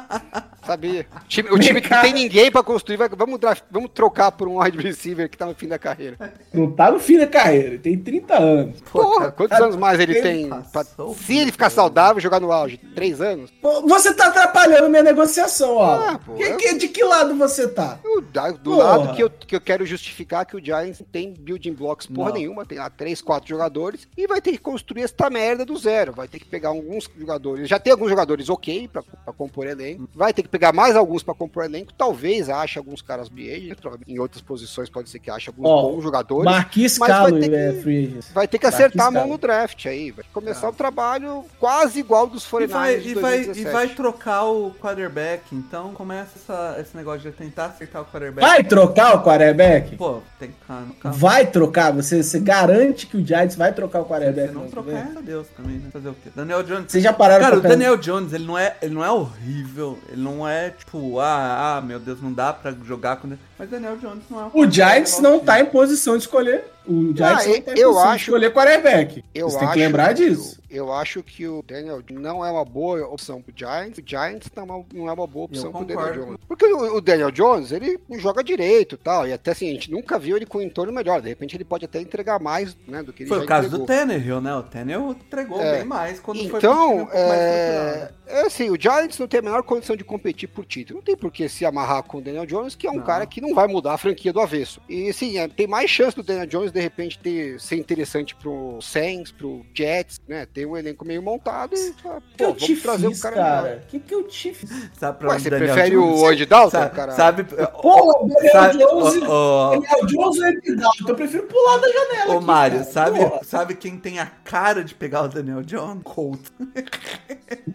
Sabia. 0.70 1.08
O 1.16 1.28
time, 1.28 1.50
o 1.50 1.60
time 1.60 1.82
que 1.82 1.90
não 1.90 2.02
tem 2.02 2.14
ninguém 2.14 2.52
pra 2.52 2.62
construir, 2.62 2.98
vai- 2.98 3.10
vamos, 3.10 3.40
draft- 3.40 3.64
vamos 3.72 3.90
trocar 3.94 4.32
por 4.32 4.48
um 4.48 4.62
wide 4.62 4.78
receiver 4.78 5.28
que 5.30 5.38
tá 5.38 5.46
no 5.46 5.56
fim 5.56 5.68
da 5.68 5.80
carreira. 5.80 6.18
Não 6.54 6.72
tá 6.72 6.92
no 6.92 7.00
fim 7.00 7.18
da 7.18 7.26
carreira, 7.28 7.70
ele 7.70 7.80
tem 7.80 7.98
30 7.98 8.38
anos. 8.38 8.80
Porra, 8.82 9.32
quantos 9.32 9.50
cara, 9.58 9.66
anos 9.66 9.76
mais 9.76 10.00
ele 10.00 10.14
ele 10.14 10.22
tem? 10.22 10.50
pra- 10.72 10.84
se 11.16 11.38
ele 11.38 11.52
ficar 11.52 11.70
saudável, 11.70 12.22
jogar 12.22 12.40
no 12.40 12.52
auge? 12.52 12.78
Três 12.94 13.20
anos? 13.22 13.50
Pô, 13.62 13.82
Você 13.88 14.14
tá 14.14 14.28
atrapalhando 14.28 14.90
minha 14.90 15.02
negociação, 15.04 15.76
ó. 15.78 15.96
Ah, 15.96 16.20
Que- 16.38 16.54
que- 16.56 16.74
de 16.76 16.88
que 16.88 17.04
lado 17.04 17.36
você 17.36 17.68
tá? 17.68 17.98
Eu- 18.04 18.22
do 18.22 18.72
Porra. 18.72 18.84
lado 18.98 19.16
que 19.16 19.24
eu, 19.24 19.30
que 19.30 19.56
eu 19.56 19.62
quero 19.62 19.86
justificar 19.86 20.46
que 20.46 20.56
o 20.56 20.64
Giants 20.64 21.00
não 21.00 21.08
tem 21.08 21.34
building 21.34 21.74
blocks 21.74 22.06
porra 22.06 22.30
Não. 22.30 22.38
nenhuma, 22.38 22.66
tem 22.66 22.78
lá 22.78 22.90
três, 22.90 23.22
quatro 23.22 23.50
jogadores 23.50 24.08
e 24.18 24.28
vai 24.28 24.40
ter 24.42 24.52
que 24.52 24.58
construir 24.60 25.02
essa 25.04 25.30
merda 25.30 25.66
do 25.66 25.76
zero. 25.78 26.12
Vai 26.14 26.28
ter 26.28 26.38
que 26.40 26.46
pegar 26.46 26.70
alguns 26.70 27.10
jogadores. 27.18 27.68
Já 27.68 27.80
tem 27.80 27.92
alguns 27.92 28.10
jogadores 28.10 28.50
ok 28.50 28.88
pra, 28.92 29.02
pra 29.02 29.34
compor 29.34 29.66
elenco. 29.68 30.08
Vai 30.14 30.34
ter 30.34 30.44
que 30.44 30.50
pegar 30.50 30.59
mais 30.74 30.96
alguns 30.96 31.24
pra 31.24 31.34
compor 31.34 31.64
elenco. 31.66 31.94
Talvez 31.94 32.50
ache 32.50 32.78
alguns 32.78 33.02
caras 33.02 33.30
BA. 33.30 33.74
Em 34.08 34.20
outras 34.20 34.42
posições 34.42 34.90
pode 34.90 35.10
ser 35.10 35.20
que 35.20 35.30
ache 35.32 35.50
alguns 35.50 35.68
Ó, 35.68 35.82
bons 35.92 36.02
jogadores. 36.04 36.46
Marquis 36.46 36.98
mas 36.98 37.10
vai 37.10 37.18
Calo 37.18 37.40
ter 37.40 37.54
é 37.54 37.72
que- 37.74 37.82
free 37.82 38.06
agent. 38.08 38.26
Vai 38.34 38.48
ter 38.48 38.60
que 38.60 38.66
acertar 38.66 39.08
a 39.08 39.12
mão 39.12 39.22
Calo. 39.24 39.34
no 39.34 39.38
draft 39.38 39.86
aí. 39.86 40.12
Vai 40.12 40.26
começar 40.34 40.62
Tá. 40.62 40.70
um 40.70 40.74
trabalho 40.74 41.46
quase 41.60 42.00
igual 42.00 42.28
dos 42.28 42.46
E 42.46 42.50
49 42.50 42.80
vai, 42.92 43.00
de 43.00 43.10
e, 43.10 43.14
vai, 43.16 43.34
e 43.42 43.46
2017. 43.46 43.74
vai 43.74 43.88
trocar 43.90 44.44
o 44.46 44.72
quarterback, 44.72 45.44
então 45.56 45.94
começa 45.94 46.32
essa- 46.36 46.78
esse 46.80 46.96
negócio 46.98 47.22
de 47.22 47.32
tentar 47.32 47.66
acertar 47.68 48.02
o 48.02 48.06
quarterback. 48.06 48.46
Vai 48.48 48.64
trocar 48.64 49.16
o 49.16 49.24
quarterback? 49.24 49.96
Pô, 49.96 50.20
tem 50.40 50.54
calma, 50.68 50.88
calma. 51.00 51.18
Vai 51.18 51.46
trocar? 51.48 51.92
Você, 51.94 52.24
você 52.24 52.40
garante 52.40 53.08
que 53.08 53.18
o 53.18 53.26
Giants 53.26 53.56
vai 53.56 53.74
trocar 53.74 54.00
o 54.00 54.04
Se 54.04 54.10
quarterback? 54.10 54.54
não 54.54 54.62
ano 54.62 54.70
que 54.70 54.76
trocar, 54.76 55.12
é 55.18 55.22
Deus 55.22 55.48
também, 55.56 55.78
né? 55.78 55.90
Fazer 55.92 56.10
o 56.10 56.14
quê? 56.14 56.30
Daniel 56.36 56.64
Jones. 56.64 56.92
Vocês 56.92 57.04
já 57.04 57.14
pararam 57.14 57.44
Cara, 57.44 57.58
o 57.58 57.62
Daniel 57.62 57.98
Jones, 57.98 58.34
ele 58.34 58.46
não 58.46 58.58
é, 58.58 58.76
ele 58.82 58.94
não 58.94 59.04
é 59.04 59.12
horrível, 59.12 59.98
ele 60.10 60.22
não 60.22 60.48
é 60.48 60.49
tipo, 60.78 61.20
ah, 61.20 61.78
ah, 61.78 61.82
meu 61.82 62.00
Deus, 62.00 62.22
não 62.22 62.32
dá 62.34 62.52
pra 62.54 62.72
jogar 62.84 63.18
com 63.18 63.28
ele. 63.28 63.40
Mas 63.58 63.70
Daniel 63.70 63.98
Jones 63.98 64.24
não 64.30 64.40
é 64.40 64.44
um 64.46 64.50
O 64.54 64.70
Giants 64.72 65.20
não 65.20 65.40
tá 65.40 65.60
em 65.60 65.66
posição 65.66 66.16
de 66.16 66.24
escolher. 66.24 66.64
O 66.88 67.14
Giants 67.16 67.22
Ah, 67.46 67.50
não 67.50 67.62
tá 67.62 67.74
em 67.74 67.80
eu 67.80 67.90
posição 67.92 68.10
acho- 68.10 68.18
de 68.18 68.24
escolher 68.24 68.54
quarterback. 68.54 69.24
Eu 69.36 69.50
Você 69.50 69.60
tem 69.60 69.70
que 69.72 69.80
lembrar 69.80 70.14
que 70.16 70.26
disso. 70.30 70.58
o- 70.58 70.74
eu 70.76 70.92
acho 70.94 71.22
que 71.22 71.46
o 71.48 71.62
Daniel 71.62 72.02
não 72.10 72.44
é 72.44 72.50
uma 72.50 72.64
boa 72.66 73.06
opção 73.08 73.42
pro 73.42 73.54
Giants. 73.56 74.00
O 74.00 74.04
Giants 74.04 74.50
não 74.56 74.64
é 74.64 74.66
uma, 74.66 74.86
não 74.94 75.10
é 75.10 75.14
uma 75.14 75.28
boa 75.28 75.46
opção 75.46 75.66
Eu 75.66 75.72
pro 75.72 75.86
Daniel. 75.86 76.14
Jones. 76.14 76.38
Porque 76.48 76.66
o, 76.66 76.96
o 76.96 77.02
Daniel 77.02 77.30
Jones, 77.32 77.72
ele 77.72 78.00
joga 78.14 78.44
direito 78.44 78.96
e 78.96 78.98
tal. 78.98 79.28
E 79.28 79.34
até 79.34 79.52
assim, 79.52 79.70
a 79.70 79.74
gente 79.74 79.92
nunca 79.92 80.18
viu 80.18 80.38
ele 80.38 80.46
com 80.46 80.60
um 80.60 80.62
entorno 80.62 80.92
melhor. 80.94 81.22
De 81.22 81.28
repente 81.30 81.56
ele 81.56 81.66
pode 81.66 81.84
até 81.86 82.00
entregar 82.00 82.40
mais, 82.40 82.76
né, 82.88 83.04
do 83.04 83.12
que 83.14 83.24
ele 83.24 83.30
Foi 83.30 83.40
já 83.40 83.44
o 83.44 83.48
caso 83.48 83.68
entregou. 83.68 83.86
do 83.86 83.94
Tannehill, 83.94 84.42
né? 84.42 84.56
O 84.56 84.64
Tannehill 84.64 85.12
entregou 85.12 85.62
É. 85.62 85.78
bem 85.80 85.84
mais 85.86 86.20
quando 86.20 86.38
foi 86.38 86.54
um 86.54 86.58
Então, 86.58 86.98
pouco 87.00 87.12
mais 87.14 87.40
é, 87.40 88.12
é 88.28 88.42
assim, 88.48 88.70
o 88.72 88.80
Giants 88.80 89.20
não 89.20 89.28
tem 89.28 89.40
a 89.42 89.44
menor 89.44 89.62
condição 89.64 89.96
de 89.96 90.04
competir 90.04 90.39
por 90.48 90.66
título. 90.66 90.98
Não 91.00 91.04
tem 91.04 91.16
por 91.16 91.32
que 91.32 91.48
se 91.50 91.66
amarrar 91.66 92.04
com 92.04 92.18
o 92.18 92.22
Daniel 92.22 92.46
Jones, 92.46 92.76
que 92.76 92.88
é 92.88 92.92
um 92.92 92.96
Não. 92.96 93.04
cara 93.04 93.26
que 93.26 93.42
não 93.42 93.54
vai 93.54 93.68
mudar 93.68 93.94
a 93.94 93.98
franquia 93.98 94.32
do 94.34 94.40
avesso. 94.40 94.82
E 94.90 95.10
assim, 95.10 95.38
é, 95.38 95.48
tem 95.48 95.68
mais 95.68 95.90
chance 95.90 96.16
do 96.16 96.24
Daniel 96.24 96.46
Jones 96.48 96.72
de 96.72 96.80
repente 96.80 97.18
ter, 97.20 97.60
ser 97.60 97.76
interessante 97.78 98.36
pro 98.36 98.80
Saints, 98.82 99.32
pro 99.32 99.66
Jets, 99.74 100.22
né? 100.28 100.46
Ter 100.46 100.66
um 100.66 100.76
elenco 100.78 101.06
meio 101.06 101.22
montado 101.22 101.76
e 101.76 101.90
O 101.90 101.94
que 101.94 102.44
eu 102.44 102.48
pô, 102.50 102.54
te 102.54 102.68
vamos 102.68 102.82
trazer 102.84 103.08
um 103.08 103.12
fiz, 103.12 103.22
cara? 103.22 103.82
O 103.84 103.88
que, 103.88 104.00
que 104.00 104.14
eu 104.16 104.24
te 104.28 104.54
fiz? 104.54 104.90
Sabe 104.98 105.20
pra 105.20 105.30
Ué, 105.30 105.40
você 105.40 105.50
Daniel 105.50 105.74
prefere 105.74 105.96
Jones- 105.96 106.20
o 106.22 106.26
Andy 106.28 106.46
Dalton, 106.46 106.70
Sabe, 106.72 106.96
cara? 106.96 107.12
sabe, 107.14 107.44
Pô, 107.44 108.24
o 108.24 108.28
Daniel 108.28 108.52
sabe, 108.52 108.78
Jones. 108.78 109.14
Daniel 109.14 110.06
Jones 110.08 110.42
é 110.42 110.76
Dalton. 110.76 111.06
Eu 111.10 111.16
prefiro 111.16 111.44
pular 111.48 111.78
da 111.78 111.88
janela. 111.88 112.34
Ô, 112.34 112.38
aqui, 112.38 112.46
Mário, 112.46 112.80
cara. 112.80 112.92
sabe, 112.92 113.20
sabe 113.46 113.76
quem 113.76 113.98
tem 113.98 114.20
a 114.20 114.26
cara 114.26 114.84
de 114.84 114.94
pegar 114.96 115.24
o 115.24 115.28
Daniel 115.28 115.64
Jones? 115.64 116.02
Colt. 116.04 116.40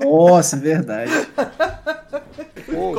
Nossa, 0.00 0.56
verdade. 0.56 1.10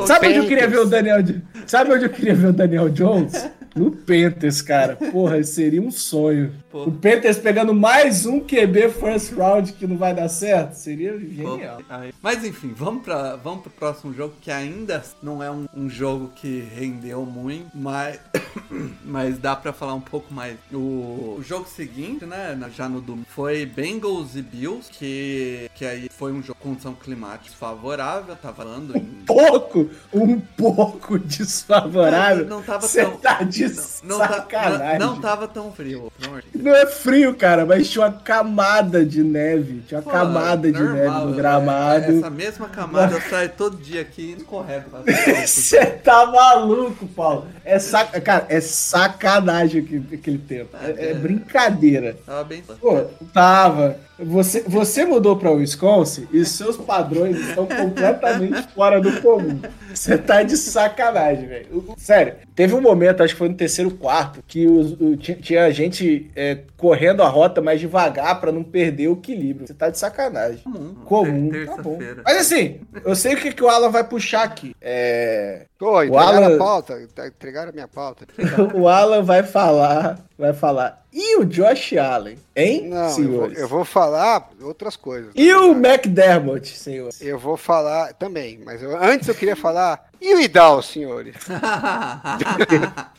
Sabe 0.06 0.28
onde 0.28 0.38
eu 0.38 0.46
queria 0.46 0.68
ver 0.68 0.78
o 0.78 0.86
Daniel 0.86 1.22
Sabe 1.66 1.92
onde 1.92 2.04
eu 2.04 2.10
queria 2.10 2.34
ver 2.34 2.48
o 2.48 2.52
Daniel 2.52 2.88
Jones? 2.88 3.50
No 3.76 3.90
Panthers, 3.90 4.62
cara. 4.62 4.96
Porra, 4.96 5.42
seria 5.44 5.82
um 5.82 5.90
sonho. 5.90 6.52
Pô. 6.70 6.84
O 6.84 6.92
Panthers 6.92 7.38
pegando 7.38 7.74
mais 7.74 8.24
um 8.24 8.40
QB 8.40 8.88
first 8.90 9.32
round 9.34 9.72
que 9.74 9.86
não 9.86 9.96
vai 9.98 10.14
dar 10.14 10.28
certo. 10.28 10.72
Seria 10.74 11.18
genial. 11.18 11.80
Mas 12.22 12.44
enfim, 12.44 12.72
vamos, 12.74 13.02
pra, 13.02 13.36
vamos 13.36 13.62
pro 13.62 13.70
próximo 13.70 14.14
jogo, 14.14 14.34
que 14.40 14.50
ainda 14.50 15.02
não 15.22 15.42
é 15.42 15.50
um, 15.50 15.66
um 15.76 15.88
jogo 15.90 16.30
que 16.34 16.60
rendeu 16.74 17.24
muito, 17.26 17.68
mas, 17.74 18.18
mas 19.04 19.38
dá 19.38 19.54
pra 19.54 19.72
falar 19.72 19.94
um 19.94 20.00
pouco 20.00 20.32
mais. 20.32 20.56
O, 20.72 21.36
o 21.38 21.42
jogo 21.42 21.66
seguinte, 21.68 22.24
né, 22.24 22.58
já 22.74 22.88
no 22.88 23.00
domingo, 23.00 23.26
foi 23.28 23.66
Bengals 23.66 24.36
e 24.36 24.42
Bills, 24.42 24.88
que, 24.90 25.70
que 25.74 25.84
aí 25.84 26.08
foi 26.10 26.32
um 26.32 26.42
jogo 26.42 26.58
com 26.60 26.70
condição 26.70 26.94
climática 26.94 27.54
favorável, 27.56 28.34
tava 28.36 28.54
falando 28.54 28.96
em... 28.96 29.04
Pouco, 29.26 29.88
um 30.12 30.38
pouco 30.40 31.18
desfavorável. 31.20 32.46
Não 32.46 32.62
tava 32.62 32.86
Você 32.86 33.02
tão- 33.02 33.16
tá 33.18 33.42
de 33.42 33.65
Não, 34.02 34.18
tá- 34.18 34.28
sacanagem. 34.28 34.98
não, 34.98 35.14
não 35.14 35.20
tava 35.20 35.48
tão 35.48 35.72
frio. 35.72 36.12
Não 36.54 36.74
é 36.74 36.86
frio, 36.86 37.34
cara, 37.34 37.64
mas 37.66 37.88
tinha 37.90 38.04
uma 38.04 38.12
camada 38.12 39.04
de 39.04 39.22
neve. 39.22 39.82
Tinha 39.86 39.98
uma 40.00 40.04
Pô, 40.04 40.10
camada 40.10 40.70
de 40.70 40.82
neve 40.82 41.08
no 41.20 41.32
é- 41.32 41.36
gramado. 41.36 42.18
Essa 42.18 42.30
mesma 42.30 42.68
camada 42.68 43.14
eu 43.14 43.20
saio 43.22 43.50
todo 43.50 43.76
dia 43.76 44.00
aqui 44.02 44.36
pra- 44.44 45.46
Você 45.46 45.84
tá 45.86 46.26
maluco, 46.26 47.06
Paulo. 47.08 47.46
É 47.64 47.78
sac... 47.78 48.20
Cara, 48.20 48.46
é 48.48 48.60
sacanagem 48.60 49.82
aquele, 49.82 50.14
aquele 50.14 50.38
tempo. 50.38 50.76
É, 50.82 51.10
é 51.10 51.14
brincadeira. 51.14 52.16
Tava 52.24 52.44
bem... 52.44 52.62
Pô, 52.80 53.02
tava. 53.32 53.96
Você, 54.18 54.62
você 54.62 55.04
mudou 55.04 55.36
pra 55.36 55.50
Wisconsin 55.50 56.26
e 56.32 56.42
seus 56.46 56.76
padrões 56.76 57.36
estão 57.38 57.66
completamente 57.66 58.62
fora 58.74 58.98
do 59.00 59.20
comum. 59.20 59.60
Você 59.92 60.16
tá 60.16 60.42
de 60.42 60.56
sacanagem, 60.56 61.46
velho. 61.46 61.66
O- 61.88 61.94
Sério, 61.98 62.34
teve 62.54 62.74
um 62.74 62.80
momento, 62.80 63.22
acho 63.22 63.34
que 63.34 63.38
foi 63.38 63.48
no 63.50 63.54
terceiro 63.54 63.90
quarto, 63.90 64.42
que 64.46 64.66
os- 64.66 64.92
o- 64.98 65.16
tinha, 65.18 65.36
tinha 65.36 65.70
gente 65.70 66.30
é, 66.34 66.60
correndo 66.78 67.22
a 67.22 67.28
rota 67.28 67.60
mais 67.60 67.78
devagar 67.78 68.40
pra 68.40 68.50
não 68.50 68.62
perder 68.64 69.08
o 69.08 69.12
equilíbrio. 69.14 69.66
Você 69.66 69.74
tá 69.74 69.90
de 69.90 69.98
sacanagem. 69.98 70.60
Comum. 70.64 70.94
Comum, 71.04 71.50
Ter- 71.50 71.66
tá 71.66 71.82
bom. 71.82 71.98
Mas 72.24 72.38
assim, 72.38 72.80
eu 73.04 73.14
sei 73.14 73.34
o 73.34 73.36
que, 73.36 73.52
que 73.52 73.62
o 73.62 73.68
Alan 73.68 73.90
vai 73.90 74.04
puxar 74.04 74.44
aqui. 74.44 74.74
É, 74.80 75.66
Pô, 75.78 76.02
entregaram 76.02 76.44
Alan- 76.44 76.54
a 76.54 76.58
pauta, 76.58 76.98
entregaram 77.26 77.68
a 77.68 77.72
minha 77.72 77.88
pauta. 77.88 78.26
o 78.74 78.88
Alan 78.88 79.22
vai 79.22 79.42
falar, 79.42 80.18
vai 80.38 80.54
falar. 80.54 81.04
E 81.18 81.38
o 81.38 81.46
Josh 81.46 81.94
Allen, 81.94 82.36
hein, 82.54 82.88
Não, 82.88 82.96
eu 82.98 83.02
vou, 83.08 83.14
senhores? 83.14 83.58
eu 83.58 83.68
vou 83.68 83.84
falar 83.86 84.50
outras 84.60 84.96
coisas. 84.96 85.32
E 85.34 85.50
o 85.54 85.72
McDermott, 85.72 86.76
senhor? 86.76 87.08
Eu 87.22 87.38
vou 87.38 87.56
falar 87.56 88.12
também, 88.12 88.60
mas 88.62 88.82
eu- 88.82 88.94
antes 89.02 89.26
eu 89.26 89.34
queria 89.34 89.56
falar. 89.56 90.10
E 90.20 90.34
o 90.34 90.40
Idal, 90.40 90.82
senhores? 90.82 91.34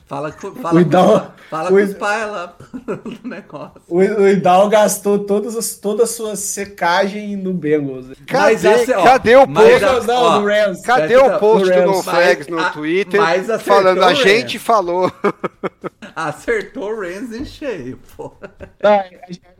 fala 0.08 0.32
com, 0.32 0.48
O 0.48 0.56
fala 0.56 0.82
Idal- 0.82 1.20
com, 1.20 1.32
fala 1.50 1.72
o 1.72 1.88
com 1.88 1.94
pais 2.00 2.32
lá 2.32 2.56
do 3.22 3.28
negócio. 3.28 3.82
O, 3.88 3.98
o 4.00 4.28
Idal 4.28 4.70
gastou 4.70 5.20
todas 5.20 5.56
as, 5.56 5.76
toda 5.76 6.04
a 6.04 6.08
sua 6.08 6.36
secagem 6.36 7.36
no 7.36 7.54
Bengals. 7.54 8.08
Cadê, 8.26 8.54
Mas 8.70 8.90
a- 8.90 9.00
ó, 9.00 9.04
cadê 9.04 9.36
o 9.36 9.48
mas 9.48 9.64
post? 9.70 9.84
a- 9.84 9.88
Bengals 9.88 10.06
não, 10.06 10.24
ó, 10.24 10.40
no 10.40 10.48
Rams. 10.48 10.82
Cadê 10.82 11.18
o 11.18 11.40
post 11.40 11.72
do. 11.72 11.82
No 11.86 12.04
Flags 12.04 12.48
no 12.48 12.56
Mas 12.58 12.66
a- 12.66 12.70
Twitter 12.72 13.22
mas 13.22 13.50
acertou 13.50 13.76
falando 13.76 13.98
o 14.00 14.06
a 14.06 14.14
gente 14.14 14.60
falou? 14.60 15.12
Acertou 16.16 16.92
o 16.92 17.00
Rams 17.02 17.32
em 17.32 17.46
cheio, 17.46 18.00
pô. 18.16 18.34
Tá, 18.80 19.06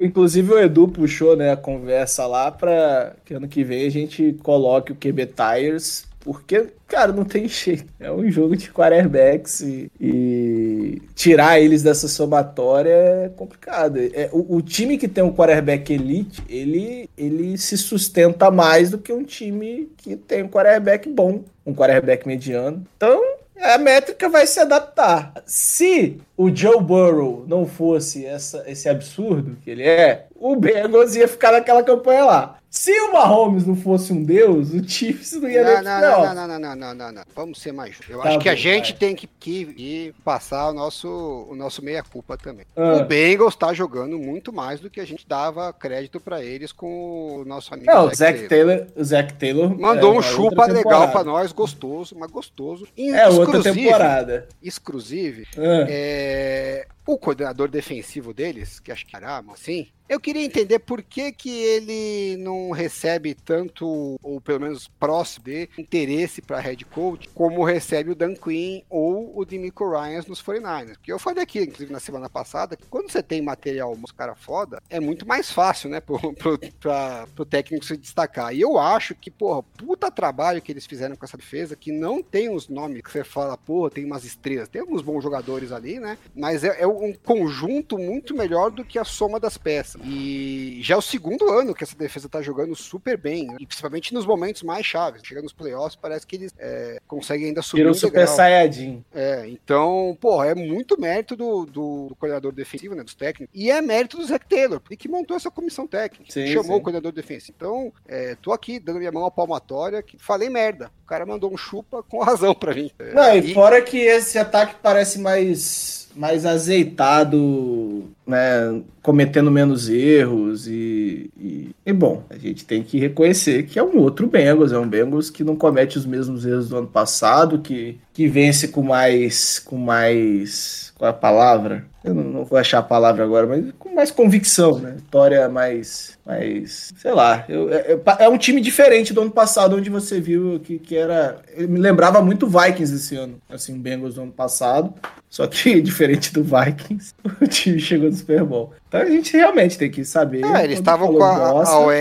inclusive 0.02 0.54
o 0.54 0.60
Edu 0.60 0.88
puxou 0.88 1.36
né, 1.36 1.52
a 1.52 1.58
conversa 1.58 2.26
lá 2.26 2.50
pra 2.52 3.14
que 3.24 3.36
ano 3.36 3.48
que 3.48 3.64
vem 3.64 3.86
a 3.86 3.92
gente 3.92 4.34
coloque 4.42 4.92
o 4.92 4.96
QB 4.96 5.28
Tires, 5.28 6.08
porque, 6.28 6.74
cara, 6.90 7.14
não 7.14 7.24
tem 7.24 7.48
jeito. 7.48 7.86
É 7.98 8.12
um 8.12 8.30
jogo 8.30 8.58
de 8.58 8.70
quarterbacks 8.70 9.62
e, 9.62 9.90
e 9.98 11.02
tirar 11.16 11.58
eles 11.58 11.82
dessa 11.82 12.10
somatória 12.10 12.90
é 12.90 13.30
complicado. 13.30 13.98
É, 13.98 14.30
o, 14.34 14.58
o 14.58 14.62
time 14.62 14.98
que 14.98 15.08
tem 15.08 15.24
um 15.24 15.34
quarterback 15.34 15.94
elite, 15.94 16.44
ele, 16.50 17.10
ele 17.18 17.58
se 17.58 17.78
sustenta 17.78 18.52
mais 18.52 18.92
do 18.92 18.98
que 18.98 19.14
um 19.14 19.24
time 19.24 19.90
que 19.96 20.18
tem 20.18 20.44
um 20.44 20.50
quarterback 20.50 21.08
bom, 21.08 21.44
um 21.66 21.74
quarterback 21.74 22.28
mediano. 22.28 22.86
Então, 22.98 23.24
a 23.58 23.78
métrica 23.78 24.28
vai 24.28 24.46
se 24.46 24.60
adaptar. 24.60 25.32
Se 25.46 26.20
o 26.36 26.54
Joe 26.54 26.82
Burrow 26.82 27.46
não 27.48 27.66
fosse 27.66 28.26
essa, 28.26 28.66
esse 28.68 28.90
absurdo 28.90 29.58
que 29.64 29.70
ele 29.70 29.84
é, 29.84 30.26
o 30.36 30.58
Bengals 30.58 31.16
ia 31.16 31.28
ficar 31.28 31.54
naquela 31.54 31.84
campanha 31.84 32.26
lá. 32.26 32.58
Se 32.78 32.92
o 33.02 33.12
Mahomes 33.12 33.66
não 33.66 33.76
fosse 33.76 34.14
um 34.14 34.24
deus, 34.24 34.72
o 34.72 34.88
Chiefs 34.88 35.34
não 35.34 35.50
ia 35.50 35.64
nem 35.64 35.74
Não, 35.76 35.82
pro 35.82 36.36
não, 36.36 36.36
não, 36.36 36.48
não, 36.48 36.60
não, 36.60 36.76
não, 36.76 36.94
não, 36.94 37.12
não. 37.12 37.24
Vamos 37.36 37.60
ser 37.60 37.72
mais 37.72 37.96
justos. 37.96 38.10
Eu 38.10 38.22
Tá 38.22 38.30
acho 38.30 38.40
que 38.40 38.50
a 38.50 38.52
bom, 38.52 38.58
gente 38.58 38.92
vai. 38.92 39.00
tem 39.00 39.16
que, 39.16 39.26
que 39.40 39.52
ir 39.78 40.16
passar 40.24 40.70
o 40.70 40.74
nosso, 40.74 41.48
o 41.50 41.56
nosso 41.56 41.84
meia-culpa 41.84 42.38
também. 42.38 42.66
Ah. 42.76 42.98
O 42.98 43.06
Bengals 43.06 43.56
tá 43.56 43.74
jogando 43.74 44.20
muito 44.20 44.54
mais 44.54 44.80
do 44.80 44.90
que 44.92 45.00
a 45.00 45.06
gente 45.06 45.28
dava 45.28 45.74
crédito 45.74 46.20
pra 46.20 46.44
eles 46.44 46.72
com 46.72 47.38
o 47.42 47.46
nosso 47.46 47.74
amigo 47.74 47.92
Não, 47.92 48.06
o 48.06 48.14
Zac 48.14 48.38
Zac 48.38 48.48
Taylor. 48.48 48.78
Taylor, 48.78 48.88
o 48.96 49.04
Zac 49.04 49.34
Taylor 49.34 49.80
Mandou 49.80 50.14
é, 50.14 50.18
um 50.20 50.22
chupa 50.22 50.66
legal 50.68 51.10
pra 51.12 51.24
nós, 51.24 51.52
gostoso, 51.52 52.16
mas 52.18 52.30
gostoso. 52.30 52.88
É 52.96 53.28
outra 53.28 53.62
temporada. 53.64 54.48
Exclusive, 54.62 55.48
Ah. 55.58 55.86
é, 55.90 56.88
o 57.14 57.18
coordenador 57.18 57.70
defensivo 57.70 58.34
deles, 58.34 58.80
que 58.80 58.92
acho 58.92 59.06
que 59.06 59.16
era 59.16 59.38
assim, 59.52 59.88
eu 60.10 60.22
queria 60.22 60.44
entender 60.44 60.80
por 60.80 61.04
que, 61.04 61.34
que 61.34 61.50
ele 61.50 62.38
não 62.38 62.72
recebe 62.72 63.34
tanto, 63.34 64.18
ou 64.24 64.40
pelo 64.40 64.62
menos 64.62 64.88
próximo 64.88 65.46
de 65.46 65.70
interesse 65.78 66.42
para 66.42 66.62
head 66.62 66.86
coach, 66.86 67.28
como 67.34 67.64
recebe 67.64 68.12
o 68.12 68.16
Dan 68.16 68.34
Quinn 68.34 68.84
ou 68.90 69.38
o 69.38 69.44
Demico 69.44 69.90
Ryans 69.90 70.26
nos 70.26 70.42
49ers. 70.42 70.94
Porque 70.94 71.12
eu 71.12 71.20
falei 71.20 71.44
aqui, 71.44 71.60
inclusive 71.60 71.92
na 71.92 72.00
semana 72.00 72.30
passada, 72.30 72.78
que 72.78 72.86
quando 72.88 73.12
você 73.12 73.22
tem 73.22 73.42
material 73.42 73.96
dos 73.98 74.14
cara 74.14 74.34
foda, 74.34 74.82
é 74.90 75.00
muito 75.00 75.28
mais 75.28 75.52
fácil, 75.52 75.90
né, 75.90 76.00
pro, 76.02 76.34
pro, 76.34 76.58
pra, 76.80 77.28
pro 77.36 77.46
técnico 77.46 77.84
se 77.84 77.98
destacar. 77.98 78.56
E 78.56 78.62
eu 78.62 78.80
acho 78.80 79.14
que, 79.14 79.30
porra, 79.30 79.62
puta 79.62 80.10
trabalho 80.10 80.62
que 80.62 80.72
eles 80.72 80.86
fizeram 80.86 81.18
com 81.18 81.26
essa 81.26 81.36
defesa, 81.36 81.76
que 81.76 81.92
não 81.92 82.24
tem 82.24 82.50
os 82.50 82.70
nomes 82.70 83.02
que 83.02 83.12
você 83.12 83.26
fala, 83.26 83.58
porra, 83.58 83.92
tem 83.92 84.06
umas 84.06 84.24
estrelas, 84.24 84.70
tem 84.70 84.80
alguns 84.80 85.02
bons 85.02 85.22
jogadores 85.22 85.74
ali, 85.74 86.00
né, 86.00 86.18
mas 86.34 86.64
é, 86.64 86.82
é 86.82 86.88
um 87.04 87.14
conjunto 87.14 87.98
muito 87.98 88.36
melhor 88.36 88.72
do 88.72 88.84
que 88.84 89.00
a 89.00 89.04
soma 89.04 89.40
das 89.40 89.58
peças. 89.58 90.02
E 90.06 90.80
já 90.82 90.96
é 90.96 90.98
o 90.98 91.02
segundo 91.02 91.50
ano 91.50 91.74
que 91.74 91.84
essa 91.84 91.96
defesa 91.96 92.30
tá 92.30 92.42
jogando 92.42 92.76
super 92.76 93.18
bem, 93.18 93.48
né? 93.48 93.58
e 93.60 93.66
principalmente 93.66 94.14
nos 94.14 94.26
momentos 94.26 94.64
mais 94.64 94.86
chaves. 94.86 95.22
Chega 95.24 95.42
nos 95.42 95.54
playoffs, 95.54 95.96
parece 95.96 96.26
que 96.26 96.36
eles 96.36 96.54
é, 96.58 97.00
conseguem 97.08 97.48
ainda 97.48 97.62
subir 97.62 97.82
Virou 97.82 97.92
um 97.92 97.96
Super 97.96 98.20
degrau. 98.20 98.36
Saiyajin. 98.36 99.04
É, 99.14 99.48
então, 99.48 100.18
pô, 100.20 100.44
é 100.44 100.56
muito 100.56 101.00
mérito 101.00 101.36
do, 101.36 101.66
do, 101.66 102.08
do 102.10 102.16
coordenador 102.16 102.52
defensivo, 102.52 102.96
né, 102.96 103.04
dos 103.04 103.16
técnicos, 103.16 103.54
e 103.54 103.70
é 103.72 103.82
mérito 103.82 104.18
do 104.18 104.26
Zac 104.26 104.46
Taylor, 104.48 104.82
que 104.82 105.08
montou 105.08 105.36
essa 105.38 105.52
comissão 105.52 105.88
técnica, 105.88 106.32
Sim, 106.32 106.48
chamou 106.48 106.64
sim. 106.64 106.74
o 106.74 106.82
coordenador 106.82 107.12
defensivo. 107.12 107.54
Então, 107.56 107.94
é, 108.08 108.36
tô 108.36 108.52
aqui 108.52 108.80
dando 108.80 109.00
minha 109.00 109.12
mão 109.12 109.26
à 109.26 109.32
palmatória, 109.32 110.02
que 110.02 110.18
falei 110.18 110.50
merda. 110.50 110.92
O 111.04 111.08
cara 111.08 111.26
mandou 111.26 111.52
um 111.52 111.58
chupa 111.58 112.04
com 112.04 112.20
razão 112.20 112.54
pra 112.54 112.74
mim. 112.74 112.92
É, 113.00 113.14
Não, 113.14 113.36
e 113.36 113.54
fora 113.54 113.82
que 113.82 113.98
esse 113.98 114.38
ataque 114.38 114.76
parece 114.82 115.20
mais 115.20 116.07
mais 116.18 116.46
azeitado, 116.46 118.06
né? 118.26 118.82
Cometendo 119.02 119.52
menos 119.52 119.88
erros 119.88 120.68
e, 120.68 121.30
e, 121.40 121.70
e, 121.86 121.94
bom, 121.94 122.24
a 122.30 122.38
gente 122.38 122.66
tem 122.66 122.84
que 122.84 123.00
reconhecer 123.00 123.64
que 123.68 123.78
é 123.80 123.84
um 123.84 123.98
outro 123.98 124.28
Bengals, 124.28 124.72
é 124.72 124.80
um 124.80 124.88
Bengals 124.88 125.30
que 125.30 125.44
não 125.44 125.56
comete 125.56 125.98
os 125.98 126.06
mesmos 126.06 126.46
erros 126.46 126.70
do 126.70 126.78
ano 126.78 126.88
passado, 126.88 127.60
que, 127.60 127.98
que 128.14 128.28
vence 128.28 128.68
com 128.70 128.82
mais 128.82 129.60
com 129.60 129.78
mais 129.78 130.87
qual 130.98 131.08
é 131.08 131.12
a 131.12 131.14
palavra? 131.14 131.86
Eu 132.04 132.14
não, 132.14 132.24
não, 132.24 132.46
vou 132.46 132.58
achar 132.58 132.80
a 132.80 132.84
palavra 132.84 133.24
agora, 133.24 133.46
mas 133.46 133.66
com 133.78 133.94
mais 133.94 134.10
convicção, 134.10 134.80
né? 134.80 134.94
Vitória 134.96 135.48
mais, 135.48 136.18
mais 136.26 136.92
sei 136.98 137.12
lá. 137.12 137.46
Eu, 137.48 137.72
é, 137.72 137.94
é, 137.94 138.24
é, 138.26 138.30
um 138.30 138.38
time 138.38 138.60
diferente 138.60 139.14
do 139.14 139.22
ano 139.22 139.30
passado, 139.30 139.76
onde 139.76 139.90
você 139.90 140.20
viu 140.20 140.60
que, 140.60 140.80
que 140.80 140.98
era. 140.98 141.40
Me 141.56 141.80
lembrava 141.80 142.22
muito 142.22 142.48
Vikings 142.48 142.96
esse 142.96 143.16
ano, 143.16 143.40
assim, 143.48 143.76
o 143.76 143.80
Bengals 143.80 144.16
do 144.16 144.24
ano 144.24 144.32
passado. 144.32 144.94
Só 145.30 145.46
que, 145.46 145.80
diferente 145.82 146.34
do 146.34 146.44
Vikings, 146.44 147.14
o 147.40 147.46
time 147.46 147.80
chegou 147.80 148.10
no 148.10 148.16
Super 148.16 148.44
Bowl. 148.44 148.74
Então 148.88 149.02
a 149.02 149.06
gente 149.06 149.36
realmente 149.36 149.78
tem 149.78 149.92
que 149.92 150.04
saber. 150.06 150.44
É, 150.46 150.64
eles 150.64 150.80
estavam 150.80 151.14
com 151.14 151.24
a, 151.24 151.50
a 151.50 151.80
OL, 151.80 151.92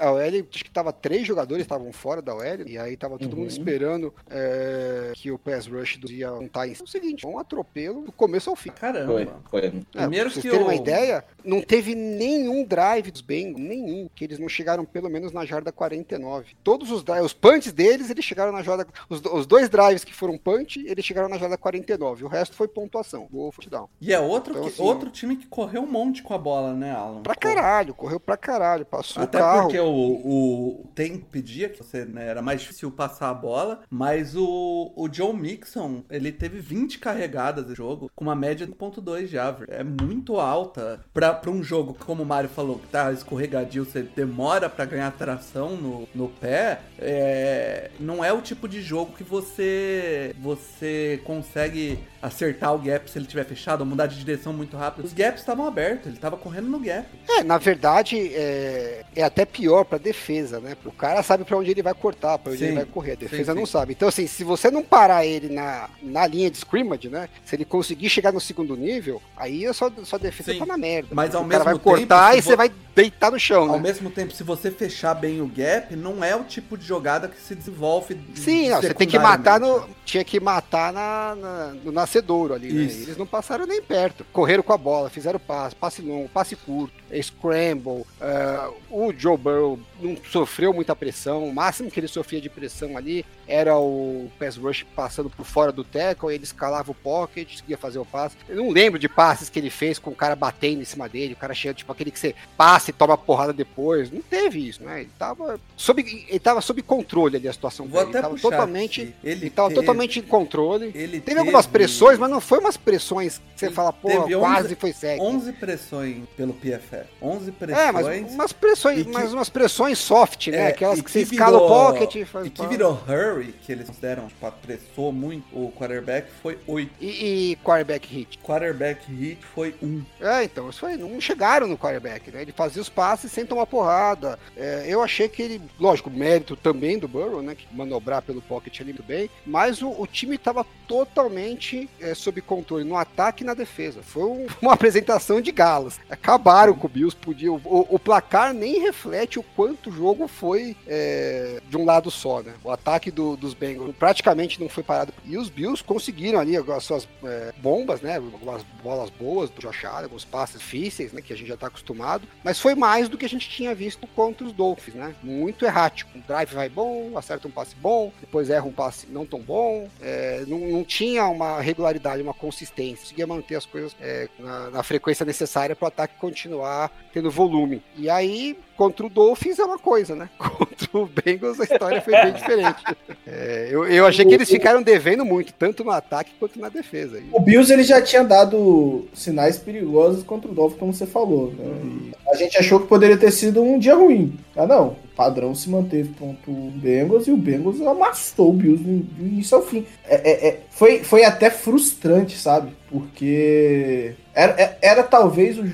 a 0.00 0.12
OL, 0.12 0.20
acho 0.20 0.64
que 0.64 0.70
tava 0.70 0.92
três 0.92 1.26
jogadores 1.26 1.62
estavam 1.62 1.92
fora 1.92 2.20
da 2.20 2.34
OL, 2.34 2.66
e 2.66 2.76
aí 2.76 2.96
tava 2.96 3.18
todo 3.18 3.32
uhum. 3.32 3.40
mundo 3.40 3.50
esperando 3.50 4.12
é, 4.30 5.12
que 5.14 5.30
o 5.30 5.38
pass 5.38 5.66
rush 5.66 6.00
ia 6.10 6.30
montar 6.32 6.66
em. 6.66 6.72
É 6.72 6.82
o 6.82 6.86
seguinte, 6.86 7.26
um 7.26 7.38
atropelo 7.38 8.02
do 8.02 8.12
começo 8.12 8.50
ao 8.50 8.56
fim. 8.56 8.70
Caramba. 8.70 9.12
Foi, 9.50 9.60
foi. 9.60 9.68
É, 9.94 10.00
Primeiro 10.00 10.30
pra 10.30 10.34
vocês 10.34 10.42
que 10.42 10.50
terem 10.50 10.60
eu... 10.60 10.66
uma 10.66 10.74
ideia, 10.74 11.24
não 11.44 11.60
teve 11.60 11.94
nenhum 11.94 12.64
drive 12.64 13.10
dos 13.10 13.20
Bengals, 13.20 13.60
nenhum, 13.60 14.08
que 14.14 14.24
eles 14.24 14.38
não 14.38 14.48
chegaram 14.48 14.84
pelo 14.84 15.08
menos 15.08 15.32
na 15.32 15.44
jarda 15.44 15.70
49. 15.70 16.56
Todos 16.64 16.90
os 16.90 17.04
drives, 17.04 17.26
os 17.26 17.32
punts 17.32 17.72
deles, 17.72 18.10
eles 18.10 18.24
chegaram 18.24 18.52
na 18.52 18.62
jarda. 18.62 18.86
Os, 19.08 19.22
os 19.24 19.46
dois 19.46 19.68
drives 19.68 20.04
que 20.04 20.14
foram 20.14 20.36
punch, 20.36 20.84
eles 20.86 21.04
chegaram 21.04 21.28
na 21.28 21.38
jarda 21.38 21.56
49. 21.56 22.24
O 22.24 22.28
resto 22.28 22.56
foi 22.56 22.66
pontuação, 22.66 23.28
gol, 23.30 23.52
down. 23.68 23.88
E 24.00 24.12
é 24.12 24.18
outro, 24.18 24.52
então, 24.52 24.64
que, 24.64 24.70
assim, 24.70 24.82
outro 24.82 25.10
time 25.10 25.36
que 25.36 25.46
correu 25.46 25.82
um 25.82 25.86
monte 25.86 26.22
com 26.32 26.36
a 26.36 26.38
bola, 26.38 26.72
né, 26.72 26.92
Alan? 26.92 27.22
Pra 27.22 27.34
caralho, 27.34 27.94
correu 27.94 28.18
pra 28.18 28.36
caralho, 28.36 28.86
passou 28.86 29.22
Até 29.22 29.38
o 29.38 29.40
carro. 29.40 29.62
porque 29.62 29.78
o, 29.78 29.86
o 29.86 30.90
tempo 30.94 31.26
pedia 31.30 31.68
que 31.68 31.78
você, 31.78 32.04
né, 32.06 32.26
era 32.26 32.40
mais 32.40 32.62
difícil 32.62 32.90
passar 32.90 33.28
a 33.28 33.34
bola, 33.34 33.82
mas 33.90 34.34
o, 34.34 34.92
o 34.96 35.08
Joe 35.12 35.34
Mixon, 35.34 36.02
ele 36.10 36.32
teve 36.32 36.58
20 36.58 36.98
carregadas 36.98 37.66
no 37.66 37.74
jogo, 37.74 38.10
com 38.14 38.24
uma 38.24 38.34
média 38.34 38.66
de 38.66 38.72
1.2 38.72 39.26
de 39.26 39.38
average. 39.38 39.70
É 39.72 39.84
muito 39.84 40.40
alta 40.40 41.00
pra, 41.12 41.34
pra 41.34 41.50
um 41.50 41.62
jogo, 41.62 41.94
como 41.94 42.22
o 42.22 42.26
Mário 42.26 42.48
falou, 42.48 42.78
que 42.78 42.86
tá 42.86 43.12
escorregadio, 43.12 43.84
você 43.84 44.02
demora 44.02 44.70
para 44.70 44.84
ganhar 44.86 45.10
tração 45.12 45.76
no, 45.76 46.08
no 46.14 46.28
pé, 46.28 46.80
é, 46.98 47.90
não 48.00 48.24
é 48.24 48.32
o 48.32 48.40
tipo 48.40 48.66
de 48.66 48.80
jogo 48.80 49.12
que 49.12 49.24
você, 49.24 50.34
você 50.40 51.20
consegue 51.24 51.98
acertar 52.22 52.74
o 52.74 52.78
gap 52.78 53.10
se 53.10 53.18
ele 53.18 53.26
tiver 53.26 53.44
fechado, 53.44 53.80
ou 53.80 53.86
mudar 53.86 54.06
de 54.06 54.16
direção 54.18 54.52
muito 54.52 54.76
rápido. 54.76 55.04
Os 55.04 55.12
gaps 55.12 55.40
estavam 55.40 55.66
abertos, 55.66 56.06
ele 56.06 56.14
estava 56.22 56.36
correndo 56.36 56.68
no 56.68 56.78
gap. 56.78 57.06
É, 57.28 57.42
na 57.42 57.58
verdade, 57.58 58.32
é, 58.32 59.04
é 59.16 59.24
até 59.24 59.44
pior 59.44 59.84
para 59.84 59.98
defesa, 59.98 60.60
né? 60.60 60.76
O 60.84 60.92
cara 60.92 61.20
sabe 61.20 61.44
para 61.44 61.56
onde 61.56 61.72
ele 61.72 61.82
vai 61.82 61.92
cortar, 61.92 62.38
para 62.38 62.52
onde 62.52 62.60
sim, 62.60 62.66
ele 62.66 62.76
vai 62.76 62.84
correr. 62.84 63.12
A 63.12 63.16
defesa 63.16 63.52
sim, 63.52 63.58
não 63.58 63.66
sim. 63.66 63.72
sabe. 63.72 63.92
Então, 63.92 64.08
assim, 64.08 64.28
se 64.28 64.44
você 64.44 64.70
não 64.70 64.84
parar 64.84 65.26
ele 65.26 65.48
na, 65.48 65.90
na 66.00 66.24
linha 66.26 66.48
de 66.48 66.58
scrimmage, 66.58 67.08
né? 67.08 67.28
Se 67.44 67.56
ele 67.56 67.64
conseguir 67.64 68.08
chegar 68.08 68.32
no 68.32 68.40
segundo 68.40 68.76
nível, 68.76 69.20
aí 69.36 69.66
a 69.66 69.72
sua, 69.72 69.92
sua 70.04 70.18
defesa 70.18 70.56
tá 70.56 70.64
na 70.64 70.78
merda. 70.78 71.08
Mas 71.10 71.34
ao 71.34 71.42
o 71.42 71.44
mesmo 71.44 71.64
cara 71.64 71.64
vai 71.64 71.74
tempo, 71.74 71.84
cortar 71.84 72.38
e 72.38 72.42
você 72.42 72.54
vai 72.54 72.70
deitar 72.94 73.30
no 73.30 73.40
chão, 73.40 73.70
Ao 73.70 73.76
né? 73.76 73.82
mesmo 73.82 74.10
tempo, 74.10 74.32
se 74.32 74.44
você 74.44 74.70
fechar 74.70 75.14
bem 75.14 75.40
o 75.40 75.46
gap, 75.46 75.96
não 75.96 76.22
é 76.22 76.36
o 76.36 76.44
tipo 76.44 76.76
de 76.76 76.86
jogada 76.86 77.26
que 77.26 77.40
se 77.40 77.54
desenvolve. 77.54 78.18
Sim, 78.34 78.68
não, 78.68 78.80
você 78.80 78.94
tem 78.94 79.08
que 79.08 79.18
matar 79.18 79.58
no. 79.58 79.88
Tinha 80.04 80.24
que 80.24 80.38
matar 80.38 80.92
na, 80.92 81.34
na 81.34 81.74
no 81.82 81.90
nascedouro 81.90 82.54
ali, 82.54 82.72
né? 82.72 82.82
Eles 82.82 83.16
não 83.16 83.26
passaram 83.26 83.66
nem 83.66 83.80
perto. 83.80 84.24
Correram 84.32 84.62
com 84.62 84.72
a 84.72 84.78
bola, 84.78 85.08
fizeram 85.08 85.40
passe, 85.40 85.74
passe 85.74 86.02
longo, 86.02 86.11
passe 86.32 86.56
curto, 86.56 87.01
scramble. 87.20 88.04
Uh, 88.20 88.74
o 88.90 89.12
Joe 89.12 89.36
Burrow 89.36 89.78
não 90.00 90.16
sofreu 90.30 90.72
muita 90.72 90.94
pressão. 90.94 91.44
O 91.44 91.54
máximo 91.54 91.90
que 91.90 92.00
ele 92.00 92.08
sofria 92.08 92.40
de 92.40 92.48
pressão 92.48 92.96
ali 92.96 93.24
era 93.46 93.76
o 93.76 94.30
pass 94.38 94.56
rush 94.56 94.84
passando 94.94 95.28
por 95.28 95.44
fora 95.44 95.72
do 95.72 95.84
tackle, 95.84 96.32
ele 96.32 96.44
escalava 96.44 96.90
o 96.90 96.94
pocket, 96.94 97.50
conseguia 97.50 97.76
fazer 97.76 97.98
o 97.98 98.04
passe. 98.04 98.36
Eu 98.48 98.56
não 98.56 98.70
lembro 98.70 98.98
de 98.98 99.08
passes 99.08 99.48
que 99.48 99.58
ele 99.58 99.70
fez 99.70 99.98
com 99.98 100.10
o 100.10 100.14
cara 100.14 100.34
batendo 100.34 100.80
em 100.80 100.84
cima 100.84 101.08
dele, 101.08 101.34
o 101.34 101.36
cara 101.36 101.54
chega, 101.54 101.74
tipo 101.74 101.92
aquele 101.92 102.10
que 102.10 102.18
você 102.18 102.34
passa 102.56 102.90
e 102.90 102.92
toma 102.92 103.18
porrada 103.18 103.52
depois. 103.52 104.10
Não 104.10 104.22
teve 104.22 104.68
isso, 104.68 104.82
né? 104.82 105.00
Ele 105.00 105.10
tava 105.18 105.60
sob, 105.76 106.02
ele 106.28 106.40
tava 106.40 106.60
sob 106.60 106.80
controle 106.82 107.36
ali 107.36 107.48
a 107.48 107.52
situação 107.52 107.86
Vou 107.86 107.98
dele. 107.98 108.10
Até 108.10 108.18
ele 108.18 108.22
tava 108.22 108.38
totalmente, 108.38 109.00
ele, 109.00 109.14
ele 109.22 109.50
tava 109.50 109.68
teve, 109.68 109.80
totalmente 109.80 110.18
em 110.18 110.22
controle. 110.22 110.86
Ele 110.86 110.94
teve, 110.94 111.20
teve 111.20 111.40
algumas 111.40 111.66
pressões, 111.66 112.18
mas 112.18 112.30
não 112.30 112.40
foi 112.40 112.58
umas 112.58 112.76
pressões 112.76 113.38
que 113.54 113.60
você 113.60 113.70
fala, 113.70 113.92
pô, 113.92 114.08
quase 114.38 114.68
11, 114.68 114.74
foi 114.76 114.92
sec. 114.92 115.20
11 115.20 115.52
pressões 115.52 116.24
pelo 116.36 116.54
PFF. 116.54 117.01
11 117.20 117.52
pressões. 117.52 117.86
É, 117.86 117.92
mas 117.92 118.34
umas 118.34 118.52
pressões, 118.52 119.02
que, 119.02 119.08
mas 119.10 119.32
umas 119.34 119.48
pressões 119.48 119.98
soft, 119.98 120.48
né? 120.48 120.56
É, 120.56 120.66
Aquelas 120.68 120.98
que, 120.98 121.04
que 121.04 121.10
você 121.10 121.24
virou, 121.24 121.34
escala 121.34 121.58
o 121.58 121.68
pocket 121.68 122.14
e 122.14 122.24
faz 122.24 122.46
E 122.46 122.50
que 122.50 122.66
virou 122.66 122.92
hurry, 122.92 123.52
que 123.52 123.72
eles 123.72 123.88
deram, 124.00 124.26
tipo, 124.26 124.46
apressou 124.46 125.12
muito 125.12 125.44
o 125.52 125.70
quarterback, 125.72 126.28
foi 126.42 126.58
8. 126.66 126.92
E, 127.00 127.50
e 127.50 127.56
quarterback 127.56 128.08
hit? 128.08 128.38
Quarterback 128.38 129.12
hit 129.12 129.38
foi 129.54 129.74
1. 129.82 130.02
É, 130.20 130.44
então, 130.44 130.70
isso 130.70 130.86
aí, 130.86 130.96
não 130.96 131.20
chegaram 131.20 131.66
no 131.66 131.76
quarterback, 131.76 132.30
né? 132.30 132.42
Ele 132.42 132.52
fazia 132.52 132.80
os 132.80 132.88
passes 132.88 133.30
sem 133.30 133.44
tomar 133.44 133.66
porrada. 133.66 134.38
É, 134.56 134.84
eu 134.86 135.02
achei 135.02 135.28
que 135.28 135.42
ele, 135.42 135.62
lógico, 135.78 136.10
mérito 136.10 136.56
também 136.56 136.98
do 136.98 137.06
Burrow, 137.06 137.42
né? 137.42 137.54
Que 137.54 137.66
manobrar 137.74 138.22
pelo 138.22 138.40
pocket 138.40 138.80
ali 138.80 138.92
muito 138.92 139.02
bem, 139.02 139.28
mas 139.44 139.82
o, 139.82 139.90
o 139.90 140.06
time 140.06 140.36
estava 140.36 140.64
totalmente 140.92 141.88
é, 141.98 142.14
sob 142.14 142.42
controle 142.42 142.84
no 142.84 142.96
ataque 142.96 143.42
e 143.42 143.46
na 143.46 143.54
defesa. 143.54 144.02
Foi 144.02 144.24
um, 144.24 144.46
uma 144.60 144.74
apresentação 144.74 145.40
de 145.40 145.50
galas. 145.50 145.98
Acabaram 146.10 146.74
com 146.74 146.86
o 146.86 146.90
Bills, 146.90 147.16
podia, 147.16 147.50
o, 147.50 147.60
o, 147.64 147.98
placar 147.98 148.52
nem 148.52 148.78
reflete 148.78 149.38
o 149.38 149.42
quanto 149.42 149.88
o 149.88 149.92
jogo 149.92 150.28
foi 150.28 150.76
é, 150.86 151.60
de 151.66 151.78
um 151.78 151.86
lado 151.86 152.10
só, 152.10 152.42
né? 152.42 152.52
O 152.62 152.70
ataque 152.70 153.10
do, 153.10 153.36
dos 153.38 153.54
Bengals 153.54 153.96
praticamente 153.98 154.60
não 154.60 154.68
foi 154.68 154.82
parado. 154.82 155.14
E 155.24 155.38
os 155.38 155.48
Bills 155.48 155.82
conseguiram 155.82 156.38
ali 156.38 156.58
as 156.58 156.84
suas 156.84 157.08
é, 157.24 157.54
bombas, 157.56 158.02
né? 158.02 158.16
Algumas 158.16 158.62
bolas 158.82 159.08
boas 159.08 159.48
do 159.48 159.62
Josh 159.62 159.86
Allen, 159.86 160.04
alguns 160.04 160.26
passes 160.26 160.58
difíceis, 160.58 161.12
né? 161.12 161.22
Que 161.22 161.32
a 161.32 161.36
gente 161.36 161.48
já 161.48 161.54
está 161.54 161.68
acostumado. 161.68 162.28
Mas 162.44 162.60
foi 162.60 162.74
mais 162.74 163.08
do 163.08 163.16
que 163.16 163.24
a 163.24 163.28
gente 163.28 163.48
tinha 163.48 163.74
visto 163.74 164.06
contra 164.08 164.46
os 164.46 164.52
Dolphins, 164.52 164.94
né? 164.94 165.14
Muito 165.22 165.64
errático. 165.64 166.10
Um 166.14 166.20
drive 166.20 166.52
vai 166.52 166.68
bom, 166.68 167.16
acerta 167.16 167.48
um 167.48 167.50
passe 167.50 167.74
bom, 167.76 168.12
depois 168.20 168.50
erra 168.50 168.66
um 168.66 168.72
passe 168.72 169.06
não 169.06 169.24
tão 169.24 169.40
bom. 169.40 169.88
É, 170.02 170.44
não, 170.46 170.58
não, 170.58 170.81
tinha 170.82 171.26
uma 171.26 171.60
regularidade, 171.60 172.22
uma 172.22 172.34
consistência. 172.34 173.02
Conseguia 173.02 173.26
manter 173.26 173.56
as 173.56 173.66
coisas 173.66 173.96
é, 174.00 174.28
na, 174.38 174.70
na 174.70 174.82
frequência 174.82 175.24
necessária 175.24 175.74
para 175.74 175.84
o 175.84 175.88
ataque 175.88 176.14
continuar 176.18 176.90
tendo 177.12 177.30
volume. 177.30 177.82
E 177.96 178.08
aí 178.08 178.56
contra 178.76 179.06
o 179.06 179.10
Dolphins 179.10 179.58
é 179.58 179.64
uma 179.64 179.78
coisa, 179.78 180.16
né? 180.16 180.28
Contra 180.38 180.88
o 180.92 181.06
Bengals 181.06 181.60
a 181.60 181.64
história 181.64 182.00
foi 182.00 182.14
bem 182.14 182.32
diferente. 182.32 182.82
É, 183.26 183.68
eu, 183.70 183.86
eu 183.86 184.06
achei 184.06 184.24
que 184.24 184.34
eles 184.34 184.48
ficaram 184.48 184.82
devendo 184.82 185.24
muito, 185.24 185.52
tanto 185.52 185.84
no 185.84 185.90
ataque 185.90 186.32
quanto 186.38 186.58
na 186.58 186.68
defesa. 186.68 187.22
O 187.30 187.40
Bills 187.40 187.72
ele 187.72 187.84
já 187.84 188.02
tinha 188.02 188.24
dado 188.24 189.06
sinais 189.14 189.56
perigosos 189.56 190.24
contra 190.24 190.50
o 190.50 190.54
Dolphins, 190.54 190.80
como 190.80 190.92
você 190.92 191.06
falou. 191.06 191.52
Né? 191.52 192.12
A 192.28 192.34
gente 192.34 192.58
achou 192.58 192.80
que 192.80 192.88
poderia 192.88 193.16
ter 193.16 193.30
sido 193.30 193.62
um 193.62 193.78
dia 193.78 193.94
ruim. 193.94 194.36
Ah, 194.56 194.66
não. 194.66 194.88
O 194.88 195.14
padrão 195.14 195.54
se 195.54 195.70
manteve 195.70 196.14
contra 196.18 196.50
o 196.50 196.72
Bengals 196.74 197.28
e 197.28 197.30
o 197.30 197.36
Bengals 197.36 197.80
amassou 197.80 198.50
o 198.50 198.54
Bills 198.54 198.82
do 198.82 199.24
início 199.24 199.56
ao 199.56 199.62
fim. 199.62 199.86
É, 200.04 200.14
é, 200.14 200.48
é, 200.48 200.60
foi, 200.70 201.04
foi 201.04 201.24
até 201.24 201.50
frustrante, 201.50 202.36
sabe? 202.36 202.72
Porque 202.90 204.14
era, 204.34 204.52
era, 204.52 204.62
é, 204.62 204.78
era 204.80 205.02
talvez 205.02 205.58
o 205.58 205.64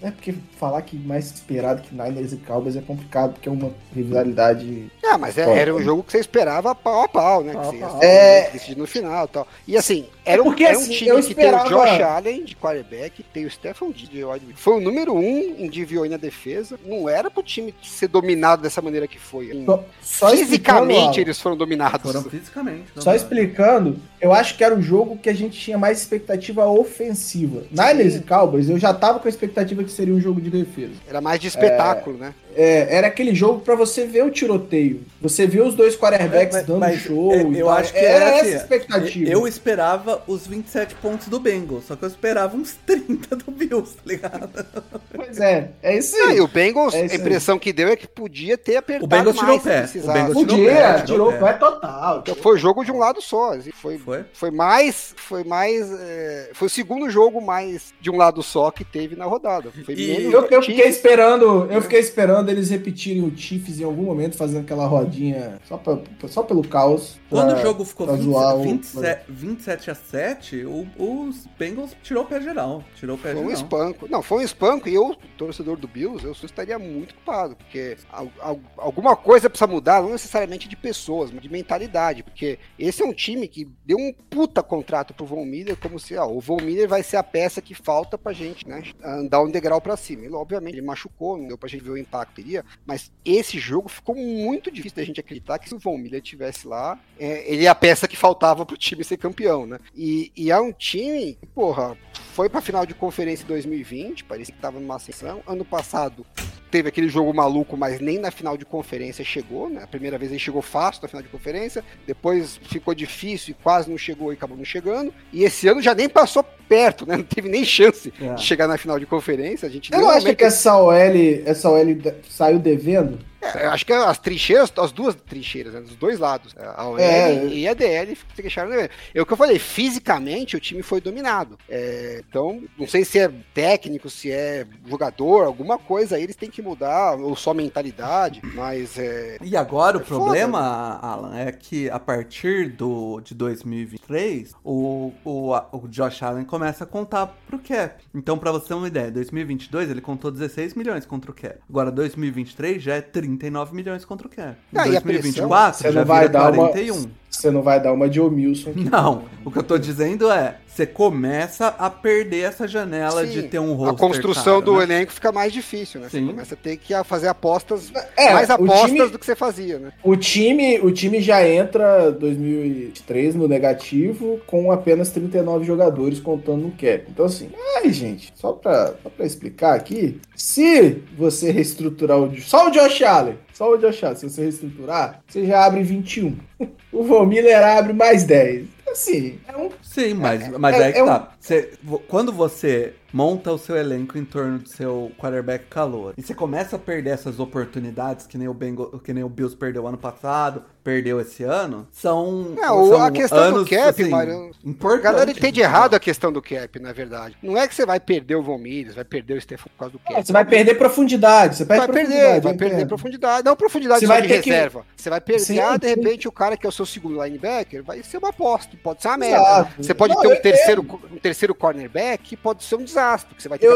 é 0.00 0.12
porque 0.12 0.34
falar 0.58 0.82
que 0.82 0.96
mais 0.96 1.26
esperado 1.26 1.82
que 1.82 1.94
Niners 1.94 2.32
e 2.32 2.36
Cowboys 2.36 2.76
é 2.76 2.80
complicado, 2.80 3.34
porque 3.34 3.48
é 3.48 3.52
uma 3.52 3.70
rivalidade. 3.94 4.90
Ah, 5.04 5.16
mas 5.16 5.38
é, 5.38 5.42
era 5.58 5.74
um 5.74 5.82
jogo 5.82 6.02
que 6.02 6.12
você 6.12 6.18
esperava 6.18 6.74
pau 6.74 7.04
a 7.04 7.08
pau, 7.08 7.42
né? 7.42 7.52
Pau 7.52 7.70
que 7.70 7.78
pau. 7.78 8.02
É... 8.02 8.50
no 8.76 8.86
final 8.86 9.24
e 9.24 9.28
tal. 9.28 9.48
E 9.66 9.76
assim, 9.76 10.06
era 10.24 10.42
um, 10.42 10.46
porque, 10.46 10.64
era 10.64 10.76
um 10.76 10.82
assim, 10.82 10.92
time 10.92 11.22
que 11.22 11.34
tem 11.34 11.54
o 11.54 11.64
Josh 11.64 12.00
Allen 12.00 12.44
de 12.44 12.54
quarterback, 12.56 13.22
tem 13.22 13.46
o 13.46 13.50
Stephen 13.50 13.90
D. 13.90 14.26
Foi 14.54 14.76
o 14.76 14.80
número 14.80 15.14
um 15.14 15.54
em 15.58 15.68
DVOI 15.68 16.08
na 16.08 16.16
defesa. 16.16 16.78
Não 16.84 17.08
era 17.08 17.30
pro 17.30 17.42
time 17.42 17.74
ser 17.82 18.08
dominado 18.08 18.62
dessa 18.62 18.82
maneira 18.82 19.06
que 19.06 19.18
foi. 19.18 19.64
Só, 19.64 19.84
só 20.02 20.30
fisicamente 20.30 21.20
eles 21.20 21.40
foram 21.40 21.56
dominados. 21.56 22.12
Foram 22.12 22.28
fisicamente. 22.28 22.84
Só 22.96 23.14
explicando, 23.14 23.96
eu 24.20 24.32
acho 24.32 24.56
que 24.56 24.64
era 24.64 24.74
um 24.74 24.82
jogo 24.82 25.16
que 25.16 25.30
a 25.30 25.34
gente 25.34 25.58
tinha 25.58 25.78
mais 25.78 25.98
expectativa 25.98 26.66
ofensiva. 26.66 27.60
Sim. 27.60 27.68
Niners 27.70 28.16
e 28.16 28.20
Cowboys, 28.20 28.68
eu 28.68 28.78
já 28.78 28.92
tava 28.92 29.18
com 29.18 29.28
a 29.28 29.30
expectativa 29.30 29.82
que 29.82 29.90
seria 29.90 30.14
um 30.14 30.20
jogo 30.20 30.40
de 30.40 30.47
defesa. 30.48 30.92
Era 31.08 31.20
mais 31.20 31.40
de 31.40 31.46
espetáculo, 31.48 32.16
né? 32.18 32.34
É, 32.56 32.96
era 32.96 33.06
aquele 33.06 33.34
jogo 33.34 33.60
pra 33.60 33.76
você 33.76 34.04
ver 34.04 34.24
o 34.24 34.30
tiroteio. 34.30 35.02
Você 35.20 35.46
vê 35.46 35.60
os 35.60 35.74
dois 35.76 35.96
quarterbacks 35.96 36.56
Mas- 36.56 36.66
dando 36.66 36.80
mas, 36.80 37.00
show. 37.00 37.32
é, 37.32 37.42
e 37.42 37.58
eu 37.58 37.66
tal. 37.66 37.76
acho 37.76 37.92
que 37.92 37.98
era, 37.98 38.08
era 38.08 38.24
essa 38.30 38.40
assim, 38.44 38.52
a 38.52 38.56
expectativa. 38.56 39.30
Eu 39.30 39.46
esperava 39.46 40.22
os 40.26 40.46
27 40.46 40.94
pontos 40.96 41.28
do 41.28 41.38
Bengals, 41.38 41.84
só 41.86 41.94
que 41.94 42.04
eu 42.04 42.08
esperava 42.08 42.56
uns 42.56 42.74
30 42.84 43.36
do 43.36 43.50
Bills, 43.52 43.94
tá 43.94 44.02
ligado? 44.04 44.66
Pois 45.14 45.38
é, 45.38 45.70
é 45.82 45.98
isso 45.98 46.16
aí. 46.16 46.36
e 46.36 46.40
o 46.40 46.48
Bengals, 46.48 46.94
É 46.94 47.02
a 47.02 47.04
isso 47.04 47.14
aí. 47.14 47.20
impressão 47.20 47.58
que 47.58 47.72
deu 47.72 47.88
é 47.88 47.96
que 47.96 48.08
podia 48.08 48.58
ter 48.58 48.76
apertado 48.76 49.04
O 49.04 49.08
Bengals 49.08 49.36
tirou 49.36 49.50
mais 49.50 49.60
o 49.60 49.64
pé. 49.64 49.86
se 49.86 49.92
precisasse. 49.92 50.10
O 50.10 50.12
Bengals 50.22 50.38
tirou 50.38 50.56
Podia, 50.56 50.72
o 50.72 50.74
pé, 50.74 50.92
tirou 51.02 51.04
tirou 51.06 51.32
pé. 51.32 51.38
pé 51.38 51.52
total. 51.58 52.18
Então, 52.22 52.34
foi 52.34 52.58
jogo 52.58 52.84
de 52.84 52.90
um 52.90 52.98
lado 52.98 53.22
só. 53.22 53.52
assim, 53.54 53.70
Foi, 53.70 53.98
Foi. 53.98 54.24
foi 54.32 54.50
mais. 54.50 55.14
Foi 55.16 55.44
mais. 55.44 55.88
é, 56.00 56.50
foi 56.54 56.66
o 56.66 56.70
segundo 56.70 57.08
jogo 57.08 57.40
mais 57.40 57.92
de 58.00 58.10
um 58.10 58.16
lado 58.16 58.42
só 58.42 58.70
que 58.70 58.84
teve 58.84 59.14
na 59.14 59.26
rodada. 59.26 59.70
Foi 59.84 59.94
E- 59.94 60.06
menos 60.18 60.32
Eu, 60.38 60.50
eu 60.50 60.62
Chiefs. 60.62 60.66
fiquei 60.76 60.90
esperando, 60.90 61.66
eu 61.70 61.82
fiquei 61.82 62.00
esperando 62.00 62.48
eles 62.50 62.70
repetirem 62.70 63.22
o 63.22 63.36
Chiefs 63.36 63.80
em 63.80 63.84
algum 63.84 64.02
momento, 64.04 64.36
fazendo 64.36 64.60
aquela 64.62 64.86
rodinha 64.86 65.60
só, 65.68 65.76
pra- 65.76 65.98
só 66.28 66.42
pelo 66.42 66.66
caos. 66.66 67.18
Quando 67.30 67.50
pra- 67.50 67.58
o 67.58 67.62
jogo 67.62 67.84
ficou 67.84 68.06
pra 68.06 68.16
20 68.16 68.24
zoar 68.24 68.56
o- 68.56 68.62
27, 68.62 69.24
27 69.28 69.90
a 69.90 69.94
7, 69.94 70.64
o- 70.64 70.86
os 70.98 71.46
Bengals 71.58 71.94
tirou 72.02 72.22
o 72.24 72.26
pé 72.26 72.40
geral. 72.40 72.82
Tirou 72.96 73.16
o 73.16 73.18
pé 73.18 73.32
Foi 73.32 73.40
um 73.40 73.48
geral. 73.48 73.54
espanco. 73.62 74.06
Não, 74.10 74.22
foi 74.22 74.38
um 74.38 74.42
espanco 74.44 74.88
e 74.88 74.94
eu, 74.94 75.14
torcedor 75.36 75.76
do 75.76 75.86
Bills, 75.88 76.24
eu 76.24 76.32
estaria 76.32 76.78
muito 76.78 77.14
culpado, 77.14 77.56
porque 77.56 77.96
al- 78.10 78.28
al- 78.40 78.60
alguma 78.76 79.14
coisa 79.16 79.48
precisa 79.50 79.66
mudar, 79.70 80.02
não 80.02 80.10
necessariamente 80.12 80.68
de 80.68 80.76
pessoas, 80.76 81.30
mas 81.30 81.42
de 81.42 81.48
mentalidade, 81.50 82.22
porque 82.22 82.58
esse 82.78 83.02
é 83.02 83.04
um 83.06 83.12
time 83.12 83.46
que 83.48 83.68
deu 83.84 83.98
um 83.98 84.12
puta 84.30 84.62
contrato 84.62 85.12
pro 85.14 85.26
Von 85.26 85.44
Miller, 85.44 85.76
como 85.76 85.98
se, 85.98 86.16
ó, 86.16 86.26
o 86.26 86.40
Von 86.40 86.58
Miller 86.62 86.88
vai 86.88 87.02
ser 87.02 87.16
a 87.16 87.22
peça 87.22 87.60
que 87.60 87.74
falta 87.74 88.16
pra 88.16 88.32
gente, 88.32 88.66
né, 88.66 88.82
andar 89.04 89.42
um 89.42 89.50
degrau 89.50 89.80
pra 89.80 89.96
cima. 89.96 90.24
Ele, 90.28 90.36
obviamente, 90.36 90.74
ele 90.74 90.82
machucou, 90.86 91.36
não 91.36 91.48
deu 91.48 91.58
pra 91.58 91.68
gente 91.68 91.82
ver 91.82 91.90
o 91.90 91.96
impacto 91.98 92.34
que 92.34 92.42
teria, 92.42 92.64
mas 92.86 93.10
esse 93.24 93.58
jogo 93.58 93.88
ficou 93.88 94.14
muito 94.14 94.70
difícil 94.70 94.96
da 94.96 95.04
gente 95.04 95.20
acreditar 95.20 95.58
que 95.58 95.68
se 95.68 95.74
o 95.74 95.78
Von 95.78 95.96
Miller 95.98 96.20
tivesse 96.22 96.66
lá, 96.66 96.98
é, 97.18 97.50
ele 97.52 97.64
é 97.64 97.68
a 97.68 97.74
peça 97.74 98.06
que 98.06 98.16
faltava 98.16 98.64
pro 98.66 98.76
time 98.76 99.02
ser 99.02 99.16
campeão, 99.16 99.66
né? 99.66 99.78
E, 99.94 100.30
e 100.36 100.50
é 100.50 100.60
um 100.60 100.72
time 100.72 101.34
que, 101.40 101.46
porra, 101.46 101.96
foi 102.34 102.48
pra 102.48 102.60
final 102.60 102.84
de 102.86 102.94
conferência 102.94 103.44
em 103.44 103.48
2020, 103.48 104.24
parecia 104.24 104.54
que 104.54 104.60
tava 104.60 104.78
numa 104.78 104.96
ascensão. 104.96 105.42
Ano 105.46 105.64
passado 105.64 106.24
teve 106.70 106.88
aquele 106.90 107.08
jogo 107.08 107.32
maluco, 107.32 107.76
mas 107.78 107.98
nem 107.98 108.18
na 108.18 108.30
final 108.30 108.56
de 108.56 108.64
conferência 108.66 109.24
chegou, 109.24 109.70
né? 109.70 109.82
A 109.82 109.86
primeira 109.86 110.18
vez 110.18 110.30
ele 110.30 110.38
chegou 110.38 110.60
fácil 110.60 111.00
na 111.02 111.08
final 111.08 111.22
de 111.22 111.28
conferência, 111.30 111.82
depois 112.06 112.58
ficou 112.64 112.94
difícil 112.94 113.52
e 113.52 113.54
quase 113.62 113.88
não 113.90 113.96
chegou 113.96 114.32
e 114.32 114.34
acabou 114.34 114.56
não 114.56 114.64
chegando. 114.66 115.12
E 115.32 115.44
esse 115.44 115.66
ano 115.66 115.80
já 115.80 115.94
nem 115.94 116.08
passou 116.10 116.42
perto, 116.68 117.06
né? 117.06 117.16
Não 117.16 117.24
teve 117.24 117.48
nem 117.48 117.64
chance 117.64 118.12
É. 118.20 118.34
de 118.34 118.42
chegar 118.42 118.68
na 118.68 118.76
final 118.76 118.98
de 118.98 119.06
conferência. 119.06 119.66
A 119.66 119.70
gente 119.70 119.90
não 119.90 120.10
momento- 120.22 120.36
que 120.38 120.44
essa 120.44 120.76
OL, 120.76 121.42
essa 121.46 121.70
OL 121.70 121.96
saiu 122.28 122.58
devendo. 122.58 123.18
É, 123.40 123.66
eu 123.66 123.70
acho 123.70 123.86
que 123.86 123.92
as 123.92 124.18
trincheiras, 124.18 124.72
as 124.76 124.92
duas 124.92 125.14
trincheiras, 125.14 125.74
né, 125.74 125.80
dos 125.80 125.94
dois 125.96 126.18
lados, 126.18 126.54
a 126.58 126.88
OL 126.88 126.98
É. 126.98 127.46
e 127.46 127.68
a 127.68 127.74
DL 127.74 128.16
se 128.16 128.24
dever. 128.34 128.90
É 129.14 129.22
o 129.22 129.26
que 129.26 129.32
eu 129.32 129.36
falei, 129.36 129.58
fisicamente 129.58 130.56
o 130.56 130.60
time 130.60 130.82
foi 130.82 131.00
dominado. 131.00 131.58
É, 131.68 132.22
então, 132.28 132.62
não 132.78 132.86
sei 132.86 133.04
se 133.04 133.18
é 133.18 133.30
técnico, 133.54 134.10
se 134.10 134.30
é 134.30 134.66
jogador, 134.86 135.44
alguma 135.44 135.78
coisa 135.78 136.16
aí 136.16 136.22
eles 136.22 136.36
têm 136.36 136.50
que 136.50 136.60
mudar, 136.60 137.14
ou 137.14 137.34
só 137.36 137.54
mentalidade, 137.54 138.40
mas 138.54 138.98
é, 138.98 139.38
E 139.42 139.56
agora 139.56 139.98
o 139.98 140.00
É 140.00 140.04
foda, 140.04 140.20
problema, 140.24 140.98
Alan, 141.00 141.36
é 141.38 141.52
que 141.52 141.88
a 141.90 141.98
partir 141.98 142.70
do, 142.70 143.20
de 143.20 143.34
2023, 143.34 144.52
o, 144.64 145.12
o, 145.24 145.52
o 145.72 145.88
Josh 145.88 146.22
Allen 146.22 146.44
começa 146.44 146.84
a 146.84 146.86
contar 146.86 147.28
pro 147.46 147.58
cap. 147.58 148.02
Então, 148.14 148.38
pra 148.38 148.50
você 148.52 148.68
ter 148.68 148.74
uma 148.74 148.88
ideia, 148.88 149.10
2022 149.10 149.90
ele 149.90 150.00
contou 150.00 150.30
16 150.30 150.74
milhões 150.74 151.06
contra 151.06 151.30
o 151.30 151.34
cap. 151.34 151.56
Agora, 151.68 151.90
2023 151.90 152.82
já 152.82 152.94
é 152.96 153.00
39 153.36 153.74
milhões 153.74 154.04
contra 154.04 154.26
o 154.26 154.30
cap. 154.30 154.56
Em 154.72 154.78
Ah, 154.78 154.88
e 154.88 154.96
a 154.96 155.00
2024 155.00 155.78
pressão? 155.78 155.92
já 155.92 156.04
vai 156.04 156.20
vira 156.28 156.32
dar 156.32 156.52
uma- 156.52 156.68
41. 156.68 157.10
Você 157.38 157.50
não 157.52 157.62
vai 157.62 157.80
dar 157.80 157.92
uma 157.92 158.08
de 158.08 158.20
Omilson. 158.20 158.70
aqui. 158.70 158.84
Não, 158.90 159.24
o 159.44 159.50
que 159.50 159.58
eu 159.58 159.62
tô 159.62 159.78
dizendo 159.78 160.28
é, 160.30 160.56
você 160.66 160.84
começa 160.84 161.68
a 161.68 161.88
perder 161.88 162.40
essa 162.40 162.66
janela 162.66 163.24
Sim, 163.24 163.32
de 163.32 163.42
ter 163.44 163.58
um 163.60 163.72
a 163.72 163.76
roster 163.90 163.96
construção 163.96 164.60
caro, 164.60 164.64
do 164.64 164.76
né? 164.78 164.82
elenco 164.82 165.12
fica 165.12 165.30
mais 165.30 165.52
difícil, 165.52 166.00
né? 166.00 166.08
Você 166.08 166.18
Sim. 166.18 166.26
começa 166.26 166.54
a 166.54 166.56
ter 166.56 166.76
que 166.76 166.92
fazer 167.04 167.28
apostas, 167.28 167.92
É, 168.16 168.32
mais 168.32 168.50
apostas 168.50 168.90
time- 168.90 169.08
do 169.08 169.18
que 169.18 169.24
você 169.24 169.36
fazia, 169.36 169.78
né? 169.78 169.92
O 170.02 170.16
time, 170.16 170.80
o 170.80 170.90
time 170.90 171.20
já 171.20 171.46
entra 171.48 172.10
2023 172.10 173.34
no 173.34 173.46
negativo 173.48 174.40
com 174.46 174.70
apenas 174.72 175.10
39 175.10 175.64
jogadores 175.64 176.18
contando 176.20 176.62
no 176.62 176.70
cap. 176.72 177.04
Então 177.08 177.26
assim, 177.26 177.50
ai 177.76 177.92
gente, 177.92 178.32
só 178.34 178.52
pra, 178.52 178.94
só 179.02 179.08
pra 179.10 179.24
explicar 179.26 179.74
aqui, 179.74 180.20
se 180.34 181.02
você 181.16 181.50
reestruturar 181.52 182.18
o 182.18 182.40
só 182.40 182.68
o 182.68 182.70
Josh 182.70 183.02
Allen, 183.02 183.38
só 183.58 183.72
o 183.72 183.76
Josh 183.76 184.04
Allen, 184.04 184.16
se 184.16 184.30
você 184.30 184.42
reestruturar, 184.42 185.20
você 185.26 185.44
já 185.44 185.64
abre 185.66 185.82
21. 185.82 186.36
O 186.90 187.02
Von 187.02 187.26
Miller 187.26 187.62
abre 187.62 187.92
mais 187.92 188.24
10. 188.24 188.66
Assim, 188.90 189.38
é 189.46 189.54
um 189.56 189.68
Sim, 189.82 190.14
mas, 190.14 190.48
mas 190.56 190.74
é- 190.74 190.84
aí 190.86 190.92
que 190.94 190.98
é 191.00 191.02
um- 191.04 191.06
tá. 191.06 191.32
Você- 191.48 191.70
vo- 191.82 191.98
quando 192.06 192.30
você 192.30 192.92
monta 193.10 193.50
o 193.50 193.56
seu 193.56 193.74
elenco 193.74 194.18
em 194.18 194.24
torno 194.24 194.58
do 194.58 194.68
seu 194.68 195.10
quarterback 195.18 195.64
calor 195.70 196.12
e 196.18 196.20
você 196.22 196.34
começa 196.34 196.76
a 196.76 196.78
perder 196.78 197.08
essas 197.08 197.40
oportunidades 197.40 198.26
que 198.26 198.36
nem 198.36 198.46
o 198.48 198.52
Bengal, 198.52 198.98
que 199.02 199.14
nem 199.14 199.24
o 199.24 199.30
Bills 199.30 199.56
perdeu 199.56 199.86
ano 199.86 199.96
passado, 199.96 200.62
perdeu 200.84 201.18
esse 201.18 201.42
ano, 201.42 201.88
são, 201.90 202.54
É, 202.62 202.70
o- 202.70 202.88
são 202.90 203.02
a 203.02 203.10
questão 203.10 203.38
do 203.38 203.56
anos, 203.60 203.68
cap, 203.70 203.88
assim, 204.02 204.10
Mário, 204.10 204.50
A 204.78 204.96
galera 204.98 205.30
entende 205.30 205.58
errado 205.62 205.94
a 205.94 206.00
questão 206.00 206.30
do 206.30 206.42
cap, 206.42 206.78
na 206.80 206.92
verdade. 206.92 207.34
Não 207.42 207.56
é 207.56 207.66
que 207.66 207.74
você 207.74 207.86
vai 207.86 207.98
perder 207.98 208.34
o 208.36 208.42
Von 208.42 208.58
Miller, 208.58 208.94
vai 208.94 209.04
perder 209.04 209.38
o 209.38 209.40
Stefan 209.40 209.70
por 209.70 209.78
causa 209.78 209.92
do 209.94 209.98
cap. 210.00 210.26
você 210.26 210.32
vai 210.32 210.44
perder 210.44 210.74
profundidade, 210.74 211.56
você 211.56 211.64
perde 211.64 211.86
Vai 211.86 211.88
perder, 211.94 212.08
profundidade, 212.12 212.44
vai 212.44 212.54
perder 212.56 212.74
entendo. 212.74 212.88
profundidade. 212.88 213.44
Não 213.46 213.56
profundidade 213.56 214.00
Você 214.00 214.06
só 214.06 214.12
vai 214.12 214.20
de 214.22 214.28
ter 214.28 214.42
que- 214.42 214.50
reserva. 214.50 214.84
Você 214.94 215.08
vai 215.08 215.20
perder, 215.22 215.44
Sim, 215.44 215.60
ah, 215.60 215.76
de 215.78 215.88
sim. 215.88 215.94
repente, 215.94 216.28
o 216.28 216.32
cara 216.32 216.58
que 216.58 216.66
é 216.66 216.68
o 216.68 216.72
seu 216.72 216.84
segundo 216.84 217.22
linebacker 217.24 217.82
vai 217.82 218.02
ser 218.02 218.18
uma 218.18 218.28
aposta, 218.28 218.76
pode 218.82 219.00
ser 219.00 219.08
uma 219.08 219.16
merda. 219.16 219.38
Exato. 219.38 219.82
Você 219.82 219.94
pode 219.94 220.14
Não, 220.14 220.20
ter 220.20 220.28
um 220.28 220.42
terceiro, 220.42 220.82
um 220.82 221.16
terceiro 221.18 221.37
cornerback 221.54 222.24
que 222.24 222.36
pode 222.36 222.64
ser 222.64 222.76
um 222.76 222.84
desastre, 222.84 223.28
porque 223.28 223.42
você 223.42 223.48
vai 223.48 223.58
ter 223.58 223.66
que 223.66 223.72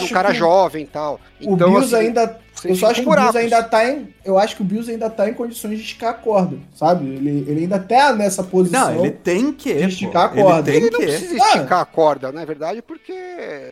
num 0.00 0.08
cara 0.08 0.28
que 0.30 0.34
jovem 0.34 0.84
e 0.84 0.86
tal. 0.86 1.20
O 1.40 1.54
Então, 1.54 1.70
Bills 1.70 1.94
assim, 1.94 2.06
ainda. 2.06 2.38
Você 2.60 2.70
Eu 2.70 2.76
só 2.76 2.90
acho 2.90 3.02
que 3.02 3.08
o 3.08 3.14
Bills 3.14 3.38
ainda 3.38 3.62
tá 3.62 3.88
em. 3.90 4.08
Eu 4.24 4.38
acho 4.38 4.56
que 4.56 4.62
o 4.62 4.64
Bills 4.64 4.90
ainda 4.90 5.08
tá 5.08 5.28
em 5.28 5.34
condições 5.34 5.76
de 5.76 5.82
esticar 5.84 6.10
a 6.10 6.14
corda, 6.14 6.56
sabe? 6.74 7.06
Ele, 7.06 7.44
ele 7.48 7.60
ainda 7.60 7.78
tá 7.78 8.12
nessa 8.12 8.42
posição. 8.42 8.94
Não, 8.94 9.00
ele 9.04 9.10
tem 9.12 9.52
que. 9.52 9.72
de 9.74 9.80
pô. 9.80 9.86
esticar 9.88 10.24
a 10.24 10.28
corda. 10.28 10.70
Ele 10.70 10.78
Ele 10.86 10.90
tem 10.90 10.92
não 10.92 11.06
que. 11.06 11.18
precisa 11.18 11.36
esticar 11.36 11.80
a 11.80 11.84
corda, 11.84 12.32
na 12.32 12.44
verdade, 12.44 12.82
porque 12.82 13.12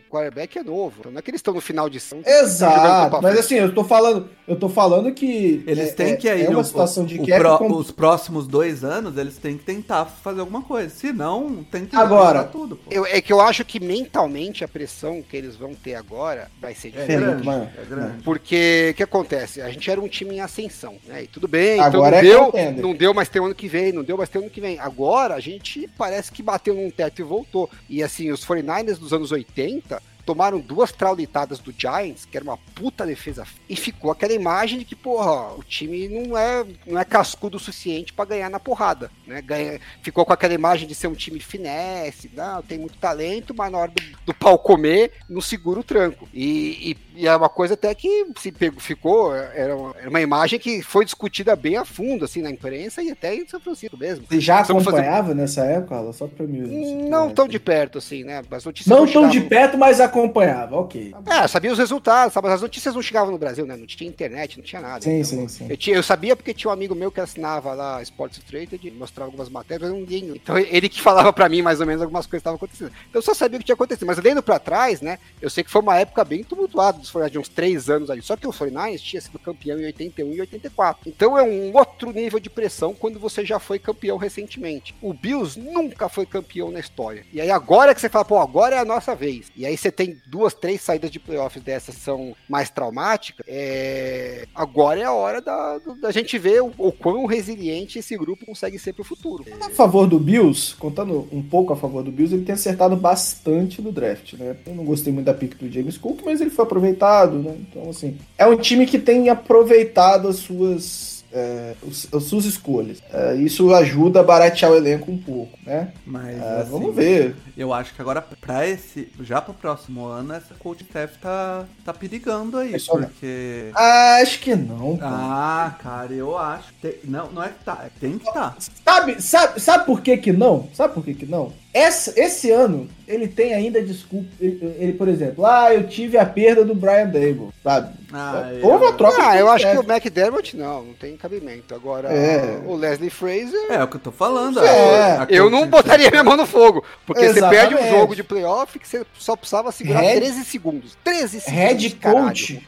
o 0.07 0.11
quarterback 0.11 0.57
é 0.59 0.63
novo. 0.63 0.95
Então, 0.99 1.11
não 1.11 1.19
é 1.19 1.21
que 1.21 1.29
eles 1.31 1.39
estão 1.39 1.53
no 1.53 1.61
final 1.61 1.89
de 1.89 1.99
sessão. 1.99 2.21
Exato, 2.25 3.19
mas 3.21 3.37
assim, 3.39 3.55
eu 3.55 3.73
tô 3.73 3.83
falando, 3.83 4.29
eu 4.47 4.55
tô 4.55 4.69
falando 4.69 5.11
que 5.13 5.63
Eles 5.67 5.89
é- 5.89 5.93
têm 5.93 6.17
que 6.17 6.27
é, 6.27 6.33
aí 6.33 6.45
é 6.45 6.49
uma 6.49 6.59
no- 6.59 6.63
situação 6.63 7.05
de 7.05 7.15
o 7.19 7.25
cap 7.27 7.39
pró- 7.39 7.57
com- 7.57 7.71
os 7.75 7.91
próximos 7.91 8.47
dois 8.47 8.83
anos 8.83 9.17
eles 9.17 9.37
têm 9.37 9.57
que 9.57 9.63
tentar 9.63 10.05
fazer 10.05 10.39
alguma 10.39 10.61
coisa. 10.61 10.89
Se 10.89 11.11
não, 11.11 11.63
tem 11.63 11.85
que 11.85 11.95
Agora, 11.95 12.43
tudo. 12.43 12.75
Pô. 12.77 12.91
Eu- 12.91 13.05
é 13.05 13.21
que 13.21 13.31
eu 13.31 13.41
acho 13.41 13.63
que 13.65 13.79
mentalmente 13.79 14.63
a 14.63 14.67
pressão 14.67 15.21
que 15.21 15.35
eles 15.35 15.55
vão 15.55 15.73
ter 15.73 15.95
agora 15.95 16.49
vai 16.61 16.73
ser 16.73 16.89
É 16.89 16.91
diferente. 16.91 17.25
muito 17.25 17.45
maior. 17.45 17.67
É 17.77 17.85
grande. 17.85 18.23
Porque 18.23 18.76
o 18.91 18.93
que 18.93 19.03
acontece? 19.03 19.61
A 19.61 19.69
gente 19.69 19.89
era 19.89 19.99
um 20.01 20.07
time 20.07 20.35
em 20.35 20.39
ascensão, 20.41 20.97
né? 21.05 21.23
E 21.23 21.27
tudo 21.27 21.47
bem, 21.47 21.79
Agora 21.79 22.17
é 22.17 22.19
então 22.19 22.31
não 22.31 22.41
deu, 22.41 22.51
contender. 22.51 22.83
não 22.83 22.93
deu, 22.95 23.13
mas 23.13 23.29
tem 23.29 23.41
ano 23.43 23.55
que 23.55 23.67
vem, 23.67 23.91
não 23.91 24.03
deu, 24.03 24.17
mas 24.17 24.29
tem 24.29 24.41
ano 24.41 24.49
que 24.51 24.61
vem. 24.61 24.79
Agora 24.79 25.35
a 25.35 25.39
gente 25.39 25.89
parece 25.97 26.31
que 26.31 26.41
bateu 26.43 26.73
num 26.75 26.89
teto 26.89 27.19
e 27.19 27.23
voltou. 27.23 27.69
E 27.89 28.01
assim, 28.03 28.31
os 28.31 28.45
49ers 28.45 28.97
dos 28.97 29.13
anos 29.13 29.31
80 29.31 30.01
tomaram 30.25 30.59
duas 30.59 30.91
traulitadas 30.91 31.57
do 31.59 31.73
Giants, 31.75 32.25
que 32.25 32.35
era 32.35 32.43
uma 32.43 32.57
puta 32.57 33.05
defesa, 33.05 33.47
e 33.69 33.77
ficou 33.77 34.11
aquela 34.11 34.33
imagem 34.33 34.79
de 34.79 34.83
que, 34.83 34.93
porra, 34.93 35.53
o 35.53 35.63
time 35.63 36.09
não 36.09 36.37
é, 36.37 36.65
não 36.85 36.99
é 36.99 37.05
cascudo 37.05 37.55
o 37.55 37.59
suficiente 37.61 38.11
pra 38.11 38.25
ganhar 38.25 38.49
na 38.49 38.59
porrada, 38.59 39.09
né? 39.25 39.41
Ganha, 39.41 39.79
ficou 40.01 40.25
com 40.25 40.33
aquela 40.33 40.53
imagem 40.53 40.85
de 40.85 40.93
ser 40.93 41.07
um 41.07 41.13
time 41.13 41.39
finesse, 41.39 42.29
não, 42.35 42.61
tem 42.61 42.77
muito 42.77 42.97
talento, 42.97 43.53
mas 43.55 43.71
na 43.71 43.77
hora 43.77 43.91
do, 43.91 44.03
do 44.25 44.33
pau 44.33 44.59
comer, 44.59 45.13
não 45.29 45.39
segura 45.39 45.79
o 45.79 45.83
tranco. 45.83 46.27
E, 46.33 46.91
e- 46.91 46.97
e 47.17 47.27
é 47.27 47.35
uma 47.35 47.49
coisa 47.49 47.73
até 47.73 47.93
que 47.95 48.25
se 48.39 48.51
pegou, 48.51 48.79
ficou, 48.79 49.35
era 49.35 49.75
uma, 49.75 49.95
era 49.99 50.09
uma 50.09 50.21
imagem 50.21 50.59
que 50.59 50.81
foi 50.81 51.03
discutida 51.05 51.55
bem 51.55 51.75
a 51.77 51.85
fundo, 51.85 52.25
assim, 52.25 52.41
na 52.41 52.49
imprensa 52.49 53.01
e 53.01 53.11
até 53.11 53.35
em 53.35 53.47
São 53.47 53.59
Francisco 53.59 53.97
mesmo. 53.97 54.25
Você 54.29 54.39
já 54.39 54.63
fazer- 54.63 54.73
acompanhava 54.79 55.33
nessa 55.33 55.65
época, 55.65 55.95
Alan? 55.95 56.13
Só 56.13 56.27
pra 56.27 56.45
mim. 56.45 57.07
Não 57.09 57.29
tão 57.29 57.47
de 57.47 57.59
perto, 57.59 57.97
assim, 57.97 58.23
né? 58.23 58.41
As 58.51 58.65
notícias 58.65 58.95
Não 58.97 59.05
tão 59.07 59.27
de 59.29 59.41
perto, 59.41 59.77
mas 59.77 59.99
acompanhava, 59.99 60.75
ok. 60.77 61.13
É, 61.25 61.47
sabia 61.47 61.71
os 61.71 61.77
resultados, 61.79 62.33
sabe? 62.33 62.47
As 62.49 62.61
notícias 62.61 62.93
não 62.95 63.01
chegavam 63.01 63.31
no 63.31 63.37
Brasil, 63.37 63.65
né? 63.65 63.75
Não 63.75 63.85
tinha 63.85 64.09
internet, 64.09 64.57
não 64.57 64.63
tinha 64.63 64.81
nada. 64.81 65.01
Sim, 65.01 65.11
Então, 65.19 65.23
sim, 65.25 65.47
sim. 65.47 65.67
Eu, 65.69 65.77
tinha- 65.77 65.95
eu 65.95 66.03
sabia 66.03 66.35
porque 66.35 66.53
tinha 66.53 66.69
um 66.69 66.73
amigo 66.73 66.93
meu 66.95 67.11
que 67.11 67.19
assinava 67.19 67.73
lá 67.73 68.01
Sports 68.01 68.37
Illustrated, 68.37 68.91
mostrava 68.91 69.27
algumas 69.29 69.49
matérias, 69.49 69.89
mas 69.89 69.99
não 69.99 70.05
li. 70.05 70.17
Então 70.35 70.57
ele 70.57 70.89
que 70.89 71.01
falava 71.01 71.31
pra 71.33 71.47
mim 71.49 71.61
mais 71.61 71.79
ou 71.79 71.85
menos 71.85 72.01
algumas 72.01 72.25
coisas 72.25 72.31
que 72.43 72.47
estavam 72.49 72.57
acontecendo. 72.57 72.91
Então 73.09 73.19
eu 73.19 73.21
só 73.21 73.33
sabia 73.33 73.57
o 73.57 73.59
que 73.59 73.65
tinha 73.65 73.75
acontecido. 73.75 74.05
Mas 74.07 74.17
lendo 74.17 74.41
pra 74.43 74.59
trás, 74.59 75.01
né? 75.01 75.19
Eu 75.41 75.49
sei 75.49 75.63
que 75.63 75.69
foi 75.71 75.81
uma 75.81 75.97
época 75.97 76.23
bem 76.23 76.43
tumultuada 76.43 76.97
dos 77.07 77.11
49ers 77.11 77.29
de 77.29 77.39
uns 77.39 77.49
três 77.49 77.89
anos 77.89 78.09
ali. 78.09 78.21
Só 78.21 78.35
que 78.35 78.47
o 78.47 78.51
49ers 78.51 78.99
tinha 78.99 79.21
sido 79.21 79.39
campeão 79.39 79.79
em 79.79 79.85
81 79.85 80.33
e 80.33 80.41
84. 80.41 81.09
Então 81.09 81.37
é 81.37 81.43
um 81.43 81.75
outro 81.75 82.11
nível 82.11 82.39
de 82.39 82.49
pressão 82.49 82.93
quando 82.93 83.19
você 83.19 83.45
já 83.45 83.59
foi 83.59 83.79
campeão 83.79 84.17
recentemente. 84.17 84.95
O 85.01 85.13
Bills 85.13 85.59
nunca 85.59 86.09
foi 86.09 86.25
campeão 86.25 86.71
na 86.71 86.79
história. 86.79 87.25
E 87.31 87.39
aí 87.39 87.49
agora 87.49 87.93
que 87.93 88.01
você 88.01 88.09
fala, 88.09 88.25
pô, 88.25 88.37
agora 88.37 88.75
é 88.75 88.79
a 88.79 88.85
nossa 88.85 89.15
vez. 89.15 89.47
E 89.55 89.65
aí 89.65 89.77
você 89.77 89.91
tem 89.91 90.21
duas, 90.25 90.53
três 90.53 90.81
saídas 90.81 91.11
de 91.11 91.19
playoffs 91.19 91.63
dessas 91.63 91.95
são 91.95 92.35
mais 92.49 92.69
traumáticas. 92.69 93.45
É... 93.47 94.45
Agora 94.53 94.99
é 94.99 95.03
a 95.03 95.13
hora 95.13 95.41
da, 95.41 95.79
da 96.01 96.11
gente 96.11 96.37
ver 96.37 96.61
o, 96.61 96.73
o 96.77 96.91
quão 96.91 97.25
resiliente 97.25 97.99
esse 97.99 98.17
grupo 98.17 98.45
consegue 98.45 98.79
ser 98.79 98.93
pro 98.93 99.03
futuro. 99.03 99.45
A 99.61 99.69
favor 99.69 100.07
do 100.07 100.19
Bills, 100.19 100.75
contando 100.75 101.27
um 101.31 101.41
pouco 101.41 101.73
a 101.73 101.75
favor 101.75 102.03
do 102.03 102.11
Bills, 102.11 102.33
ele 102.33 102.45
tem 102.45 102.53
acertado 102.53 102.95
bastante 102.95 103.81
no 103.81 103.91
draft, 103.91 104.33
né? 104.33 104.55
Eu 104.65 104.75
não 104.75 104.85
gostei 104.85 105.11
muito 105.13 105.25
da 105.25 105.33
pick 105.33 105.55
do 105.55 105.71
James 105.71 105.97
Cook, 105.97 106.21
mas 106.25 106.41
ele 106.41 106.49
foi 106.49 106.65
aproveitado, 106.65 106.96
né? 107.37 107.55
Então, 107.59 107.89
assim, 107.89 108.17
é 108.37 108.45
um 108.45 108.57
time 108.57 108.85
que 108.85 108.97
tem 108.99 109.29
aproveitado 109.29 110.27
as 110.27 110.37
suas 110.37 111.17
é, 111.29 111.75
os- 111.83 112.07
as 112.13 112.23
suas 112.23 112.45
escolhas. 112.45 112.99
É, 113.11 113.35
isso 113.35 113.71
ajuda 113.75 114.21
a 114.21 114.23
baratear 114.23 114.71
o 114.71 114.75
elenco 114.75 115.11
um 115.11 115.17
pouco, 115.17 115.59
né? 115.65 115.91
Mas 116.05 116.41
É, 116.41 116.61
assim, 116.61 116.71
vamos 116.71 116.95
ver. 116.95 117.35
Eu 117.55 117.73
acho 117.73 117.93
que 117.93 118.01
agora, 118.01 118.21
pra 118.21 118.65
esse. 118.65 119.09
Já 119.19 119.41
pro 119.41 119.53
próximo 119.53 120.05
ano, 120.05 120.33
essa 120.33 120.55
coach 120.57 120.83
staff 120.83 121.17
tá, 121.19 121.65
tá 121.83 121.93
perigando 121.93 122.57
aí. 122.57 122.73
É 122.73 122.79
só- 122.79 122.93
Porque. 122.97 123.71
Acho 123.75 124.39
que 124.39 124.55
não. 124.55 124.95
pô. 124.97 124.99
Ah, 125.03 125.75
cara, 125.83 126.13
eu 126.13 126.35
acho. 126.37 126.73
tem- 126.81 126.95
não, 127.03 127.29
não 127.29 127.43
é 127.43 127.49
que 127.49 127.63
tá. 127.63 127.85
Tem 127.99 128.17
que 128.17 128.33
tá. 128.33 128.55
Sabe, 128.85 129.21
sabe, 129.21 129.59
sabe 129.59 129.85
por 129.85 129.99
que 130.01 130.15
que 130.17 130.31
não? 130.31 130.69
Sabe 130.73 130.93
por 130.93 131.03
que 131.03 131.13
que 131.13 131.25
não? 131.25 131.51
Essa, 131.77 132.13
esse 132.19 132.49
ano, 132.51 132.89
ele 133.07 133.27
tem 133.27 133.53
ainda 133.53 133.81
desculpa. 133.81 134.27
Ele, 134.39 134.75
ele, 134.79 134.93
por 134.93 135.07
exemplo, 135.07 135.45
ah, 135.45 135.73
eu 135.73 135.87
tive 135.87 136.17
a 136.17 136.25
perda 136.25 136.65
do 136.65 136.73
Brian 136.73 137.05
Dable, 137.05 137.49
sabe? 137.63 137.93
Ah, 138.11 138.49
Houve 138.63 138.85
uma 138.85 138.91
eu- 138.91 138.97
troca 138.97 139.17
Ah, 139.21 139.37
eu 139.37 139.47
acho 139.49 139.69
que 139.69 139.77
o 139.77 139.83
McDermott 139.83 140.55
não, 140.57 140.83
não 140.83 140.93
tem 140.93 141.15
cabimento. 141.17 141.75
Agora, 141.75 142.07
É. 142.11 142.59
o 142.65 142.75
Leslie 142.75 143.09
Fraser. 143.09 143.59
É 143.69 143.83
o 143.83 143.87
que 143.87 143.97
eu 143.97 143.99
tô 144.01 144.11
falando. 144.11 144.59
É, 144.59 145.17
a- 145.17 145.23
a 145.23 145.27
Eu 145.29 145.49
não 145.49 145.67
botaria 145.67 146.09
minha 146.09 146.23
mão 146.23 146.35
no 146.37 146.45
fogo. 146.47 146.83
Porque 147.05 147.27
você 147.27 147.39
perde 147.41 147.75
um 147.75 147.77
Exatamente. 147.77 147.89
jogo 147.99 148.15
de 148.15 148.23
playoff 148.23 148.79
que 148.79 148.87
você 148.87 149.05
só 149.17 149.35
precisava 149.35 149.71
segurar 149.71 150.01
Head- 150.01 150.19
13 150.21 150.43
segundos. 150.45 150.97
13 151.03 151.39
segundos. 151.41 151.63
Head 151.63 151.95
coach. 152.01 152.67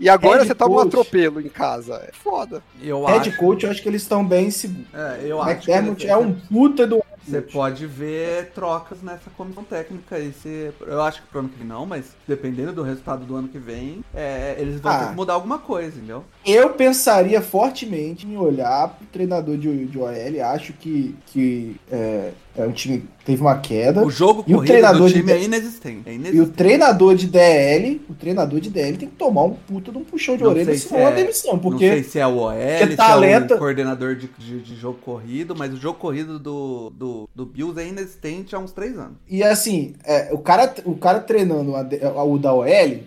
E 0.00 0.08
agora 0.08 0.38
Head 0.38 0.48
você 0.48 0.54
toma 0.54 0.72
um 0.72 0.76
coach. 0.78 0.88
atropelo 0.88 1.40
em 1.40 1.48
casa. 1.48 2.02
É 2.06 2.10
foda. 2.12 2.62
Eu 2.82 3.04
Head 3.04 3.30
acho. 3.30 3.38
coach, 3.38 3.64
eu 3.64 3.70
acho 3.70 3.80
que 3.80 3.88
eles 3.88 4.02
estão 4.02 4.24
bem 4.24 4.50
seguros. 4.50 4.86
É, 4.92 5.20
eu 5.24 5.36
O 5.38 5.40
acho. 5.42 5.50
McDermott 5.52 6.06
é 6.06 6.16
um 6.16 6.32
puta 6.34 6.86
do. 6.86 7.02
Você 7.26 7.40
pode 7.40 7.86
ver 7.86 8.50
trocas 8.54 9.02
nessa 9.02 9.30
comissão 9.36 9.64
técnica. 9.64 10.16
aí 10.16 10.32
se- 10.42 10.70
eu 10.86 11.00
acho 11.02 11.22
que 11.22 11.28
pro 11.28 11.40
ano 11.40 11.48
que 11.48 11.58
vem 11.58 11.66
não, 11.66 11.86
mas 11.86 12.06
dependendo 12.28 12.72
do 12.72 12.82
resultado 12.82 13.24
do 13.24 13.34
ano 13.36 13.48
que 13.48 13.58
vem, 13.58 14.04
é, 14.14 14.56
eles 14.58 14.80
vão 14.80 14.92
Ah. 14.92 14.98
ter 14.98 15.08
que 15.10 15.16
mudar 15.16 15.32
alguma 15.34 15.58
coisa, 15.58 15.96
entendeu? 15.96 16.24
Eu 16.44 16.70
pensaria 16.70 17.40
fortemente 17.40 18.26
em 18.26 18.36
olhar 18.36 18.88
pro 18.88 19.06
treinador 19.06 19.56
de, 19.56 19.86
de 19.86 19.98
OL. 19.98 20.42
Acho 20.52 20.72
que, 20.74 21.14
que 21.26 21.76
é, 21.90 22.32
é 22.56 22.64
um 22.64 22.72
time 22.72 22.98
que 23.18 23.24
teve 23.24 23.40
uma 23.40 23.56
queda. 23.58 24.04
O 24.04 24.10
jogo 24.10 24.44
E 24.46 24.52
o 24.52 24.56
corrido 24.56 24.66
treinador 24.70 25.00
do 25.02 25.08
de 25.08 25.14
time 25.20 25.32
é 25.32 25.38
de- 25.38 25.44
inexistente. 25.44 26.02
É 26.06 26.10
E 26.10 26.12
o 26.12 26.16
inexistente. 26.16 26.50
treinador 26.52 27.14
de 27.14 27.26
DL, 27.26 28.02
o 28.08 28.14
treinador 28.14 28.60
de 28.60 28.70
DL 28.70 28.96
tem 28.98 29.08
que 29.08 29.14
tomar 29.16 29.44
um 29.44 29.54
puta 29.54 29.90
de 29.90 29.98
um 29.98 30.04
puxão 30.04 30.36
de 30.36 30.42
Não 30.42 30.50
orelha, 30.50 30.76
se 30.76 30.94
é 30.94 30.98
uma 30.98 31.10
é- 31.10 31.14
demissão, 31.14 31.52
Não 31.54 31.58
porque 31.60 31.88
sei 31.90 32.02
se 32.02 32.18
é 32.18 32.26
o 32.26 32.36
OL, 32.36 32.52
se 32.52 32.60
é 32.60 33.38
o 33.54 33.58
coordenador 33.58 34.14
de, 34.16 34.28
de, 34.38 34.60
de 34.60 34.76
jogo 34.76 34.98
corrido, 35.00 35.54
mas 35.56 35.72
o 35.72 35.76
jogo 35.76 35.98
corrido 35.98 36.38
do, 36.38 36.90
do, 36.90 36.90
do 37.34 37.46
Bills 37.46 37.80
é 37.80 37.88
inexistente 37.88 38.54
há 38.54 38.58
uns 38.58 38.72
três 38.72 38.98
anos. 38.98 39.16
E 39.28 39.42
assim, 39.42 39.94
é, 40.04 40.32
o, 40.32 40.38
cara, 40.38 40.72
o 40.84 40.94
cara 40.96 41.20
treinando 41.20 41.74
a, 41.74 41.80
a- 41.80 42.24
o 42.24 42.38
da 42.38 42.52
OL, 42.52 42.66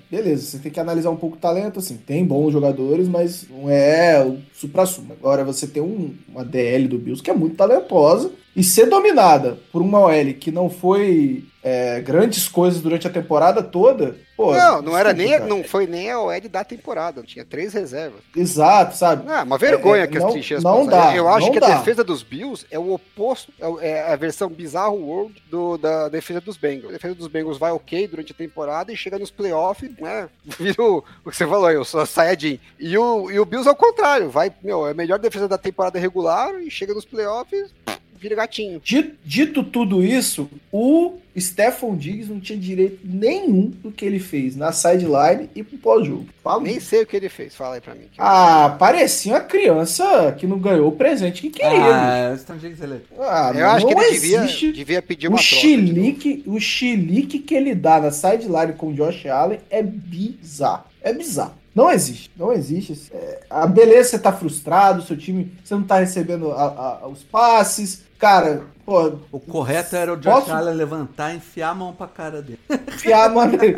beleza, 0.10 0.46
você 0.46 0.60
tem 0.60 0.72
que 0.72 0.80
analisar 0.80 1.10
um 1.10 1.16
pouco 1.18 1.36
o 1.36 1.40
talento, 1.40 1.80
assim, 1.80 1.98
tem 1.98 2.26
bons 2.26 2.52
jogadores, 2.52 3.08
mas 3.08 3.46
não 3.50 3.70
é 3.70 4.24
o 4.26 4.38
supra-sumo. 4.54 5.14
Agora 5.14 5.44
você 5.44 5.68
tem 5.68 5.82
um, 5.84 6.14
uma 6.30 6.44
DL 6.46 6.88
do 6.88 6.98
Bills 6.98 7.22
que 7.24 7.30
é 7.32 7.34
muito 7.34 7.56
talentosa 7.56 8.32
e 8.58 8.64
ser 8.64 8.88
dominada 8.88 9.58
por 9.72 9.82
uma 9.84 10.00
OL 10.00 10.34
que 10.40 10.50
não 10.52 10.68
foi 10.70 11.46
é, 11.64 12.02
grandes 12.02 12.48
coisas 12.48 12.82
durante 12.82 13.06
a 13.06 13.10
temporada 13.10 13.62
toda, 13.62 14.16
pô. 14.36 14.52
não, 14.54 14.82
não 14.82 14.98
era 14.98 15.12
nem, 15.14 15.30
cara. 15.32 15.46
não 15.46 15.64
foi 15.64 15.86
nem 15.86 16.10
a 16.10 16.20
OL 16.20 16.42
da 16.50 16.64
temporada. 16.64 17.22
Tinha 17.24 17.44
três 17.46 17.74
reservas. 17.74 18.22
Exato, 18.36 18.96
sabe? 18.96 19.28
Não, 19.28 19.44
uma 19.44 19.58
vergonha 19.60 20.04
É, 20.04 20.08
que 20.08 20.18
não- 20.18 20.28
as 20.28 20.34
trincheiras 20.34 20.64
não 20.64 20.86
dá, 20.88 21.16
Eu 21.16 21.28
acho 21.28 21.52
que 21.52 21.60
dá. 21.60 21.68
a 21.76 21.78
defesa 21.80 22.04
dos 22.04 22.24
Bills 22.24 22.66
é 22.72 22.80
o 22.80 22.94
oposto, 22.94 23.52
é 23.80 23.90
é 23.90 24.12
a 24.14 24.16
versão 24.16 24.50
bizarro 24.50 24.96
world 24.96 25.36
do- 25.52 25.78
da 25.78 26.10
defesa 26.10 26.42
dos 26.42 26.58
Bengals. 26.58 26.90
A 26.90 26.94
defesa 26.94 27.14
dos 27.16 27.28
Bengals 27.28 27.58
vai 27.60 27.72
ok 27.72 28.08
durante 28.08 28.32
a 28.32 28.36
temporada 28.36 28.92
e 28.92 28.98
chega 28.98 29.20
nos 29.20 29.30
playoffs, 29.30 29.92
né? 30.00 30.30
Vira 30.58 30.82
o, 30.82 31.04
o 31.24 31.30
que 31.30 31.36
você 31.38 31.46
falou 31.46 31.68
aí, 31.68 31.76
eu 31.76 31.86
sou 31.86 32.04
Sayajin. 32.06 32.60
E 32.80 32.98
o, 32.98 33.30
e 33.30 33.40
o 33.40 33.46
Bills 33.46 33.70
ao 33.70 33.76
contrário, 33.76 34.30
vai, 34.32 34.52
meu, 34.64 34.88
é 34.88 34.92
a 34.92 34.96
melhor 34.96 35.20
defesa 35.20 35.48
da 35.48 35.58
temporada 35.60 36.00
regular 36.00 36.56
e 36.62 36.72
chega 36.72 36.94
nos 36.94 37.06
playoffs, 37.06 37.72
vira 38.20 38.36
gatinho. 38.48 38.82
Dito, 38.84 39.16
dito 39.24 39.64
tudo 39.64 40.04
isso, 40.04 40.50
o 40.72 41.14
Stephon 41.38 41.96
Diggs 41.96 42.32
não 42.32 42.40
tinha 42.40 42.58
direito 42.58 43.00
nenhum 43.04 43.70
do 43.84 43.92
que 43.92 44.04
ele 44.04 44.18
fez 44.20 44.56
na 44.56 44.72
sideline 44.72 45.50
e 45.56 45.62
pro 45.64 45.78
pós-jogo. 45.78 46.26
Fala 46.44 46.64
Nem 46.64 46.80
sei 46.80 47.04
o 47.04 47.06
que 47.06 47.16
ele 47.16 47.30
fez, 47.30 47.54
fala 47.56 47.76
aí 47.76 47.82
pra 47.82 47.94
mim. 47.94 48.06
Ah, 48.18 48.76
parecia 48.80 49.34
uma 49.34 49.42
criança 49.42 50.36
que 50.38 50.48
não 50.48 50.58
ganhou 50.58 50.88
o 50.88 50.92
presente 50.94 51.42
que 51.42 51.50
queria. 51.52 52.32
Ah, 52.32 52.34
Stan 52.36 52.58
Diggs, 52.58 52.82
ele 52.84 53.02
Ah, 53.20 53.52
Eu 53.56 53.68
acho 53.70 53.86
que 53.86 53.94
não 53.94 54.02
ele 54.02 54.12
devia, 54.14 54.40
existe 54.40 54.72
devia 54.72 55.02
pedir 55.02 55.28
o 55.28 55.32
uma 55.32 55.38
troca. 55.38 55.56
novo. 55.56 55.62
chilique, 55.62 56.44
o 56.48 56.60
chilique 56.60 57.40
que 57.40 57.54
ele 57.54 57.76
dá 57.76 58.00
na 58.00 58.10
sideline 58.12 58.74
com 58.74 58.88
o 58.88 58.94
Josh 58.94 59.26
Allen 59.28 59.60
é 59.70 59.84
bizarro. 59.84 60.86
É 61.04 61.14
bizarro. 61.14 61.54
Não 61.76 61.92
existe, 61.92 62.32
não 62.36 62.52
existe. 62.52 63.00
É, 63.14 63.42
a 63.48 63.68
beleza, 63.68 64.10
você 64.10 64.18
tá 64.20 64.34
frustrado, 64.34 65.04
seu 65.04 65.16
time, 65.16 65.52
você 65.64 65.76
não 65.76 65.84
tá 65.84 66.00
recebendo 66.00 66.52
a- 66.52 67.00
a- 67.04 67.08
os 67.08 67.22
passes. 67.22 68.07
Cara, 68.18 68.64
pô, 68.86 69.14
O 69.32 69.40
correto 69.40 69.96
era 69.96 70.12
o 70.14 70.18
Josh 70.18 70.34
Posso- 70.34 70.52
Allen 70.54 70.74
levantar 70.74 71.34
e 71.34 71.38
enfiar 71.38 71.70
a 71.70 71.76
mão 71.76 71.94
pra 71.94 72.08
cara 72.08 72.42
dele. 72.42 72.60
enfiar 72.88 73.26
a 73.26 73.30
mão 73.30 73.46
nele. 73.48 73.76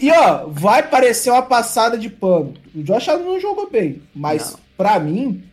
E, 0.00 0.10
ó, 0.10 0.46
vai 0.48 0.82
parecer 0.82 1.30
uma 1.30 1.42
passada 1.42 1.96
de 1.96 2.08
pano. 2.10 2.54
O 2.74 2.82
Josh 2.82 3.08
Allen 3.08 3.24
não 3.24 3.40
jogou 3.40 3.70
bem, 3.70 4.02
mas 4.14 4.52
Não. 4.52 4.58
pra 4.76 4.98
mim 4.98 5.44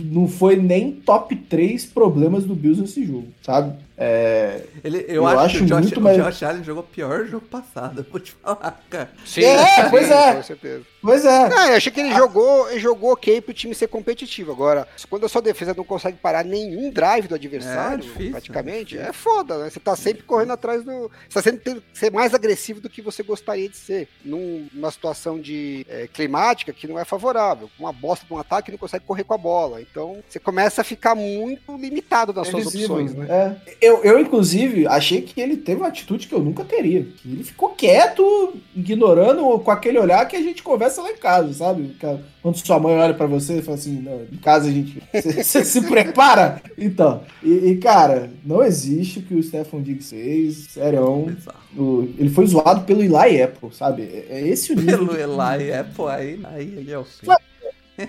não 0.00 0.28
foi 0.28 0.56
nem 0.56 0.92
top 0.92 1.34
3 1.34 1.84
problemas 1.86 2.44
do 2.44 2.54
Bills 2.54 2.80
nesse 2.80 3.04
jogo, 3.04 3.28
sabe? 3.42 3.74
É, 3.98 4.62
Ele, 4.84 4.98
eu, 5.08 5.14
Eu 5.14 5.26
acho, 5.26 5.38
acho 5.40 5.58
que 5.58 5.64
o 5.64 5.66
Josh, 5.66 5.80
muito 5.84 6.00
o 6.00 6.02
mais- 6.02 6.16
Josh 6.18 6.42
Allen 6.42 6.62
jogou 6.62 6.82
pior 6.82 7.24
jogo 7.26 7.46
passado, 7.46 8.04
vou 8.12 8.20
te 8.20 8.32
falar, 8.32 8.78
cara. 8.90 9.10
Sim, 9.24 9.42
É, 9.42 9.66
sim, 9.84 9.90
pois 9.90 10.10
é. 10.10 10.34
Com 10.34 10.42
certeza. 10.42 10.82
pois 11.00 11.24
é. 11.24 11.48
Ah, 11.56 11.68
eu 11.70 11.76
achei 11.76 11.90
que 11.90 12.00
ele 12.00 12.14
jogou, 12.14 12.68
ele 12.70 12.78
jogou 12.80 13.12
ok 13.12 13.40
pro 13.40 13.54
time 13.54 13.74
ser 13.74 13.86
competitivo. 13.88 14.52
Agora, 14.52 14.86
quando 15.08 15.24
a 15.24 15.28
sua 15.30 15.40
defesa 15.40 15.72
não 15.74 15.82
consegue 15.84 16.18
parar 16.18 16.44
nenhum 16.44 16.90
drive 16.90 17.26
do 17.26 17.34
adversário, 17.36 18.00
É 18.00 18.06
difícil, 18.06 18.30
praticamente, 18.32 18.98
é 18.98 19.02
é, 19.08 19.12
foda, 19.14 19.56
né? 19.58 19.70
Você 19.70 19.80
tá 19.80 19.96
sempre 19.96 20.24
correndo 20.24 20.52
atrás 20.52 20.84
do. 20.84 21.10
Você 21.26 21.34
tá 21.34 21.42
sempre 21.42 21.60
tendo 21.60 21.80
que 21.80 21.98
ser 21.98 22.10
mais 22.12 22.34
agressivo 22.34 22.82
do 22.82 22.90
que 22.90 23.00
você 23.00 23.22
gostaria 23.22 23.68
de 23.68 23.76
ser. 23.78 24.08
Num- 24.22 24.66
Numa 24.74 24.90
situação 24.90 25.40
de 25.40 25.86
é, 25.88 26.06
climática 26.06 26.70
que 26.70 26.86
não 26.86 26.98
é 26.98 27.04
favorável. 27.06 27.70
Uma 27.78 27.92
bosta 27.94 28.26
de 28.26 28.32
um 28.34 28.38
ataque 28.38 28.70
não 28.70 28.76
consegue 28.78 29.06
correr 29.06 29.24
com 29.24 29.32
a 29.32 29.38
bola. 29.38 29.45
Então, 29.80 30.16
você 30.28 30.38
começa 30.38 30.80
a 30.80 30.84
ficar 30.84 31.14
muito 31.14 31.76
limitado 31.76 32.32
nas 32.32 32.48
suas 32.48 32.64
Previsível, 32.64 32.96
opções, 32.96 33.14
né? 33.14 33.26
é. 33.28 33.76
Eu, 33.80 34.02
eu, 34.04 34.18
inclusive, 34.18 34.86
achei 34.86 35.22
que 35.22 35.40
ele 35.40 35.56
teve 35.56 35.80
uma 35.80 35.88
atitude 35.88 36.26
que 36.26 36.34
eu 36.34 36.40
nunca 36.40 36.64
teria. 36.64 37.04
Que 37.16 37.28
ele 37.32 37.44
ficou 37.44 37.70
quieto, 37.70 38.54
ignorando 38.74 39.58
com 39.60 39.70
aquele 39.70 39.98
olhar 39.98 40.26
que 40.26 40.36
a 40.36 40.42
gente 40.42 40.62
conversa 40.62 41.02
lá 41.02 41.10
em 41.10 41.16
casa, 41.16 41.52
sabe? 41.52 41.96
Quando 42.42 42.56
sua 42.58 42.78
mãe 42.78 42.96
olha 42.96 43.14
pra 43.14 43.26
você 43.26 43.58
e 43.58 43.62
fala 43.62 43.76
assim, 43.76 44.00
não, 44.00 44.22
em 44.32 44.36
casa 44.38 44.68
a 44.68 44.72
gente. 44.72 45.02
Você 45.12 45.64
se 45.64 45.82
prepara? 45.82 46.62
Então, 46.78 47.22
e, 47.42 47.70
e, 47.70 47.76
cara, 47.78 48.30
não 48.44 48.62
existe 48.62 49.18
o 49.18 49.22
que 49.22 49.34
o 49.34 49.42
Stefan 49.42 49.82
Diggs 49.82 50.10
fez, 50.14 50.68
serão. 50.70 51.24
Bizarro. 51.24 51.58
O- 51.76 52.08
ele 52.18 52.30
foi 52.30 52.46
zoado 52.46 52.82
pelo 52.84 53.02
Eli 53.02 53.42
Apple, 53.42 53.68
sabe? 53.72 54.02
É, 54.02 54.38
é 54.38 54.48
esse 54.48 54.72
o 54.72 54.76
nível. 54.76 55.06
Pelo 55.06 55.16
Eli 55.16 55.72
Apple, 55.72 56.04
aí, 56.08 56.40
aí 56.44 56.74
ele 56.78 56.92
é 56.92 56.98
o 56.98 57.04
sim. 57.04 57.26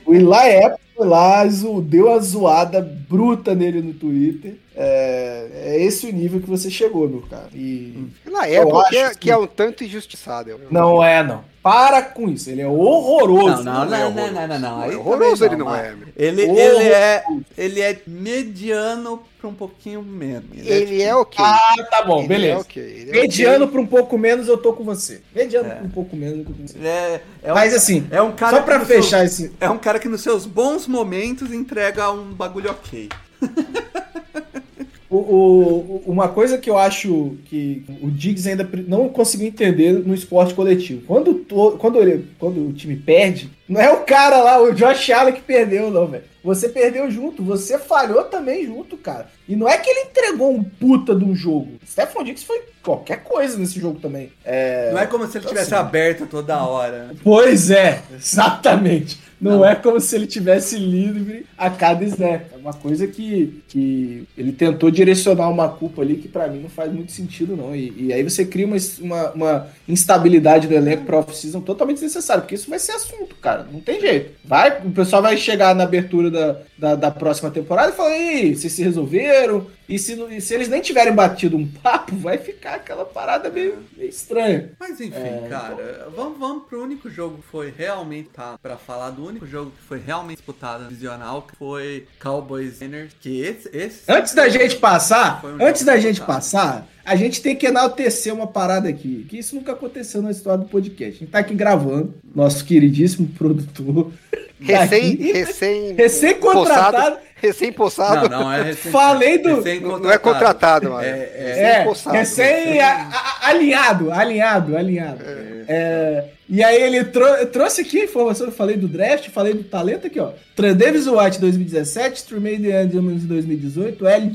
O 0.05 0.13
Eli 0.13 0.63
Apple 0.65 0.86
foi 0.97 1.07
lá, 1.07 1.45
deu 1.87 2.07
uma 2.07 2.19
zoada 2.19 2.81
bruta 2.81 3.53
nele 3.53 3.81
no 3.81 3.93
Twitter. 3.93 4.57
É, 4.79 5.47
é 5.75 5.83
esse 5.83 6.05
o 6.07 6.13
nível 6.13 6.39
que 6.39 6.47
você 6.47 6.69
chegou, 6.69 7.09
meu 7.09 7.21
cara. 7.21 7.49
E. 7.53 8.07
Na 8.25 8.47
Eu 8.47 8.61
época, 8.61 8.89
que 8.89 8.97
é, 8.97 9.05
acho 9.07 9.17
que 9.17 9.31
é 9.31 9.37
um 9.37 9.47
tanto 9.47 9.83
injustiçado. 9.83 10.51
eu- 10.51 10.59
Não 10.69 11.03
é, 11.03 11.23
não. 11.23 11.43
Para 11.63 12.01
com 12.03 12.29
isso. 12.29 12.49
Ele 12.49 12.61
é 12.61 12.67
horroroso. 12.67 13.63
Não, 13.63 13.73
não, 13.73 13.85
não 13.85 13.95
é 13.95 13.99
não, 13.99 14.07
horroroso. 14.09 14.33
não, 14.33 14.47
não, 14.47 14.59
não. 14.59 14.77
Não 14.77 14.83
é 14.83 14.95
horroroso 14.95 15.45
ele 15.45 15.55
não 15.55 15.75
é, 15.75 15.95
meu. 15.95 16.07
Ele, 16.15 16.43
Horroroso. 16.45 16.79
ele 16.79 16.89
é, 16.93 17.23
ele 17.57 17.81
é 17.81 17.99
mediano 18.07 19.23
pra 19.39 19.49
um 19.49 19.53
pouquinho 19.53 20.01
menos. 20.03 20.45
Ele 20.55 21.01
é 21.01 21.13
ok. 21.15 21.43
Ah, 21.43 21.75
tá 21.89 22.03
bom, 22.05 22.19
Ele 22.19 22.27
beleza. 22.27 22.53
É 22.53 22.61
ok. 22.61 22.83
Ele 22.83 23.09
é 23.09 23.21
Mediano 23.21 23.65
ok. 23.65 23.71
pra 23.73 23.81
um 23.81 23.87
pouco 23.87 24.17
menos, 24.17 24.47
eu 24.47 24.57
tô 24.57 24.73
com 24.73 24.83
você. 24.83 25.21
Mediano 25.35 25.69
É. 25.71 25.75
pra 25.75 25.85
um 25.85 25.89
pouco 25.89 26.15
menos, 26.15 26.37
eu 26.39 26.45
tô 26.45 26.53
com 26.53 26.67
você. 26.67 26.77
Ele 26.77 26.87
é, 26.87 27.21
é 27.43 27.51
um, 27.51 27.55
Mas 27.55 27.73
assim, 27.73 28.07
é 28.11 28.21
um 28.21 28.31
cara 28.31 28.57
só 28.57 28.63
pra 28.63 28.75
que 28.75 28.79
no 28.81 28.85
seu- 28.85 29.01
fechar 29.03 29.25
esse. 29.25 29.51
é 29.59 29.69
um 29.69 29.77
cara 29.79 29.97
que 29.99 30.07
nos 30.07 30.21
seus 30.21 30.45
bons 30.45 30.87
momentos 30.87 31.51
entrega 31.51 32.11
um 32.11 32.31
bagulho 32.31 32.69
ok. 32.69 33.09
O, 35.09 35.15
o- 35.17 36.03
uma 36.05 36.27
coisa 36.27 36.57
que 36.57 36.69
eu 36.69 36.77
acho 36.77 37.37
que 37.45 37.83
o 38.01 38.09
Diggs 38.11 38.47
ainda 38.49 38.69
não 38.87 39.07
conseguiu 39.07 39.47
entender 39.47 39.93
no 39.93 40.13
esporte 40.13 40.53
coletivo. 40.53 41.01
Quando, 41.07 41.33
to- 41.35 41.77
quando, 41.79 42.01
ele, 42.01 42.25
quando 42.37 42.67
o 42.67 42.73
time 42.73 42.95
perde, 42.97 43.49
não 43.69 43.79
é 43.79 43.89
o 43.91 44.03
cara 44.03 44.41
lá, 44.41 44.61
o 44.61 44.73
Josh 44.73 45.09
Allen 45.11 45.33
que 45.33 45.41
perdeu, 45.41 45.89
não, 45.89 46.07
velho. 46.07 46.23
Você 46.43 46.69
perdeu 46.69 47.09
junto, 47.11 47.43
você 47.43 47.77
falhou 47.77 48.23
também 48.25 48.65
junto, 48.65 48.95
cara. 48.97 49.29
E 49.47 49.55
não 49.55 49.67
é 49.67 49.77
que 49.77 49.89
ele 49.89 50.09
entregou 50.09 50.51
um 50.53 50.63
puta 50.63 51.15
de 51.15 51.23
um 51.23 51.35
jogo. 51.35 51.73
Stephon 51.85 52.23
Diggs 52.23 52.45
foi 52.45 52.61
qualquer 52.87 53.21
coisa 53.23 53.57
nesse 53.57 53.77
jogo 53.81 53.99
também. 53.99 54.31
É... 54.45 54.91
Não 54.93 54.99
é 54.99 55.05
como 55.05 55.27
se 55.27 55.37
ele 55.37 55.45
tivesse 55.45 55.73
Assim. 55.73 55.85
aberto 55.85 56.25
toda 56.25 56.63
hora. 56.63 57.09
Pois 57.21 57.69
é, 57.69 58.01
exatamente. 58.15 59.19
Não, 59.39 59.63
é 59.63 59.75
como 59.75 59.99
se 59.99 60.15
ele 60.15 60.25
tivesse 60.25 60.77
livre 60.79 61.45
a 61.55 61.69
cada 61.69 62.03
snap. 62.05 62.41
É 62.51 62.57
uma 62.57 62.73
coisa 62.73 63.05
que, 63.05 63.61
que 63.67 64.27
ele 64.35 64.51
tentou 64.51 64.89
direcionar 64.89 65.47
uma 65.47 65.69
culpa 65.69 66.01
ali 66.01 66.15
que 66.15 66.27
pra 66.27 66.47
mim 66.47 66.59
não 66.59 66.69
faz 66.69 66.91
muito 66.91 67.11
sentido, 67.11 67.55
não. 67.55 67.75
E, 67.75 67.93
e 68.07 68.13
aí 68.13 68.23
você 68.23 68.43
cria 68.43 68.65
uma, 68.65 68.77
uma, 68.99 69.31
uma 69.33 69.67
instabilidade 69.87 70.67
do 70.67 70.73
elenco 70.73 71.05
pro 71.05 71.19
off-season 71.19 71.61
totalmente 71.61 71.97
desnecessário, 71.97 72.41
porque 72.41 72.55
isso 72.55 72.67
vai 72.67 72.79
ser 72.79 72.93
assunto, 72.93 73.35
cara. 73.35 73.67
Não 73.71 73.79
tem 73.79 74.01
jeito. 74.01 74.31
Vai, 74.43 74.79
o 74.83 74.89
pessoal 74.89 75.21
vai 75.21 75.37
chegar 75.37 75.75
na 75.75 75.83
abertura 75.83 76.31
da, 76.31 76.55
da, 76.75 76.95
da 76.95 77.11
próxima 77.11 77.51
temporada 77.51 77.91
e 77.91 77.95
falar: 77.95 78.17
Ei, 78.17 78.55
vocês 78.55 78.73
se 78.73 78.81
resolveram? 78.81 79.67
E 79.87 79.99
se, 79.99 80.15
não- 80.15 80.31
e 80.31 80.41
se 80.41 80.53
eles 80.53 80.67
nem 80.67 80.81
tiverem 80.81 81.13
batido 81.13 81.55
um 81.55 81.65
papo, 81.65 82.15
vai 82.17 82.39
ficar 82.39 82.76
aquela 82.77 83.05
parada 83.05 83.49
meio, 83.49 83.77
meio 83.95 84.09
estranha. 84.09 84.71
Mas 84.79 84.99
enfim, 84.99 85.17
É, 85.17 85.47
cara, 85.49 86.07
vamos, 86.15 86.37
vamos 86.39 86.63
pro 86.67 86.81
único 86.83 87.09
jogo 87.09 87.37
que 87.37 87.47
foi 87.47 87.73
realmente 87.75 88.29
tá, 88.29 88.57
pra 88.61 88.77
falar 88.77 89.09
do 89.11 89.25
único 89.25 89.45
jogo 89.45 89.71
que 89.71 89.83
foi 89.83 89.99
realmente 89.99 90.37
disputado 90.37 90.85
divisional, 90.87 91.41
que 91.43 91.55
foi 91.55 92.07
Cowboys 92.21 92.79
Niners, 92.79 93.13
que 93.19 93.41
esse, 93.41 93.69
esse 93.73 94.01
Antes 94.11 94.33
da 94.33 94.47
gente 94.49 94.77
passar, 94.77 95.43
um 95.45 95.65
antes 95.65 95.83
da 95.83 95.97
gente 95.97 96.15
disputado. 96.15 96.37
passar, 96.37 96.87
a 97.05 97.15
gente 97.15 97.41
tem 97.41 97.55
que 97.55 97.65
enaltecer 97.67 98.33
uma 98.33 98.47
parada 98.47 98.89
aqui, 98.89 99.25
que 99.29 99.37
isso 99.37 99.55
nunca 99.55 99.71
aconteceu 99.73 100.21
na 100.21 100.31
história 100.31 100.59
do 100.63 100.69
podcast. 100.69 101.15
A 101.15 101.19
gente 101.19 101.31
tá 101.31 101.39
aqui 101.39 101.53
gravando, 101.53 102.13
nosso 102.35 102.63
queridíssimo 102.65 103.27
produtor. 103.29 104.11
Recém, 104.59 105.11
daqui, 105.15 105.31
recém, 105.33 105.93
Recém-contratado. 105.93 106.97
poçado, 106.97 107.17
recém-poçado. 107.41 108.29
Não, 108.29 108.41
não 108.41 108.51
é 108.53 108.61
recém. 108.63 108.91
Falei 108.91 109.37
do- 109.37 109.55
recém 109.55 109.79
Não, 109.79 110.09
é 110.11 110.17
contratado, 110.17 110.89
mano. 110.91 111.03
É, 111.03 111.09
é, 111.09 111.33
É, 111.35 111.65
Recém-poçado. 111.71 112.15
recém 112.15 112.79
a- 112.81 113.09
a- 113.11 113.47
alinhado, 113.49 114.11
alinhado, 114.11 114.75
alinhado. 114.77 115.23
É, 115.69 116.23
e 116.49 116.63
aí 116.63 116.81
ele 116.81 117.03
trou- 117.05 117.45
trouxe 117.47 117.81
aqui 117.81 117.99
a 118.01 118.03
informação, 118.05 118.47
eu 118.47 118.51
falei 118.53 118.77
do 118.77 118.87
draft, 118.87 119.29
falei 119.29 119.53
do 119.53 119.63
talento 119.63 120.07
aqui, 120.07 120.19
ó. 120.19 120.31
Davis 120.75 121.05
White 121.07 121.39
2017, 121.39 122.23
Tremaine 122.25 122.71
Edmonds 122.71 123.23
em 123.23 123.27
2018, 123.27 124.07
L. 124.07 124.27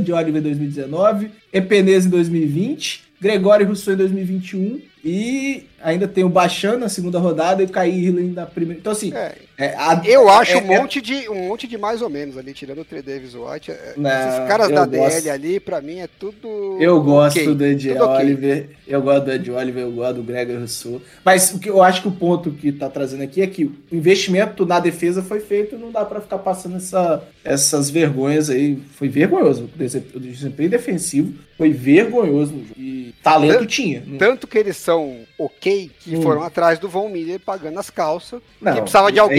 de 0.00 0.12
Oliver 0.12 0.40
em 0.40 0.42
2019, 0.42 1.30
Epenez 1.52 2.06
em 2.06 2.10
2020, 2.10 3.04
Gregório 3.20 3.66
Rousseau 3.66 3.94
em 3.94 3.98
2021 3.98 4.80
e 5.04 5.64
ainda 5.82 6.06
tem 6.06 6.24
o 6.24 6.28
Bachan 6.28 6.76
na 6.76 6.88
segunda 6.88 7.18
rodada 7.18 7.62
e 7.62 7.66
o 7.66 7.68
Kai 7.68 7.90
na 8.34 8.44
primeira. 8.46 8.78
Então 8.80 8.92
assim, 8.92 9.12
É, 9.14 9.34
é, 9.56 9.66
a- 9.76 10.02
eu 10.04 10.28
acho 10.28 10.52
é- 10.52 10.56
um 10.62 10.72
é- 10.72 10.78
monte 10.78 11.00
de 11.00 11.28
um 11.30 11.48
monte 11.48 11.66
de 11.66 11.78
mais 11.78 12.02
ou 12.02 12.10
menos 12.10 12.36
ali, 12.36 12.52
tirando 12.52 12.80
o 12.80 12.84
Trey 12.84 13.00
Davis 13.02 13.34
White. 13.34 13.70
é- 13.70 13.94
Não, 13.96 14.10
esses 14.10 14.48
caras 14.48 14.68
da 14.68 14.84
gosto. 14.84 14.90
DL 15.22 15.30
ali, 15.30 15.58
pra 15.60 15.80
mim, 15.80 15.98
é 16.00 16.08
tudo. 16.18 16.76
Eu 16.78 17.00
gosto 17.02 17.38
ok, 17.40 17.54
do 17.54 17.64
Ed. 17.64 17.90
Oliver, 17.98 18.68
eu 18.86 19.00
gosto 19.00 19.24
do 19.24 19.32
Ed 19.32 19.50
Oliver, 19.50 19.82
eu 19.82 19.92
gosto 19.92 20.14
do 20.16 20.22
Gregory 20.22 20.58
Rousseau. 20.58 21.00
Mas 21.24 21.50
o 21.54 21.58
que 21.58 21.70
eu 21.70 21.82
acho 21.82 22.02
que 22.02 22.08
o 22.08 22.12
ponto 22.12 22.50
que 22.50 22.70
tá 22.72 22.88
trazendo 22.90 23.22
aqui 23.22 23.40
é 23.40 23.46
que 23.46 23.64
o 23.64 23.74
investimento 23.90 24.66
na 24.66 24.80
defesa 24.80 25.22
foi 25.22 25.40
feito, 25.40 25.78
não 25.78 25.90
dá 25.90 26.04
pra 26.04 26.20
ficar 26.20 26.38
passando 26.38 26.76
essa, 26.76 27.22
essas 27.42 27.88
vergonhas 27.88 28.50
aí. 28.50 28.76
Foi 28.96 29.08
vergonhoso. 29.08 29.64
O 29.64 29.78
desem- 29.78 30.04
o 30.14 30.20
desempenho 30.20 30.68
defensivo 30.68 31.32
foi 31.56 31.72
vergonhoso 31.72 32.52
no 32.52 32.62
jogo. 32.64 32.74
E 32.78 33.14
talento 33.22 33.60
Tan- 33.60 33.66
tinha. 33.66 34.02
Não- 34.06 34.18
Tanto 34.18 34.46
que 34.46 34.58
eles 34.58 34.76
são 34.76 34.89
ok, 35.38 35.90
que 36.00 36.16
Hum. 36.16 36.22
foram 36.22 36.42
atrás 36.42 36.78
do 36.78 36.88
Von 36.88 37.08
Miller 37.08 37.40
pagando 37.40 37.78
as 37.78 37.90
calças, 37.90 38.40
Não, 38.60 38.72
que 38.74 38.80
precisava 38.80 39.10
de 39.12 39.18
alguém 39.18 39.38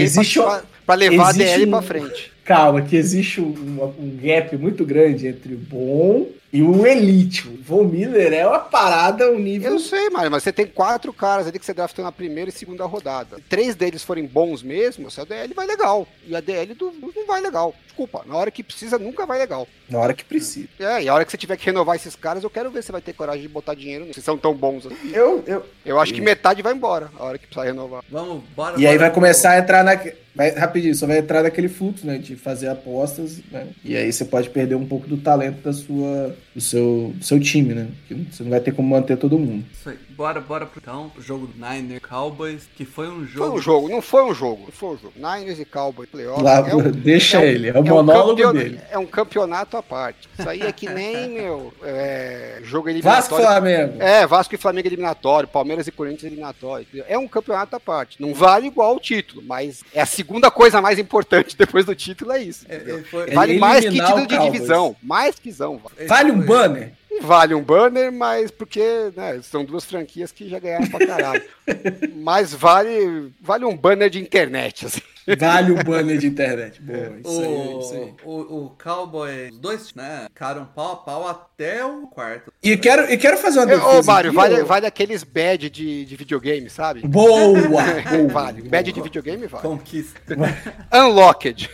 pra 0.86 0.94
levar 0.94 1.28
a 1.28 1.32
DL 1.32 1.66
um- 1.66 1.70
pra 1.70 1.82
frente. 1.82 2.32
Calma, 2.44 2.82
que 2.82 2.96
existe 2.96 3.40
um, 3.40 3.92
um 3.98 4.18
gap 4.20 4.56
muito 4.56 4.84
grande 4.84 5.26
entre 5.28 5.54
o 5.54 5.58
bom 5.58 6.26
e 6.52 6.62
o 6.62 6.86
elite. 6.86 7.48
O 7.48 7.62
Von 7.62 7.84
Miller 7.84 8.32
é 8.32 8.46
uma 8.46 8.58
parada, 8.58 9.30
um 9.30 9.38
nível. 9.38 9.72
Eu 9.72 9.78
sei, 9.78 10.10
Mário, 10.10 10.30
mas 10.30 10.42
você 10.42 10.52
tem 10.52 10.66
quatro 10.66 11.12
caras 11.12 11.46
ali 11.46 11.58
que 11.58 11.64
você 11.64 11.72
draftou 11.72 12.04
na 12.04 12.12
primeira 12.12 12.50
e 12.50 12.52
segunda 12.52 12.84
rodada. 12.84 13.36
Se 13.36 13.42
três 13.42 13.74
deles 13.74 14.02
forem 14.02 14.26
bons 14.26 14.62
mesmo, 14.62 15.10
seu 15.10 15.24
DL 15.24 15.52
vai 15.54 15.66
legal. 15.66 16.06
E 16.26 16.36
a 16.36 16.40
DL 16.40 16.74
do, 16.74 16.92
não 16.92 17.26
vai 17.26 17.40
legal. 17.40 17.74
Desculpa, 17.86 18.22
na 18.26 18.36
hora 18.36 18.50
que 18.50 18.62
precisa, 18.62 18.98
nunca 18.98 19.24
vai 19.26 19.38
legal. 19.38 19.66
Na 19.88 19.98
hora 19.98 20.14
que 20.14 20.24
precisa. 20.24 20.68
É, 20.78 21.02
e 21.02 21.08
a 21.08 21.14
hora 21.14 21.24
que 21.24 21.30
você 21.30 21.36
tiver 21.36 21.56
que 21.56 21.66
renovar 21.66 21.96
esses 21.96 22.14
caras, 22.16 22.42
eu 22.44 22.50
quero 22.50 22.70
ver 22.70 22.82
se 22.82 22.86
você 22.86 22.92
vai 22.92 23.00
ter 23.02 23.12
coragem 23.12 23.42
de 23.42 23.48
botar 23.48 23.74
dinheiro 23.74 24.04
nisso. 24.04 24.20
Se 24.20 24.24
são 24.24 24.36
tão 24.38 24.54
bons 24.54 24.86
assim. 24.86 25.10
Eu, 25.12 25.42
eu, 25.46 25.64
Eu 25.84 26.00
acho 26.00 26.12
que 26.14 26.20
metade 26.20 26.62
vai 26.62 26.72
embora 26.74 27.10
a 27.18 27.24
hora 27.24 27.38
que 27.38 27.46
precisar 27.46 27.64
renovar. 27.66 28.02
Vamos, 28.10 28.42
bora. 28.56 28.74
E 28.78 28.86
aí 28.86 28.92
bora 28.94 28.98
vai 28.98 29.10
pro- 29.10 29.14
começar 29.14 29.52
a 29.52 29.58
entrar 29.58 29.82
na. 29.84 29.92
Vai, 30.34 30.50
rapidinho, 30.50 30.94
só 30.94 31.06
vai 31.06 31.18
entrar 31.18 31.42
naquele 31.42 31.68
fluxo, 31.68 32.06
né? 32.06 32.18
De 32.18 32.36
fazer 32.36 32.68
apostas, 32.68 33.40
né? 33.50 33.66
E 33.84 33.96
aí 33.96 34.10
você 34.12 34.24
pode 34.24 34.48
perder 34.50 34.74
um 34.74 34.86
pouco 34.86 35.06
do 35.06 35.16
talento 35.18 35.60
da 35.62 35.72
sua, 35.72 36.34
do 36.54 36.60
seu, 36.60 37.12
do 37.14 37.24
seu 37.24 37.38
time, 37.38 37.74
né? 37.74 37.88
Que 38.08 38.14
você 38.14 38.42
não 38.42 38.50
vai 38.50 38.60
ter 38.60 38.72
como 38.72 38.88
manter 38.88 39.16
todo 39.16 39.38
mundo. 39.38 39.64
Isso 39.72 39.90
aí. 39.90 39.98
Bora, 40.12 40.40
bora 40.40 40.66
pro 40.66 40.78
então, 40.80 41.10
jogo 41.18 41.46
do 41.46 41.54
Niner 41.58 42.00
Cowboys, 42.00 42.68
que 42.76 42.84
foi 42.84 43.08
um 43.08 43.20
Foi 43.20 43.26
jogo. 43.26 43.56
um 43.56 43.60
jogo, 43.60 43.88
não 43.88 44.02
foi 44.02 44.22
um 44.22 44.34
jogo. 44.34 44.62
Não 44.64 44.70
foi 44.72 44.90
um 44.90 44.98
jogo. 44.98 45.12
Niners 45.16 45.58
e 45.58 45.64
Cowboys 45.64 46.08
Playoff. 46.08 46.42
Lá, 46.42 46.68
é 46.68 46.74
um- 46.76 46.90
deixa 46.92 47.38
é 47.38 47.40
um- 47.40 47.44
ele, 47.44 47.68
é 47.68 47.72
o 47.72 47.76
é 47.78 47.80
um 47.80 47.84
monólogo 47.84 48.52
dele. 48.52 48.78
É 48.90 48.98
um 48.98 49.06
campeonato 49.06 49.76
à 49.76 49.82
parte. 49.82 50.28
Isso 50.38 50.48
aí 50.48 50.60
é 50.62 50.70
que 50.70 50.88
nem, 50.88 51.28
meu, 51.32 51.72
é, 51.82 52.60
jogo 52.62 52.84
Vasco 53.02 53.34
eliminatório. 53.36 53.46
Flamengo. 53.46 54.02
É, 54.02 54.26
Vasco 54.26 54.54
e 54.54 54.58
Flamengo 54.58 54.88
eliminatório, 54.88 55.48
Palmeiras 55.48 55.86
e 55.86 55.90
Corinthians 55.90 56.24
eliminatório. 56.24 56.86
É 57.08 57.18
um 57.18 57.26
campeonato 57.26 57.74
à 57.74 57.80
parte. 57.80 58.20
Não 58.20 58.32
vale 58.34 58.66
igual 58.68 58.96
o 58.96 59.00
título, 59.00 59.42
mas 59.44 59.82
é 59.94 60.00
a 60.02 60.06
segunda 60.22 60.50
coisa 60.50 60.80
mais 60.80 60.98
importante 60.98 61.56
depois 61.56 61.84
do 61.84 61.94
título, 61.94 62.32
é 62.32 62.42
isso. 62.42 62.64
É, 62.68 62.76
é, 62.76 63.02
foi- 63.10 63.30
Vale 63.30 63.58
mais 63.58 63.84
que 63.84 63.90
título 63.90 64.26
de 64.26 64.38
divisão. 64.38 64.96
Mais 65.02 65.38
que 65.38 65.50
zão. 65.50 65.78
vale. 65.78 66.06
Vale 66.08 66.30
um 66.32 66.40
banner? 66.40 66.92
Vale 67.20 67.54
um 67.54 67.62
banner, 67.62 68.10
mas 68.10 68.50
porque 68.50 68.80
né, 69.14 69.40
são 69.42 69.64
duas 69.64 69.84
franquias 69.84 70.32
que 70.32 70.48
já 70.48 70.58
ganharam 70.58 70.86
pra 70.88 71.06
caralho. 71.06 71.42
mas 72.16 72.54
vale, 72.54 73.30
vale 73.40 73.64
um 73.64 73.76
banner 73.76 74.08
de 74.08 74.20
internet, 74.20 74.86
assim. 74.86 75.02
Vale 75.38 75.72
o 75.72 75.84
banner 75.84 76.18
de 76.18 76.26
internet. 76.26 76.80
Boa, 76.80 77.12
isso 77.24 77.40
aí, 77.40 77.46
O, 77.46 77.80
isso 77.80 77.94
aí. 77.94 78.14
o, 78.24 78.64
o 78.64 78.76
Cowboy, 78.82 79.50
os 79.50 79.58
dois, 79.58 79.94
né, 79.94 80.26
ficaram 80.28 80.64
pau 80.64 80.92
a 80.92 80.96
pau 80.96 81.28
até 81.28 81.84
o 81.84 82.06
quarto. 82.08 82.52
E 82.62 82.76
quero, 82.76 83.10
e 83.12 83.16
quero 83.16 83.38
fazer 83.38 83.60
uma 83.60 83.66
defesa. 83.66 84.00
Ô, 84.00 84.02
Mário, 84.02 84.32
vale, 84.32 84.62
vale 84.64 84.86
aqueles 84.86 85.22
badge 85.22 85.70
de, 85.70 86.04
de 86.04 86.16
videogame, 86.16 86.68
sabe? 86.68 87.06
Boa! 87.06 87.60
boa, 87.68 88.28
vale. 88.28 88.62
Badge 88.62 88.92
de 88.92 89.00
videogame 89.00 89.46
vale. 89.46 89.62
Conquista. 89.62 90.20
Unlocked. 90.92 91.70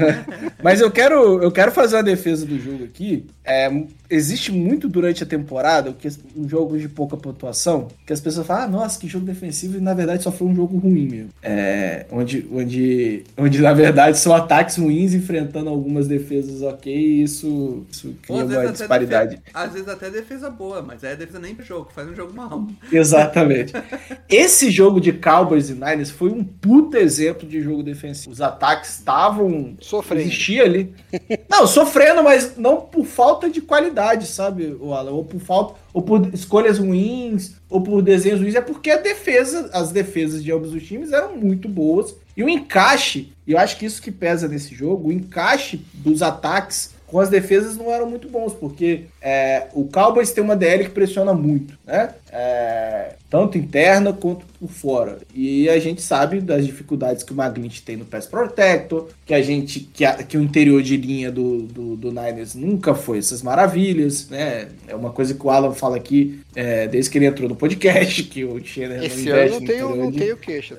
Mas 0.62 0.80
eu 0.80 0.90
quero, 0.90 1.42
eu 1.42 1.50
quero 1.50 1.72
fazer 1.72 1.96
uma 1.96 2.02
defesa 2.02 2.46
do 2.46 2.58
jogo 2.58 2.84
aqui. 2.84 3.26
É, 3.44 3.70
existe 4.08 4.52
muito 4.52 4.88
durante 4.88 5.22
a 5.22 5.26
temporada 5.26 5.92
que 5.92 6.08
um 6.36 6.48
jogo 6.48 6.78
de 6.78 6.88
pouca 6.88 7.16
pontuação, 7.16 7.88
que 8.06 8.12
as 8.12 8.20
pessoas 8.20 8.46
falam, 8.46 8.64
ah, 8.64 8.68
nossa, 8.68 9.00
que 9.00 9.08
jogo 9.08 9.24
defensivo, 9.24 9.78
e 9.78 9.80
na 9.80 9.94
verdade 9.94 10.22
só 10.22 10.30
foi 10.30 10.46
um 10.46 10.54
jogo 10.54 10.78
ruim 10.78 11.08
mesmo. 11.08 11.30
É, 11.42 12.06
onde, 12.10 12.46
onde, 12.52 12.81
onde 13.36 13.60
na 13.60 13.72
verdade 13.72 14.18
são 14.18 14.34
ataques 14.34 14.76
ruins 14.76 15.14
enfrentando 15.14 15.68
algumas 15.70 16.06
defesas 16.08 16.62
ok, 16.62 16.94
e 16.94 17.22
isso, 17.22 17.84
isso 17.90 18.14
cria 18.22 18.42
às 18.42 18.48
uma 18.48 18.48
vezes, 18.48 18.64
até 18.64 18.72
disparidade. 18.72 19.36
defesa, 19.36 19.50
às 19.54 19.72
vezes 19.72 19.88
até 19.88 20.10
defesa 20.10 20.50
boa, 20.50 20.82
mas 20.82 21.02
é 21.04 21.16
defesa 21.16 21.38
nem 21.38 21.54
pro 21.54 21.64
jogo, 21.64 21.90
faz 21.94 22.08
um 22.08 22.14
jogo 22.14 22.32
mal. 22.34 22.66
Exatamente. 22.92 23.72
Esse 24.28 24.70
jogo 24.70 25.00
de 25.00 25.12
Cowboys 25.12 25.70
e 25.70 25.74
Niners 25.74 26.10
foi 26.10 26.30
um 26.30 26.44
puta 26.44 26.98
exemplo 26.98 27.48
de 27.48 27.60
jogo 27.60 27.82
defensivo. 27.82 28.30
Os 28.32 28.40
ataques 28.40 28.98
estavam. 28.98 29.76
Sofrendo. 29.80 30.22
Existia 30.22 30.64
ali. 30.64 30.94
Não, 31.48 31.66
sofrendo, 31.66 32.22
mas 32.22 32.56
não 32.56 32.80
por 32.80 33.04
falta 33.04 33.48
de 33.50 33.60
qualidade, 33.60 34.26
sabe, 34.26 34.76
o 34.80 34.92
Alan? 34.92 35.12
Ou 35.12 35.24
por 35.24 35.40
falta. 35.40 35.74
Ou 35.92 36.02
por 36.02 36.32
escolhas 36.32 36.78
ruins, 36.78 37.54
ou 37.68 37.82
por 37.82 38.02
desenhos 38.02 38.40
ruins. 38.40 38.54
É 38.54 38.60
porque 38.60 38.90
a 38.90 38.96
defesa, 38.96 39.68
as 39.72 39.90
defesas 39.90 40.42
de 40.42 40.50
ambos 40.50 40.72
os 40.72 40.82
times 40.82 41.12
eram 41.12 41.36
muito 41.36 41.68
boas. 41.68 42.14
E 42.36 42.42
o 42.42 42.48
encaixe, 42.48 43.32
eu 43.46 43.58
acho 43.58 43.76
que 43.76 43.86
isso 43.86 44.00
que 44.00 44.10
pesa 44.10 44.48
nesse 44.48 44.74
jogo, 44.74 45.08
o 45.08 45.12
encaixe 45.12 45.84
dos 45.92 46.22
ataques 46.22 46.94
com 47.06 47.20
as 47.20 47.28
defesas 47.28 47.76
não 47.76 47.90
eram 47.90 48.08
muito 48.08 48.28
bons, 48.28 48.54
porque 48.54 49.06
é, 49.22 49.68
o 49.72 49.84
Cowboys 49.84 50.32
tem 50.32 50.42
uma 50.42 50.56
DL 50.56 50.84
que 50.84 50.90
pressiona 50.90 51.32
muito, 51.32 51.78
né? 51.86 52.14
É, 52.34 53.14
tanto 53.28 53.58
interna 53.58 54.12
quanto 54.12 54.44
por 54.58 54.68
fora. 54.70 55.18
E 55.34 55.68
a 55.68 55.78
gente 55.78 56.00
sabe 56.00 56.40
das 56.40 56.64
dificuldades 56.66 57.22
que 57.22 57.32
o 57.32 57.36
Maglint 57.36 57.80
tem 57.80 57.96
no 57.96 58.04
Pass 58.06 58.26
Protector, 58.26 59.08
que 59.26 59.34
a 59.34 59.42
gente 59.42 59.80
que, 59.80 60.04
a- 60.04 60.22
que 60.22 60.36
o 60.38 60.42
interior 60.42 60.82
de 60.82 60.96
linha 60.96 61.30
do, 61.30 61.62
do, 61.62 61.96
do 61.96 62.08
Niners 62.10 62.54
nunca 62.54 62.94
foi 62.94 63.18
essas 63.18 63.42
maravilhas, 63.42 64.28
né? 64.30 64.68
É 64.88 64.94
uma 64.94 65.10
coisa 65.10 65.34
que 65.34 65.46
o 65.46 65.50
Alan 65.50 65.72
fala 65.72 65.96
aqui 65.96 66.40
é, 66.54 66.88
desde 66.88 67.10
que 67.10 67.18
ele 67.18 67.26
entrou 67.26 67.48
no 67.48 67.56
podcast, 67.56 68.22
que 68.24 68.44
o 68.44 68.62
Schenner 68.64 68.98
não 68.98 69.04
Esse 69.04 69.20
investe 69.28 69.36
ano 69.56 69.60
não 69.60 69.66
tenho, 69.66 69.96
não 69.96 70.10
de- 70.10 70.18
tenho 70.18 70.36
queixa. 70.38 70.78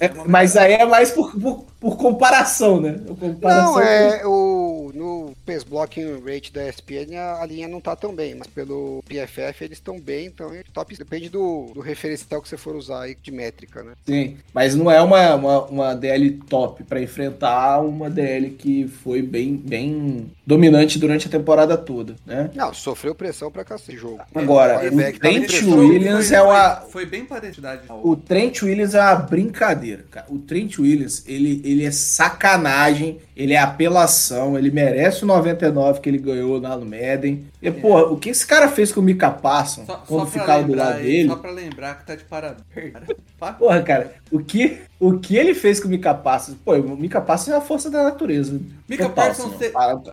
É, 0.00 0.10
mas 0.26 0.56
aí 0.56 0.72
é 0.74 0.84
mais 0.86 1.10
por, 1.12 1.32
por, 1.38 1.64
por 1.80 1.96
comparação, 1.96 2.80
né? 2.80 3.00
Comparação 3.18 3.74
Não, 3.74 3.80
é 3.80 4.22
o. 4.26 4.90
No, 4.94 5.32
pace 5.46 5.64
blocking 5.64 6.20
rate 6.26 6.52
da 6.52 6.68
ESPN 6.68 7.14
a, 7.16 7.42
a 7.42 7.46
linha 7.46 7.68
não 7.70 7.80
tá 7.80 7.94
tão 7.96 8.14
bem, 8.14 8.34
mas 8.34 8.48
pelo 8.48 9.02
PFF 9.06 9.64
eles 9.64 9.78
estão 9.78 9.98
bem, 9.98 10.26
então 10.26 10.52
é 10.52 10.62
top. 10.72 10.96
Depende 10.96 11.28
do, 11.28 11.70
do 11.72 11.80
referencial 11.80 12.42
que 12.42 12.48
você 12.48 12.56
for 12.56 12.76
usar 12.76 13.02
aí 13.02 13.16
de 13.20 13.30
métrica, 13.30 13.82
né? 13.82 13.92
Sim, 14.04 14.36
mas 14.52 14.74
não 14.74 14.90
é 14.90 15.00
uma, 15.00 15.34
uma, 15.34 15.64
uma 15.66 15.94
DL 15.94 16.32
top 16.48 16.84
pra 16.84 17.00
enfrentar 17.00 17.80
uma 17.80 18.10
DL 18.10 18.50
que 18.50 18.88
foi 18.88 19.22
bem, 19.22 19.56
bem 19.56 20.30
dominante 20.50 20.98
durante 20.98 21.28
a 21.28 21.30
temporada 21.30 21.76
toda, 21.76 22.16
né? 22.26 22.50
Não, 22.56 22.74
sofreu 22.74 23.14
pressão 23.14 23.52
pra 23.52 23.64
cacete 23.64 23.96
o 23.96 24.00
jogo. 24.00 24.20
Agora, 24.34 24.80
quarterback 24.80 25.16
o 25.16 25.20
tava 25.20 25.34
Trent. 25.34 25.62
Williams 25.62 26.26
foi, 26.26 26.36
é 26.36 26.42
uma, 26.42 26.76
Foi, 26.76 26.90
foi 26.90 27.06
bem 27.06 27.24
parecido. 27.24 27.68
O 28.02 28.16
Trent 28.16 28.62
Williams 28.62 28.94
é 28.94 29.00
uma 29.00 29.14
brincadeira, 29.14 30.04
cara. 30.10 30.26
O 30.28 30.38
Trent 30.38 30.78
Williams, 30.78 31.22
ele, 31.28 31.62
ele 31.64 31.84
é 31.84 31.92
sacanagem, 31.92 33.18
ele 33.36 33.52
é 33.52 33.58
apelação, 33.58 34.58
ele 34.58 34.72
merece 34.72 35.22
o 35.22 35.26
99 35.26 36.00
que 36.00 36.08
ele 36.08 36.18
ganhou 36.18 36.60
lá 36.60 36.76
no 36.76 36.84
Madden. 36.84 37.46
E, 37.62 37.70
porra, 37.70 38.06
o 38.06 38.16
que 38.16 38.30
esse 38.30 38.44
cara 38.44 38.68
fez 38.68 38.90
com 38.90 39.00
o 39.00 39.02
Mika 39.04 39.30
Parsons 39.30 39.86
Só, 39.86 40.02
quando 40.06 40.24
só 40.24 40.26
ficava 40.26 40.64
do 40.64 40.74
lado 40.74 40.96
aí, 40.96 41.04
dele? 41.04 41.28
Só 41.28 41.36
pra 41.36 41.50
lembrar 41.52 41.98
que 41.98 42.06
tá 42.06 42.16
de 42.16 42.24
parabéns. 42.24 42.92
Porra, 43.58 43.82
cara, 43.82 44.12
o 44.30 44.38
que, 44.38 44.78
o 44.98 45.18
que 45.18 45.36
ele 45.36 45.54
fez 45.54 45.80
com 45.80 45.88
o 45.88 45.90
Mika 45.90 46.14
Parsons? 46.14 46.56
Pô, 46.64 46.74
o 46.74 46.96
Mika 46.96 47.20
Parsons 47.20 47.48
é 47.54 47.56
a 47.56 47.60
força 47.60 47.90
da 47.90 48.04
natureza. 48.04 48.60
Mika 48.88 49.08
Total, 49.08 49.26
Parsons 49.26 49.54
assim, 49.54 49.70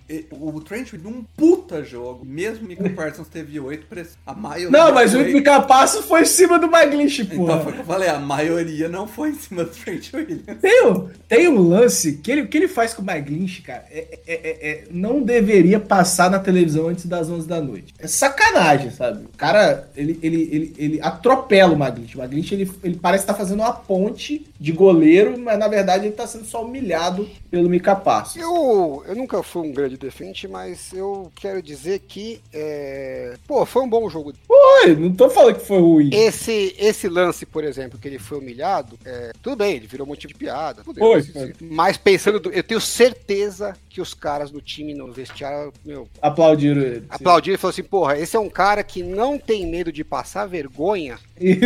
te- 0.07 0.27
O 0.31 0.61
Trent 0.61 0.93
Williams 0.93 1.15
um 1.17 1.23
puta 1.35 1.83
jogo. 1.83 2.23
Mesmo 2.23 2.65
o 2.65 2.67
Mika 2.67 2.89
Parsons 2.91 3.27
teve 3.27 3.59
oito 3.59 3.87
press... 3.87 4.15
A 4.25 4.33
maioria 4.33 4.69
Não, 4.69 4.93
mas 4.93 5.13
o 5.15 5.19
foi... 5.19 5.33
Mika 5.33 5.61
Parsons 5.61 6.05
foi 6.05 6.21
em 6.21 6.25
cima 6.25 6.59
do 6.59 6.69
Maglish, 6.69 7.23
Então 7.23 7.37
porra. 7.37 7.59
foi 7.61 7.71
o 7.71 7.75
que 7.75 7.81
eu 7.81 7.85
falei, 7.85 8.07
a 8.09 8.19
maioria 8.19 8.87
não 8.87 9.07
foi 9.07 9.29
em 9.31 9.35
cima 9.35 9.63
do 9.63 9.71
Trent 9.71 10.13
Williams. 10.13 10.43
Tem 10.61 10.85
um, 10.85 11.09
tem 11.27 11.47
um 11.47 11.59
lance 11.67 12.13
que 12.17 12.31
ele, 12.31 12.47
que 12.47 12.57
ele 12.57 12.67
faz 12.67 12.93
com 12.93 13.01
o 13.01 13.05
Lynch, 13.05 13.61
cara, 13.63 13.83
é, 13.89 14.19
é- 14.27 14.33
é- 14.33 14.69
é- 14.69 14.83
não 14.91 15.21
deveria 15.23 15.79
passar 15.79 16.29
na 16.29 16.39
televisão 16.39 16.87
antes 16.87 17.05
das 17.07 17.29
11 17.29 17.47
da 17.47 17.59
noite. 17.59 17.93
É 17.99 18.07
sacanagem, 18.07 18.91
sabe? 18.91 19.25
O 19.25 19.37
cara, 19.37 19.89
ele, 19.95 20.19
ele, 20.21 20.49
ele, 20.51 20.75
ele 20.77 21.01
atropela 21.01 21.73
o 21.73 21.95
Lynch. 21.95 22.17
O 22.17 22.23
Lynch, 22.23 22.53
ele, 22.53 22.71
ele 22.83 22.95
parece 23.01 23.23
estar 23.23 23.33
fazendo 23.33 23.59
uma 23.59 23.73
ponte 23.73 24.06
de 24.13 24.71
goleiro, 24.71 25.37
mas 25.37 25.57
na 25.59 25.67
verdade 25.67 26.05
ele 26.05 26.15
tá 26.15 26.25
sendo 26.27 26.45
só 26.45 26.63
humilhado 26.63 27.27
pelo 27.49 27.69
Mika 27.69 27.95
Passos. 27.95 28.41
Eu, 28.41 29.03
eu 29.07 29.15
nunca 29.15 29.41
fui 29.43 29.67
um 29.67 29.71
grande 29.71 29.97
defende, 29.97 30.47
mas 30.47 30.91
eu 30.93 31.31
quero 31.35 31.61
dizer 31.61 31.99
que, 31.99 32.41
é, 32.53 33.35
pô, 33.47 33.65
foi 33.65 33.81
um 33.83 33.89
bom 33.89 34.09
jogo. 34.09 34.33
Oi, 34.49 34.95
não 34.95 35.13
tô 35.13 35.29
falando 35.29 35.55
que 35.55 35.65
foi 35.65 35.79
ruim. 35.79 36.09
Esse, 36.13 36.75
esse 36.77 37.07
lance, 37.07 37.45
por 37.45 37.63
exemplo, 37.63 37.97
que 37.99 38.07
ele 38.07 38.19
foi 38.19 38.37
humilhado, 38.39 38.97
é, 39.05 39.31
tudo 39.41 39.55
bem, 39.57 39.75
ele 39.75 39.87
virou 39.87 40.05
motivo 40.07 40.33
de 40.33 40.39
piada. 40.39 40.83
tudo 40.83 40.99
Foi, 40.99 41.21
foi. 41.23 41.53
Mas 41.61 41.97
pensando, 41.97 42.39
do- 42.39 42.51
eu 42.51 42.63
tenho 42.63 42.81
certeza 42.81 43.75
que 43.97 44.01
os 44.01 44.13
caras 44.13 44.51
do 44.51 44.61
time 44.61 44.93
no 44.93 45.11
vestiário, 45.11 45.73
meu, 45.83 46.07
Aplaudiram 46.21 46.79
ele. 46.83 47.05
aplaudiram 47.09 47.55
e 47.55 47.57
falaram 47.57 47.73
assim, 47.73 47.83
porra, 47.83 48.15
esse 48.15 48.37
é 48.37 48.39
um 48.39 48.47
cara 48.47 48.83
que 48.83 49.01
não 49.01 49.39
tem 49.39 49.65
medo 49.65 49.91
de 49.91 50.03
passar 50.03 50.45
vergonha 50.45 51.17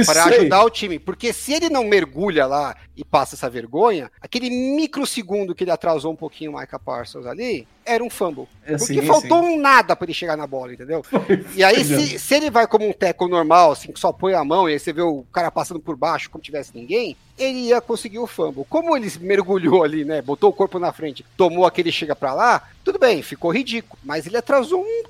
para 0.05 0.23
ajudar 0.27 0.63
o 0.63 0.69
time. 0.69 0.97
Porque 0.97 1.33
se 1.33 1.51
ele 1.51 1.69
não 1.69 1.83
mergulha 1.83 2.45
lá 2.45 2.73
e 3.01 3.03
passa 3.03 3.33
essa 3.33 3.49
vergonha, 3.49 4.11
aquele 4.21 4.47
microsegundo 4.49 5.55
que 5.55 5.63
ele 5.63 5.71
atrasou 5.71 6.11
um 6.11 6.15
pouquinho 6.15 6.51
o 6.51 6.59
Micah 6.59 6.77
Parsons 6.77 7.25
ali, 7.25 7.67
era 7.83 8.03
um 8.03 8.11
fumble. 8.11 8.47
É, 8.63 8.77
Porque 8.77 8.93
sim, 8.93 9.01
faltou 9.01 9.41
sim. 9.43 9.49
um 9.49 9.59
nada 9.59 9.95
para 9.95 10.05
ele 10.05 10.13
chegar 10.13 10.37
na 10.37 10.45
bola, 10.45 10.73
entendeu? 10.73 11.03
E 11.55 11.63
aí, 11.63 11.83
se, 11.83 12.19
se 12.19 12.35
ele 12.35 12.51
vai 12.51 12.67
como 12.67 12.87
um 12.87 12.93
teco 12.93 13.27
normal, 13.27 13.71
assim, 13.71 13.91
que 13.91 13.99
só 13.99 14.11
põe 14.13 14.35
a 14.35 14.43
mão 14.45 14.69
e 14.69 14.73
aí 14.73 14.79
você 14.79 14.93
vê 14.93 15.01
o 15.01 15.25
cara 15.33 15.49
passando 15.49 15.79
por 15.79 15.95
baixo 15.95 16.29
como 16.29 16.43
tivesse 16.43 16.71
ninguém, 16.75 17.17
ele 17.37 17.59
ia 17.69 17.81
conseguir 17.81 18.19
o 18.19 18.27
fumble. 18.27 18.65
Como 18.69 18.95
ele 18.95 19.11
mergulhou 19.19 19.83
ali, 19.83 20.05
né? 20.05 20.21
Botou 20.21 20.51
o 20.51 20.53
corpo 20.53 20.77
na 20.77 20.93
frente, 20.93 21.25
tomou 21.35 21.65
aquele 21.65 21.91
chega 21.91 22.15
pra 22.15 22.33
lá, 22.35 22.69
tudo 22.83 22.99
bem, 22.99 23.23
ficou 23.23 23.51
ridículo. 23.51 23.99
Mas 24.03 24.27
ele 24.27 24.37
atrasou 24.37 24.81
um- 24.83 25.03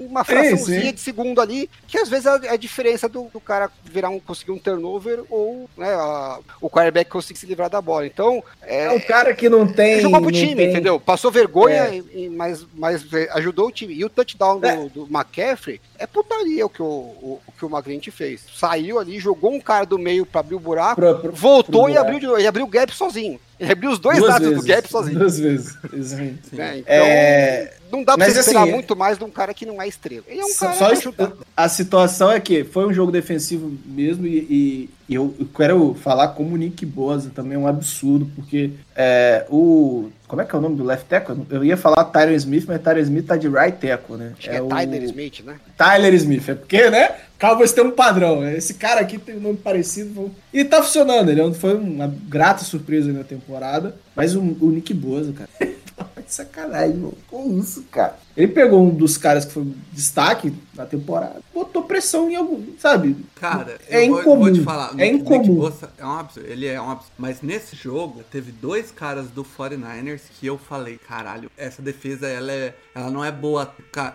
uma 0.00 0.24
fraçãozinha 0.24 0.80
sim. 0.82 0.92
de 0.92 1.00
segundo 1.00 1.40
ali, 1.40 1.68
que 1.86 1.98
às 1.98 2.08
vezes 2.08 2.26
é 2.26 2.30
a, 2.30 2.40
é 2.44 2.48
a 2.50 2.56
diferença 2.56 3.08
do, 3.08 3.24
do 3.32 3.40
cara 3.40 3.70
virar 3.84 4.08
um, 4.10 4.20
conseguir 4.20 4.52
um 4.52 4.58
turnover 4.58 5.24
ou 5.28 5.68
né, 5.76 5.92
a- 5.92 6.38
o 6.60 6.68
quarterback 6.70 7.10
conseguir 7.10 7.38
se 7.38 7.46
livrar 7.46 7.68
da 7.70 7.80
bola. 7.80 8.06
Então, 8.06 8.42
É 8.62 8.84
é, 8.84 8.90
um 8.90 9.00
cara 9.00 9.34
que 9.34 9.48
não 9.48 9.66
tem. 9.66 9.92
ele 9.94 10.02
jogou 10.02 10.22
pro 10.22 10.32
time, 10.32 10.54
tem- 10.56 10.70
entendeu? 10.70 10.98
Passou 11.00 11.30
vergonha, 11.30 11.84
É. 11.88 11.96
e- 11.96 12.24
e- 12.24 12.30
mas, 12.30 12.66
mas 12.74 13.12
é, 13.12 13.28
ajudou 13.32 13.68
o 13.68 13.72
time. 13.72 13.94
E 13.94 14.04
o 14.04 14.08
touchdown 14.10 14.60
É. 14.62 14.76
do, 14.76 14.88
do 15.06 15.08
McCaffrey 15.14 15.80
é 15.98 16.06
putaria 16.06 16.64
o 16.64 16.68
que 16.70 16.80
o, 16.82 16.86
o, 16.86 17.40
o 17.46 17.52
que 17.52 17.64
o 17.64 17.68
McGlinch 17.68 18.10
fez. 18.10 18.42
Saiu 18.56 18.98
ali, 18.98 19.18
jogou 19.18 19.52
um 19.52 19.60
cara 19.60 19.84
do 19.84 19.98
meio 19.98 20.24
pra 20.24 20.40
abrir 20.40 20.54
o 20.54 20.60
buraco, 20.60 21.00
Pro- 21.00 21.18
pro- 21.18 21.32
voltou 21.32 21.82
pro 21.82 21.90
e 21.90 21.92
buraco. 21.92 22.00
abriu, 22.06 22.20
de 22.20 22.26
novo. 22.26 22.38
ele 22.38 22.46
abriu 22.46 22.64
o 22.64 22.68
gap 22.68 22.94
sozinho. 22.94 23.40
Ele 23.58 23.72
abriu 23.72 23.90
os 23.90 23.98
dois 23.98 24.18
duas 24.18 24.30
lados 24.30 24.48
vezes, 24.48 24.62
do 24.64 24.68
gap 24.68 24.88
sozinho. 24.88 25.18
Duas 25.18 25.38
vezes. 25.38 25.76
Exatamente. 25.92 26.54
né? 26.54 26.78
Então, 26.78 26.94
É, 26.94 27.74
não 27.90 28.04
dá 28.04 28.16
pra 28.16 28.24
mas 28.26 28.34
você 28.34 28.40
esperar 28.40 28.62
assim, 28.62 28.70
muito 28.70 28.94
mais 28.96 29.18
de 29.18 29.24
um 29.24 29.30
cara 29.30 29.52
que 29.52 29.66
não 29.66 29.82
é 29.82 29.88
estrela. 29.88 30.24
Ele 30.28 30.40
é 30.40 30.44
um 30.44 30.48
Só- 30.48 30.66
cara 30.66 30.72
só 30.78 30.84
pra 30.88 30.96
ajudar. 30.98 31.32
a 31.56 31.68
situação 31.68 32.30
é 32.30 32.38
que 32.38 32.62
foi 32.62 32.86
um 32.86 32.92
jogo 32.92 33.10
defensivo 33.10 33.76
mesmo 33.84 34.26
e, 34.26 34.38
e- 34.38 34.90
e 35.08 35.14
eu, 35.14 35.34
eu 35.40 35.46
quero 35.46 35.94
falar 35.94 36.28
como 36.28 36.54
o 36.54 36.58
Nick 36.58 36.84
Bosa 36.84 37.30
também 37.34 37.54
é 37.54 37.58
um 37.58 37.66
absurdo, 37.66 38.30
porque 38.36 38.72
é, 38.94 39.46
o. 39.48 40.10
Como 40.26 40.42
é 40.42 40.44
que 40.44 40.54
é 40.54 40.58
o 40.58 40.60
nome 40.60 40.76
do 40.76 40.84
left 40.84 41.06
tackle? 41.08 41.46
Eu 41.48 41.64
ia 41.64 41.78
falar 41.78 42.04
Tyler 42.04 42.34
Smith, 42.34 42.66
mas 42.68 42.82
Tyler 42.82 43.02
Smith 43.02 43.26
tá 43.26 43.34
de 43.34 43.48
right 43.48 43.78
tackle, 43.78 44.18
né? 44.18 44.34
Acho 44.38 44.50
que 44.50 44.54
é, 44.54 44.60
o 44.60 44.68
Tyler 44.68 45.02
Smith, 45.04 45.40
né? 45.42 45.56
Tyler 45.78 46.12
Smith, 46.12 46.48
é 46.50 46.54
porque, 46.54 46.90
né? 46.90 47.14
Cowboys 47.40 47.72
tem 47.72 47.84
um 47.84 47.92
padrão. 47.92 48.46
Esse 48.46 48.74
cara 48.74 49.00
aqui 49.00 49.16
tem 49.16 49.36
um 49.36 49.40
nome 49.40 49.56
parecido. 49.56 50.30
E 50.52 50.62
tá 50.64 50.82
funcionando. 50.82 51.30
Ele 51.30 51.54
foi 51.54 51.74
uma 51.74 52.12
grata 52.28 52.62
surpresa 52.64 53.10
na 53.10 53.24
temporada. 53.24 53.96
Mas 54.14 54.34
o, 54.34 54.40
o 54.40 54.70
Nick 54.70 54.92
Bosa, 54.92 55.32
cara. 55.32 55.48
tá 55.96 56.06
sacanagem, 56.26 56.96
mano. 56.96 57.16
Com 57.28 57.58
isso, 57.58 57.84
cara. 57.90 58.16
Ele 58.36 58.48
pegou 58.48 58.84
um 58.84 58.90
dos 58.90 59.16
caras 59.16 59.44
que 59.46 59.52
foi 59.52 59.66
destaque 59.92 60.52
na 60.78 60.86
temporada, 60.86 61.40
botou 61.52 61.82
pressão 61.82 62.30
em 62.30 62.36
algum, 62.36 62.62
sabe? 62.78 63.16
Cara, 63.34 63.78
É 63.88 64.04
eu 64.04 64.10
vou, 64.10 64.20
incomum. 64.20 64.38
vou 64.44 64.52
te 64.52 64.62
falar. 64.62 64.92
É 64.96 65.10
Nick- 65.12 65.28
Nick 65.28 65.34
incomum. 65.36 65.54
Bosa 65.60 65.90
é 65.98 66.04
um 66.06 66.18
absurdo. 66.18 66.48
Ele 66.48 66.66
é 66.66 66.80
um 66.80 66.90
absurdo. 66.90 67.12
Mas 67.18 67.42
nesse 67.42 67.74
jogo, 67.76 68.22
teve 68.30 68.52
dois 68.52 68.90
caras 68.90 69.28
do 69.28 69.44
49ers 69.44 70.20
que 70.38 70.46
eu 70.46 70.56
falei, 70.56 70.98
caralho, 70.98 71.50
essa 71.56 71.82
defesa, 71.82 72.26
ela, 72.28 72.52
é, 72.52 72.74
ela 72.94 73.10
não 73.10 73.24
é 73.24 73.30
boa. 73.32 73.70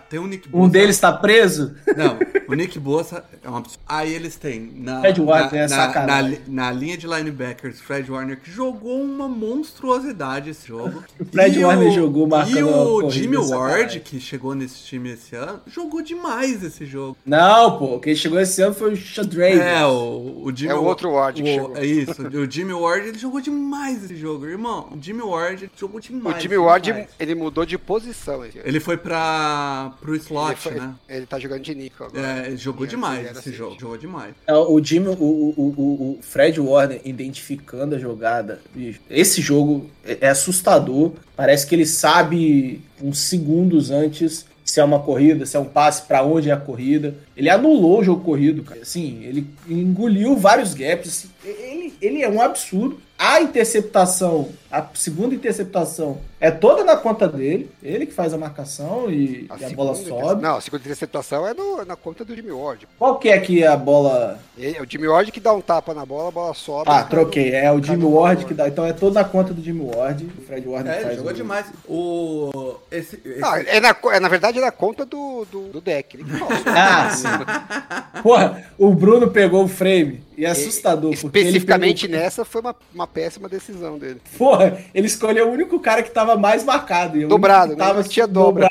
Tem 0.08 0.18
o 0.18 0.26
Nick 0.26 0.48
Bosa. 0.48 0.64
Um 0.64 0.68
deles 0.68 0.98
tá 0.98 1.12
preso? 1.12 1.74
Não, 1.96 2.18
o 2.48 2.54
Nick 2.54 2.78
Bosa 2.78 3.24
é 3.42 3.48
um 3.50 3.56
absurdo. 3.56 3.82
Aí 3.86 4.12
eles 4.12 4.36
têm 4.36 4.72
na, 4.76 5.00
Fred 5.00 5.20
Warner 5.20 5.52
na, 5.52 5.58
é 5.58 5.62
na, 5.62 5.68
sacanagem. 5.68 6.22
na 6.22 6.28
li- 6.28 6.42
na 6.48 6.72
linha 6.72 6.96
de 6.96 7.06
linebackers, 7.06 7.80
Fred 7.80 8.10
Warner, 8.10 8.40
que 8.40 8.50
jogou 8.50 9.00
uma 9.02 9.28
monstruosidade 9.28 10.50
esse 10.50 10.68
jogo. 10.68 11.02
O 11.20 11.24
Fred 11.30 11.58
E 11.58 11.64
Warner 11.64 11.90
jogou 11.92 12.26
marcando 12.26 12.58
E 12.58 12.62
o 12.62 13.10
Jimmy 13.10 13.36
sacanagem. 13.42 13.58
Ward, 13.78 14.00
que 14.00 14.20
chegou 14.20 14.54
nesse 14.54 14.78
time 14.84 15.10
esse 15.12 15.34
ano, 15.36 15.60
jogou 15.66 16.00
demais 16.02 16.53
esse 16.62 16.84
jogo. 16.86 17.16
Não, 17.24 17.78
pô. 17.78 17.98
Quem 17.98 18.14
chegou 18.14 18.38
esse 18.40 18.60
ano 18.62 18.74
foi 18.74 18.92
o 18.92 18.96
Shadrake. 18.96 19.58
É, 19.58 19.84
o, 19.86 20.42
o 20.44 20.52
Jimmy 20.54 20.72
É 20.72 20.74
o 20.74 20.84
outro 20.84 21.10
Ward 21.12 21.42
que 21.42 21.48
o- 21.48 21.52
chegou. 21.52 21.76
É 21.76 21.84
isso, 21.86 22.22
o 22.22 22.50
Jimmy 22.50 22.72
Ward, 22.72 23.08
ele 23.08 23.18
jogou 23.18 23.40
demais 23.40 24.04
esse 24.04 24.16
jogo, 24.16 24.46
irmão. 24.46 24.88
O 24.92 25.02
Jimmy 25.02 25.22
Ward 25.22 25.64
ele 25.64 25.72
jogou 25.76 26.00
demais. 26.00 26.36
o 26.36 26.40
Jimmy 26.40 26.56
Ward, 26.58 26.84
demais. 26.84 27.08
ele 27.18 27.34
mudou 27.34 27.64
de 27.66 27.76
posição. 27.78 28.44
Ele, 28.44 28.60
Ele 28.64 28.80
foi 28.80 28.96
pra, 28.96 29.92
pro 30.00 30.14
slot, 30.16 30.50
ele, 30.50 30.56
foi- 30.56 30.74
né? 30.74 30.94
ele 31.08 31.26
tá 31.26 31.38
jogando 31.38 31.62
de 31.62 31.74
Nico 31.74 32.04
agora. 32.04 32.42
É, 32.44 32.46
ele 32.48 32.56
jogou 32.56 32.86
demais 32.86 33.26
esse 33.30 33.38
assim. 33.38 33.52
jogo, 33.52 33.76
jogou 33.80 33.96
demais. 33.96 34.34
É, 34.46 34.54
O 34.54 34.82
Jimmy, 34.82 35.08
o, 35.08 35.12
o, 35.12 35.54
o, 35.56 35.82
o 35.82 36.18
Fred 36.22 36.60
Warner 36.60 37.00
identificando 37.04 37.94
a 37.94 37.98
jogada. 37.98 38.60
bicho, 38.74 39.00
Esse 39.10 39.40
jogo 39.40 39.88
é 40.04 40.18
é 40.20 40.28
assustador. 40.28 41.12
Parece 41.36 41.66
que 41.66 41.74
ele 41.74 41.86
sabe 41.86 42.80
uns 43.02 43.18
segundos 43.18 43.90
antes 43.90 44.46
se 44.74 44.80
é 44.80 44.84
uma 44.84 44.98
corrida, 44.98 45.46
se 45.46 45.56
é 45.56 45.60
um 45.60 45.64
passe, 45.64 46.02
pra 46.02 46.24
onde 46.24 46.50
é 46.50 46.52
a 46.52 46.56
corrida. 46.56 47.14
Ele 47.36 47.48
anulou 47.48 48.00
o 48.00 48.02
jogo 48.02 48.24
corrido, 48.24 48.64
cara. 48.64 48.80
Assim, 48.82 49.22
ele 49.22 49.46
engoliu 49.68 50.36
vários 50.36 50.74
gaps. 50.74 51.08
assim, 51.08 51.28
Ele, 51.44 51.94
ele 52.02 52.22
é 52.22 52.28
um 52.28 52.42
absurdo. 52.42 52.98
A 53.16 53.40
interceptação, 53.40 54.48
a 54.70 54.84
segunda 54.92 55.34
interceptação, 55.36 56.18
é 56.40 56.50
toda 56.50 56.82
na 56.84 56.96
conta 56.96 57.28
dele. 57.28 57.70
Ele 57.82 58.06
que 58.06 58.12
faz 58.12 58.34
a 58.34 58.38
marcação 58.38 59.08
e 59.08 59.48
e 59.58 59.64
a, 59.64 59.70
bola 59.70 59.94
sobe. 59.94 60.42
Não, 60.42 60.56
a 60.56 60.60
segunda 60.60 60.82
interceptação 60.82 61.46
é 61.46 61.54
no- 61.54 61.84
na 61.84 61.94
conta 61.96 62.24
do 62.24 62.34
Jimmy 62.34 62.50
Ward. 62.50 62.86
Qual 62.98 63.16
que 63.18 63.28
é 63.28 63.38
que 63.38 63.64
a 63.64 63.76
bola 63.76 64.38
Ele- 64.58 64.76
é 64.76 64.82
o 64.82 64.86
Jimmy 64.90 65.06
Ward 65.06 65.30
que 65.30 65.38
dá 65.40 65.52
um 65.52 65.60
tapa 65.60 65.94
na 65.94 66.04
bola, 66.04 66.28
a 66.28 66.32
bola 66.32 66.54
sobe. 66.54 66.90
Ah, 66.90 67.04
e 67.06 67.08
troquei. 67.10 67.52
É 67.54 67.70
o 67.72 67.80
Jimmy 67.82 68.04
Ward 68.04 68.14
Ward? 68.40 68.44
que 68.46 68.54
dá. 68.54 68.68
Então 68.68 68.84
é 68.84 68.92
toda 68.92 69.20
na 69.22 69.24
conta 69.28 69.54
do 69.54 69.62
Jimmy 69.62 69.88
Ward. 69.94 70.28
O 70.36 70.42
Fred 70.42 70.68
Ward 70.68 70.88
É, 70.88 71.00
faz 71.00 71.16
jogou 71.16 71.30
o- 71.30 71.34
demais. 71.34 71.66
O. 71.88 72.74
Esse. 72.90 73.16
esse- 73.24 73.38
Não, 73.40 73.54
é 73.54 73.80
na, 73.80 73.96
é, 74.12 74.20
na 74.20 74.28
verdade 74.28 74.58
é 74.58 74.60
na 74.60 74.72
conta 74.72 75.06
do, 75.06 75.46
do, 75.50 75.68
do 75.68 75.80
deck. 75.80 76.16
Ele 76.16 76.24
que 76.24 76.36
fala. 76.36 76.50
Ah, 76.66 77.10
sim. 77.10 78.22
Porra, 78.22 78.64
o 78.76 78.92
Bruno 78.92 79.30
pegou 79.30 79.64
o 79.64 79.68
frame. 79.68 80.22
E 80.36 80.44
é 80.44 80.50
assustador. 80.50 81.12
ele 81.12 81.14
Especificamente 81.14 82.08
pegou- 82.08 82.20
nessa 82.20 82.44
foi 82.44 82.60
uma, 82.60 82.74
uma 82.92 83.03
péssima 83.06 83.48
decisão 83.48 83.98
dele. 83.98 84.20
Porra, 84.36 84.78
ele 84.94 85.06
escolheu 85.06 85.48
o 85.48 85.52
único 85.52 85.78
cara 85.80 86.02
que 86.02 86.10
tava 86.10 86.36
mais 86.36 86.64
marcado. 86.64 87.18
e 87.18 87.26
Dobrado, 87.26 87.72
né? 87.72 87.78
Tava 87.78 88.02
Tinha 88.02 88.26
dobra. 88.26 88.70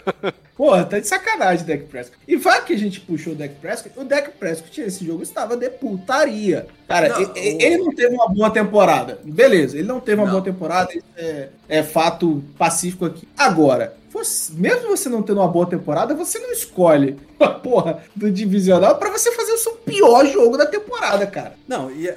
Porra, 0.56 0.86
tá 0.86 1.00
de 1.00 1.08
sacanagem 1.08 1.64
o 1.64 1.68
Dak 1.68 1.84
Prescott. 1.86 2.18
E 2.28 2.36
vai 2.36 2.64
que 2.64 2.74
a 2.74 2.78
gente 2.78 3.00
puxou 3.02 3.34
o 3.34 3.36
Dak 3.36 3.56
Prescott, 3.56 3.98
o 4.00 4.04
Dak 4.04 4.30
Prescott 4.38 4.82
esse 4.82 5.04
jogo 5.06 5.24
estava 5.24 5.58
de 5.58 5.70
putaria. 5.70 6.68
Cara, 6.88 7.10
Não, 7.10 7.22
e- 7.22 7.40
e- 7.40 7.64
ele 7.64 7.78
não 7.78 7.94
teve 7.96 8.14
uma 8.16 8.30
boa 8.30 8.52
temporada. 8.52 9.20
Beleza, 9.24 9.78
ele 9.78 9.88
não 9.88 10.00
teve 10.00 10.18
uma 10.22 10.26
Não. 10.26 10.34
boa 10.34 10.44
temporada, 10.44 10.92
isso 10.94 11.06
é, 11.18 11.50
é 11.68 11.82
fato 11.84 12.44
pacífico 12.58 13.04
aqui. 13.06 13.28
Agora, 13.36 13.96
você- 14.12 14.54
mesmo 14.54 14.90
você 14.90 15.10
não 15.10 15.24
tendo 15.24 15.40
uma 15.40 15.48
boa 15.48 15.66
temporada, 15.68 16.14
você 16.14 16.38
não 16.38 16.52
escolhe 16.52 17.18
a 17.40 17.48
porra 17.48 18.04
do 18.16 18.30
divisional 18.30 18.98
pra 18.98 19.10
você 19.10 19.32
fazer 19.32 19.54
o 19.54 19.58
seu 19.58 19.72
pior 19.74 20.24
jogo 20.28 20.56
da 20.56 20.68
temporada, 20.68 21.26
cara. 21.26 21.56
Não, 21.68 21.90
e. 21.90 22.08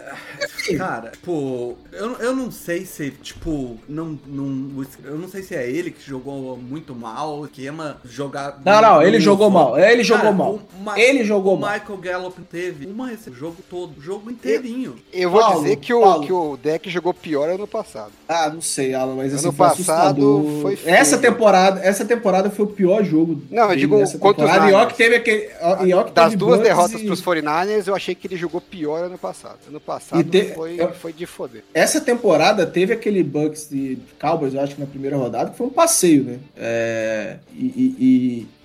Cara, 0.77 1.13
pô, 1.25 1.75
eu, 1.93 2.13
eu 2.19 2.35
não 2.37 2.51
sei 2.51 2.85
se, 2.85 3.11
tipo, 3.11 3.79
não, 3.89 4.19
não. 4.27 4.85
Eu 5.05 5.17
não 5.17 5.29
sei 5.29 5.43
se 5.43 5.55
é 5.55 5.69
ele 5.69 5.91
que 5.91 6.03
jogou 6.07 6.57
muito 6.57 6.95
mal, 6.95 7.39
o 7.41 7.45
esquema 7.47 7.99
jogar. 8.27 8.61
Não, 8.65 8.81
não, 8.82 9.03
ele 9.03 9.20
jogou 9.20 9.51
mal. 9.51 9.78
Ele 9.78 10.03
jogou 10.05 10.32
mal. 10.32 10.55
o 10.55 10.82
Ma- 10.82 10.98
Ele 11.01 11.24
jogou 11.24 11.55
o 11.57 11.59
mal. 11.61 11.73
Michael 11.73 11.98
Gallup 11.98 12.40
teve 12.43 12.86
uma 12.86 13.11
o 13.27 13.35
jogo 13.35 13.57
todo, 13.69 13.98
o 13.98 14.01
jogo 14.01 14.31
inteirinho. 14.31 14.97
Eu 15.12 15.31
vou 15.31 15.40
Paulo, 15.40 15.62
dizer 15.62 15.77
que 15.77 15.93
o, 15.93 16.01
Paulo. 16.01 16.27
que 16.27 16.32
o 16.32 16.57
deck 16.57 16.89
jogou 16.90 17.12
pior 17.15 17.48
ano 17.48 17.66
passado. 17.66 18.12
Ah, 18.28 18.48
não 18.51 18.61
sei, 18.61 18.94
Alan, 18.94 19.15
mas 19.16 19.35
assim, 19.35 19.47
Ano 19.48 19.53
foi 19.57 19.66
passado 19.66 19.81
assustador. 20.11 20.62
foi 20.62 20.77
feio. 20.77 20.94
essa 20.94 21.19
temporada, 21.19 21.81
essa 21.81 22.05
temporada 22.05 22.51
foi 22.51 22.65
o 22.66 22.69
pior 22.69 23.03
jogo. 23.05 23.43
Não, 23.51 23.70
eu 23.70 23.77
digo 23.77 23.97
temporada. 24.07 24.70
E 24.70 24.74
ó 24.74 24.86
que 24.86 24.94
teve 24.94 25.16
aquele. 25.16 25.48
ó- 25.61 26.05
que 26.05 26.12
Das 26.12 26.24
teve 26.27 26.36
duas 26.36 26.59
Bucks 26.59 26.69
derrotas 26.69 27.01
e- 27.01 27.07
pros 27.07 27.20
49ers, 27.23 27.86
eu 27.89 27.94
achei 27.94 28.15
que 28.15 28.27
ele 28.27 28.36
jogou 28.36 28.61
pior 28.61 29.05
ano 29.05 29.19
passado. 29.19 29.59
Ano 29.69 29.81
passado 29.81 30.23
te- 30.24 30.55
foi, 30.55 30.81
eu- 30.81 30.93
foi 30.93 31.12
de 31.12 31.27
foder. 31.27 31.62
Essa 31.74 32.01
temporada 32.01 32.65
teve 32.66 32.93
aquele 32.93 33.23
Bucks 33.23 33.69
de 33.70 33.98
Cowboys, 34.20 34.55
eu 34.55 34.61
acho 34.61 34.74
que 34.74 34.81
na 34.81 34.86
primeira 34.86 35.16
rodada, 35.16 35.51
que 35.51 35.57
foi 35.57 35.66
um 35.66 35.70
passeio, 35.70 36.24
né? 36.24 36.39
É, 36.57 37.36
e 37.55 37.65
e- 37.65 37.97
e- 37.98 38.16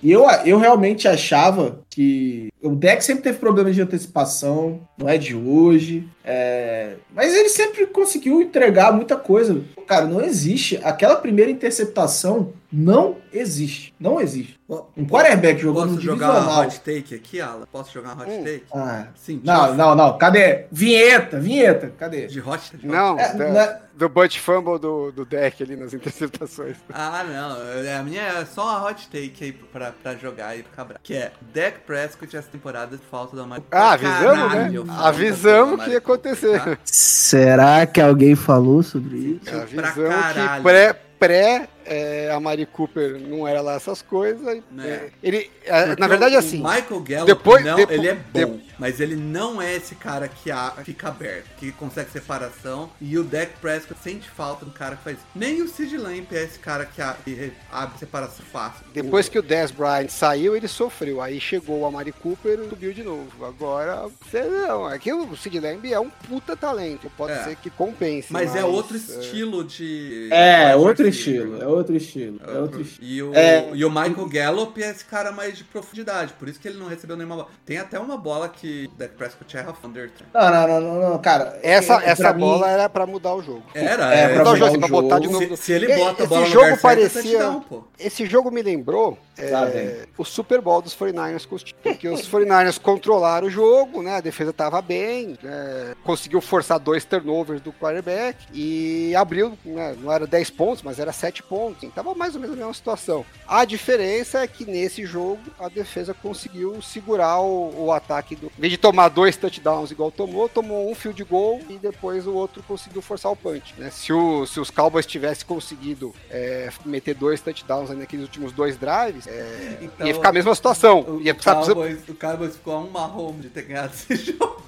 e 0.02 0.10
eu, 0.10 0.24
eu 0.44 0.58
realmente 0.58 1.06
achava 1.06 1.80
que 1.90 2.50
o 2.62 2.70
deck 2.70 3.04
sempre 3.04 3.22
teve 3.22 3.38
problemas 3.38 3.74
de 3.74 3.82
antecipação, 3.82 4.80
não 4.96 5.08
é 5.08 5.18
de 5.18 5.34
hoje. 5.34 6.08
é, 6.24 6.94
mas 7.14 7.34
ele 7.34 7.48
sempre 7.48 7.86
conseguiu 7.86 8.40
entregar 8.40 8.92
muita 8.92 9.16
coisa. 9.16 9.60
Cara, 9.86 10.06
não 10.06 10.22
existe. 10.22 10.80
Aquela 10.82 11.16
primeira 11.16 11.50
interceptação 11.50 12.52
não 12.72 13.16
existe. 13.32 13.92
Não 14.00 14.20
existe. 14.20 14.58
Um 14.96 15.04
quarterback 15.06 15.60
jogando 15.60 15.84
Posso 15.88 15.94
no 15.96 16.00
jogar 16.00 16.30
uma 16.40 16.60
hot 16.60 16.80
take 16.80 17.14
aqui, 17.14 17.40
Alan? 17.40 17.66
Posso 17.70 17.92
jogar 17.92 18.14
uma 18.14 18.22
hot 18.24 18.30
Hum. 18.32 18.44
take? 18.44 18.64
Ah, 18.74 19.06
Sim, 19.14 19.40
não, 19.44 19.64
tipo, 19.64 19.74
não, 19.76 19.94
não. 19.94 20.16
Cadê? 20.18 20.64
Vinheta, 20.72 21.38
vinheta. 21.38 21.92
Cadê? 21.98 22.26
De 22.26 22.40
hot 22.40 22.70
take? 22.72 22.86
Não, 22.86 23.18
É, 23.18 23.34
da- 23.34 23.48
né? 23.50 23.78
do 23.94 24.08
Butt 24.08 24.40
Fumble 24.40 24.78
do, 24.78 25.12
do 25.12 25.24
deck 25.26 25.62
ali 25.62 25.76
nas 25.76 25.92
interceptações. 25.94 26.76
Ah, 26.92 27.22
não. 27.24 27.82
é, 27.84 27.96
A 27.96 28.02
minha 28.02 28.22
é 28.22 28.44
só 28.46 28.62
uma 28.64 28.88
hot 28.88 29.06
take 29.08 29.44
aí 29.44 29.52
pra, 29.52 29.92
pra 29.92 30.14
jogar 30.16 30.48
aí 30.48 30.62
pro 30.62 30.72
Cabral. 30.72 30.98
Que 31.02 31.14
é 31.14 31.32
Dak 31.54 31.80
Prescott 31.86 32.34
essa 32.34 32.48
temporada 32.48 32.96
de 32.96 33.02
falta 33.10 33.36
da 33.36 33.42
Michael. 33.44 33.64
Ah, 33.70 33.92
avisamos, 33.92 34.52
Caralho, 34.52 34.84
né? 34.84 34.94
Avisamos 34.98 35.84
que 35.84 35.90
ia 35.90 35.98
acontecer. 35.98 36.58
tá? 36.64 36.78
Será 36.84 37.84
que 37.86 38.00
alguém 38.00 38.34
falou 38.34 38.82
sobre 38.82 39.16
isso? 39.18 39.50
Pra 39.50 39.62
Avisamos 39.62 40.14
caralho. 40.14 40.56
que 40.56 40.62
pré, 40.62 40.92
pré 41.18 41.68
é, 41.86 42.30
a 42.32 42.38
Mari 42.40 42.66
Cooper 42.66 43.18
não 43.20 43.46
era 43.46 43.60
lá 43.60 43.74
essas 43.74 44.02
coisas. 44.02 44.46
É. 44.46 44.60
é, 44.86 45.10
Ele, 45.22 45.50
é, 45.64 45.86
Porque 45.86 46.00
na 46.00 46.08
verdade, 46.08 46.36
o 46.36 46.38
assim, 46.38 46.58
Michael 46.58 47.00
Gallup, 47.00 47.26
depois- 47.26 47.64
não, 47.64 47.76
depo- 47.76 47.92
ele 47.92 48.08
é 48.08 48.14
de- 48.14 48.46
bom, 48.46 48.60
mas 48.78 49.00
ele 49.00 49.16
não 49.16 49.60
é 49.60 49.74
esse 49.76 49.94
cara 49.94 50.28
que 50.28 50.50
a- 50.50 50.72
fica 50.84 51.08
aberto, 51.08 51.46
que 51.58 51.70
consegue 51.72 52.10
separação. 52.10 52.90
E 53.00 53.16
o 53.18 53.24
Dak 53.24 53.52
Prescott 53.60 54.00
sente 54.02 54.28
falta 54.28 54.64
do 54.64 54.70
cara 54.72 54.96
que 54.96 55.04
faz 55.04 55.16
isso. 55.16 55.26
Nem 55.34 55.62
o 55.62 55.68
Sid 55.68 55.96
Lamp 55.96 56.32
é 56.32 56.42
esse 56.42 56.58
cara 56.58 56.84
que, 56.84 57.00
a- 57.00 57.16
que 57.24 57.32
re- 57.34 57.52
abre 57.70 57.98
separação 57.98 58.44
fácil. 58.52 58.84
depois 58.92 59.28
que 59.28 59.38
o 59.38 59.42
Dez 59.42 59.70
Bryant 59.70 60.08
saiu, 60.08 60.56
ele 60.56 60.68
sofreu. 60.68 61.20
Aí 61.20 61.40
chegou 61.40 61.84
a 61.86 61.90
Mari 61.90 62.12
Cooper 62.12 62.58
e 62.60 62.68
subiu 62.68 62.92
de 62.92 63.02
novo. 63.02 63.44
Agora, 63.44 64.08
sei 64.30 64.42
não. 64.44 64.90
É 64.90 64.98
que 64.98 65.12
o 65.12 65.36
Sid 65.36 65.58
Lamb 65.60 65.92
é 65.92 65.98
um 66.00 66.10
puta 66.10 66.56
talento. 66.56 67.10
Pode 67.16 67.32
É. 67.32 67.44
ser 67.44 67.56
que 67.56 67.70
compense. 67.70 68.32
Mas, 68.32 68.54
é 68.56 68.64
outro 68.64 68.96
é, 68.96 68.98
estilo 68.98 69.64
de. 69.64 70.28
É, 70.32 70.74
outro 70.76 71.06
estilo. 71.08 71.56
né? 71.56 71.64
É 71.64 71.66
outro 71.66 71.81
estilo. 71.90 72.40
É 72.46 72.58
outro 72.58 72.80
estilo. 72.80 73.06
E 73.08 73.22
o, 73.22 73.34
É. 73.34 73.70
e 73.74 73.84
o 73.84 73.90
Michael 73.90 74.28
Gallup 74.28 74.82
é 74.82 74.90
esse 74.90 75.04
cara 75.04 75.32
mais 75.32 75.56
de 75.56 75.64
profundidade, 75.64 76.32
por 76.34 76.48
isso 76.48 76.60
que 76.60 76.68
ele 76.68 76.78
não 76.78 76.86
recebeu 76.86 77.16
nenhuma 77.16 77.36
bola. 77.36 77.48
Tem 77.66 77.78
até 77.78 77.98
uma 77.98 78.16
bola 78.16 78.48
que 78.48 78.88
o 78.92 78.96
Dak 78.98 79.14
Prescott 79.14 79.56
erra 79.56 79.72
Thunder. 79.72 80.10
Não, 80.32 80.50
não, 80.50 80.68
não, 80.68 80.80
não, 80.80 81.10
não, 81.10 81.18
cara. 81.18 81.58
Essa, 81.62 82.02
é- 82.02 82.10
essa 82.10 82.32
bola 82.32 82.68
era 82.70 82.88
pra 82.88 83.06
mudar 83.06 83.34
o 83.34 83.42
jogo. 83.42 83.62
Era, 83.74 84.14
É, 84.14 84.20
é, 84.22 84.28
pra 84.28 84.38
Mudar 84.38 84.52
o 84.52 84.56
jogo, 84.56 84.70
assim, 84.70 84.78
pra 84.80 84.88
botar 84.88 85.18
de 85.18 85.28
novo. 85.28 85.56
se, 85.56 85.62
se 85.64 85.72
ele 85.72 85.94
bota 85.96 86.22
a 86.22 86.24
esse 86.24 86.26
bola 86.26 86.40
no 86.42 86.46
jogo 86.46 86.66
é 86.66 86.76
parecia-. 86.76 87.60
Esse 87.98 88.26
jogo 88.26 88.50
me 88.50 88.62
lembrou 88.62 89.16
é, 89.36 89.64
vem. 89.66 89.96
o 90.18 90.24
Super 90.24 90.60
Bowl 90.60 90.82
dos 90.82 90.94
49ers 90.94 91.46
com 91.46 91.54
os 91.56 91.62
porque 91.82 92.08
os 92.08 92.28
49ers 92.28 92.78
controlaram 92.80 93.46
o 93.46 93.50
jogo, 93.50 94.02
né? 94.02 94.16
A 94.16 94.20
defesa 94.20 94.52
tava 94.52 94.80
bem, 94.82 95.38
é, 95.44 95.94
conseguiu 96.04 96.40
forçar 96.40 96.78
dois 96.78 97.04
turnovers 97.04 97.60
do 97.60 97.72
quarterback 97.72 98.36
e 98.52 99.14
abriu, 99.16 99.56
né, 99.64 99.96
não 100.00 100.12
era 100.12 100.26
10 100.26 100.50
pontos, 100.50 100.82
mas 100.82 100.98
era 100.98 101.12
7 101.12 101.42
pontos. 101.42 101.61
Então, 101.70 101.90
tava 101.90 102.14
mais 102.14 102.34
ou 102.34 102.40
menos 102.40 102.54
a 102.54 102.58
mesma 102.58 102.74
situação. 102.74 103.24
A 103.46 103.64
diferença 103.64 104.40
é 104.40 104.46
que 104.46 104.64
nesse 104.64 105.04
jogo 105.04 105.38
a 105.58 105.68
defesa 105.68 106.14
conseguiu 106.14 106.80
segurar 106.82 107.40
o, 107.40 107.84
o 107.86 107.92
ataque 107.92 108.34
do. 108.36 108.46
Em 108.46 108.60
vez 108.60 108.70
de 108.72 108.76
tomar 108.78 109.08
dois 109.08 109.36
touchdowns 109.36 109.90
igual 109.90 110.10
tomou, 110.10 110.48
tomou 110.48 110.90
um 110.90 110.94
field 110.94 111.22
goal 111.24 111.60
e 111.68 111.74
depois 111.78 112.26
o 112.26 112.32
outro 112.34 112.62
conseguiu 112.66 113.02
forçar 113.02 113.30
o 113.32 113.36
punch. 113.36 113.74
Né? 113.78 113.90
Se, 113.90 114.12
o- 114.12 114.46
se 114.46 114.58
os 114.60 114.70
Cowboys 114.70 115.06
tivessem 115.06 115.46
conseguido 115.46 116.14
é, 116.30 116.70
meter 116.84 117.14
dois 117.14 117.40
touchdowns 117.40 117.90
aí 117.90 117.96
naqueles 117.96 118.24
últimos 118.24 118.52
dois 118.52 118.76
drives, 118.76 119.26
é, 119.26 119.78
Então, 119.82 120.06
ia 120.06 120.14
ficar 120.14 120.30
a 120.30 120.32
mesma 120.32 120.54
situação. 120.54 121.00
O, 121.02 121.20
ia 121.20 121.32
o, 121.32 121.34
precisar, 121.34 121.54
Cowboys, 121.64 121.98
o 122.08 122.14
Cowboys 122.14 122.52
ficou 122.54 122.74
a 122.74 122.78
uma 122.80 123.06
home 123.06 123.40
de 123.42 123.48
ter 123.48 123.62
ganhado 123.62 123.92
esse 123.92 124.16
jogo. 124.32 124.62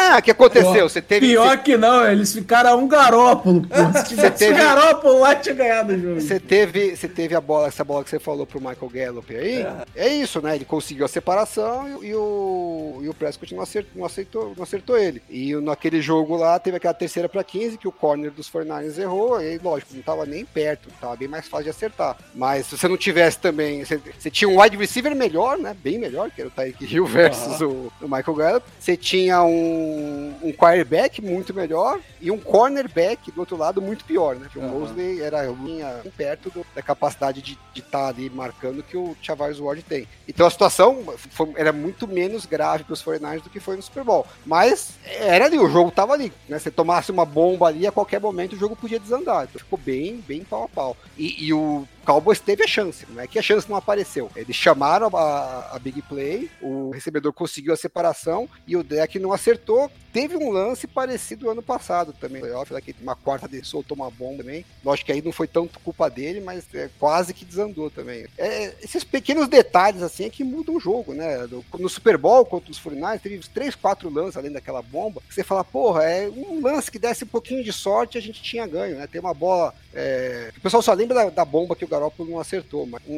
Ah, 0.00 0.18
o 0.18 0.22
que 0.22 0.30
aconteceu? 0.30 0.88
Você 0.88 1.00
teve. 1.02 1.26
Pior 1.28 1.58
que 1.58 1.76
não, 1.76 2.06
eles 2.06 2.32
ficaram 2.32 2.70
a 2.70 2.76
um 2.76 2.88
garópolo, 2.88 3.62
pô. 3.62 3.74
Se 3.98 4.08
tivesse 4.08 4.38
teve- 4.38 4.54
um 4.54 4.58
garópolo 4.64 5.20
lá, 5.20 5.34
tinha 5.34 5.54
ganhado 5.54 5.77
o 5.86 5.98
jogo. 5.98 6.20
Você 6.20 6.40
teve, 6.40 6.96
você 6.96 7.08
teve 7.08 7.34
a 7.34 7.40
bola, 7.40 7.68
essa 7.68 7.84
bola 7.84 8.04
que 8.04 8.10
você 8.10 8.18
falou 8.18 8.46
pro 8.46 8.60
Michael 8.60 8.90
Gallup 8.90 9.36
aí. 9.36 9.66
É, 9.94 10.08
isso, 10.08 10.40
né? 10.40 10.56
Ele 10.56 10.64
conseguiu 10.64 11.04
a 11.04 11.08
separação 11.08 12.02
e, 12.02 12.08
e 12.08 12.14
o, 12.14 13.00
e 13.02 13.08
o 13.08 13.14
Prescott 13.14 13.54
não 13.54 13.62
acertou, 13.62 13.92
não, 13.96 14.06
aceitou, 14.06 14.54
não 14.56 14.62
acertou 14.62 14.98
ele. 14.98 15.22
E 15.28 15.54
naquele 15.56 16.00
jogo 16.00 16.36
lá, 16.36 16.58
teve 16.58 16.76
aquela 16.76 16.94
terceira 16.94 17.28
para 17.28 17.44
15 17.44 17.78
que 17.78 17.88
o 17.88 17.92
corner 17.92 18.30
dos 18.30 18.50
49ers 18.50 18.98
errou. 18.98 19.40
E 19.40 19.58
lógico, 19.58 19.94
não 19.94 20.02
tava 20.02 20.26
nem 20.26 20.44
perto, 20.44 20.88
tava 21.00 21.16
bem 21.16 21.28
mais 21.28 21.46
fácil 21.46 21.64
de 21.64 21.70
acertar. 21.70 22.16
Mas 22.34 22.66
se 22.66 22.76
você 22.76 22.88
não 22.88 22.96
tivesse 22.96 23.38
também. 23.38 23.84
Você, 23.84 24.00
você 24.18 24.30
tinha 24.30 24.48
um 24.48 24.60
wide 24.60 24.76
receiver 24.76 25.14
melhor, 25.14 25.58
né? 25.58 25.76
Bem 25.82 25.98
melhor, 25.98 26.30
que 26.30 26.40
era 26.40 26.48
o 26.48 26.52
Tyreek 26.52 26.84
Hill 26.84 27.06
versus 27.06 27.60
o, 27.60 27.92
o 28.00 28.04
Michael 28.04 28.34
Gallup. 28.34 28.66
Você 28.78 28.96
tinha 28.96 29.42
um, 29.42 30.34
um 30.42 30.52
quarterback 30.52 31.22
muito 31.22 31.52
melhor 31.54 32.00
e 32.20 32.30
um 32.30 32.38
cornerback 32.38 33.30
do 33.30 33.40
outro 33.40 33.56
lado 33.56 33.80
muito 33.80 34.04
pior, 34.04 34.36
né? 34.36 34.48
Que 34.50 34.58
o 34.58 34.62
Aham. 34.62 34.70
Mosley 34.70 35.20
era 35.20 35.50
vinha 35.68 36.00
perto 36.16 36.50
do- 36.50 36.66
da 36.74 36.82
capacidade 36.82 37.42
de 37.42 37.58
estar 37.76 38.08
ali 38.08 38.30
marcando 38.30 38.82
que 38.82 38.96
o 38.96 39.14
Chavez 39.20 39.58
Ward 39.60 39.82
tem. 39.82 40.08
Então 40.26 40.46
a 40.46 40.50
situação 40.50 41.04
foi- 41.30 41.52
era 41.56 41.72
muito 41.72 42.08
menos 42.08 42.46
grave 42.46 42.84
para 42.84 42.94
os 42.94 43.02
49ers 43.02 43.42
do 43.42 43.50
que 43.50 43.60
foi 43.60 43.76
no 43.76 43.82
Super 43.82 44.04
Bowl. 44.04 44.26
Mas 44.46 44.90
era 45.04 45.44
ali, 45.44 45.58
o 45.58 45.68
jogo 45.68 45.90
tava 45.90 46.12
ali. 46.14 46.32
Né? 46.48 46.58
Se 46.58 46.70
tomasse 46.70 47.10
uma 47.10 47.24
bomba 47.24 47.66
ali, 47.68 47.86
a 47.86 47.92
qualquer 47.92 48.20
momento 48.20 48.54
o 48.54 48.58
jogo 48.58 48.74
podia 48.76 48.98
desandar. 48.98 49.44
Então 49.44 49.58
ficou 49.58 49.78
bem, 49.78 50.16
bem 50.26 50.42
pau 50.44 50.64
a 50.64 50.68
pau. 50.68 50.96
E, 51.16 51.46
e 51.46 51.52
o 51.52 51.86
Cowboys 52.08 52.40
teve 52.40 52.64
a 52.64 52.66
chance, 52.66 53.04
não 53.10 53.20
é 53.20 53.26
que 53.26 53.38
a 53.38 53.42
chance 53.42 53.68
não 53.68 53.76
apareceu. 53.76 54.30
Eles 54.34 54.56
chamaram 54.56 55.14
a, 55.14 55.72
a 55.74 55.78
big 55.78 56.00
play, 56.00 56.50
o 56.62 56.88
recebedor 56.88 57.34
conseguiu 57.34 57.74
a 57.74 57.76
separação 57.76 58.48
e 58.66 58.78
o 58.78 58.82
deck 58.82 59.18
não 59.18 59.30
acertou. 59.30 59.90
Teve 60.10 60.34
um 60.34 60.50
lance 60.50 60.86
parecido 60.86 61.50
ano 61.50 61.62
passado 61.62 62.14
também. 62.18 62.40
Playoff, 62.40 62.72
lá 62.72 62.80
que 62.80 62.94
uma 63.02 63.14
quarta 63.14 63.46
dele 63.46 63.66
soltou 63.66 63.94
uma 63.94 64.10
bomba 64.10 64.38
também. 64.42 64.64
Lógico 64.82 65.04
que 65.04 65.12
aí 65.12 65.20
não 65.20 65.32
foi 65.32 65.46
tanto 65.46 65.78
culpa 65.80 66.08
dele, 66.08 66.40
mas 66.40 66.64
é, 66.72 66.88
quase 66.98 67.34
que 67.34 67.44
desandou 67.44 67.90
também. 67.90 68.26
É, 68.38 68.72
esses 68.82 69.04
pequenos 69.04 69.46
detalhes 69.46 70.02
assim 70.02 70.24
é 70.24 70.30
que 70.30 70.42
mudam 70.42 70.76
o 70.76 70.80
jogo, 70.80 71.12
né? 71.12 71.46
No 71.78 71.90
Super 71.90 72.16
Bowl 72.16 72.46
contra 72.46 72.70
os 72.70 72.78
49 72.78 73.18
teve 73.18 73.38
uns 73.38 73.48
3, 73.48 73.74
4 73.74 74.08
lances 74.08 74.36
além 74.38 74.50
daquela 74.50 74.80
bomba. 74.80 75.20
Que 75.28 75.34
você 75.34 75.44
fala, 75.44 75.62
porra, 75.62 76.04
é 76.04 76.26
um 76.28 76.62
lance 76.62 76.90
que 76.90 76.98
desse 76.98 77.24
um 77.24 77.28
pouquinho 77.28 77.62
de 77.62 77.72
sorte 77.72 78.16
a 78.16 78.22
gente 78.22 78.42
tinha 78.42 78.66
ganho, 78.66 78.96
né? 78.96 79.06
Tem 79.06 79.20
uma 79.20 79.34
bola. 79.34 79.74
é, 79.92 80.50
O 80.56 80.60
pessoal 80.62 80.82
só 80.82 80.94
lembra 80.94 81.14
da, 81.14 81.30
da 81.30 81.44
bomba 81.44 81.76
que 81.76 81.84
o 81.84 81.88
Garoppolo 81.98 82.30
não 82.30 82.40
acertou, 82.40 82.86
mas 82.86 83.02
um- 83.06 83.14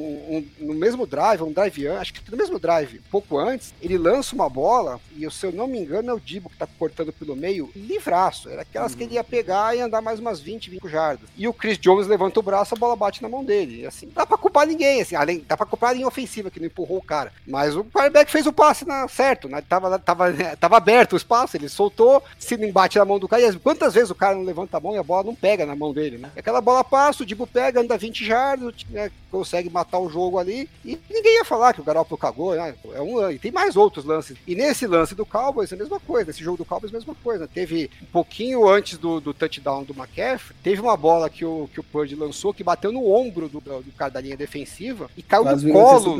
um- 0.59 0.67
no 0.67 0.75
mesmo 0.75 1.07
drive, 1.07 1.43
um 1.43 1.53
drive, 1.53 1.89
acho 1.89 2.13
que 2.15 2.31
no 2.31 2.37
mesmo 2.37 2.59
drive, 2.59 3.01
pouco 3.11 3.39
antes, 3.39 3.75
ele 3.81 3.99
lança 3.99 4.35
uma 4.35 4.49
bola, 4.49 5.01
e 5.17 5.31
se 5.31 5.47
eu 5.47 5.53
não 5.53 5.67
me 5.67 5.79
engano 5.79 6.11
é 6.11 6.15
o 6.15 6.21
Dibo 6.21 6.49
que 6.51 6.57
tá 6.57 6.67
cortando 6.79 7.13
pelo 7.13 7.37
meio, 7.37 7.71
livraço. 7.75 8.49
Era 8.49 8.63
aquelas 8.63 8.95
que 8.95 9.05
ele 9.05 9.15
ia 9.15 9.25
pegar 9.25 9.77
e 9.77 9.81
andar 9.81 10.01
mais 10.01 10.19
umas 10.19 10.41
20, 10.41 10.71
20 10.71 10.89
jardas. 10.89 11.29
E 11.37 11.47
o 11.47 11.53
Chris 11.53 11.79
Jones 11.79 12.07
levanta 12.07 12.41
o 12.41 12.43
braço, 12.43 12.75
a 12.75 12.79
bola 12.79 12.97
bate 12.97 13.23
na 13.23 13.29
mão 13.29 13.45
dele. 13.45 13.81
E 13.83 13.87
assim, 13.87 14.09
dá 14.15 14.25
pra 14.27 14.39
culpar 14.39 14.67
ninguém, 14.67 15.01
assim, 15.03 15.15
além, 15.15 15.45
dá 15.47 15.57
pra 15.57 15.67
culpar 15.67 15.95
linha 15.95 16.07
ofensiva 16.07 16.51
que 16.51 16.59
não 16.61 16.67
empurrou 16.67 16.99
o 16.99 17.03
cara. 17.03 17.33
Mas 17.47 17.77
o 17.77 17.85
quarterback 17.85 18.31
fez 18.31 18.47
o 18.47 18.53
passe 18.53 18.87
na, 18.87 19.07
certo, 19.09 19.49
né? 19.49 19.63
Tava, 19.69 19.99
tava, 19.99 20.33
tava 20.59 20.77
aberto 20.77 21.13
o 21.13 21.17
espaço, 21.17 21.57
ele 21.57 21.69
soltou, 21.69 22.23
se 22.39 22.57
não 22.57 22.71
bate 22.73 22.99
na 22.99 23.05
mão 23.05 23.19
do 23.19 23.29
cara. 23.29 23.43
E 23.43 23.59
quantas 23.59 23.95
vezes 23.95 24.11
o 24.11 24.15
cara 24.15 24.35
não 24.35 24.43
levanta 24.43 24.77
a 24.77 24.81
mão 24.81 24.95
e 24.95 24.99
a 24.99 25.03
bola 25.03 25.25
não 25.25 25.35
pega 25.35 25.67
na 25.67 25.75
mão 25.77 25.93
dele, 25.93 26.19
né? 26.19 26.31
Aquela 26.37 26.61
bola 26.61 26.83
passa, 26.85 27.23
o 27.23 27.27
Dibo 27.27 27.47
pega, 27.47 27.81
anda 27.81 27.97
20 27.99 28.25
jardas, 28.25 28.60
né, 28.91 29.11
consegue 29.31 29.71
matar 29.71 29.99
o 29.99 30.09
jogo 30.11 30.39
ali 30.39 30.69
e 30.85 30.99
ninguém 31.09 31.37
ia 31.37 31.45
falar 31.45 31.73
que 31.73 31.81
o 31.81 31.85
Garoppolo 31.85 32.19
cagou, 32.19 32.55
né? 32.55 32.75
É 32.95 33.01
um, 33.01 33.31
e 33.31 33.39
tem 33.39 33.51
mais 33.53 33.77
outros 33.77 34.05
lances. 34.05 34.37
E 34.47 34.55
nesse 34.55 34.87
lance 34.87 35.15
do 35.15 35.25
Cowboys, 35.25 35.71
é 35.73 35.75
a 35.75 35.79
mesma 35.79 35.99
coisa. 36.01 36.31
Esse 36.31 36.43
jogo 36.43 36.59
do 36.59 36.65
Cowboys, 36.65 36.93
é 36.93 36.97
a 36.97 36.99
mesma 36.99 37.15
coisa. 37.23 37.47
Teve 37.49 37.91
um 38.03 38.07
pouquinho 38.07 38.69
antes 38.69 38.99
do, 38.99 39.21
do 39.21 39.33
touchdown 39.33 39.85
do 39.85 39.93
McCaffrey, 39.95 40.57
teve 40.63 40.81
uma 40.81 40.97
bola 40.97 41.31
que 41.31 41.45
o, 41.45 41.69
que 41.73 41.81
o 41.81 41.83
Purdy 41.85 42.15
lançou 42.15 42.53
que 42.53 42.65
bateu 42.65 42.91
no 42.93 43.11
ombro 43.13 43.49
do, 43.49 43.61
do 43.61 43.93
cara 43.97 44.11
da 44.11 44.21
linha 44.21 44.37
defensiva 44.37 45.11
e 45.17 45.23
caiu 45.23 45.45
no 45.45 45.51
colo, 45.73 46.17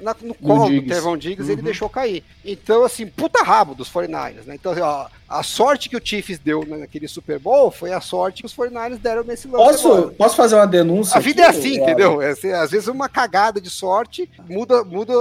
na- 0.00 0.16
no 0.22 0.34
colo 0.34 0.54
do 0.64 0.70
Diggs. 0.70 0.88
Trevon 0.88 1.16
Diggs 1.16 1.50
ele 1.52 1.62
deixou 1.62 1.88
cair. 1.88 2.24
Então, 2.44 2.84
assim, 2.84 3.06
puta 3.06 3.42
rabo 3.42 3.74
dos 3.74 3.90
49ers, 3.90 4.44
né? 4.46 4.54
Então, 4.54 4.72
assim, 4.72 4.80
ó, 4.80 5.08
a 5.38 5.42
sorte 5.42 5.88
que 5.88 5.96
o 5.96 6.00
Chiefs 6.02 6.38
deu 6.38 6.64
naquele 6.66 7.08
Super 7.08 7.38
Bowl 7.38 7.70
foi 7.70 7.92
a 7.92 8.00
sorte 8.00 8.42
que 8.42 8.46
os 8.46 8.54
49ers 8.54 8.98
deram 8.98 9.24
nesse 9.24 9.48
lance. 9.48 9.64
Posso, 9.64 9.88
agora. 9.92 10.10
posso 10.12 10.36
fazer 10.36 10.54
uma 10.56 10.66
denúncia? 10.66 11.16
A 11.16 11.20
vida 11.20 11.42
é 11.42 11.46
aqui, 11.46 11.58
assim, 11.58 11.76
Alan? 11.78 11.82
entendeu? 11.90 12.22
É, 12.22 12.30
às 12.54 12.70
vezes 12.70 12.86
uma 12.88 13.08
cagada 13.08 13.60
de 13.60 13.70
sorte 13.70 14.28
muda, 14.48 14.84
muda 14.84 15.12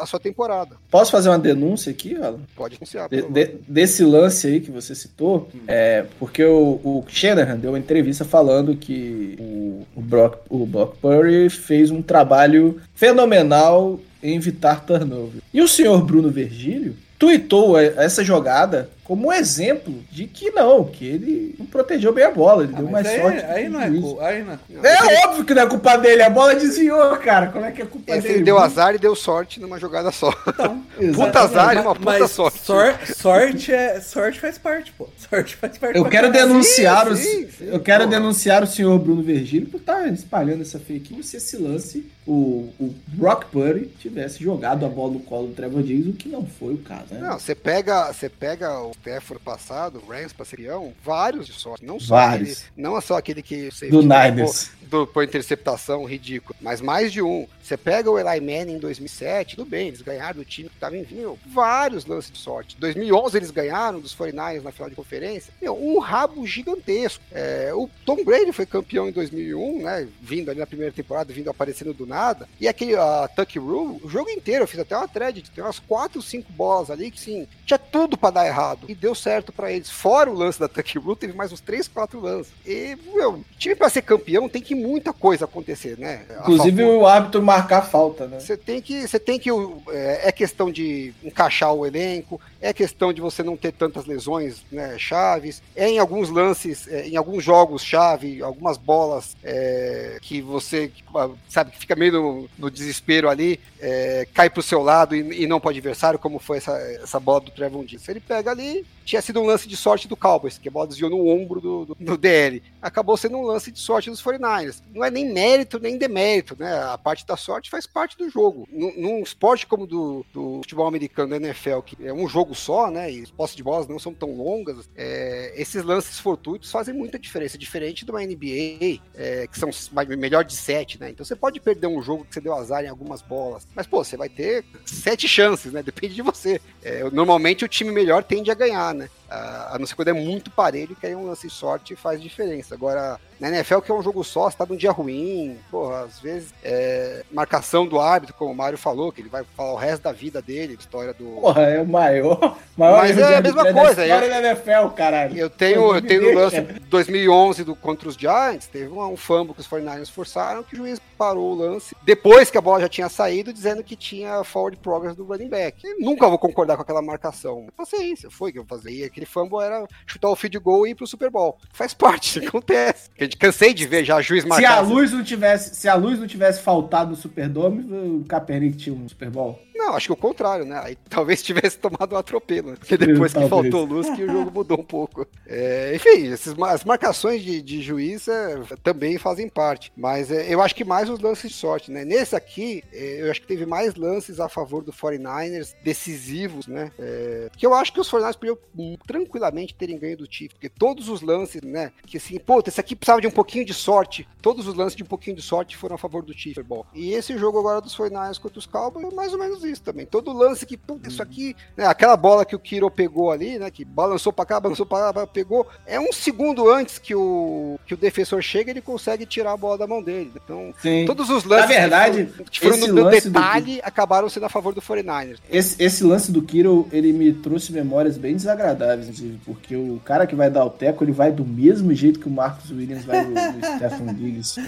a 0.00 0.04
sua 0.06 0.20
temporada. 0.20 0.76
Posso 0.90 1.10
fazer 1.10 1.28
uma 1.28 1.38
denúncia 1.38 1.90
aqui, 1.90 2.14
Alan? 2.16 2.40
Pode 2.54 2.76
anunciar. 2.76 3.08
por 3.08 3.16
De- 3.16 3.28
de- 3.28 3.54
desse 3.66 4.04
lance 4.04 4.46
aí 4.46 4.60
que 4.60 4.70
você 4.70 4.94
citou, 4.94 5.48
é 5.66 6.04
porque 6.18 6.44
o, 6.44 6.80
o 6.84 7.04
Shanahan 7.08 7.56
deu 7.58 7.72
uma 7.72 7.78
entrevista 7.78 8.24
falando 8.24 8.76
que 8.76 9.36
o, 9.40 9.86
o, 9.96 10.00
Brock, 10.00 10.36
o 10.48 10.64
Brock 10.66 10.96
Purdy 10.98 11.50
fez 11.50 11.90
um 11.90 12.00
trabalho 12.02 12.80
fenomenal 12.94 13.98
em 14.22 14.36
evitar 14.36 14.84
turnover. 14.84 15.40
E 15.52 15.60
o 15.60 15.68
senhor 15.68 16.02
Bruno 16.04 16.30
Virgílio 16.30 16.96
tuitou 17.18 17.80
e- 17.80 17.92
essa 17.96 18.24
jogada 18.24 18.88
como 19.12 19.28
um 19.28 19.32
exemplo 19.32 19.92
de 20.10 20.26
que 20.26 20.50
não, 20.52 20.84
que 20.84 21.04
ele 21.06 21.54
não 21.58 21.66
protegeu 21.66 22.14
bem 22.14 22.24
a 22.24 22.30
bola, 22.30 22.64
ele 22.64 22.72
Ah, 22.74 22.78
deu 22.80 22.90
mais 22.90 23.06
aí, 23.06 23.20
sorte. 23.20 23.44
aí 23.44 23.68
não 23.68 23.80
é 23.82 23.90
culpa. 23.90 24.24
Aí 24.26 24.42
não 24.42 24.52
é 24.54 24.56
culpa. 24.56 24.88
É 24.88 25.26
óbvio 25.26 25.44
que 25.44 25.54
não 25.54 25.62
é 25.62 25.66
culpa 25.66 25.96
dele, 25.98 26.22
a 26.22 26.30
bola 26.30 26.54
desviou, 26.54 27.16
cara. 27.18 27.48
Como 27.48 27.64
é 27.66 27.70
que 27.72 27.82
é 27.82 27.84
culpa 27.84 28.10
Esse 28.12 28.22
dele? 28.22 28.34
ele 28.36 28.44
deu 28.44 28.58
azar 28.58 28.94
e 28.94 28.98
deu 28.98 29.14
sorte 29.14 29.60
numa 29.60 29.78
jogada 29.78 30.10
só. 30.10 30.32
Então, 30.48 30.82
Puta 31.14 31.40
azar 31.40 31.76
e 31.76 31.80
uma 31.80 31.94
puta 31.94 32.04
mas 32.20 32.30
sorte. 32.30 32.58
sor- 32.60 32.94
sorte, 33.14 33.70
é, 33.72 34.00
sorte 34.00 34.40
faz 34.40 34.56
parte, 34.56 34.92
pô. 34.92 35.06
Sorte 35.28 35.56
faz 35.56 35.76
parte. 35.76 35.98
Eu 35.98 36.06
quero 36.06 36.32
denunciar 36.32 37.06
o, 37.06 37.14
sim, 37.14 37.48
sim, 37.50 37.66
eu 37.66 37.80
quero 37.80 38.04
pô. 38.04 38.10
denunciar 38.10 38.62
o 38.62 38.66
senhor 38.66 38.98
Bruno 38.98 39.22
Virgílio 39.22 39.68
por 39.68 39.76
estar 39.80 40.06
espalhando 40.08 40.62
essa 40.62 40.78
fake 40.78 41.12
news 41.12 41.26
se 41.26 41.36
esse 41.36 41.56
lance 41.58 42.10
o, 42.26 42.72
o 42.80 42.94
Brock 43.08 43.46
Purdy 43.50 43.86
tivesse 43.98 44.42
jogado 44.42 44.86
a 44.86 44.88
bola 44.88 45.14
no 45.14 45.20
colo 45.20 45.48
do 45.48 45.54
Trevor 45.54 45.82
Diggs, 45.82 46.08
o 46.08 46.12
que 46.12 46.28
não 46.28 46.46
foi 46.46 46.74
o 46.74 46.78
caso, 46.78 47.12
né? 47.12 47.18
Não, 47.20 47.36
você 47.38 47.52
pega, 47.54 48.12
você 48.12 48.28
pega 48.28 48.78
o 48.80 48.92
Stafford 49.02 49.42
passado, 49.42 50.00
Rams 50.08 50.32
pra 50.32 50.44
serião, 50.44 50.94
vários 51.04 51.46
de 51.46 51.52
sorte. 51.52 51.84
Não 51.84 51.98
só 51.98 52.14
Vários. 52.14 52.58
aquele, 52.60 52.72
não 52.76 53.00
só 53.00 53.16
aquele 53.16 53.42
que 53.42 53.70
você 53.70 53.88
Do 53.90 54.00
Niners. 54.00 54.70
Por 55.12 55.24
interceptação 55.24 56.04
ridículo, 56.04 56.54
mas 56.60 56.80
mais 56.80 57.12
de 57.12 57.22
um. 57.22 57.46
Você 57.62 57.76
pega 57.76 58.10
o 58.10 58.18
Eli 58.18 58.40
Manning 58.40 58.74
em 58.74 58.78
2007, 58.78 59.56
tudo 59.56 59.68
bem, 59.68 59.88
eles 59.88 60.02
ganharam 60.02 60.38
do 60.38 60.44
time 60.44 60.68
que 60.68 60.74
estava 60.74 60.96
em 60.96 61.02
vinho, 61.02 61.38
vários 61.46 62.04
lances 62.04 62.30
de 62.30 62.38
sorte. 62.38 62.76
2011 62.78 63.36
eles 63.36 63.50
ganharam 63.50 64.00
dos 64.00 64.14
49ers 64.14 64.62
na 64.62 64.72
final 64.72 64.90
de 64.90 64.96
conferência, 64.96 65.52
meu, 65.60 65.76
um 65.76 65.98
rabo 65.98 66.46
gigantesco. 66.46 67.22
É, 67.30 67.70
o 67.74 67.88
Tom 68.04 68.24
Brady 68.24 68.52
foi 68.52 68.66
campeão 68.66 69.08
em 69.08 69.12
2001, 69.12 69.82
né, 69.82 70.08
vindo 70.20 70.50
ali 70.50 70.60
na 70.60 70.66
primeira 70.66 70.92
temporada, 70.92 71.32
vindo 71.32 71.50
aparecendo 71.50 71.94
do 71.94 72.06
nada, 72.06 72.48
e 72.60 72.68
aquele 72.68 72.96
a 72.96 73.28
Tuck 73.34 73.58
Rule, 73.58 74.00
o 74.02 74.08
jogo 74.08 74.30
inteiro, 74.30 74.64
eu 74.64 74.68
fiz 74.68 74.80
até 74.80 74.96
uma 74.96 75.08
thread, 75.08 75.42
tem 75.50 75.64
umas 75.64 75.78
4, 75.78 76.20
5 76.20 76.52
bolas 76.52 76.90
ali 76.90 77.10
que 77.10 77.20
sim, 77.20 77.46
tinha 77.64 77.78
tudo 77.78 78.16
para 78.16 78.30
dar 78.30 78.46
errado, 78.46 78.86
e 78.88 78.94
deu 78.94 79.14
certo 79.14 79.52
para 79.52 79.72
eles. 79.72 79.90
Fora 79.90 80.30
o 80.30 80.34
lance 80.34 80.58
da 80.60 80.68
Tuck 80.68 80.98
Rule, 80.98 81.16
teve 81.16 81.32
mais 81.32 81.52
uns 81.52 81.60
3, 81.60 81.88
4 81.88 82.20
lances. 82.20 82.52
E, 82.66 82.96
meu, 83.14 83.42
time 83.58 83.74
para 83.74 83.88
ser 83.88 84.02
campeão 84.02 84.48
tem 84.48 84.60
que 84.60 84.74
muita 84.82 85.12
coisa 85.12 85.44
acontecer, 85.44 85.96
né? 85.98 86.22
A 86.30 86.40
Inclusive 86.42 86.82
favor. 86.82 87.00
o 87.00 87.06
árbitro 87.06 87.42
marcar 87.42 87.82
falta, 87.82 88.26
né? 88.26 88.40
Você 88.40 88.56
tem 88.56 88.80
que, 88.80 89.06
você 89.06 89.18
tem 89.18 89.38
que 89.38 89.50
é, 89.90 90.28
é 90.28 90.32
questão 90.32 90.70
de 90.70 91.14
encaixar 91.22 91.72
o 91.72 91.86
elenco, 91.86 92.40
é 92.62 92.72
questão 92.72 93.12
de 93.12 93.20
você 93.20 93.42
não 93.42 93.56
ter 93.56 93.72
tantas 93.72 94.06
lesões, 94.06 94.62
né, 94.70 94.96
chaves, 94.96 95.60
é 95.74 95.90
em 95.90 95.98
alguns 95.98 96.30
lances, 96.30 96.86
é, 96.86 97.08
em 97.08 97.16
alguns 97.16 97.42
jogos 97.42 97.84
chave, 97.84 98.40
algumas 98.40 98.78
bolas 98.78 99.36
é, 99.42 100.18
que 100.22 100.40
você 100.40 100.92
ah, 101.14 101.28
sabe 101.48 101.72
que 101.72 101.78
fica 101.78 101.96
meio 101.96 102.12
no, 102.12 102.50
no 102.56 102.70
desespero 102.70 103.28
ali, 103.28 103.58
é, 103.80 104.26
cai 104.32 104.48
pro 104.48 104.62
seu 104.62 104.80
lado 104.80 105.16
e, 105.16 105.42
e 105.42 105.46
não 105.46 105.58
pro 105.58 105.70
adversário, 105.70 106.18
como 106.18 106.38
foi 106.38 106.58
essa, 106.58 106.72
essa 107.02 107.18
bola 107.18 107.40
do 107.40 107.50
Trevon 107.50 107.84
Diggs. 107.84 108.08
Ele 108.08 108.20
pega 108.20 108.52
ali, 108.52 108.86
tinha 109.04 109.20
sido 109.20 109.40
um 109.40 109.46
lance 109.46 109.68
de 109.68 109.76
sorte 109.76 110.06
do 110.06 110.16
Cowboys, 110.16 110.58
que 110.58 110.68
a 110.68 110.70
bola 110.70 110.86
desviou 110.86 111.10
no 111.10 111.26
ombro 111.26 111.60
do, 111.60 111.84
do, 111.86 111.94
do 111.96 112.16
DL. 112.16 112.62
Acabou 112.80 113.16
sendo 113.16 113.38
um 113.38 113.42
lance 113.42 113.72
de 113.72 113.78
sorte 113.80 114.08
dos 114.08 114.22
49ers. 114.22 114.80
Não 114.94 115.04
é 115.04 115.10
nem 115.10 115.32
mérito, 115.32 115.80
nem 115.80 115.98
demérito, 115.98 116.56
né? 116.58 116.80
A 116.84 116.96
parte 116.96 117.26
da 117.26 117.36
sorte 117.36 117.70
faz 117.70 117.86
parte 117.86 118.16
do 118.16 118.30
jogo. 118.30 118.68
Num, 118.70 118.92
num 118.96 119.22
esporte 119.22 119.66
como 119.66 119.86
do, 119.86 120.24
do 120.32 120.60
futebol 120.62 120.86
americano, 120.86 121.30
da 121.30 121.36
NFL, 121.36 121.80
que 121.80 122.06
é 122.06 122.12
um 122.12 122.28
jogo 122.28 122.51
só, 122.54 122.90
né? 122.90 123.10
E 123.10 123.22
as 123.22 123.30
posses 123.30 123.56
de 123.56 123.62
bolas 123.62 123.86
não 123.88 123.98
são 123.98 124.12
tão 124.12 124.34
longas, 124.36 124.88
é, 124.96 125.52
esses 125.56 125.82
lances 125.82 126.18
fortuitos 126.18 126.70
fazem 126.70 126.94
muita 126.94 127.18
diferença. 127.18 127.58
Diferente 127.58 128.04
de 128.04 128.10
uma 128.10 128.20
NBA, 128.20 129.00
é, 129.14 129.46
que 129.46 129.58
são 129.58 129.70
melhor 130.16 130.44
de 130.44 130.54
sete, 130.54 130.98
né? 131.00 131.10
Então 131.10 131.24
você 131.24 131.36
pode 131.36 131.60
perder 131.60 131.86
um 131.86 132.02
jogo 132.02 132.24
que 132.24 132.34
você 132.34 132.40
deu 132.40 132.54
azar 132.54 132.84
em 132.84 132.88
algumas 132.88 133.22
bolas. 133.22 133.66
Mas, 133.74 133.86
pô, 133.86 134.02
você 134.04 134.16
vai 134.16 134.28
ter 134.28 134.64
sete 134.84 135.28
chances, 135.28 135.72
né? 135.72 135.82
Depende 135.82 136.14
de 136.14 136.22
você. 136.22 136.60
É, 136.82 137.08
normalmente 137.10 137.64
o 137.64 137.68
time 137.68 137.90
melhor 137.90 138.24
tende 138.24 138.50
a 138.50 138.54
ganhar, 138.54 138.94
né? 138.94 139.08
A 139.32 139.76
não 139.78 139.86
ser 139.86 139.94
quando 139.94 140.08
é 140.08 140.12
muito 140.12 140.50
parelho, 140.50 140.96
que 140.96 141.06
aí 141.06 141.14
um 141.14 141.26
lance 141.26 141.46
de 141.46 141.52
sorte 141.52 141.96
faz 141.96 142.20
diferença. 142.20 142.74
Agora, 142.74 143.18
na 143.40 143.48
NFL, 143.48 143.80
que 143.80 143.90
é 143.90 143.94
um 143.94 144.02
jogo 144.02 144.22
só, 144.22 144.48
você 144.48 144.56
tá 144.56 144.64
num 144.64 144.76
dia 144.76 144.92
ruim, 144.92 145.58
porra, 145.70 146.04
às 146.04 146.20
vezes, 146.20 146.54
é, 146.62 147.24
marcação 147.32 147.86
do 147.86 148.00
árbitro, 148.00 148.36
como 148.36 148.52
o 148.52 148.54
Mário 148.54 148.78
falou, 148.78 149.10
que 149.10 149.20
ele 149.20 149.28
vai 149.28 149.44
falar 149.56 149.72
o 149.72 149.76
resto 149.76 150.02
da 150.02 150.12
vida 150.12 150.40
dele, 150.40 150.76
história 150.78 151.12
do. 151.12 151.24
Porra, 151.40 151.62
é 151.62 151.80
o 151.80 151.86
maior. 151.86 152.56
maior 152.76 152.98
Mas 152.98 153.18
é 153.18 153.36
a 153.36 153.40
mesma 153.40 153.72
coisa, 153.72 153.94
Da 153.96 154.06
história 154.06 154.28
da 154.28 154.48
NFL, 154.48 154.88
caralho. 154.94 155.36
Eu 155.36 155.50
tenho, 155.50 155.94
eu 155.94 156.02
tenho 156.02 156.30
o 156.30 156.34
lance 156.34 156.60
deixa. 156.60 156.80
2011 156.88 157.64
do, 157.64 157.74
contra 157.74 158.08
os 158.08 158.14
Giants, 158.14 158.66
teve 158.66 158.88
um, 158.88 159.02
um 159.02 159.16
fumble 159.16 159.54
que 159.54 159.60
os 159.60 159.68
49ers 159.68 160.10
forçaram, 160.10 160.62
que 160.62 160.74
o 160.74 160.78
juiz 160.78 161.00
parou 161.22 161.52
o 161.52 161.54
lance, 161.54 161.94
depois 162.02 162.50
que 162.50 162.58
a 162.58 162.60
bola 162.60 162.80
já 162.80 162.88
tinha 162.88 163.08
saído, 163.08 163.52
dizendo 163.52 163.84
que 163.84 163.94
tinha 163.94 164.42
forward 164.42 164.76
progress 164.78 165.14
do 165.14 165.22
running 165.22 165.48
back. 165.48 165.78
Eu 165.86 166.00
nunca 166.00 166.28
vou 166.28 166.36
concordar 166.36 166.74
com 166.74 166.82
aquela 166.82 167.00
marcação. 167.00 167.68
Paciência, 167.76 168.28
foi 168.28 168.50
o 168.50 168.52
que 168.54 168.58
eu 168.58 168.64
fazia. 168.66 168.90
E 168.90 169.04
aquele 169.04 169.24
fumble 169.24 169.60
era 169.60 169.86
chutar 170.04 170.30
o 170.30 170.34
field 170.34 170.58
goal 170.58 170.84
e 170.84 170.90
ir 170.90 170.94
pro 170.96 171.06
Super 171.06 171.30
Bowl. 171.30 171.56
Faz 171.72 171.94
parte, 171.94 172.40
acontece. 172.44 173.08
Gente 173.16 173.36
cansei 173.36 173.72
de 173.72 173.86
ver 173.86 174.04
já 174.04 174.20
juiz 174.20 174.42
Se 174.42 174.48
marcar. 174.48 174.78
a 174.78 174.80
luz 174.80 175.12
não 175.12 175.22
tivesse, 175.22 175.76
se 175.76 175.88
a 175.88 175.94
luz 175.94 176.18
não 176.18 176.26
tivesse 176.26 176.60
faltado 176.60 177.10
no 177.10 177.16
Superdome, 177.16 177.84
o 178.20 178.24
Kaepernick 178.24 178.76
tinha 178.76 178.96
um 178.96 179.08
Super 179.08 179.30
Bowl. 179.30 179.60
Não, 179.82 179.96
acho 179.96 180.06
que 180.06 180.12
o 180.12 180.16
contrário, 180.16 180.64
né? 180.64 180.80
Aí 180.80 180.96
talvez 181.10 181.42
tivesse 181.42 181.76
tomado 181.76 182.14
um 182.14 182.18
atropelo, 182.18 182.70
né? 182.70 182.76
Porque 182.78 182.96
depois 182.96 183.32
que 183.32 183.48
faltou 183.48 183.84
luz, 183.84 184.08
que 184.10 184.22
o 184.22 184.30
jogo 184.30 184.50
mudou 184.52 184.78
um 184.78 184.84
pouco. 184.84 185.26
É, 185.44 185.92
enfim, 185.96 186.28
esses, 186.28 186.54
as 186.56 186.84
marcações 186.84 187.42
de, 187.42 187.60
de 187.60 187.82
juiz 187.82 188.28
é, 188.28 188.60
também 188.82 189.18
fazem 189.18 189.48
parte. 189.48 189.92
Mas 189.96 190.30
é, 190.30 190.52
eu 190.52 190.62
acho 190.62 190.74
que 190.74 190.84
mais 190.84 191.10
os 191.10 191.18
lances 191.18 191.50
de 191.50 191.56
sorte, 191.56 191.90
né? 191.90 192.04
Nesse 192.04 192.36
aqui, 192.36 192.84
é, 192.92 193.22
eu 193.22 193.30
acho 193.30 193.40
que 193.40 193.46
teve 193.46 193.66
mais 193.66 193.96
lances 193.96 194.38
a 194.38 194.48
favor 194.48 194.84
do 194.84 194.92
49ers 194.92 195.74
decisivos, 195.82 196.68
né? 196.68 196.92
É, 196.96 197.50
que 197.56 197.66
eu 197.66 197.74
acho 197.74 197.92
que 197.92 198.00
os 198.00 198.08
49ers 198.08 198.36
podiam 198.36 198.58
tranquilamente 199.04 199.74
terem 199.74 199.98
ganho 199.98 200.16
do 200.16 200.32
Chiefs, 200.32 200.54
porque 200.54 200.68
todos 200.68 201.08
os 201.08 201.22
lances, 201.22 201.60
né? 201.60 201.90
Que 202.06 202.18
assim, 202.18 202.38
pô, 202.38 202.62
esse 202.64 202.78
aqui 202.78 202.94
precisava 202.94 203.20
de 203.20 203.26
um 203.26 203.32
pouquinho 203.32 203.64
de 203.64 203.74
sorte. 203.74 204.28
Todos 204.40 204.68
os 204.68 204.74
lances 204.74 204.94
de 204.94 205.02
um 205.02 205.06
pouquinho 205.06 205.34
de 205.34 205.42
sorte 205.42 205.76
foram 205.76 205.96
a 205.96 205.98
favor 205.98 206.22
do 206.22 206.32
Chiefs. 206.32 206.64
Bom, 206.64 206.86
e 206.94 207.14
esse 207.14 207.36
jogo 207.36 207.58
agora 207.58 207.80
dos 207.80 207.96
49ers 207.96 208.38
contra 208.40 208.60
os 208.60 208.66
Cowboys 208.66 209.04
é 209.04 209.14
mais 209.14 209.32
ou 209.32 209.38
menos 209.40 209.64
isso 209.64 209.71
também. 209.80 210.06
Todo 210.06 210.32
lance 210.32 210.66
que, 210.66 210.76
puta, 210.76 211.08
isso 211.08 211.22
aqui, 211.22 211.56
né, 211.76 211.86
aquela 211.86 212.16
bola 212.16 212.44
que 212.44 212.56
o 212.56 212.58
Kiro 212.58 212.90
pegou 212.90 213.30
ali, 213.30 213.58
né, 213.58 213.70
que 213.70 213.84
balançou 213.84 214.32
pra 214.32 214.44
cá, 214.44 214.60
balançou 214.60 214.86
pra 214.86 215.10
lá, 215.10 215.26
pegou, 215.26 215.66
é 215.86 215.98
um 216.00 216.12
segundo 216.12 216.70
antes 216.70 216.98
que 216.98 217.14
o, 217.14 217.78
que 217.86 217.94
o 217.94 217.96
defensor 217.96 218.42
chega, 218.42 218.70
ele 218.70 218.80
consegue 218.80 219.26
tirar 219.26 219.52
a 219.52 219.56
bola 219.56 219.78
da 219.78 219.86
mão 219.86 220.02
dele. 220.02 220.32
Então, 220.42 220.74
Sim. 220.80 221.04
todos 221.06 221.30
os 221.30 221.44
lances 221.44 221.68
Na 221.68 221.80
verdade, 221.80 222.24
que 222.50 222.60
foram, 222.60 222.78
que 222.78 222.80
foram 222.80 222.94
no, 222.94 223.04
lance 223.04 223.28
do 223.28 223.32
detalhe 223.32 223.80
acabaram 223.82 224.28
sendo 224.28 224.46
a 224.46 224.48
favor 224.48 224.74
do 224.74 224.82
49ers. 224.82 225.38
Esse, 225.50 225.82
esse 225.82 226.04
lance 226.04 226.30
do 226.30 226.42
Kiro, 226.42 226.88
ele 226.92 227.12
me 227.12 227.32
trouxe 227.32 227.72
memórias 227.72 228.16
bem 228.16 228.34
desagradáveis, 228.34 229.08
inclusive, 229.08 229.40
porque 229.44 229.76
o 229.76 230.00
cara 230.04 230.26
que 230.26 230.34
vai 230.34 230.50
dar 230.50 230.64
o 230.64 230.70
teco, 230.70 231.04
ele 231.04 231.12
vai 231.12 231.32
do 231.32 231.44
mesmo 231.44 231.94
jeito 231.94 232.20
que 232.20 232.28
o 232.28 232.30
Marcos 232.30 232.70
Williams 232.70 233.04
vai 233.04 233.24
no 233.24 233.34
Stephen 233.76 234.14
Diggs. 234.14 234.60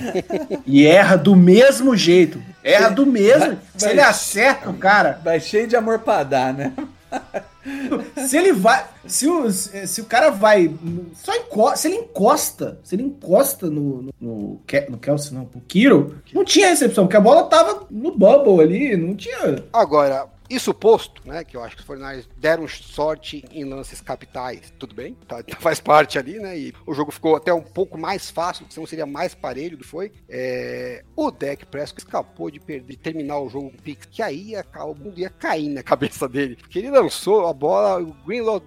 E 0.66 0.86
erra 0.86 1.16
do 1.16 1.34
mesmo 1.34 1.96
jeito. 1.96 2.42
Erra 2.62 2.88
do 2.88 3.06
mesmo. 3.06 3.58
Se 3.76 3.88
ele 3.88 4.00
acerta 4.00 4.70
o 4.70 4.74
cara, 4.84 5.18
Vai 5.24 5.40
cheio 5.40 5.66
de 5.66 5.74
amor 5.74 6.00
pra 6.00 6.22
dar, 6.22 6.52
né? 6.52 6.74
se 8.28 8.36
ele 8.36 8.52
vai. 8.52 8.84
Se 9.06 9.26
o, 9.26 9.50
se 9.50 10.00
o 10.02 10.04
cara 10.04 10.28
vai. 10.28 10.70
Só 11.14 11.34
encosta. 11.34 11.76
Se 11.76 11.88
ele 11.88 11.96
encosta. 11.96 12.78
Se 12.84 12.94
ele 12.94 13.04
encosta 13.04 13.70
no. 13.70 14.02
No, 14.02 14.12
no, 14.20 14.60
no 14.90 14.98
Kelsey, 14.98 15.32
não, 15.32 15.46
pro 15.46 15.60
Kiro, 15.62 16.18
não 16.34 16.44
tinha 16.44 16.68
recepção, 16.68 17.04
porque 17.04 17.16
a 17.16 17.20
bola 17.20 17.44
tava 17.44 17.86
no 17.90 18.14
bubble 18.14 18.60
ali, 18.60 18.94
não 18.94 19.14
tinha. 19.14 19.64
Agora, 19.72 20.26
Isso 20.48 20.74
posto, 20.74 21.26
né, 21.26 21.42
que 21.42 21.56
eu 21.56 21.62
acho 21.62 21.76
que 21.76 21.82
os 21.82 21.88
49ers 21.88 22.26
deram 22.36 22.68
sorte 22.68 23.44
em 23.50 23.64
lances 23.64 24.00
capitais, 24.00 24.72
tudo 24.78 24.94
bem, 24.94 25.16
tá, 25.26 25.42
faz 25.58 25.80
parte 25.80 26.18
ali, 26.18 26.38
né, 26.38 26.58
e 26.58 26.74
o 26.86 26.92
jogo 26.92 27.10
ficou 27.10 27.34
até 27.34 27.52
um 27.52 27.62
pouco 27.62 27.98
mais 27.98 28.30
fácil, 28.30 28.66
senão 28.68 28.86
seria 28.86 29.06
mais 29.06 29.34
parelho 29.34 29.76
do 29.76 29.84
que 29.84 29.88
foi. 29.88 30.12
É, 30.28 31.02
o 31.16 31.30
Deck 31.30 31.64
Prescott 31.66 32.00
escapou 32.00 32.50
de 32.50 32.60
perder, 32.60 32.90
de 32.90 32.96
terminar 32.96 33.38
o 33.38 33.48
jogo 33.48 33.70
com 33.70 33.78
Pix, 33.78 34.06
que 34.06 34.22
aí 34.22 34.50
ia, 34.50 34.64
o 34.80 34.94
mundo 34.94 35.18
ia 35.18 35.30
cair 35.30 35.68
na 35.68 35.82
cabeça 35.84 36.28
dele, 36.28 36.56
porque 36.56 36.78
ele 36.78 36.90
lançou 36.90 37.46
a 37.46 37.52
bola, 37.52 38.02
o 38.02 38.12
Greenlaw 38.26 38.62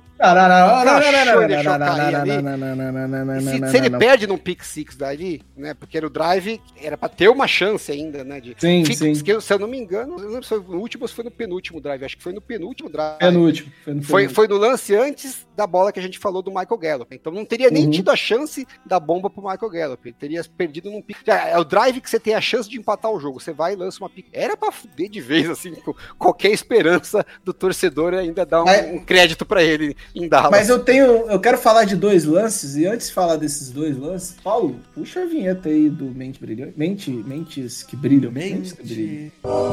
se 3.69 3.77
ele 3.77 3.89
perde 3.97 4.27
num 4.27 4.37
pick 4.37 4.63
six 4.63 4.95
dali, 4.95 5.43
né? 5.55 5.73
Porque 5.73 6.01
no 6.01 6.09
drive 6.09 6.59
era 6.81 6.97
pra 6.97 7.09
ter 7.09 7.29
uma 7.29 7.47
chance 7.47 7.91
ainda, 7.91 8.23
né? 8.23 8.39
De, 8.39 8.55
sim, 8.57 8.83
fica, 8.83 8.97
sim. 8.97 9.13
Se 9.15 9.53
eu 9.53 9.59
não 9.59 9.67
me 9.67 9.77
engano, 9.77 10.17
eu 10.19 10.29
não 10.29 10.41
no 10.67 10.79
último 10.79 11.03
ou 11.03 11.07
se 11.07 11.13
foi 11.13 11.23
no 11.23 11.31
penúltimo 11.31 11.79
drive. 11.79 12.03
Acho 12.03 12.17
que 12.17 12.23
foi 12.23 12.33
no 12.33 12.41
penúltimo 12.41 12.89
drive. 12.89 13.19
Penúltimo. 13.19 13.71
Foi 13.83 13.93
no, 13.93 14.03
foi, 14.03 14.27
foi 14.27 14.47
no 14.47 14.57
lance 14.57 14.95
antes 14.95 15.47
da 15.55 15.67
bola 15.67 15.91
que 15.91 15.99
a 15.99 16.03
gente 16.03 16.17
falou 16.17 16.41
do 16.41 16.51
Michael 16.51 16.77
Gallup. 16.77 17.15
Então 17.15 17.31
não 17.31 17.45
teria 17.45 17.69
nem 17.69 17.85
uhum. 17.85 17.91
tido 17.91 18.11
a 18.11 18.15
chance 18.15 18.67
da 18.85 18.99
bomba 18.99 19.29
pro 19.29 19.41
Michael 19.41 19.69
Gallup. 19.69 20.07
Ele 20.07 20.15
teria 20.17 20.43
perdido 20.57 20.89
num 20.89 21.01
pick. 21.01 21.27
É 21.27 21.57
o 21.57 21.63
drive 21.63 22.01
que 22.01 22.09
você 22.09 22.19
tem 22.19 22.33
a 22.33 22.41
chance 22.41 22.69
de 22.69 22.77
empatar 22.77 23.11
o 23.11 23.19
jogo. 23.19 23.39
Você 23.39 23.51
vai 23.51 23.73
e 23.73 23.75
lança 23.75 23.99
uma 23.99 24.09
pick. 24.09 24.27
Era 24.33 24.57
pra 24.57 24.71
fuder 24.71 25.09
de 25.09 25.21
vez, 25.21 25.49
assim, 25.49 25.75
com 25.75 25.93
qualquer 26.17 26.51
esperança 26.51 27.25
do 27.43 27.53
torcedor 27.53 28.13
ainda 28.13 28.45
dar 28.45 28.63
um, 28.63 28.95
um 28.95 28.99
crédito 29.03 29.45
para 29.45 29.63
ele 29.63 29.95
em 30.15 30.27
Dallas. 30.27 30.51
Mas 30.51 30.69
eu 30.69 30.79
tenho, 30.79 31.29
eu 31.29 31.39
quero 31.39 31.57
falar 31.57 31.83
de 31.83 31.95
dois 31.95 32.25
lances, 32.25 32.75
e 32.75 32.85
antes 32.85 33.07
de 33.07 33.13
falar 33.13 33.35
desses 33.35 33.69
dois 33.69 33.97
lances, 33.97 34.35
Paulo, 34.43 34.75
puxa 34.93 35.21
a 35.21 35.25
vinheta 35.25 35.69
aí 35.69 35.89
do 35.89 36.05
Mente 36.05 36.39
Brilhante. 36.39 36.73
Mente, 36.77 37.11
mentes 37.11 37.83
que 37.83 37.95
brilham. 37.95 38.31
Mentes 38.31 38.73
que 38.73 38.83
brilham. 38.83 39.31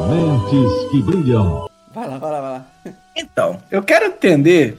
Mentes 0.09 0.91
que 0.91 1.03
brilham. 1.03 1.69
Vai 1.95 2.09
lá, 2.09 2.19
vai 2.19 2.31
lá, 2.31 2.41
vai 2.41 2.51
lá. 2.51 2.67
Então, 3.17 3.63
eu 3.71 3.81
quero 3.81 4.07
entender. 4.07 4.77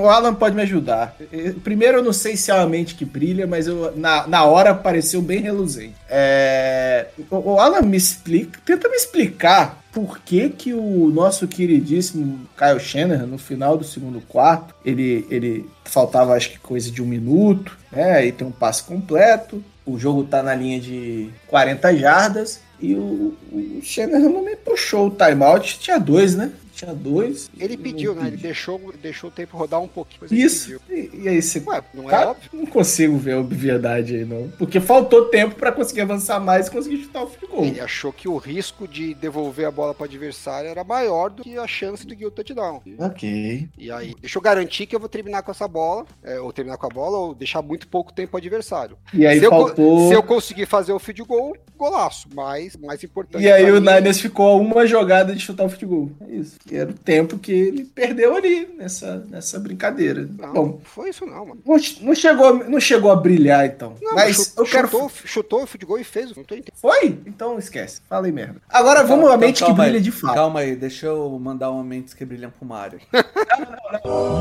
O 0.00 0.08
Alan 0.08 0.34
pode 0.34 0.56
me 0.56 0.62
ajudar. 0.62 1.14
Primeiro, 1.62 1.98
eu 1.98 2.02
não 2.02 2.14
sei 2.14 2.34
se 2.34 2.50
é 2.50 2.54
uma 2.54 2.66
mente 2.66 2.94
que 2.94 3.04
brilha, 3.04 3.46
mas 3.46 3.66
eu, 3.66 3.94
na, 3.94 4.26
na 4.26 4.44
hora 4.44 4.74
pareceu 4.74 5.20
bem 5.20 5.40
reluzente. 5.40 5.94
É, 6.08 7.08
o 7.30 7.58
Alan 7.60 7.82
me 7.82 7.98
explica, 7.98 8.58
tenta 8.64 8.88
me 8.88 8.96
explicar 8.96 9.83
por 9.94 10.18
que, 10.18 10.50
que 10.50 10.74
o 10.74 11.08
nosso 11.08 11.46
queridíssimo 11.46 12.40
Kyle 12.58 12.80
Shanahan, 12.80 13.26
no 13.26 13.38
final 13.38 13.78
do 13.78 13.84
segundo 13.84 14.20
quarto, 14.20 14.74
ele, 14.84 15.24
ele 15.30 15.70
faltava 15.84 16.34
acho 16.34 16.50
que 16.50 16.58
coisa 16.58 16.90
de 16.90 17.00
um 17.00 17.06
minuto, 17.06 17.78
né? 17.92 18.14
Aí 18.14 18.32
tem 18.32 18.44
um 18.44 18.50
passe 18.50 18.82
completo, 18.82 19.62
o 19.86 19.96
jogo 19.96 20.24
tá 20.24 20.42
na 20.42 20.52
linha 20.52 20.80
de 20.80 21.30
40 21.46 21.96
jardas 21.96 22.60
e 22.80 22.94
o, 22.94 23.36
o 23.52 23.80
não 24.08 24.42
me 24.42 24.56
puxou 24.56 25.06
o 25.06 25.10
timeout, 25.10 25.78
tinha 25.78 25.98
dois, 25.98 26.34
né? 26.34 26.50
Tinha 26.74 26.94
dois. 26.94 27.50
Ele 27.58 27.76
pediu, 27.76 28.14
né? 28.14 28.28
Ele 28.28 28.36
deixou, 28.36 28.80
deixou 29.00 29.30
o 29.30 29.32
tempo 29.32 29.56
rodar 29.56 29.80
um 29.80 29.88
pouquinho. 29.88 30.32
Isso. 30.32 30.80
E, 30.90 31.10
e, 31.12 31.28
aí 31.28 31.40
você. 31.40 31.62
Ué, 31.66 31.82
não 31.94 32.10
é 32.10 32.26
óbvio? 32.26 32.50
Não 32.52 32.66
consigo 32.66 33.16
ver 33.16 33.32
a 33.32 33.38
obviedade 33.38 34.16
aí, 34.16 34.24
não. 34.24 34.50
Porque 34.58 34.80
faltou 34.80 35.26
tempo 35.26 35.54
para 35.54 35.72
conseguir 35.72 36.02
avançar 36.02 36.40
mais 36.40 36.66
e 36.66 36.70
conseguir 36.70 37.02
chutar 37.02 37.22
o 37.22 37.28
field 37.28 37.46
goal. 37.46 37.64
Ele 37.64 37.80
achou 37.80 38.12
que 38.12 38.28
o 38.28 38.36
risco 38.36 38.86
de 38.88 39.14
devolver 39.14 39.66
a 39.66 39.70
bola 39.70 39.94
para 39.94 40.02
o 40.02 40.06
adversário 40.06 40.68
era 40.68 40.84
maior 40.84 41.30
do 41.30 41.42
que 41.42 41.56
a 41.56 41.66
chance 41.66 42.06
de 42.06 42.24
o 42.24 42.30
touchdown. 42.30 42.82
Ok. 42.98 43.68
E 43.76 43.90
aí, 43.90 44.14
deixa 44.20 44.38
eu 44.38 44.42
garantir 44.42 44.86
que 44.86 44.96
eu 44.96 45.00
vou 45.00 45.08
terminar 45.08 45.42
com 45.42 45.50
essa 45.50 45.68
bola, 45.68 46.06
é, 46.22 46.40
ou 46.40 46.52
terminar 46.52 46.76
com 46.78 46.86
a 46.86 46.88
bola, 46.88 47.18
ou 47.18 47.34
deixar 47.34 47.62
muito 47.62 47.86
pouco 47.88 48.12
tempo 48.12 48.36
ao 48.36 48.38
adversário. 48.38 48.96
E 49.12 49.26
aí 49.26 49.38
se 49.38 49.48
faltou. 49.48 50.02
Eu, 50.04 50.08
se 50.08 50.14
eu 50.14 50.22
conseguir 50.22 50.66
fazer 50.66 50.92
o 50.92 50.98
field 50.98 51.22
goal, 51.22 51.56
golaço. 51.76 52.28
Mas 52.34 52.76
mais 52.76 53.02
importante. 53.04 53.42
E 53.42 53.50
aí 53.50 53.70
o 53.70 53.80
Niners 53.80 54.20
ficou 54.20 54.48
a 54.48 54.56
uma 54.56 54.86
jogada 54.86 55.34
de 55.34 55.40
chutar 55.40 55.64
o 55.64 55.68
field 55.68 55.86
goal. 55.86 56.10
É 56.28 56.34
isso. 56.34 56.58
Que 56.66 56.76
era 56.76 56.90
o 56.90 56.94
tempo 56.94 57.38
que 57.38 57.52
ele 57.52 57.84
perdeu 57.84 58.34
ali 58.34 58.66
nessa, 58.76 59.24
nessa 59.28 59.58
brincadeira. 59.58 60.26
Não, 60.38 60.52
Bom, 60.52 60.80
foi 60.82 61.10
isso 61.10 61.26
não, 61.26 61.46
mano. 61.46 61.60
Não, 62.00 62.14
chegou, 62.14 62.54
não 62.64 62.80
chegou 62.80 63.10
a 63.10 63.16
brilhar, 63.16 63.66
então. 63.66 63.94
Não, 64.00 64.14
mas 64.14 64.36
chutou, 64.36 64.64
eu 64.64 64.70
quero... 64.70 64.88
chutou, 64.88 65.10
chutou 65.24 65.62
o 65.62 65.66
field 65.66 65.86
goal 65.86 65.98
e 65.98 66.04
fez. 66.04 66.34
Não 66.34 66.42
tô 66.42 66.54
entendendo. 66.54 66.80
Foi? 66.80 67.18
Então 67.26 67.58
esquece. 67.58 68.00
Falei 68.08 68.32
merda. 68.32 68.62
Agora 68.68 69.00
então, 69.00 69.08
vamos 69.08 69.24
então, 69.24 69.34
a 69.34 69.38
mente 69.38 69.56
então, 69.62 69.68
que 69.68 69.80
brilha 69.80 69.96
aí, 69.96 70.02
de 70.02 70.10
fato. 70.10 70.34
Calma 70.34 70.60
aí, 70.60 70.74
deixa 70.74 71.06
eu 71.06 71.38
mandar 71.38 71.70
uma 71.70 71.84
mente 71.84 72.16
que 72.16 72.24
brilha 72.24 72.48
pro 72.48 72.66
Mário. 72.66 72.98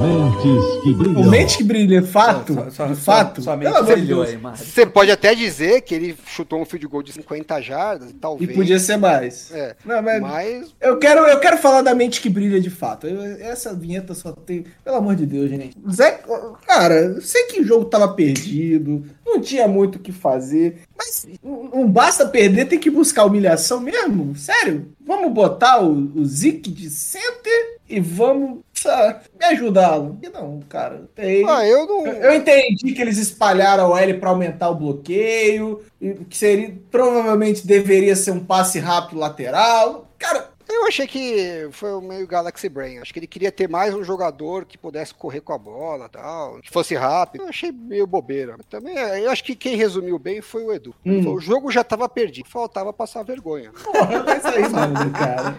Mentes 0.01 0.83
que 0.83 0.93
brilham. 0.93 1.21
O 1.21 1.29
mente 1.29 1.57
que 1.57 1.63
brilha, 1.63 2.03
fato. 2.03 2.53
Só, 2.53 2.69
só, 2.69 2.87
de 2.87 2.95
fato. 2.95 3.41
Só, 3.41 3.57
mente 3.57 3.81
brilhou 3.83 4.23
aí, 4.23 4.37
Mário. 4.37 4.57
Você 4.57 4.85
pode 4.85 5.11
até 5.11 5.35
dizer 5.35 5.81
que 5.81 5.93
ele 5.93 6.17
chutou 6.25 6.61
um 6.61 6.65
field 6.65 6.87
goal 6.87 7.03
de 7.03 7.11
50 7.11 7.61
jardas, 7.61 8.13
talvez. 8.19 8.49
E 8.49 8.53
podia 8.53 8.79
ser 8.79 8.97
mais. 8.97 9.51
É. 9.51 9.75
Não, 9.83 10.01
mas, 10.01 10.21
mas... 10.21 10.75
Eu, 10.79 10.97
quero, 10.97 11.21
eu 11.21 11.39
quero 11.39 11.57
falar 11.57 11.81
da 11.81 11.93
mente 11.93 12.12
que 12.21 12.29
brilha 12.29 12.59
de 12.59 12.69
fato. 12.69 13.07
Eu, 13.07 13.21
essa 13.21 13.73
vinheta 13.73 14.13
só 14.13 14.31
tem. 14.31 14.65
Pelo 14.83 14.97
amor 14.97 15.15
de 15.15 15.25
Deus, 15.25 15.49
gente. 15.49 15.77
Zé, 15.91 16.21
cara, 16.65 16.95
eu 16.95 17.21
sei 17.21 17.43
que 17.43 17.61
o 17.61 17.65
jogo 17.65 17.85
tava 17.85 18.13
perdido, 18.13 19.03
não 19.25 19.39
tinha 19.39 19.67
muito 19.67 19.95
o 19.95 19.99
que 19.99 20.11
fazer. 20.11 20.81
Mas 20.97 21.27
não 21.43 21.89
basta 21.89 22.27
perder, 22.27 22.67
tem 22.67 22.79
que 22.79 22.89
buscar 22.89 23.25
humilhação 23.25 23.79
mesmo? 23.79 24.35
Sério? 24.35 24.93
Vamos 25.05 25.31
botar 25.33 25.83
o, 25.83 26.11
o 26.15 26.25
Zik 26.25 26.71
de 26.71 26.89
center 26.89 27.79
e 27.89 27.99
vamos 27.99 28.59
me 29.39 29.45
ajudá-lo. 29.45 30.19
E 30.21 30.29
não, 30.29 30.59
cara. 30.67 31.03
Tem... 31.15 31.47
Ah, 31.47 31.65
eu 31.65 31.85
não. 31.85 32.07
Eu 32.07 32.33
entendi 32.33 32.93
que 32.93 33.01
eles 33.01 33.17
espalharam 33.17 33.91
o 33.91 33.97
L 33.97 34.15
para 34.15 34.29
aumentar 34.29 34.69
o 34.69 34.75
bloqueio, 34.75 35.81
que 36.29 36.37
seria 36.37 36.73
provavelmente 36.91 37.65
deveria 37.65 38.15
ser 38.15 38.31
um 38.31 38.43
passe 38.43 38.79
rápido 38.79 39.19
lateral. 39.19 40.09
Cara, 40.17 40.51
eu 40.83 40.87
achei 40.87 41.07
que 41.07 41.67
foi 41.71 41.99
meio 42.01 42.27
Galaxy 42.27 42.69
Brain. 42.69 42.99
Acho 42.99 43.13
que 43.13 43.19
ele 43.19 43.27
queria 43.27 43.51
ter 43.51 43.67
mais 43.67 43.93
um 43.93 44.03
jogador 44.03 44.65
que 44.65 44.77
pudesse 44.77 45.13
correr 45.13 45.41
com 45.41 45.53
a 45.53 45.57
bola 45.57 46.09
tal, 46.09 46.59
que 46.61 46.69
fosse 46.69 46.95
rápido. 46.95 47.43
Eu 47.43 47.49
achei 47.49 47.71
meio 47.71 48.05
bobeira. 48.05 48.57
Também, 48.69 48.95
eu 48.95 49.31
acho 49.31 49.43
que 49.43 49.55
quem 49.55 49.75
resumiu 49.75 50.19
bem 50.19 50.41
foi 50.41 50.63
o 50.63 50.73
Edu. 50.73 50.93
Hum. 51.05 51.33
O 51.33 51.39
jogo 51.39 51.71
já 51.71 51.81
estava 51.81 52.07
perdido, 52.09 52.49
faltava 52.49 52.91
passar 52.91 53.23
vergonha. 53.23 53.71
Porra, 53.71 54.23
mas 54.23 54.45
aí, 54.45 54.69
mano, 54.69 55.11
cara. 55.11 55.55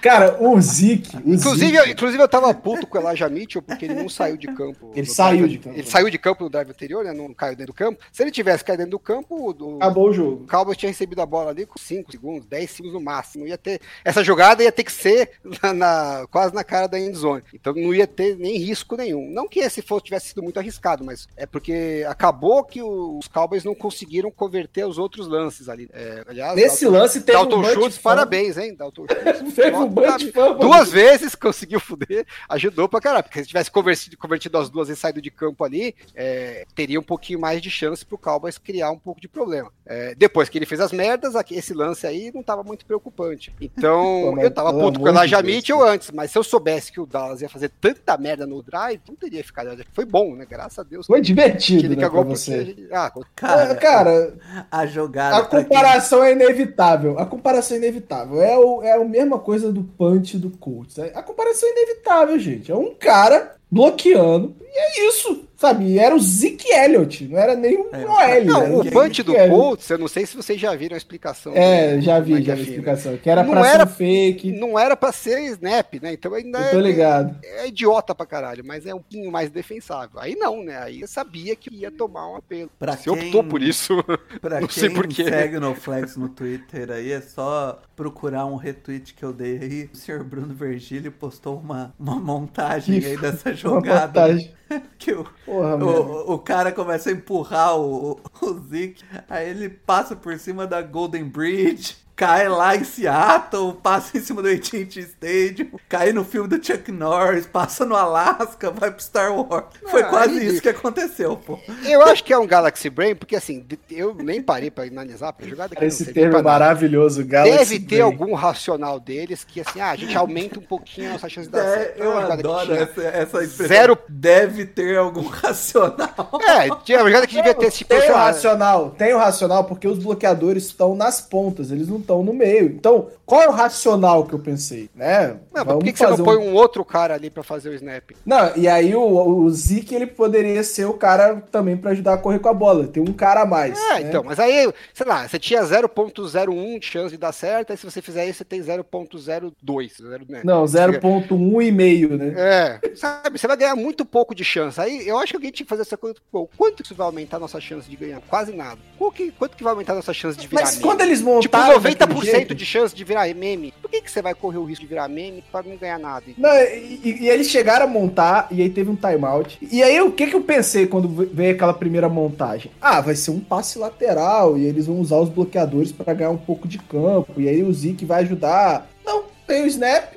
Cara, 0.00 0.36
o 0.40 0.60
Zik. 0.60 1.16
O 1.16 1.34
inclusive, 1.34 1.72
Zeke... 1.72 1.76
Eu, 1.76 1.92
inclusive, 1.92 2.22
eu 2.22 2.28
tava 2.28 2.52
puto 2.54 2.86
com 2.86 2.98
o 2.98 3.00
Elijah 3.00 3.28
Mitchell 3.28 3.62
porque 3.62 3.84
ele 3.84 3.94
não 3.94 4.08
saiu 4.08 4.36
de 4.36 4.46
campo. 4.48 4.92
Ele 4.94 5.06
saiu 5.06 5.38
drive, 5.38 5.50
de 5.50 5.58
campo. 5.58 5.78
Ele 5.78 5.86
saiu 5.86 6.10
de 6.10 6.18
campo 6.18 6.44
no 6.44 6.50
drive 6.50 6.70
anterior, 6.70 7.04
né? 7.04 7.12
Não 7.12 7.32
caiu 7.34 7.56
dentro 7.56 7.72
do 7.72 7.76
campo. 7.76 8.02
Se 8.12 8.22
ele 8.22 8.30
tivesse 8.30 8.64
caído 8.64 8.84
dentro 8.84 8.92
do 8.92 8.98
campo, 8.98 9.50
o, 9.50 9.76
acabou 9.76 10.10
o 10.10 10.12
jogo. 10.12 10.44
O 10.44 10.46
Cowboys 10.46 10.76
tinha 10.76 10.90
recebido 10.90 11.20
a 11.20 11.26
bola 11.26 11.50
ali 11.50 11.66
com 11.66 11.78
5 11.78 12.10
segundos, 12.10 12.46
10 12.46 12.70
segundos 12.70 12.94
no 12.94 13.00
máximo. 13.00 13.46
Ia 13.46 13.58
ter 13.58 13.80
essa 14.04 14.22
jogada 14.22 14.62
ia 14.62 14.72
ter 14.72 14.84
que 14.84 14.92
ser 14.92 15.30
na, 15.62 15.72
na, 15.72 16.26
quase 16.30 16.54
na 16.54 16.64
cara 16.64 16.86
da 16.86 16.98
endzone. 16.98 17.42
Então 17.54 17.74
não 17.74 17.94
ia 17.94 18.06
ter 18.06 18.36
nem 18.36 18.56
risco 18.56 18.96
nenhum. 18.96 19.30
Não 19.30 19.48
que 19.48 19.60
esse 19.60 19.82
fosse, 19.82 20.04
tivesse 20.04 20.28
sido 20.28 20.42
muito 20.42 20.58
arriscado, 20.58 21.04
mas 21.04 21.26
é 21.36 21.46
porque 21.46 22.04
acabou 22.08 22.64
que 22.64 22.82
os 22.82 23.28
Cowboys 23.28 23.64
não 23.64 23.74
conseguiram 23.74 24.30
converter 24.30 24.86
os 24.86 24.98
outros 24.98 25.26
lances 25.26 25.68
ali. 25.68 25.88
É, 25.92 26.24
aliás, 26.28 26.56
nesse 26.56 26.84
Dalton, 26.84 26.98
lance 26.98 27.20
teve 27.20 27.38
Dalton 27.38 27.60
um 27.60 27.64
Schultz, 27.64 27.98
parabéns, 27.98 28.56
hein? 28.56 28.74
Dalton 28.74 29.06
Schultz. 29.08 29.78
um 29.78 29.88
bunch 29.88 30.32
duas 30.60 30.90
vezes 30.90 31.34
conseguiu 31.34 31.80
fuder, 31.80 32.26
ajudou 32.48 32.88
pra 32.88 33.00
caralho. 33.00 33.24
Porque 33.24 33.40
se 33.40 33.48
tivesse 33.48 33.70
convertido, 33.70 34.16
convertido 34.16 34.58
as 34.58 34.68
duas 34.68 34.88
e 34.88 34.96
saído 34.96 35.20
de 35.20 35.30
campo 35.30 35.64
ali, 35.64 35.94
é, 36.14 36.64
teria 36.74 36.98
um 36.98 37.02
pouquinho 37.02 37.40
mais 37.40 37.60
de 37.60 37.70
chance 37.70 38.04
pro 38.04 38.18
Cowboys 38.18 38.58
criar 38.58 38.90
um 38.90 38.98
pouco 38.98 39.20
de 39.20 39.28
problema. 39.28 39.70
É, 39.84 40.14
depois 40.14 40.48
que 40.48 40.58
ele 40.58 40.66
fez 40.66 40.80
as 40.80 40.92
merdas, 40.92 41.34
esse 41.50 41.72
lance 41.72 42.06
aí 42.06 42.30
não 42.34 42.42
tava 42.42 42.62
muito 42.62 42.84
preocupante. 42.84 43.54
Então, 43.60 43.85
eu 43.86 44.50
tava 44.50 44.72
puto 44.72 45.00
com 45.00 45.06
o 45.06 45.08
Elijah 45.08 45.42
Mitchell 45.42 45.82
antes, 45.82 46.10
mas 46.10 46.30
se 46.30 46.38
eu 46.38 46.42
soubesse 46.42 46.92
que 46.92 47.00
o 47.00 47.06
Dallas 47.06 47.42
ia 47.42 47.48
fazer 47.48 47.70
tanta 47.80 48.16
merda 48.16 48.46
no 48.46 48.62
drive, 48.62 49.00
não 49.08 49.16
teria 49.16 49.42
ficado. 49.42 49.76
Foi 49.92 50.04
bom, 50.04 50.34
né? 50.34 50.46
Graças 50.48 50.78
a 50.78 50.82
Deus. 50.82 51.06
Foi 51.06 51.20
divertido, 51.20 51.86
ele 51.86 51.96
né, 51.96 52.02
cagou 52.02 52.24
você. 52.24 52.64
Gente... 52.64 52.88
Ah, 52.92 53.12
cara, 53.34 53.74
cara, 53.74 54.34
a 54.70 54.86
jogada. 54.86 55.38
A 55.38 55.44
comparação 55.44 56.20
quem... 56.20 56.28
é 56.28 56.32
inevitável. 56.32 57.18
A 57.18 57.26
comparação 57.26 57.76
é 57.76 57.80
inevitável. 57.80 58.42
É, 58.42 58.58
o, 58.58 58.82
é 58.82 58.92
a 58.92 59.04
mesma 59.04 59.38
coisa 59.38 59.72
do 59.72 59.82
punch 59.82 60.38
do 60.38 60.50
Colts. 60.50 60.98
A 60.98 61.22
comparação 61.22 61.68
é 61.68 61.72
inevitável, 61.72 62.38
gente. 62.38 62.70
É 62.70 62.76
um 62.76 62.94
cara 62.94 63.56
bloqueando. 63.70 64.56
E 64.60 64.78
é 64.78 65.08
isso. 65.08 65.45
Sabe, 65.56 65.98
era 65.98 66.14
o 66.14 66.20
Zeke 66.20 66.70
Elliott, 66.70 67.26
não 67.26 67.38
era 67.38 67.56
nem 67.56 67.78
o 67.78 67.88
é, 67.90 68.04
Noel. 68.04 68.44
Não, 68.44 68.80
o 68.80 68.90
punch 68.90 69.22
do 69.22 69.34
Colts, 69.34 69.88
eu 69.88 69.96
não 69.96 70.06
sei 70.06 70.26
se 70.26 70.36
vocês 70.36 70.60
já 70.60 70.74
viram 70.74 70.94
a 70.94 70.98
explicação. 70.98 71.52
É, 71.56 71.98
já 71.98 72.20
vi, 72.20 72.42
já 72.42 72.54
vi 72.54 72.60
a 72.60 72.64
explicação. 72.64 73.16
Que 73.16 73.30
era 73.30 73.42
não 73.42 73.52
pra 73.52 73.66
era, 73.66 73.86
ser 73.86 73.94
fake. 73.94 74.52
Não 74.52 74.78
era 74.78 74.94
pra 74.94 75.12
ser 75.12 75.40
snap, 75.52 75.94
né? 76.02 76.12
Então 76.12 76.34
ainda 76.34 76.58
eu 76.58 76.70
tô 76.72 76.78
é, 76.78 76.82
ligado. 76.82 77.36
É, 77.42 77.64
é, 77.64 77.68
idiota 77.68 78.14
pra 78.14 78.26
caralho, 78.26 78.62
mas 78.66 78.84
é 78.84 78.94
um 78.94 78.98
pouquinho 78.98 79.32
mais 79.32 79.48
defensável. 79.50 80.20
Aí 80.20 80.36
não, 80.36 80.62
né? 80.62 80.76
Aí 80.76 81.00
eu 81.00 81.08
sabia 81.08 81.56
que 81.56 81.74
ia 81.74 81.90
tomar 81.90 82.30
um 82.30 82.36
apelo. 82.36 82.70
Pra 82.78 82.94
Você 82.94 83.04
quem, 83.04 83.12
optou 83.12 83.44
por 83.44 83.62
isso. 83.62 84.04
Pra 84.42 84.60
não 84.60 84.68
quem 84.68 84.78
sei 84.78 84.90
porquê. 84.90 85.24
segue 85.24 85.58
no 85.58 85.74
Flex 85.74 86.16
no 86.16 86.28
Twitter 86.28 86.90
aí, 86.90 87.12
é 87.12 87.20
só 87.20 87.80
procurar 87.94 88.44
um 88.44 88.56
retweet 88.56 89.14
que 89.14 89.24
eu 89.24 89.32
dei 89.32 89.58
aí. 89.58 89.90
O 89.92 89.96
senhor 89.96 90.22
Bruno 90.22 90.54
Vergílio 90.54 91.10
postou 91.10 91.58
uma, 91.58 91.94
uma 91.98 92.16
montagem 92.16 93.02
aí 93.02 93.16
dessa 93.16 93.54
jogada. 93.54 94.20
Uma 94.20 94.28
montagem. 94.28 94.56
que 94.98 95.12
o, 95.12 95.26
Porra, 95.56 95.76
o, 95.76 96.34
o, 96.34 96.38
cara 96.38 96.72
começa 96.72 97.08
a 97.08 97.12
empurrar 97.12 97.76
o, 97.78 98.20
o 98.42 98.60
Zeke, 98.68 99.04
aí 99.28 99.48
ele 99.48 99.68
passa 99.68 100.14
por 100.14 100.38
cima 100.38 100.66
da 100.66 100.82
Golden 100.82 101.24
Bridge. 101.24 101.96
Cai 102.16 102.48
lá 102.48 102.74
em 102.74 102.82
Seattle, 102.82 103.74
passa 103.74 104.16
em 104.16 104.20
cima 104.22 104.40
do 104.40 104.48
AT&T 104.48 105.00
Stadium, 105.00 105.68
cai 105.86 106.12
no 106.12 106.24
filme 106.24 106.48
do 106.48 106.64
Chuck 106.64 106.90
Norris, 106.90 107.46
passa 107.46 107.84
no 107.84 107.94
Alasca, 107.94 108.70
vai 108.70 108.90
pro 108.90 109.02
Star 109.02 109.34
Wars. 109.34 109.66
Foi 109.90 110.00
Ah, 110.00 110.04
quase 110.06 110.44
isso 110.46 110.62
que 110.62 110.68
aconteceu, 110.70 111.36
pô. 111.36 111.58
Eu 111.84 112.02
acho 112.02 112.24
que 112.24 112.32
é 112.32 112.38
um 112.38 112.46
Galaxy 112.46 112.88
Brain, 112.88 113.14
porque 113.14 113.36
assim, 113.36 113.64
eu 113.90 114.14
nem 114.14 114.40
parei 114.42 114.70
pra 114.70 114.84
analisar, 114.84 115.32
porque 115.34 115.46
a 115.46 115.50
jogada 115.50 115.74
não 115.78 115.86
Esse 115.86 116.10
termo 116.12 116.42
maravilhoso, 116.42 117.22
Galaxy 117.24 117.58
Deve 117.58 117.78
ter 117.80 117.86
Brain. 117.96 118.00
algum 118.00 118.34
racional 118.34 118.98
deles 118.98 119.44
que 119.44 119.60
assim, 119.60 119.80
ah, 119.80 119.90
a 119.90 119.96
gente 119.96 120.16
aumenta 120.16 120.58
um 120.58 120.62
pouquinho 120.62 121.10
a 121.10 121.12
nossa 121.12 121.28
chance 121.28 121.48
de 121.48 121.52
dar 121.52 121.64
É, 121.64 121.74
certo. 121.76 122.02
eu 122.02 122.12
que 122.26 122.32
adoro 122.32 122.74
essa, 122.74 123.02
essa 123.02 123.44
expressão. 123.44 123.76
Zero- 123.76 123.98
Deve 124.08 124.64
ter 124.64 124.96
algum 124.96 125.26
racional. 125.28 126.30
É, 126.46 126.68
tinha 126.84 126.98
uma 127.00 127.08
jogada 127.10 127.26
que 127.26 127.34
devia 127.36 127.52
ter 127.54 127.70
tipo, 127.70 127.88
Tem 127.94 128.10
o 128.10 128.14
racional, 128.14 128.90
tem 128.90 129.12
o 129.14 129.18
racional 129.18 129.64
porque 129.64 129.86
os 129.86 129.98
bloqueadores 129.98 130.64
estão 130.64 130.94
nas 130.96 131.20
pontas, 131.20 131.70
eles 131.70 131.88
não 131.88 132.00
estão 132.06 132.22
no 132.22 132.32
meio. 132.32 132.66
Então, 132.66 133.08
qual 133.26 133.42
é 133.42 133.48
o 133.48 133.52
racional 133.52 134.24
que 134.24 134.32
eu 134.32 134.38
pensei, 134.38 134.88
né? 134.94 135.28
Não, 135.28 135.40
mas 135.52 135.64
por 135.64 135.68
Vamos 135.70 135.84
que, 135.84 135.92
que 135.92 135.98
você 135.98 136.04
não 136.04 136.10
fazer 136.12 136.22
põe 136.24 136.36
um- 136.36 136.50
um 136.50 136.54
outro 136.54 136.84
cara 136.84 137.14
ali 137.14 137.28
pra 137.28 137.42
fazer 137.42 137.70
o 137.70 137.74
snap? 137.74 138.12
Não, 138.24 138.52
e 138.56 138.68
aí 138.68 138.94
o, 138.94 139.02
o 139.02 139.50
Zeke, 139.50 139.94
ele 139.94 140.06
poderia 140.06 140.62
ser 140.62 140.84
o 140.86 140.94
cara 140.94 141.42
também 141.50 141.76
pra 141.76 141.90
ajudar 141.90 142.14
a 142.14 142.18
correr 142.18 142.38
com 142.38 142.48
a 142.48 142.54
bola. 142.54 142.86
Tem 142.86 143.02
um 143.02 143.12
cara 143.12 143.42
a 143.42 143.46
mais. 143.46 143.78
É, 143.78 143.94
né? 143.94 144.00
então, 144.02 144.22
mas 144.22 144.38
aí, 144.38 144.72
sei 144.94 145.06
lá, 145.06 145.26
você 145.26 145.38
tinha 145.38 145.62
0.01 145.62 146.78
de 146.78 146.86
chance 146.86 147.10
de 147.10 147.18
dar 147.18 147.32
certo, 147.32 147.70
aí 147.72 147.76
se 147.76 147.84
você 147.84 148.00
fizer 148.00 148.26
isso, 148.26 148.38
você 148.38 148.44
tem 148.44 148.60
0.02. 148.60 150.02
zero, 150.02 150.24
né? 150.28 150.42
Não, 150.44 150.64
0.1 150.64 151.62
e 151.66 151.72
meio, 151.72 152.16
né? 152.16 152.34
É, 152.36 152.80
sabe, 152.94 153.38
você 153.38 153.46
vai 153.46 153.56
ganhar 153.56 153.74
muito 153.76 154.04
pouco 154.04 154.34
de 154.34 154.44
chance. 154.44 154.80
Aí 154.80 155.06
eu 155.06 155.18
acho 155.18 155.32
que 155.32 155.36
alguém 155.36 155.50
tinha 155.50 155.64
que 155.64 155.70
fazer 155.70 155.82
essa 155.82 155.96
coisa. 155.96 156.16
Pô, 156.30 156.48
quanto 156.56 156.76
que 156.76 156.82
isso 156.82 156.94
vai 156.94 157.06
aumentar 157.06 157.36
a 157.38 157.40
nossa 157.40 157.60
chance 157.60 157.88
de 157.88 157.96
ganhar? 157.96 158.20
Quase 158.28 158.52
nada. 158.52 158.78
Qual 158.98 159.10
que, 159.10 159.30
quanto 159.32 159.56
que 159.56 159.64
vai 159.64 159.72
aumentar 159.72 159.92
a 159.92 159.96
nossa 159.96 160.12
chance 160.14 160.38
de 160.38 160.46
virar 160.46 160.62
Mas 160.62 160.78
quando 160.78 161.00
eles 161.00 161.20
montaram 161.22 161.40
Tipo, 161.74 161.80
daquele 161.98 162.20
90% 162.20 162.24
jeito- 162.36 162.54
de 162.54 162.66
chance 162.66 162.94
de 162.94 163.04
virar 163.04 163.26
meme. 163.34 163.72
Por 163.80 163.90
que, 163.90 164.02
que 164.02 164.10
você 164.10 164.20
vai 164.22 164.34
correr 164.34 164.58
o 164.58 164.64
risco 164.64 164.82
de 164.82 164.88
virar 164.88 165.08
meme 165.08 165.42
pra 165.50 165.62
não 165.62 165.76
ganhar 165.76 165.98
nada? 165.98 166.24
Não, 166.36 166.50
e, 166.54 167.00
e- 167.22 167.28
eles 167.28 167.48
chegaram 167.48 167.84
a 167.86 167.88
montar, 167.88 168.48
e 168.50 168.62
aí 168.62 168.68
teve 168.70 168.90
um 168.90 168.96
timeout. 168.96 169.58
E 169.70 169.82
aí, 169.82 170.00
o 170.00 170.12
que 170.12 170.26
que 170.26 170.34
eu 170.36 170.42
pensei 170.42 170.86
quando 170.86 171.08
veio 171.08 171.54
aquela 171.54 171.74
primeira 171.74 172.08
montagem? 172.08 172.70
Ah, 172.80 173.00
vai 173.00 173.14
ser 173.14 173.30
um 173.30 173.40
passe 173.40 173.78
lateral, 173.78 174.56
e 174.58 174.64
eles 174.64 174.86
vão 174.86 175.00
usar 175.00 175.16
os 175.18 175.28
bloqueadores 175.28 175.92
pra 175.92 176.12
ganhar 176.14 176.30
um 176.30 176.36
pouco 176.36 176.66
de 176.68 176.78
campo, 176.78 177.40
e 177.40 177.48
aí 177.48 177.62
o 177.62 177.72
Zeke 177.72 178.04
vai 178.04 178.22
ajudar. 178.22 178.88
Não, 179.04 179.24
tem 179.46 179.62
o 179.62 179.66
snap, 179.66 180.12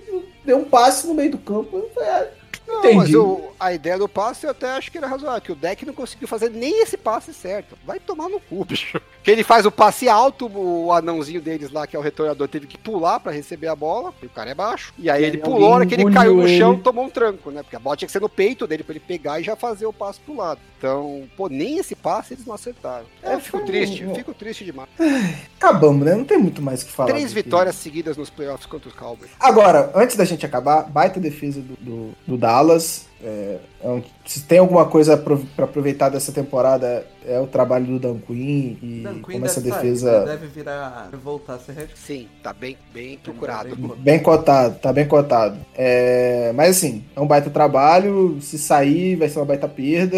deu 0.45 0.57
um 0.57 0.65
passe 0.65 1.05
no 1.07 1.13
meio 1.13 1.31
do 1.31 1.37
campo. 1.37 1.77
Eu 1.77 1.89
falei, 1.93 2.09
ah, 2.09 2.27
Não, 2.69 2.79
entendi. 2.79 2.95
mas 2.95 3.11
eu- 3.11 3.51
a 3.59 3.73
ideia 3.73 3.97
do 3.97 4.07
passe 4.07 4.45
eu 4.45 4.51
até 4.51 4.69
acho 4.71 4.91
que 4.91 4.97
era 4.97 5.07
razoável, 5.07 5.41
que 5.41 5.51
o 5.51 5.55
deck 5.55 5.85
não 5.85 5.93
conseguiu 5.93 6.27
fazer 6.27 6.49
nem 6.49 6.81
esse 6.83 6.95
passe 6.97 7.33
certo. 7.33 7.75
Vai 7.85 7.99
tomar 7.99 8.29
no 8.29 8.39
cu, 8.39 8.63
bicho. 8.65 9.01
Que 9.23 9.31
ele 9.31 9.43
faz 9.43 9.65
o 9.65 9.71
passe 9.71 10.07
alto, 10.07 10.49
o 10.53 10.91
anãozinho 10.93 11.41
deles 11.41 11.71
lá, 11.71 11.85
que 11.85 11.95
é 11.95 11.99
o 11.99 12.01
retornador, 12.01 12.47
teve 12.47 12.67
que 12.67 12.77
pular 12.77 13.19
pra 13.19 13.31
receber 13.33 13.67
a 13.67 13.75
bola, 13.75 14.13
e 14.23 14.25
o 14.25 14.29
cara 14.29 14.51
é 14.51 14.55
baixo. 14.55 14.93
E 14.97 15.09
aí 15.09 15.21
E 15.23 15.25
ele 15.25 15.37
aí 15.37 15.43
pulou, 15.43 15.69
hora 15.71 15.85
que 15.85 15.93
ele 15.95 16.09
caiu 16.11 16.35
no 16.37 16.47
chão, 16.47 16.73
ele. 16.73 16.81
tomou 16.81 17.03
um 17.05 17.09
tranco, 17.09 17.51
né? 17.51 17.61
Porque 17.61 17.75
a 17.75 17.79
bola 17.79 17.97
tinha 17.97 18.07
que 18.07 18.11
ser 18.13 18.21
no 18.21 18.29
peito 18.29 18.65
dele 18.65 18.83
pra 18.83 18.93
ele 18.93 19.01
pegar 19.01 19.39
e 19.39 19.43
já 19.43 19.55
fazer 19.57 19.85
o 19.85 19.91
passe 19.93 20.19
pro 20.21 20.37
lado. 20.37 20.59
Então, 20.77 21.27
pô, 21.35 21.49
nem 21.49 21.77
esse 21.79 21.93
passe 21.95 22.33
eles 22.33 22.45
não 22.45 22.55
acertaram. 22.55 23.05
É, 23.21 23.33
eu 23.33 23.39
fico 23.41 23.57
foi 23.57 23.61
um- 23.61 23.65
triste, 23.67 24.05
fico 24.15 24.33
triste 24.33 24.63
demais. 24.63 24.87
acabamos, 25.59 26.05
né? 26.05 26.15
Não 26.15 26.23
tem 26.23 26.37
muito 26.37 26.61
mais 26.61 26.81
o 26.81 26.85
que 26.85 26.91
falar. 26.91 27.09
Três 27.09 27.33
vitórias 27.33 27.75
seguidas 27.75 28.15
nos 28.15 28.29
playoffs 28.29 28.65
contra 28.65 28.87
os 28.89 28.95
Cowboys. 28.95 29.29
Agora, 29.39 29.91
antes 29.93 30.15
da 30.15 30.23
gente 30.25 30.45
acabar, 30.45 30.83
baita 30.83 31.19
defesa 31.19 31.59
do, 31.61 31.75
do, 31.75 32.11
do 32.25 32.37
Dallas. 32.37 32.58
É, 33.21 33.57
é 33.83 33.87
um- 33.89 34.01
se 34.25 34.43
tem 34.43 34.59
alguma 34.59 34.85
coisa 34.85 35.17
pra 35.17 35.35
pra 35.53 35.65
aproveitar 35.65 36.07
dessa 36.07 36.31
temporada, 36.31 37.05
é 37.27 37.37
o 37.37 37.45
trabalho 37.47 37.85
do 37.85 37.99
Dan 37.99 38.17
Quinn 38.19 38.77
e 38.81 39.01
Dan 39.03 39.15
Quinn 39.15 39.21
como 39.33 39.45
essa 39.45 39.59
deve 39.59 39.73
sair, 39.75 39.81
defesa. 39.83 40.25
deve 40.25 40.47
virar, 40.47 41.09
voltar 41.21 41.55
a 41.55 41.59
ser 41.59 41.73
head 41.73 41.87
coach. 41.89 41.99
Sim, 41.99 42.27
tá 42.41 42.53
bem, 42.53 42.77
bem 42.93 43.17
procurado. 43.17 43.75
bem- 43.75 43.91
Bem 43.97 44.19
cotado, 44.19 44.75
tá 44.79 44.93
bem 44.93 45.05
cotado. 45.05 45.57
É, 45.75 46.53
mas 46.55 46.77
assim, 46.77 47.03
é 47.13 47.19
um 47.19 47.27
baita 47.27 47.49
trabalho. 47.49 48.37
Se 48.41 48.57
sair, 48.57 49.17
vai 49.17 49.27
ser 49.27 49.39
uma 49.39 49.45
baita 49.45 49.67
perda, 49.67 50.17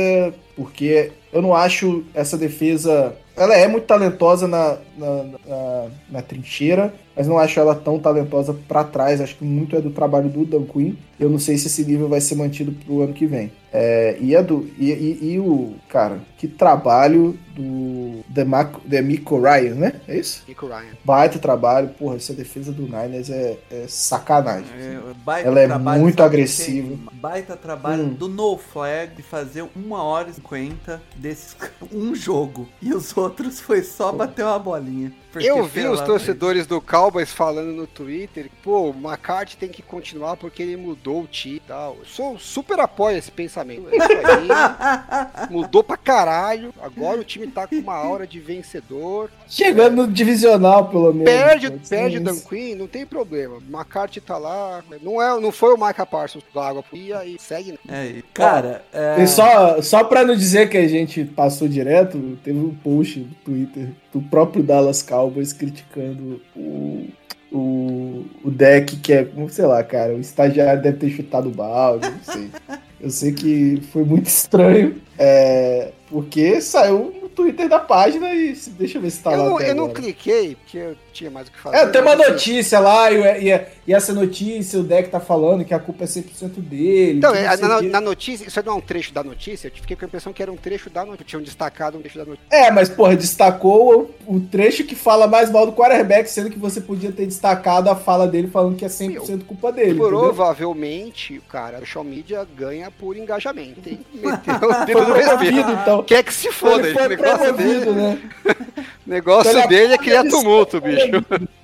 porque 0.55 1.11
eu 1.33 1.41
não 1.41 1.55
acho 1.55 2.03
essa 2.13 2.37
defesa. 2.37 3.15
Ela 3.35 3.55
é 3.55 3.67
muito 3.67 3.85
talentosa 3.87 4.47
na, 4.47 4.77
na, 4.95 5.23
na, 5.47 5.85
na 6.11 6.21
trincheira, 6.21 6.93
mas 7.21 7.27
não 7.27 7.37
acho 7.37 7.59
ela 7.59 7.75
tão 7.75 7.99
talentosa 7.99 8.51
pra 8.67 8.83
trás. 8.83 9.21
Acho 9.21 9.35
que 9.35 9.45
muito 9.45 9.75
é 9.75 9.79
do 9.79 9.91
trabalho 9.91 10.27
do 10.27 10.43
Dan 10.43 10.63
Quinn. 10.63 10.95
Eu 11.19 11.29
não 11.29 11.37
sei 11.37 11.55
se 11.55 11.67
esse 11.67 11.85
nível 11.85 12.09
vai 12.09 12.19
ser 12.19 12.33
mantido 12.33 12.71
pro 12.71 13.01
ano 13.01 13.13
que 13.13 13.27
vem. 13.27 13.51
É, 13.73 14.17
e, 14.19 14.35
é 14.35 14.43
do, 14.43 14.69
e, 14.77 14.91
e, 14.91 15.33
e 15.33 15.39
o. 15.39 15.75
Cara, 15.87 16.19
que 16.37 16.47
trabalho 16.47 17.37
do 17.55 18.21
Demaco- 18.27 18.81
Demico 18.85 19.39
Ryan, 19.39 19.75
né? 19.75 20.01
É 20.07 20.17
isso? 20.17 20.43
Nico 20.47 20.67
Ryan. 20.67 20.93
Baita 21.03 21.37
trabalho, 21.39 21.89
porra, 21.89 22.15
essa 22.15 22.33
defesa 22.33 22.71
do 22.71 22.83
Niners 22.83 23.29
é, 23.29 23.57
é 23.69 23.85
sacanagem. 23.87 24.65
É, 24.77 24.99
baita 25.23 25.47
Ela 25.47 25.59
é 25.61 25.67
trabalho, 25.67 26.01
muito 26.01 26.23
agressiva. 26.23 26.97
Baita 27.13 27.55
trabalho 27.55 28.03
Hum. 28.03 28.13
do 28.13 28.27
No 28.27 28.57
Flag 28.57 29.15
de 29.15 29.21
fazer 29.23 29.65
uma 29.75 30.01
hora 30.03 30.29
e 30.29 30.33
50 30.33 31.01
desses 31.15 31.55
um 31.93 32.13
jogo. 32.15 32.67
E 32.81 32.93
os 32.93 33.15
outros 33.15 33.59
foi 33.59 33.83
só 33.83 34.11
bater 34.11 34.43
uma 34.43 34.59
bolinha. 34.59 35.13
Porque, 35.31 35.49
Eu 35.49 35.63
vi 35.65 35.87
os 35.87 36.01
torcedores 36.01 36.67
do 36.67 36.81
Cowboys 36.81 37.31
falando 37.31 37.71
no 37.71 37.87
Twitter, 37.87 38.49
pô, 38.61 38.89
o 38.89 38.93
McCarthy 38.93 39.55
tem 39.55 39.69
que 39.69 39.81
continuar 39.81 40.35
porque 40.35 40.61
ele 40.61 40.75
mudou 40.75 41.21
o 41.23 41.27
time 41.27 41.55
e 41.55 41.59
tal. 41.61 41.95
Eu 41.99 42.05
sou 42.05 42.37
super 42.37 42.77
apoio 42.81 43.17
esse 43.17 43.31
pensamento. 43.31 43.60
É 43.91 43.97
isso 43.97 44.27
aí. 44.27 45.49
mudou 45.49 45.83
pra 45.83 45.97
caralho. 45.97 46.73
Agora 46.81 47.19
o 47.19 47.23
time 47.23 47.47
tá 47.47 47.67
com 47.67 47.75
uma 47.75 47.95
aura 47.95 48.25
de 48.25 48.39
vencedor. 48.39 49.29
Chegando 49.47 49.95
no 49.95 50.07
divisional, 50.07 50.89
pelo 50.89 51.13
menos. 51.13 51.25
Perde, 51.25 51.67
ser 51.83 51.95
perde 51.95 52.17
o 52.17 52.23
Dan. 52.23 52.37
Quinn, 52.37 52.75
não 52.75 52.87
tem 52.87 53.05
problema. 53.05 53.57
McCarthy 53.69 54.21
tá 54.21 54.37
lá. 54.37 54.83
Não, 55.01 55.21
é, 55.21 55.39
não 55.39 55.51
foi 55.51 55.73
o 55.73 55.77
Micah 55.77 56.05
Parsons 56.05 56.43
da 56.53 56.67
água 56.67 56.83
e 56.93 57.13
aí 57.13 57.37
segue. 57.39 57.79
É, 57.87 58.05
e, 58.05 58.21
cara, 58.33 58.83
é, 58.93 59.21
E 59.21 59.27
só, 59.27 59.81
só 59.81 60.03
pra 60.03 60.23
não 60.23 60.35
dizer 60.35 60.69
que 60.69 60.77
a 60.77 60.87
gente 60.87 61.23
passou 61.25 61.67
direto, 61.67 62.37
teve 62.43 62.59
um 62.59 62.73
post 62.73 63.19
no 63.19 63.35
Twitter 63.45 63.89
do 64.13 64.21
próprio 64.21 64.63
Dallas 64.63 65.01
Cowboys 65.01 65.53
criticando 65.53 66.41
o, 66.55 67.07
o, 67.51 68.25
o 68.43 68.51
deck, 68.51 68.97
que 68.97 69.13
é, 69.13 69.27
sei 69.49 69.65
lá, 69.65 69.83
cara, 69.83 70.13
o 70.13 70.19
estagiário 70.19 70.81
deve 70.81 70.97
ter 70.97 71.09
chutado 71.09 71.49
o 71.49 71.51
balde, 71.51 72.09
não 72.09 72.23
sei. 72.23 72.49
Eu 73.01 73.09
sei 73.09 73.31
que 73.33 73.81
foi 73.91 74.03
muito 74.03 74.27
estranho, 74.29 75.01
é, 75.17 75.91
porque 76.09 76.61
saiu 76.61 77.13
no 77.21 77.29
Twitter 77.29 77.67
da 77.67 77.79
página 77.79 78.33
e 78.33 78.55
se- 78.55 78.69
deixa 78.71 78.97
eu 78.97 79.01
ver 79.01 79.09
se 79.11 79.23
tá 79.23 79.31
eu, 79.33 79.37
lá. 79.43 79.49
não, 79.49 79.61
eu 79.61 79.75
não 79.75 79.83
agora. 79.85 80.01
cliquei, 80.01 80.55
porque 80.55 80.77
eu 80.77 80.95
tinha 81.11 81.29
mais 81.31 81.47
o 81.47 81.51
que 81.51 81.59
fazer. 81.59 81.77
É, 81.77 81.85
tem 81.87 82.01
uma 82.01 82.13
assim, 82.13 82.31
notícia 82.31 82.79
lá, 82.79 83.11
e, 83.11 83.49
e- 83.49 83.61
e 83.87 83.93
essa 83.93 84.13
notícia, 84.13 84.79
o 84.79 84.83
deck 84.83 85.09
tá 85.09 85.19
falando 85.19 85.65
que 85.65 85.73
a 85.73 85.79
culpa 85.79 86.03
é 86.03 86.07
100% 86.07 86.59
dele. 86.61 87.17
Então, 87.17 87.33
é, 87.33 87.55
na, 87.57 87.81
na 87.81 88.01
notícia, 88.01 88.45
isso 88.47 88.61
não 88.65 88.73
é 88.73 88.75
um 88.77 88.81
trecho 88.81 89.13
da 89.13 89.23
notícia, 89.23 89.67
eu 89.67 89.71
fiquei 89.73 89.95
com 89.95 90.05
a 90.05 90.07
impressão 90.07 90.31
que 90.33 90.41
era 90.41 90.51
um 90.51 90.57
trecho 90.57 90.89
da 90.89 91.03
notícia, 91.03 91.25
tinham 91.25 91.41
destacado 91.43 91.97
um 91.97 92.01
trecho 92.01 92.17
da 92.17 92.25
notícia. 92.25 92.47
É, 92.49 92.71
mas, 92.71 92.89
porra, 92.89 93.15
destacou 93.15 94.13
o, 94.27 94.35
o 94.35 94.39
trecho 94.39 94.83
que 94.83 94.95
fala 94.95 95.27
mais 95.27 95.51
mal 95.51 95.65
do 95.65 95.73
quarterback, 95.73 96.29
sendo 96.29 96.49
que 96.49 96.59
você 96.59 96.79
podia 96.81 97.11
ter 97.11 97.25
destacado 97.25 97.89
a 97.89 97.95
fala 97.95 98.27
dele 98.27 98.47
falando 98.47 98.75
que 98.77 98.85
é 98.85 98.87
100% 98.87 99.45
culpa 99.45 99.71
dele. 99.71 99.91
entendeu? 99.91 100.07
Provavelmente, 100.09 101.41
cara, 101.49 101.77
o 101.77 101.79
social 101.81 102.03
media 102.03 102.47
ganha 102.55 102.89
por 102.91 103.17
engajamento. 103.17 103.81
Tem 103.81 103.97
que 103.97 104.17
meter 104.17 104.65
o 104.65 104.85
dedo 104.85 105.65
no 105.65 105.81
então. 105.81 106.03
Quer 106.03 106.23
que 106.23 106.33
se 106.33 106.51
foda, 106.51 106.87
Ele 106.87 106.97
o 106.99 107.09
negócio 107.09 107.53
dele, 107.53 107.91
né? 107.91 108.19
negócio 109.05 109.51
Ele 109.51 109.67
dele 109.67 109.93
é 109.93 109.97
criar 109.97 110.23
tumulto, 110.23 110.79
bicho. 110.79 111.00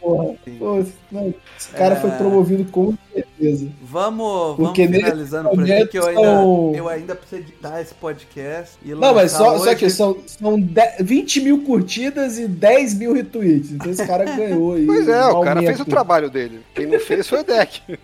Porra. 0.01 0.34
Pô, 0.59 0.84
não, 1.11 1.34
esse 1.57 1.69
cara 1.72 1.95
É. 1.95 1.99
foi 1.99 2.11
promovido 2.11 2.65
com 2.72 2.93
certeza. 3.14 3.68
Vamos, 3.81 4.57
vamos 4.57 4.73
finalizando 4.76 5.49
por 5.49 5.64
aqui, 5.64 5.88
que 5.88 5.97
eu 5.99 6.07
ainda, 6.07 6.22
são- 6.22 6.72
eu 6.76 6.89
ainda 6.89 7.15
preciso 7.15 7.41
editar 7.41 7.81
esse 7.81 7.93
podcast. 7.93 8.77
E 8.84 8.89
Não, 8.95 9.14
mas 9.14 9.31
só, 9.31 9.57
só 9.57 9.64
hoje. 9.64 9.76
que 9.76 9.89
são, 9.89 10.18
são 10.26 10.59
10 10.59 10.95
20 11.01 11.41
mil 11.41 11.64
curtidas 11.64 12.38
e 12.39 12.47
10 12.47 12.93
mil 12.93 13.14
retweets. 13.14 13.72
Então 13.72 13.91
esse 13.91 14.05
cara 14.05 14.23
ganhou 14.35 14.73
aí. 14.73 14.85
Pois 14.85 15.07
é, 15.07 15.26
o 15.26 15.41
cara 15.41 15.61
fez 15.61 15.80
o 15.80 15.85
trabalho 15.85 16.30
dele. 16.30 16.61
Quem 16.73 16.85
não 16.85 16.99
fez 16.99 17.27
foi 17.27 17.41
o 17.41 17.43
deck. 17.43 17.81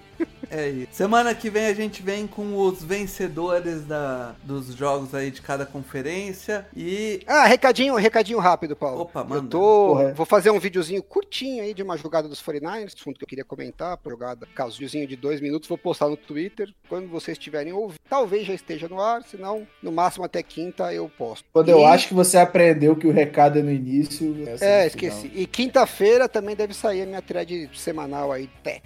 É 0.53 0.69
isso. 0.69 0.89
Semana 0.91 1.33
que 1.33 1.49
vem 1.49 1.65
a 1.65 1.73
gente 1.73 2.01
vem 2.03 2.27
com 2.27 2.55
os 2.57 2.83
vencedores 2.83 3.83
da, 3.85 4.35
dos 4.43 4.67
jogos 4.75 5.15
aí 5.15 5.31
de 5.31 5.41
cada 5.41 5.65
conferência. 5.65 6.67
E. 6.75 7.21
Ah, 7.25 7.45
recadinho, 7.45 7.95
recadinho 7.95 8.37
rápido, 8.39 8.75
Paulo. 8.75 9.01
Opa, 9.01 9.21
Eu 9.21 9.25
manda. 9.25 9.49
tô. 9.49 9.59
Porra. 9.95 10.13
Vou 10.13 10.25
fazer 10.25 10.51
um 10.51 10.59
videozinho 10.59 11.01
curtinho 11.01 11.63
aí 11.63 11.73
de 11.73 11.81
uma 11.81 11.97
jogada 11.97 12.27
dos 12.27 12.41
49ers, 12.41 12.93
assunto 12.99 13.17
que 13.17 13.23
eu 13.23 13.27
queria 13.27 13.43
comentar, 13.45 13.97
jogada 14.05 14.47
casualzinho 14.53 15.07
de 15.07 15.15
dois 15.15 15.41
minutos, 15.41 15.67
vou 15.67 15.77
postar 15.77 16.07
no 16.09 16.15
Twitter. 16.17 16.71
Quando 16.87 17.07
vocês 17.09 17.37
estiverem 17.37 17.73
ouvindo, 17.73 17.99
talvez 18.07 18.45
já 18.45 18.53
esteja 18.53 18.87
no 18.87 19.01
ar, 19.01 19.23
senão, 19.23 19.67
no 19.81 19.91
máximo 19.91 20.23
até 20.25 20.43
quinta 20.43 20.93
eu 20.93 21.09
posto. 21.17 21.45
Quando 21.51 21.69
E- 21.69 21.71
eu 21.71 21.85
acho 21.85 22.07
que 22.09 22.13
você 22.13 22.37
aprendeu 22.37 22.95
que 22.95 23.07
o 23.07 23.11
recado 23.11 23.57
é 23.57 23.61
no 23.63 23.71
início. 23.71 24.35
É, 24.61 24.81
no 24.81 24.87
esqueci. 24.87 25.21
final. 25.29 25.37
E 25.41 25.47
quinta-feira 25.47 26.29
também 26.29 26.55
deve 26.55 26.73
sair 26.73 27.01
a 27.01 27.05
minha 27.05 27.21
thread 27.21 27.69
semanal 27.73 28.31
aí, 28.31 28.47
pé. 28.63 28.81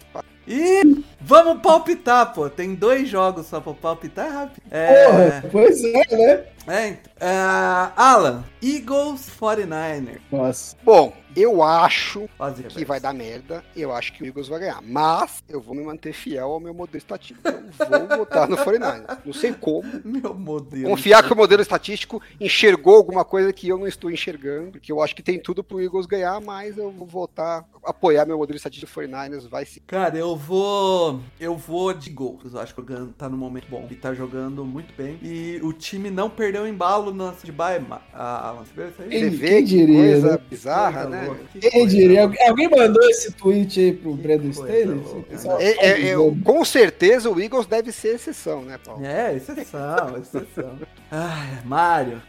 E 0.47 1.03
vamos 1.19 1.61
palpitar, 1.61 2.33
pô. 2.33 2.49
Tem 2.49 2.73
dois 2.73 3.09
jogos 3.09 3.47
só 3.47 3.59
pra 3.59 3.73
palpitar 3.73 4.27
é 4.27 4.29
rápido. 4.29 4.61
É. 4.71 5.05
Porra, 5.05 5.43
pois 5.51 5.83
é, 5.83 6.15
né? 6.15 6.43
É, 6.67 6.87
então. 6.89 7.13
Ah, 7.21 7.93
Alan, 7.95 8.43
Eagles 8.61 9.29
49ers. 9.39 10.19
Nossa. 10.31 10.75
Bom, 10.83 11.13
eu 11.37 11.61
acho 11.61 12.27
Fazer, 12.35 12.67
que 12.67 12.83
vai 12.83 12.99
dar 12.99 13.13
merda. 13.13 13.63
Eu 13.75 13.93
acho 13.93 14.11
que 14.11 14.23
o 14.23 14.25
Eagles 14.25 14.47
vai 14.47 14.61
ganhar. 14.61 14.81
Mas 14.81 15.43
eu 15.47 15.61
vou 15.61 15.75
me 15.75 15.83
manter 15.83 16.11
fiel 16.11 16.49
ao 16.49 16.59
meu 16.59 16.73
modelo 16.73 16.97
estatístico. 16.97 17.47
Eu 17.47 18.07
vou 18.07 18.17
votar 18.17 18.49
no 18.49 18.57
49ers. 18.57 19.19
Não 19.23 19.33
sei 19.33 19.53
como. 19.53 19.87
Meu 20.03 20.33
modelo. 20.33 20.89
Confiar 20.89 21.23
que 21.23 21.31
o 21.31 21.35
modelo 21.35 21.61
estatístico 21.61 22.19
enxergou 22.39 22.95
alguma 22.95 23.23
coisa 23.23 23.53
que 23.53 23.67
eu 23.67 23.77
não 23.77 23.85
estou 23.87 24.09
enxergando. 24.09 24.71
Porque 24.71 24.91
eu 24.91 24.99
acho 24.99 25.15
que 25.15 25.21
tem 25.21 25.39
tudo 25.39 25.63
pro 25.63 25.79
Eagles 25.79 26.07
ganhar, 26.07 26.41
mas 26.41 26.75
eu 26.75 26.89
vou 26.91 27.05
votar, 27.05 27.63
apoiar 27.83 28.25
meu 28.25 28.37
modelo 28.37 28.57
estatístico 28.57 28.99
49ers. 28.99 29.47
Vai 29.47 29.65
sim. 29.65 29.81
Cara, 29.85 30.17
eu 30.17 30.35
vou. 30.35 31.21
Eu 31.39 31.55
vou 31.55 31.93
de 31.93 32.09
gols. 32.09 32.51
Eu 32.51 32.59
acho 32.59 32.73
que 32.73 32.81
o 32.81 32.83
Gun 32.83 33.11
tá 33.11 33.29
no 33.29 33.37
momento 33.37 33.67
bom. 33.69 33.87
E 33.91 33.95
tá 33.95 34.11
jogando 34.11 34.65
muito 34.65 34.91
bem. 34.95 35.19
E 35.21 35.59
o 35.61 35.71
time 35.71 36.09
não 36.09 36.31
perdeu 36.31 36.56
embalo 36.65 37.13
na 37.13 37.33
de 37.43 37.51
Baia. 37.51 37.83
Ah, 38.13 38.55
você 38.57 39.29
vê 39.29 39.57
que 39.57 39.63
diria, 39.65 40.11
coisa 40.13 40.31
né? 40.31 40.39
bizarra, 40.49 41.01
Coisa 41.03 41.09
né? 41.09 41.25
louca, 41.27 41.41
que 41.51 41.59
Quem 41.59 41.71
coisa 41.71 41.87
diria? 41.87 42.25
louca. 42.25 42.49
Alguém- 42.49 42.69
mandou 42.69 43.09
esse 43.09 43.31
tweet 43.33 43.79
aí 43.79 43.93
pro 43.93 44.13
Brandon 44.15 44.49
Staley? 44.49 45.01
Pessoal, 45.29 45.59
É, 45.59 45.71
é, 45.85 46.09
é, 46.11 46.15
com 46.43 46.63
certeza 46.65 47.29
o 47.29 47.39
Eagles 47.39 47.65
deve 47.67 47.91
ser 47.91 48.15
exceção, 48.15 48.61
né, 48.63 48.79
Paulo? 48.83 49.05
É, 49.05 49.35
exceção, 49.35 50.17
exceção. 50.17 50.79
Ai, 51.11 51.59
Mário. 51.65 52.21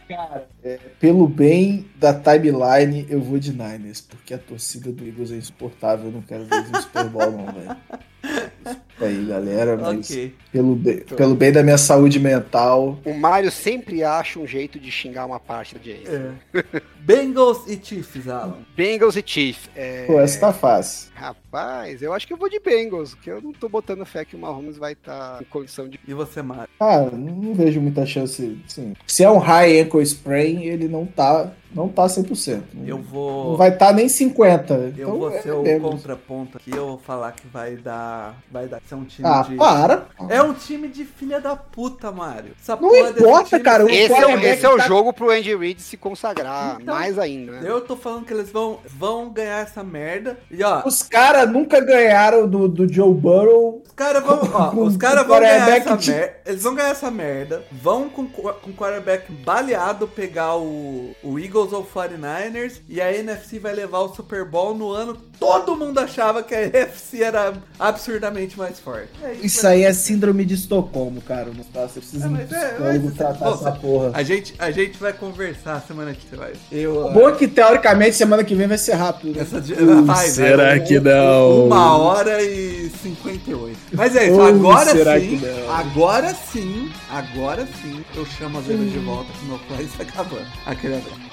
Pelo 0.99 1.27
bem 1.27 1.87
da 1.95 2.13
timeline, 2.13 3.07
eu 3.09 3.21
vou 3.21 3.39
de 3.39 3.51
Niners, 3.51 4.01
porque 4.01 4.33
a 4.33 4.37
torcida 4.37 4.91
do 4.91 5.05
Eagles 5.05 5.31
é 5.31 5.35
insuportável. 5.35 6.07
Eu 6.07 6.11
não 6.11 6.21
quero 6.21 6.45
ver 6.45 6.67
no 6.69 6.81
Super 6.81 7.05
Bowl, 7.05 7.31
não, 7.31 7.45
velho. 7.45 7.77
Desculpa 8.99 9.05
aí, 9.05 9.25
galera, 9.25 9.77
mas 9.77 10.09
Ok. 10.11 10.35
pelo, 10.51 10.75
bem, 10.75 10.97
pelo 10.97 11.35
bem 11.35 11.51
da 11.51 11.63
minha 11.63 11.77
saúde 11.77 12.19
mental. 12.19 12.99
O 13.05 13.13
Mário 13.13 13.49
sempre 13.49 14.03
acha 14.03 14.39
um 14.39 14.45
jeito 14.45 14.77
de 14.79 14.91
xingar 14.91 15.25
uma 15.25 15.39
parte 15.39 15.73
da 15.75 15.79
audiência. 15.79 16.35
É. 16.53 16.81
Bengals 16.99 17.65
e 17.67 17.79
Chiefs, 17.81 18.27
Alan. 18.27 18.57
Bengals 18.75 19.15
e 19.15 19.23
Chiefs. 19.25 19.69
É, 19.75 20.05
Pô, 20.05 20.19
essa 20.19 20.39
tá 20.39 20.53
fácil. 20.53 21.09
Rapaz, 21.15 22.01
eu 22.01 22.13
acho 22.13 22.27
que 22.27 22.33
eu 22.33 22.37
vou 22.37 22.49
de 22.49 22.59
Bengals, 22.59 23.15
porque 23.15 23.31
eu 23.31 23.41
não 23.41 23.53
tô 23.53 23.69
botando 23.69 24.05
fé 24.05 24.25
que 24.25 24.35
o 24.35 24.39
Mahomes 24.39 24.77
vai 24.77 24.93
estar 24.93 25.41
em 25.41 25.45
condição 25.45 25.87
de. 25.87 25.99
E 26.07 26.13
você, 26.13 26.41
Mário? 26.41 26.69
Ah, 26.79 27.09
não 27.11 27.53
vejo 27.53 27.79
muita 27.81 28.05
chance. 28.05 28.59
Sim. 28.67 28.93
Se 29.07 29.23
é 29.23 29.29
um 29.31 29.37
high 29.37 29.79
ankle 29.81 30.01
sprain, 30.03 30.63
ele 30.65 30.87
não 30.87 31.05
tá, 31.05 31.51
não 31.73 31.87
tá 31.89 32.05
100%. 32.05 32.61
Não, 32.73 32.85
Eu 32.87 32.97
vou. 32.97 33.51
não 33.51 33.57
vai 33.57 33.69
estar 33.69 33.87
tá 33.87 33.93
nem 33.93 34.09
50. 34.09 34.73
Eu 34.73 34.87
então 34.89 35.17
vou 35.19 35.31
é 35.31 35.41
ser 35.41 35.51
o 35.51 35.61
Bengals. 35.63 35.93
contraponto 35.95 36.57
aqui. 36.57 36.71
Eu 36.71 36.87
vou 36.87 36.97
falar 36.97 37.31
que 37.33 37.45
vai 37.47 37.75
dar. 37.75 38.35
Vai 38.51 38.67
dar. 38.67 38.79
Ser 38.87 38.95
um 38.95 39.03
time 39.05 39.27
Ah, 39.27 39.41
de. 39.47 39.55
para. 39.55 40.07
É 40.29 40.41
um 40.41 40.53
time 40.53 40.87
de 40.87 41.05
filha 41.05 41.39
da 41.39 41.55
puta, 41.55 42.11
Mário. 42.11 42.51
Essa 42.61 42.75
Não 42.75 42.95
importa, 42.95 43.49
time 43.49 43.61
cara, 43.61 43.83
Esse 43.91 44.13
é, 44.13 44.25
o- 44.27 44.39
esse 44.39 44.65
é 44.65 44.69
o 44.69 44.77
tá- 44.77 44.87
jogo 44.87 45.13
pro 45.13 45.29
Andy 45.31 45.55
Reid 45.55 45.81
se 45.81 45.95
consagrar 45.97 46.77
Então, 46.81 46.93
mais 46.95 47.17
ainda, 47.19 47.51
né? 47.53 47.61
Eu 47.63 47.81
tô 47.81 47.95
falando 47.95 48.25
que 48.25 48.33
eles 48.33 48.49
vão, 48.51 48.79
vão 48.85 49.29
ganhar 49.29 49.59
essa 49.61 49.83
merda. 49.83 50.37
E 50.49 50.63
ó, 50.63 50.81
Os 50.85 51.03
caras 51.03 51.49
nunca 51.51 51.79
ganharam 51.79 52.47
do, 52.47 52.67
do 52.67 52.91
Joe 52.91 53.13
Burrow. 53.13 53.83
os 53.85 53.91
caras 53.93 54.23
vão, 54.23 54.39
ó, 54.53 54.71
com- 54.71 54.83
os 54.83 54.97
caras 54.97 55.25
vão 55.27 55.39
ganhar 55.39 55.69
essa 55.77 55.97
de- 55.97 56.11
merda. 56.11 56.33
Eles 56.45 56.63
vão 56.63 56.75
ganhar 56.75 56.89
essa 56.89 57.11
merda. 57.11 57.63
Vão 57.71 58.09
com 58.09 58.25
com 58.29 58.69
o 58.69 58.73
quarterback 58.73 59.31
baleado 59.31 60.07
pegar 60.07 60.55
o, 60.55 61.15
o 61.23 61.37
Eagles 61.39 61.58
ou 61.73 61.83
49ers. 61.85 62.79
E 62.87 63.01
a 63.01 63.13
NFC 63.13 63.59
vai 63.59 63.73
levar 63.73 63.99
o 63.99 64.13
Super 64.15 64.45
Bowl 64.45 64.73
no 64.73 64.91
ano. 64.91 65.17
Todo 65.39 65.75
mundo 65.75 65.97
achava 65.99 66.43
que 66.43 66.53
a 66.53 66.63
NFC 66.63 67.23
era 67.23 67.53
absurdamente 67.79 68.57
mais 68.57 68.79
forte. 68.79 69.09
É 69.23 69.33
Isso 69.41 69.65
aí 69.65 69.83
é 69.83 69.93
síndrome 69.93 70.43
de 70.45 70.53
Estocolmo, 70.55 71.21
cara. 71.21 71.45
Não 71.55 71.63
tá? 71.63 71.87
Você 71.87 71.99
precisa 71.99 72.25
É, 72.25 72.29
mas 72.29 72.51
é, 72.51 72.77
mas- 72.79 73.13
tratar 73.15 73.45
Pô, 73.45 73.53
essa 73.55 73.71
porra. 73.71 74.11
A 74.13 74.23
gente, 74.23 74.53
a 74.59 74.69
gente 74.71 74.97
vai 74.97 75.13
conversar 75.13 75.81
semana 75.87 76.13
que 76.13 76.25
vem. 76.35 76.39
Eu, 76.71 77.05
O 77.07 77.11
bom 77.11 77.29
é 77.29 77.31
que, 77.33 77.47
teoricamente, 77.47 78.15
semana 78.15 78.43
que 78.43 78.53
vem 78.55 78.67
vai 78.67 78.77
ser 78.77 78.93
rápido. 78.93 79.35
Né? 79.35 79.41
Essa. 79.41 79.57
Uh, 79.57 80.03
vai, 80.03 80.27
será 80.27 80.67
vai, 80.69 80.79
que 80.81 80.99
não? 80.99 81.65
Uma 81.67 81.97
hora 81.97 82.41
e 82.43 82.89
58. 83.01 83.77
Mas 83.93 84.15
é 84.15 84.25
isso, 84.27 84.35
Uh, 84.39 84.43
agora 84.43 84.91
será 84.91 85.19
sim, 85.19 85.37
que 85.39 85.45
não? 85.45 85.71
agora 85.71 86.33
sim, 86.51 86.91
agora 87.09 87.67
sim, 87.81 88.03
eu 88.15 88.25
chamo 88.25 88.57
a 88.59 88.61
Zena 88.61 88.85
de 88.85 88.99
volta 88.99 89.31
que 89.39 89.45
meu 89.45 89.59
play 89.59 89.85
está 89.85 90.03
acabando. 90.03 90.47
Aquele 90.65 90.95
abraço. 90.95 91.28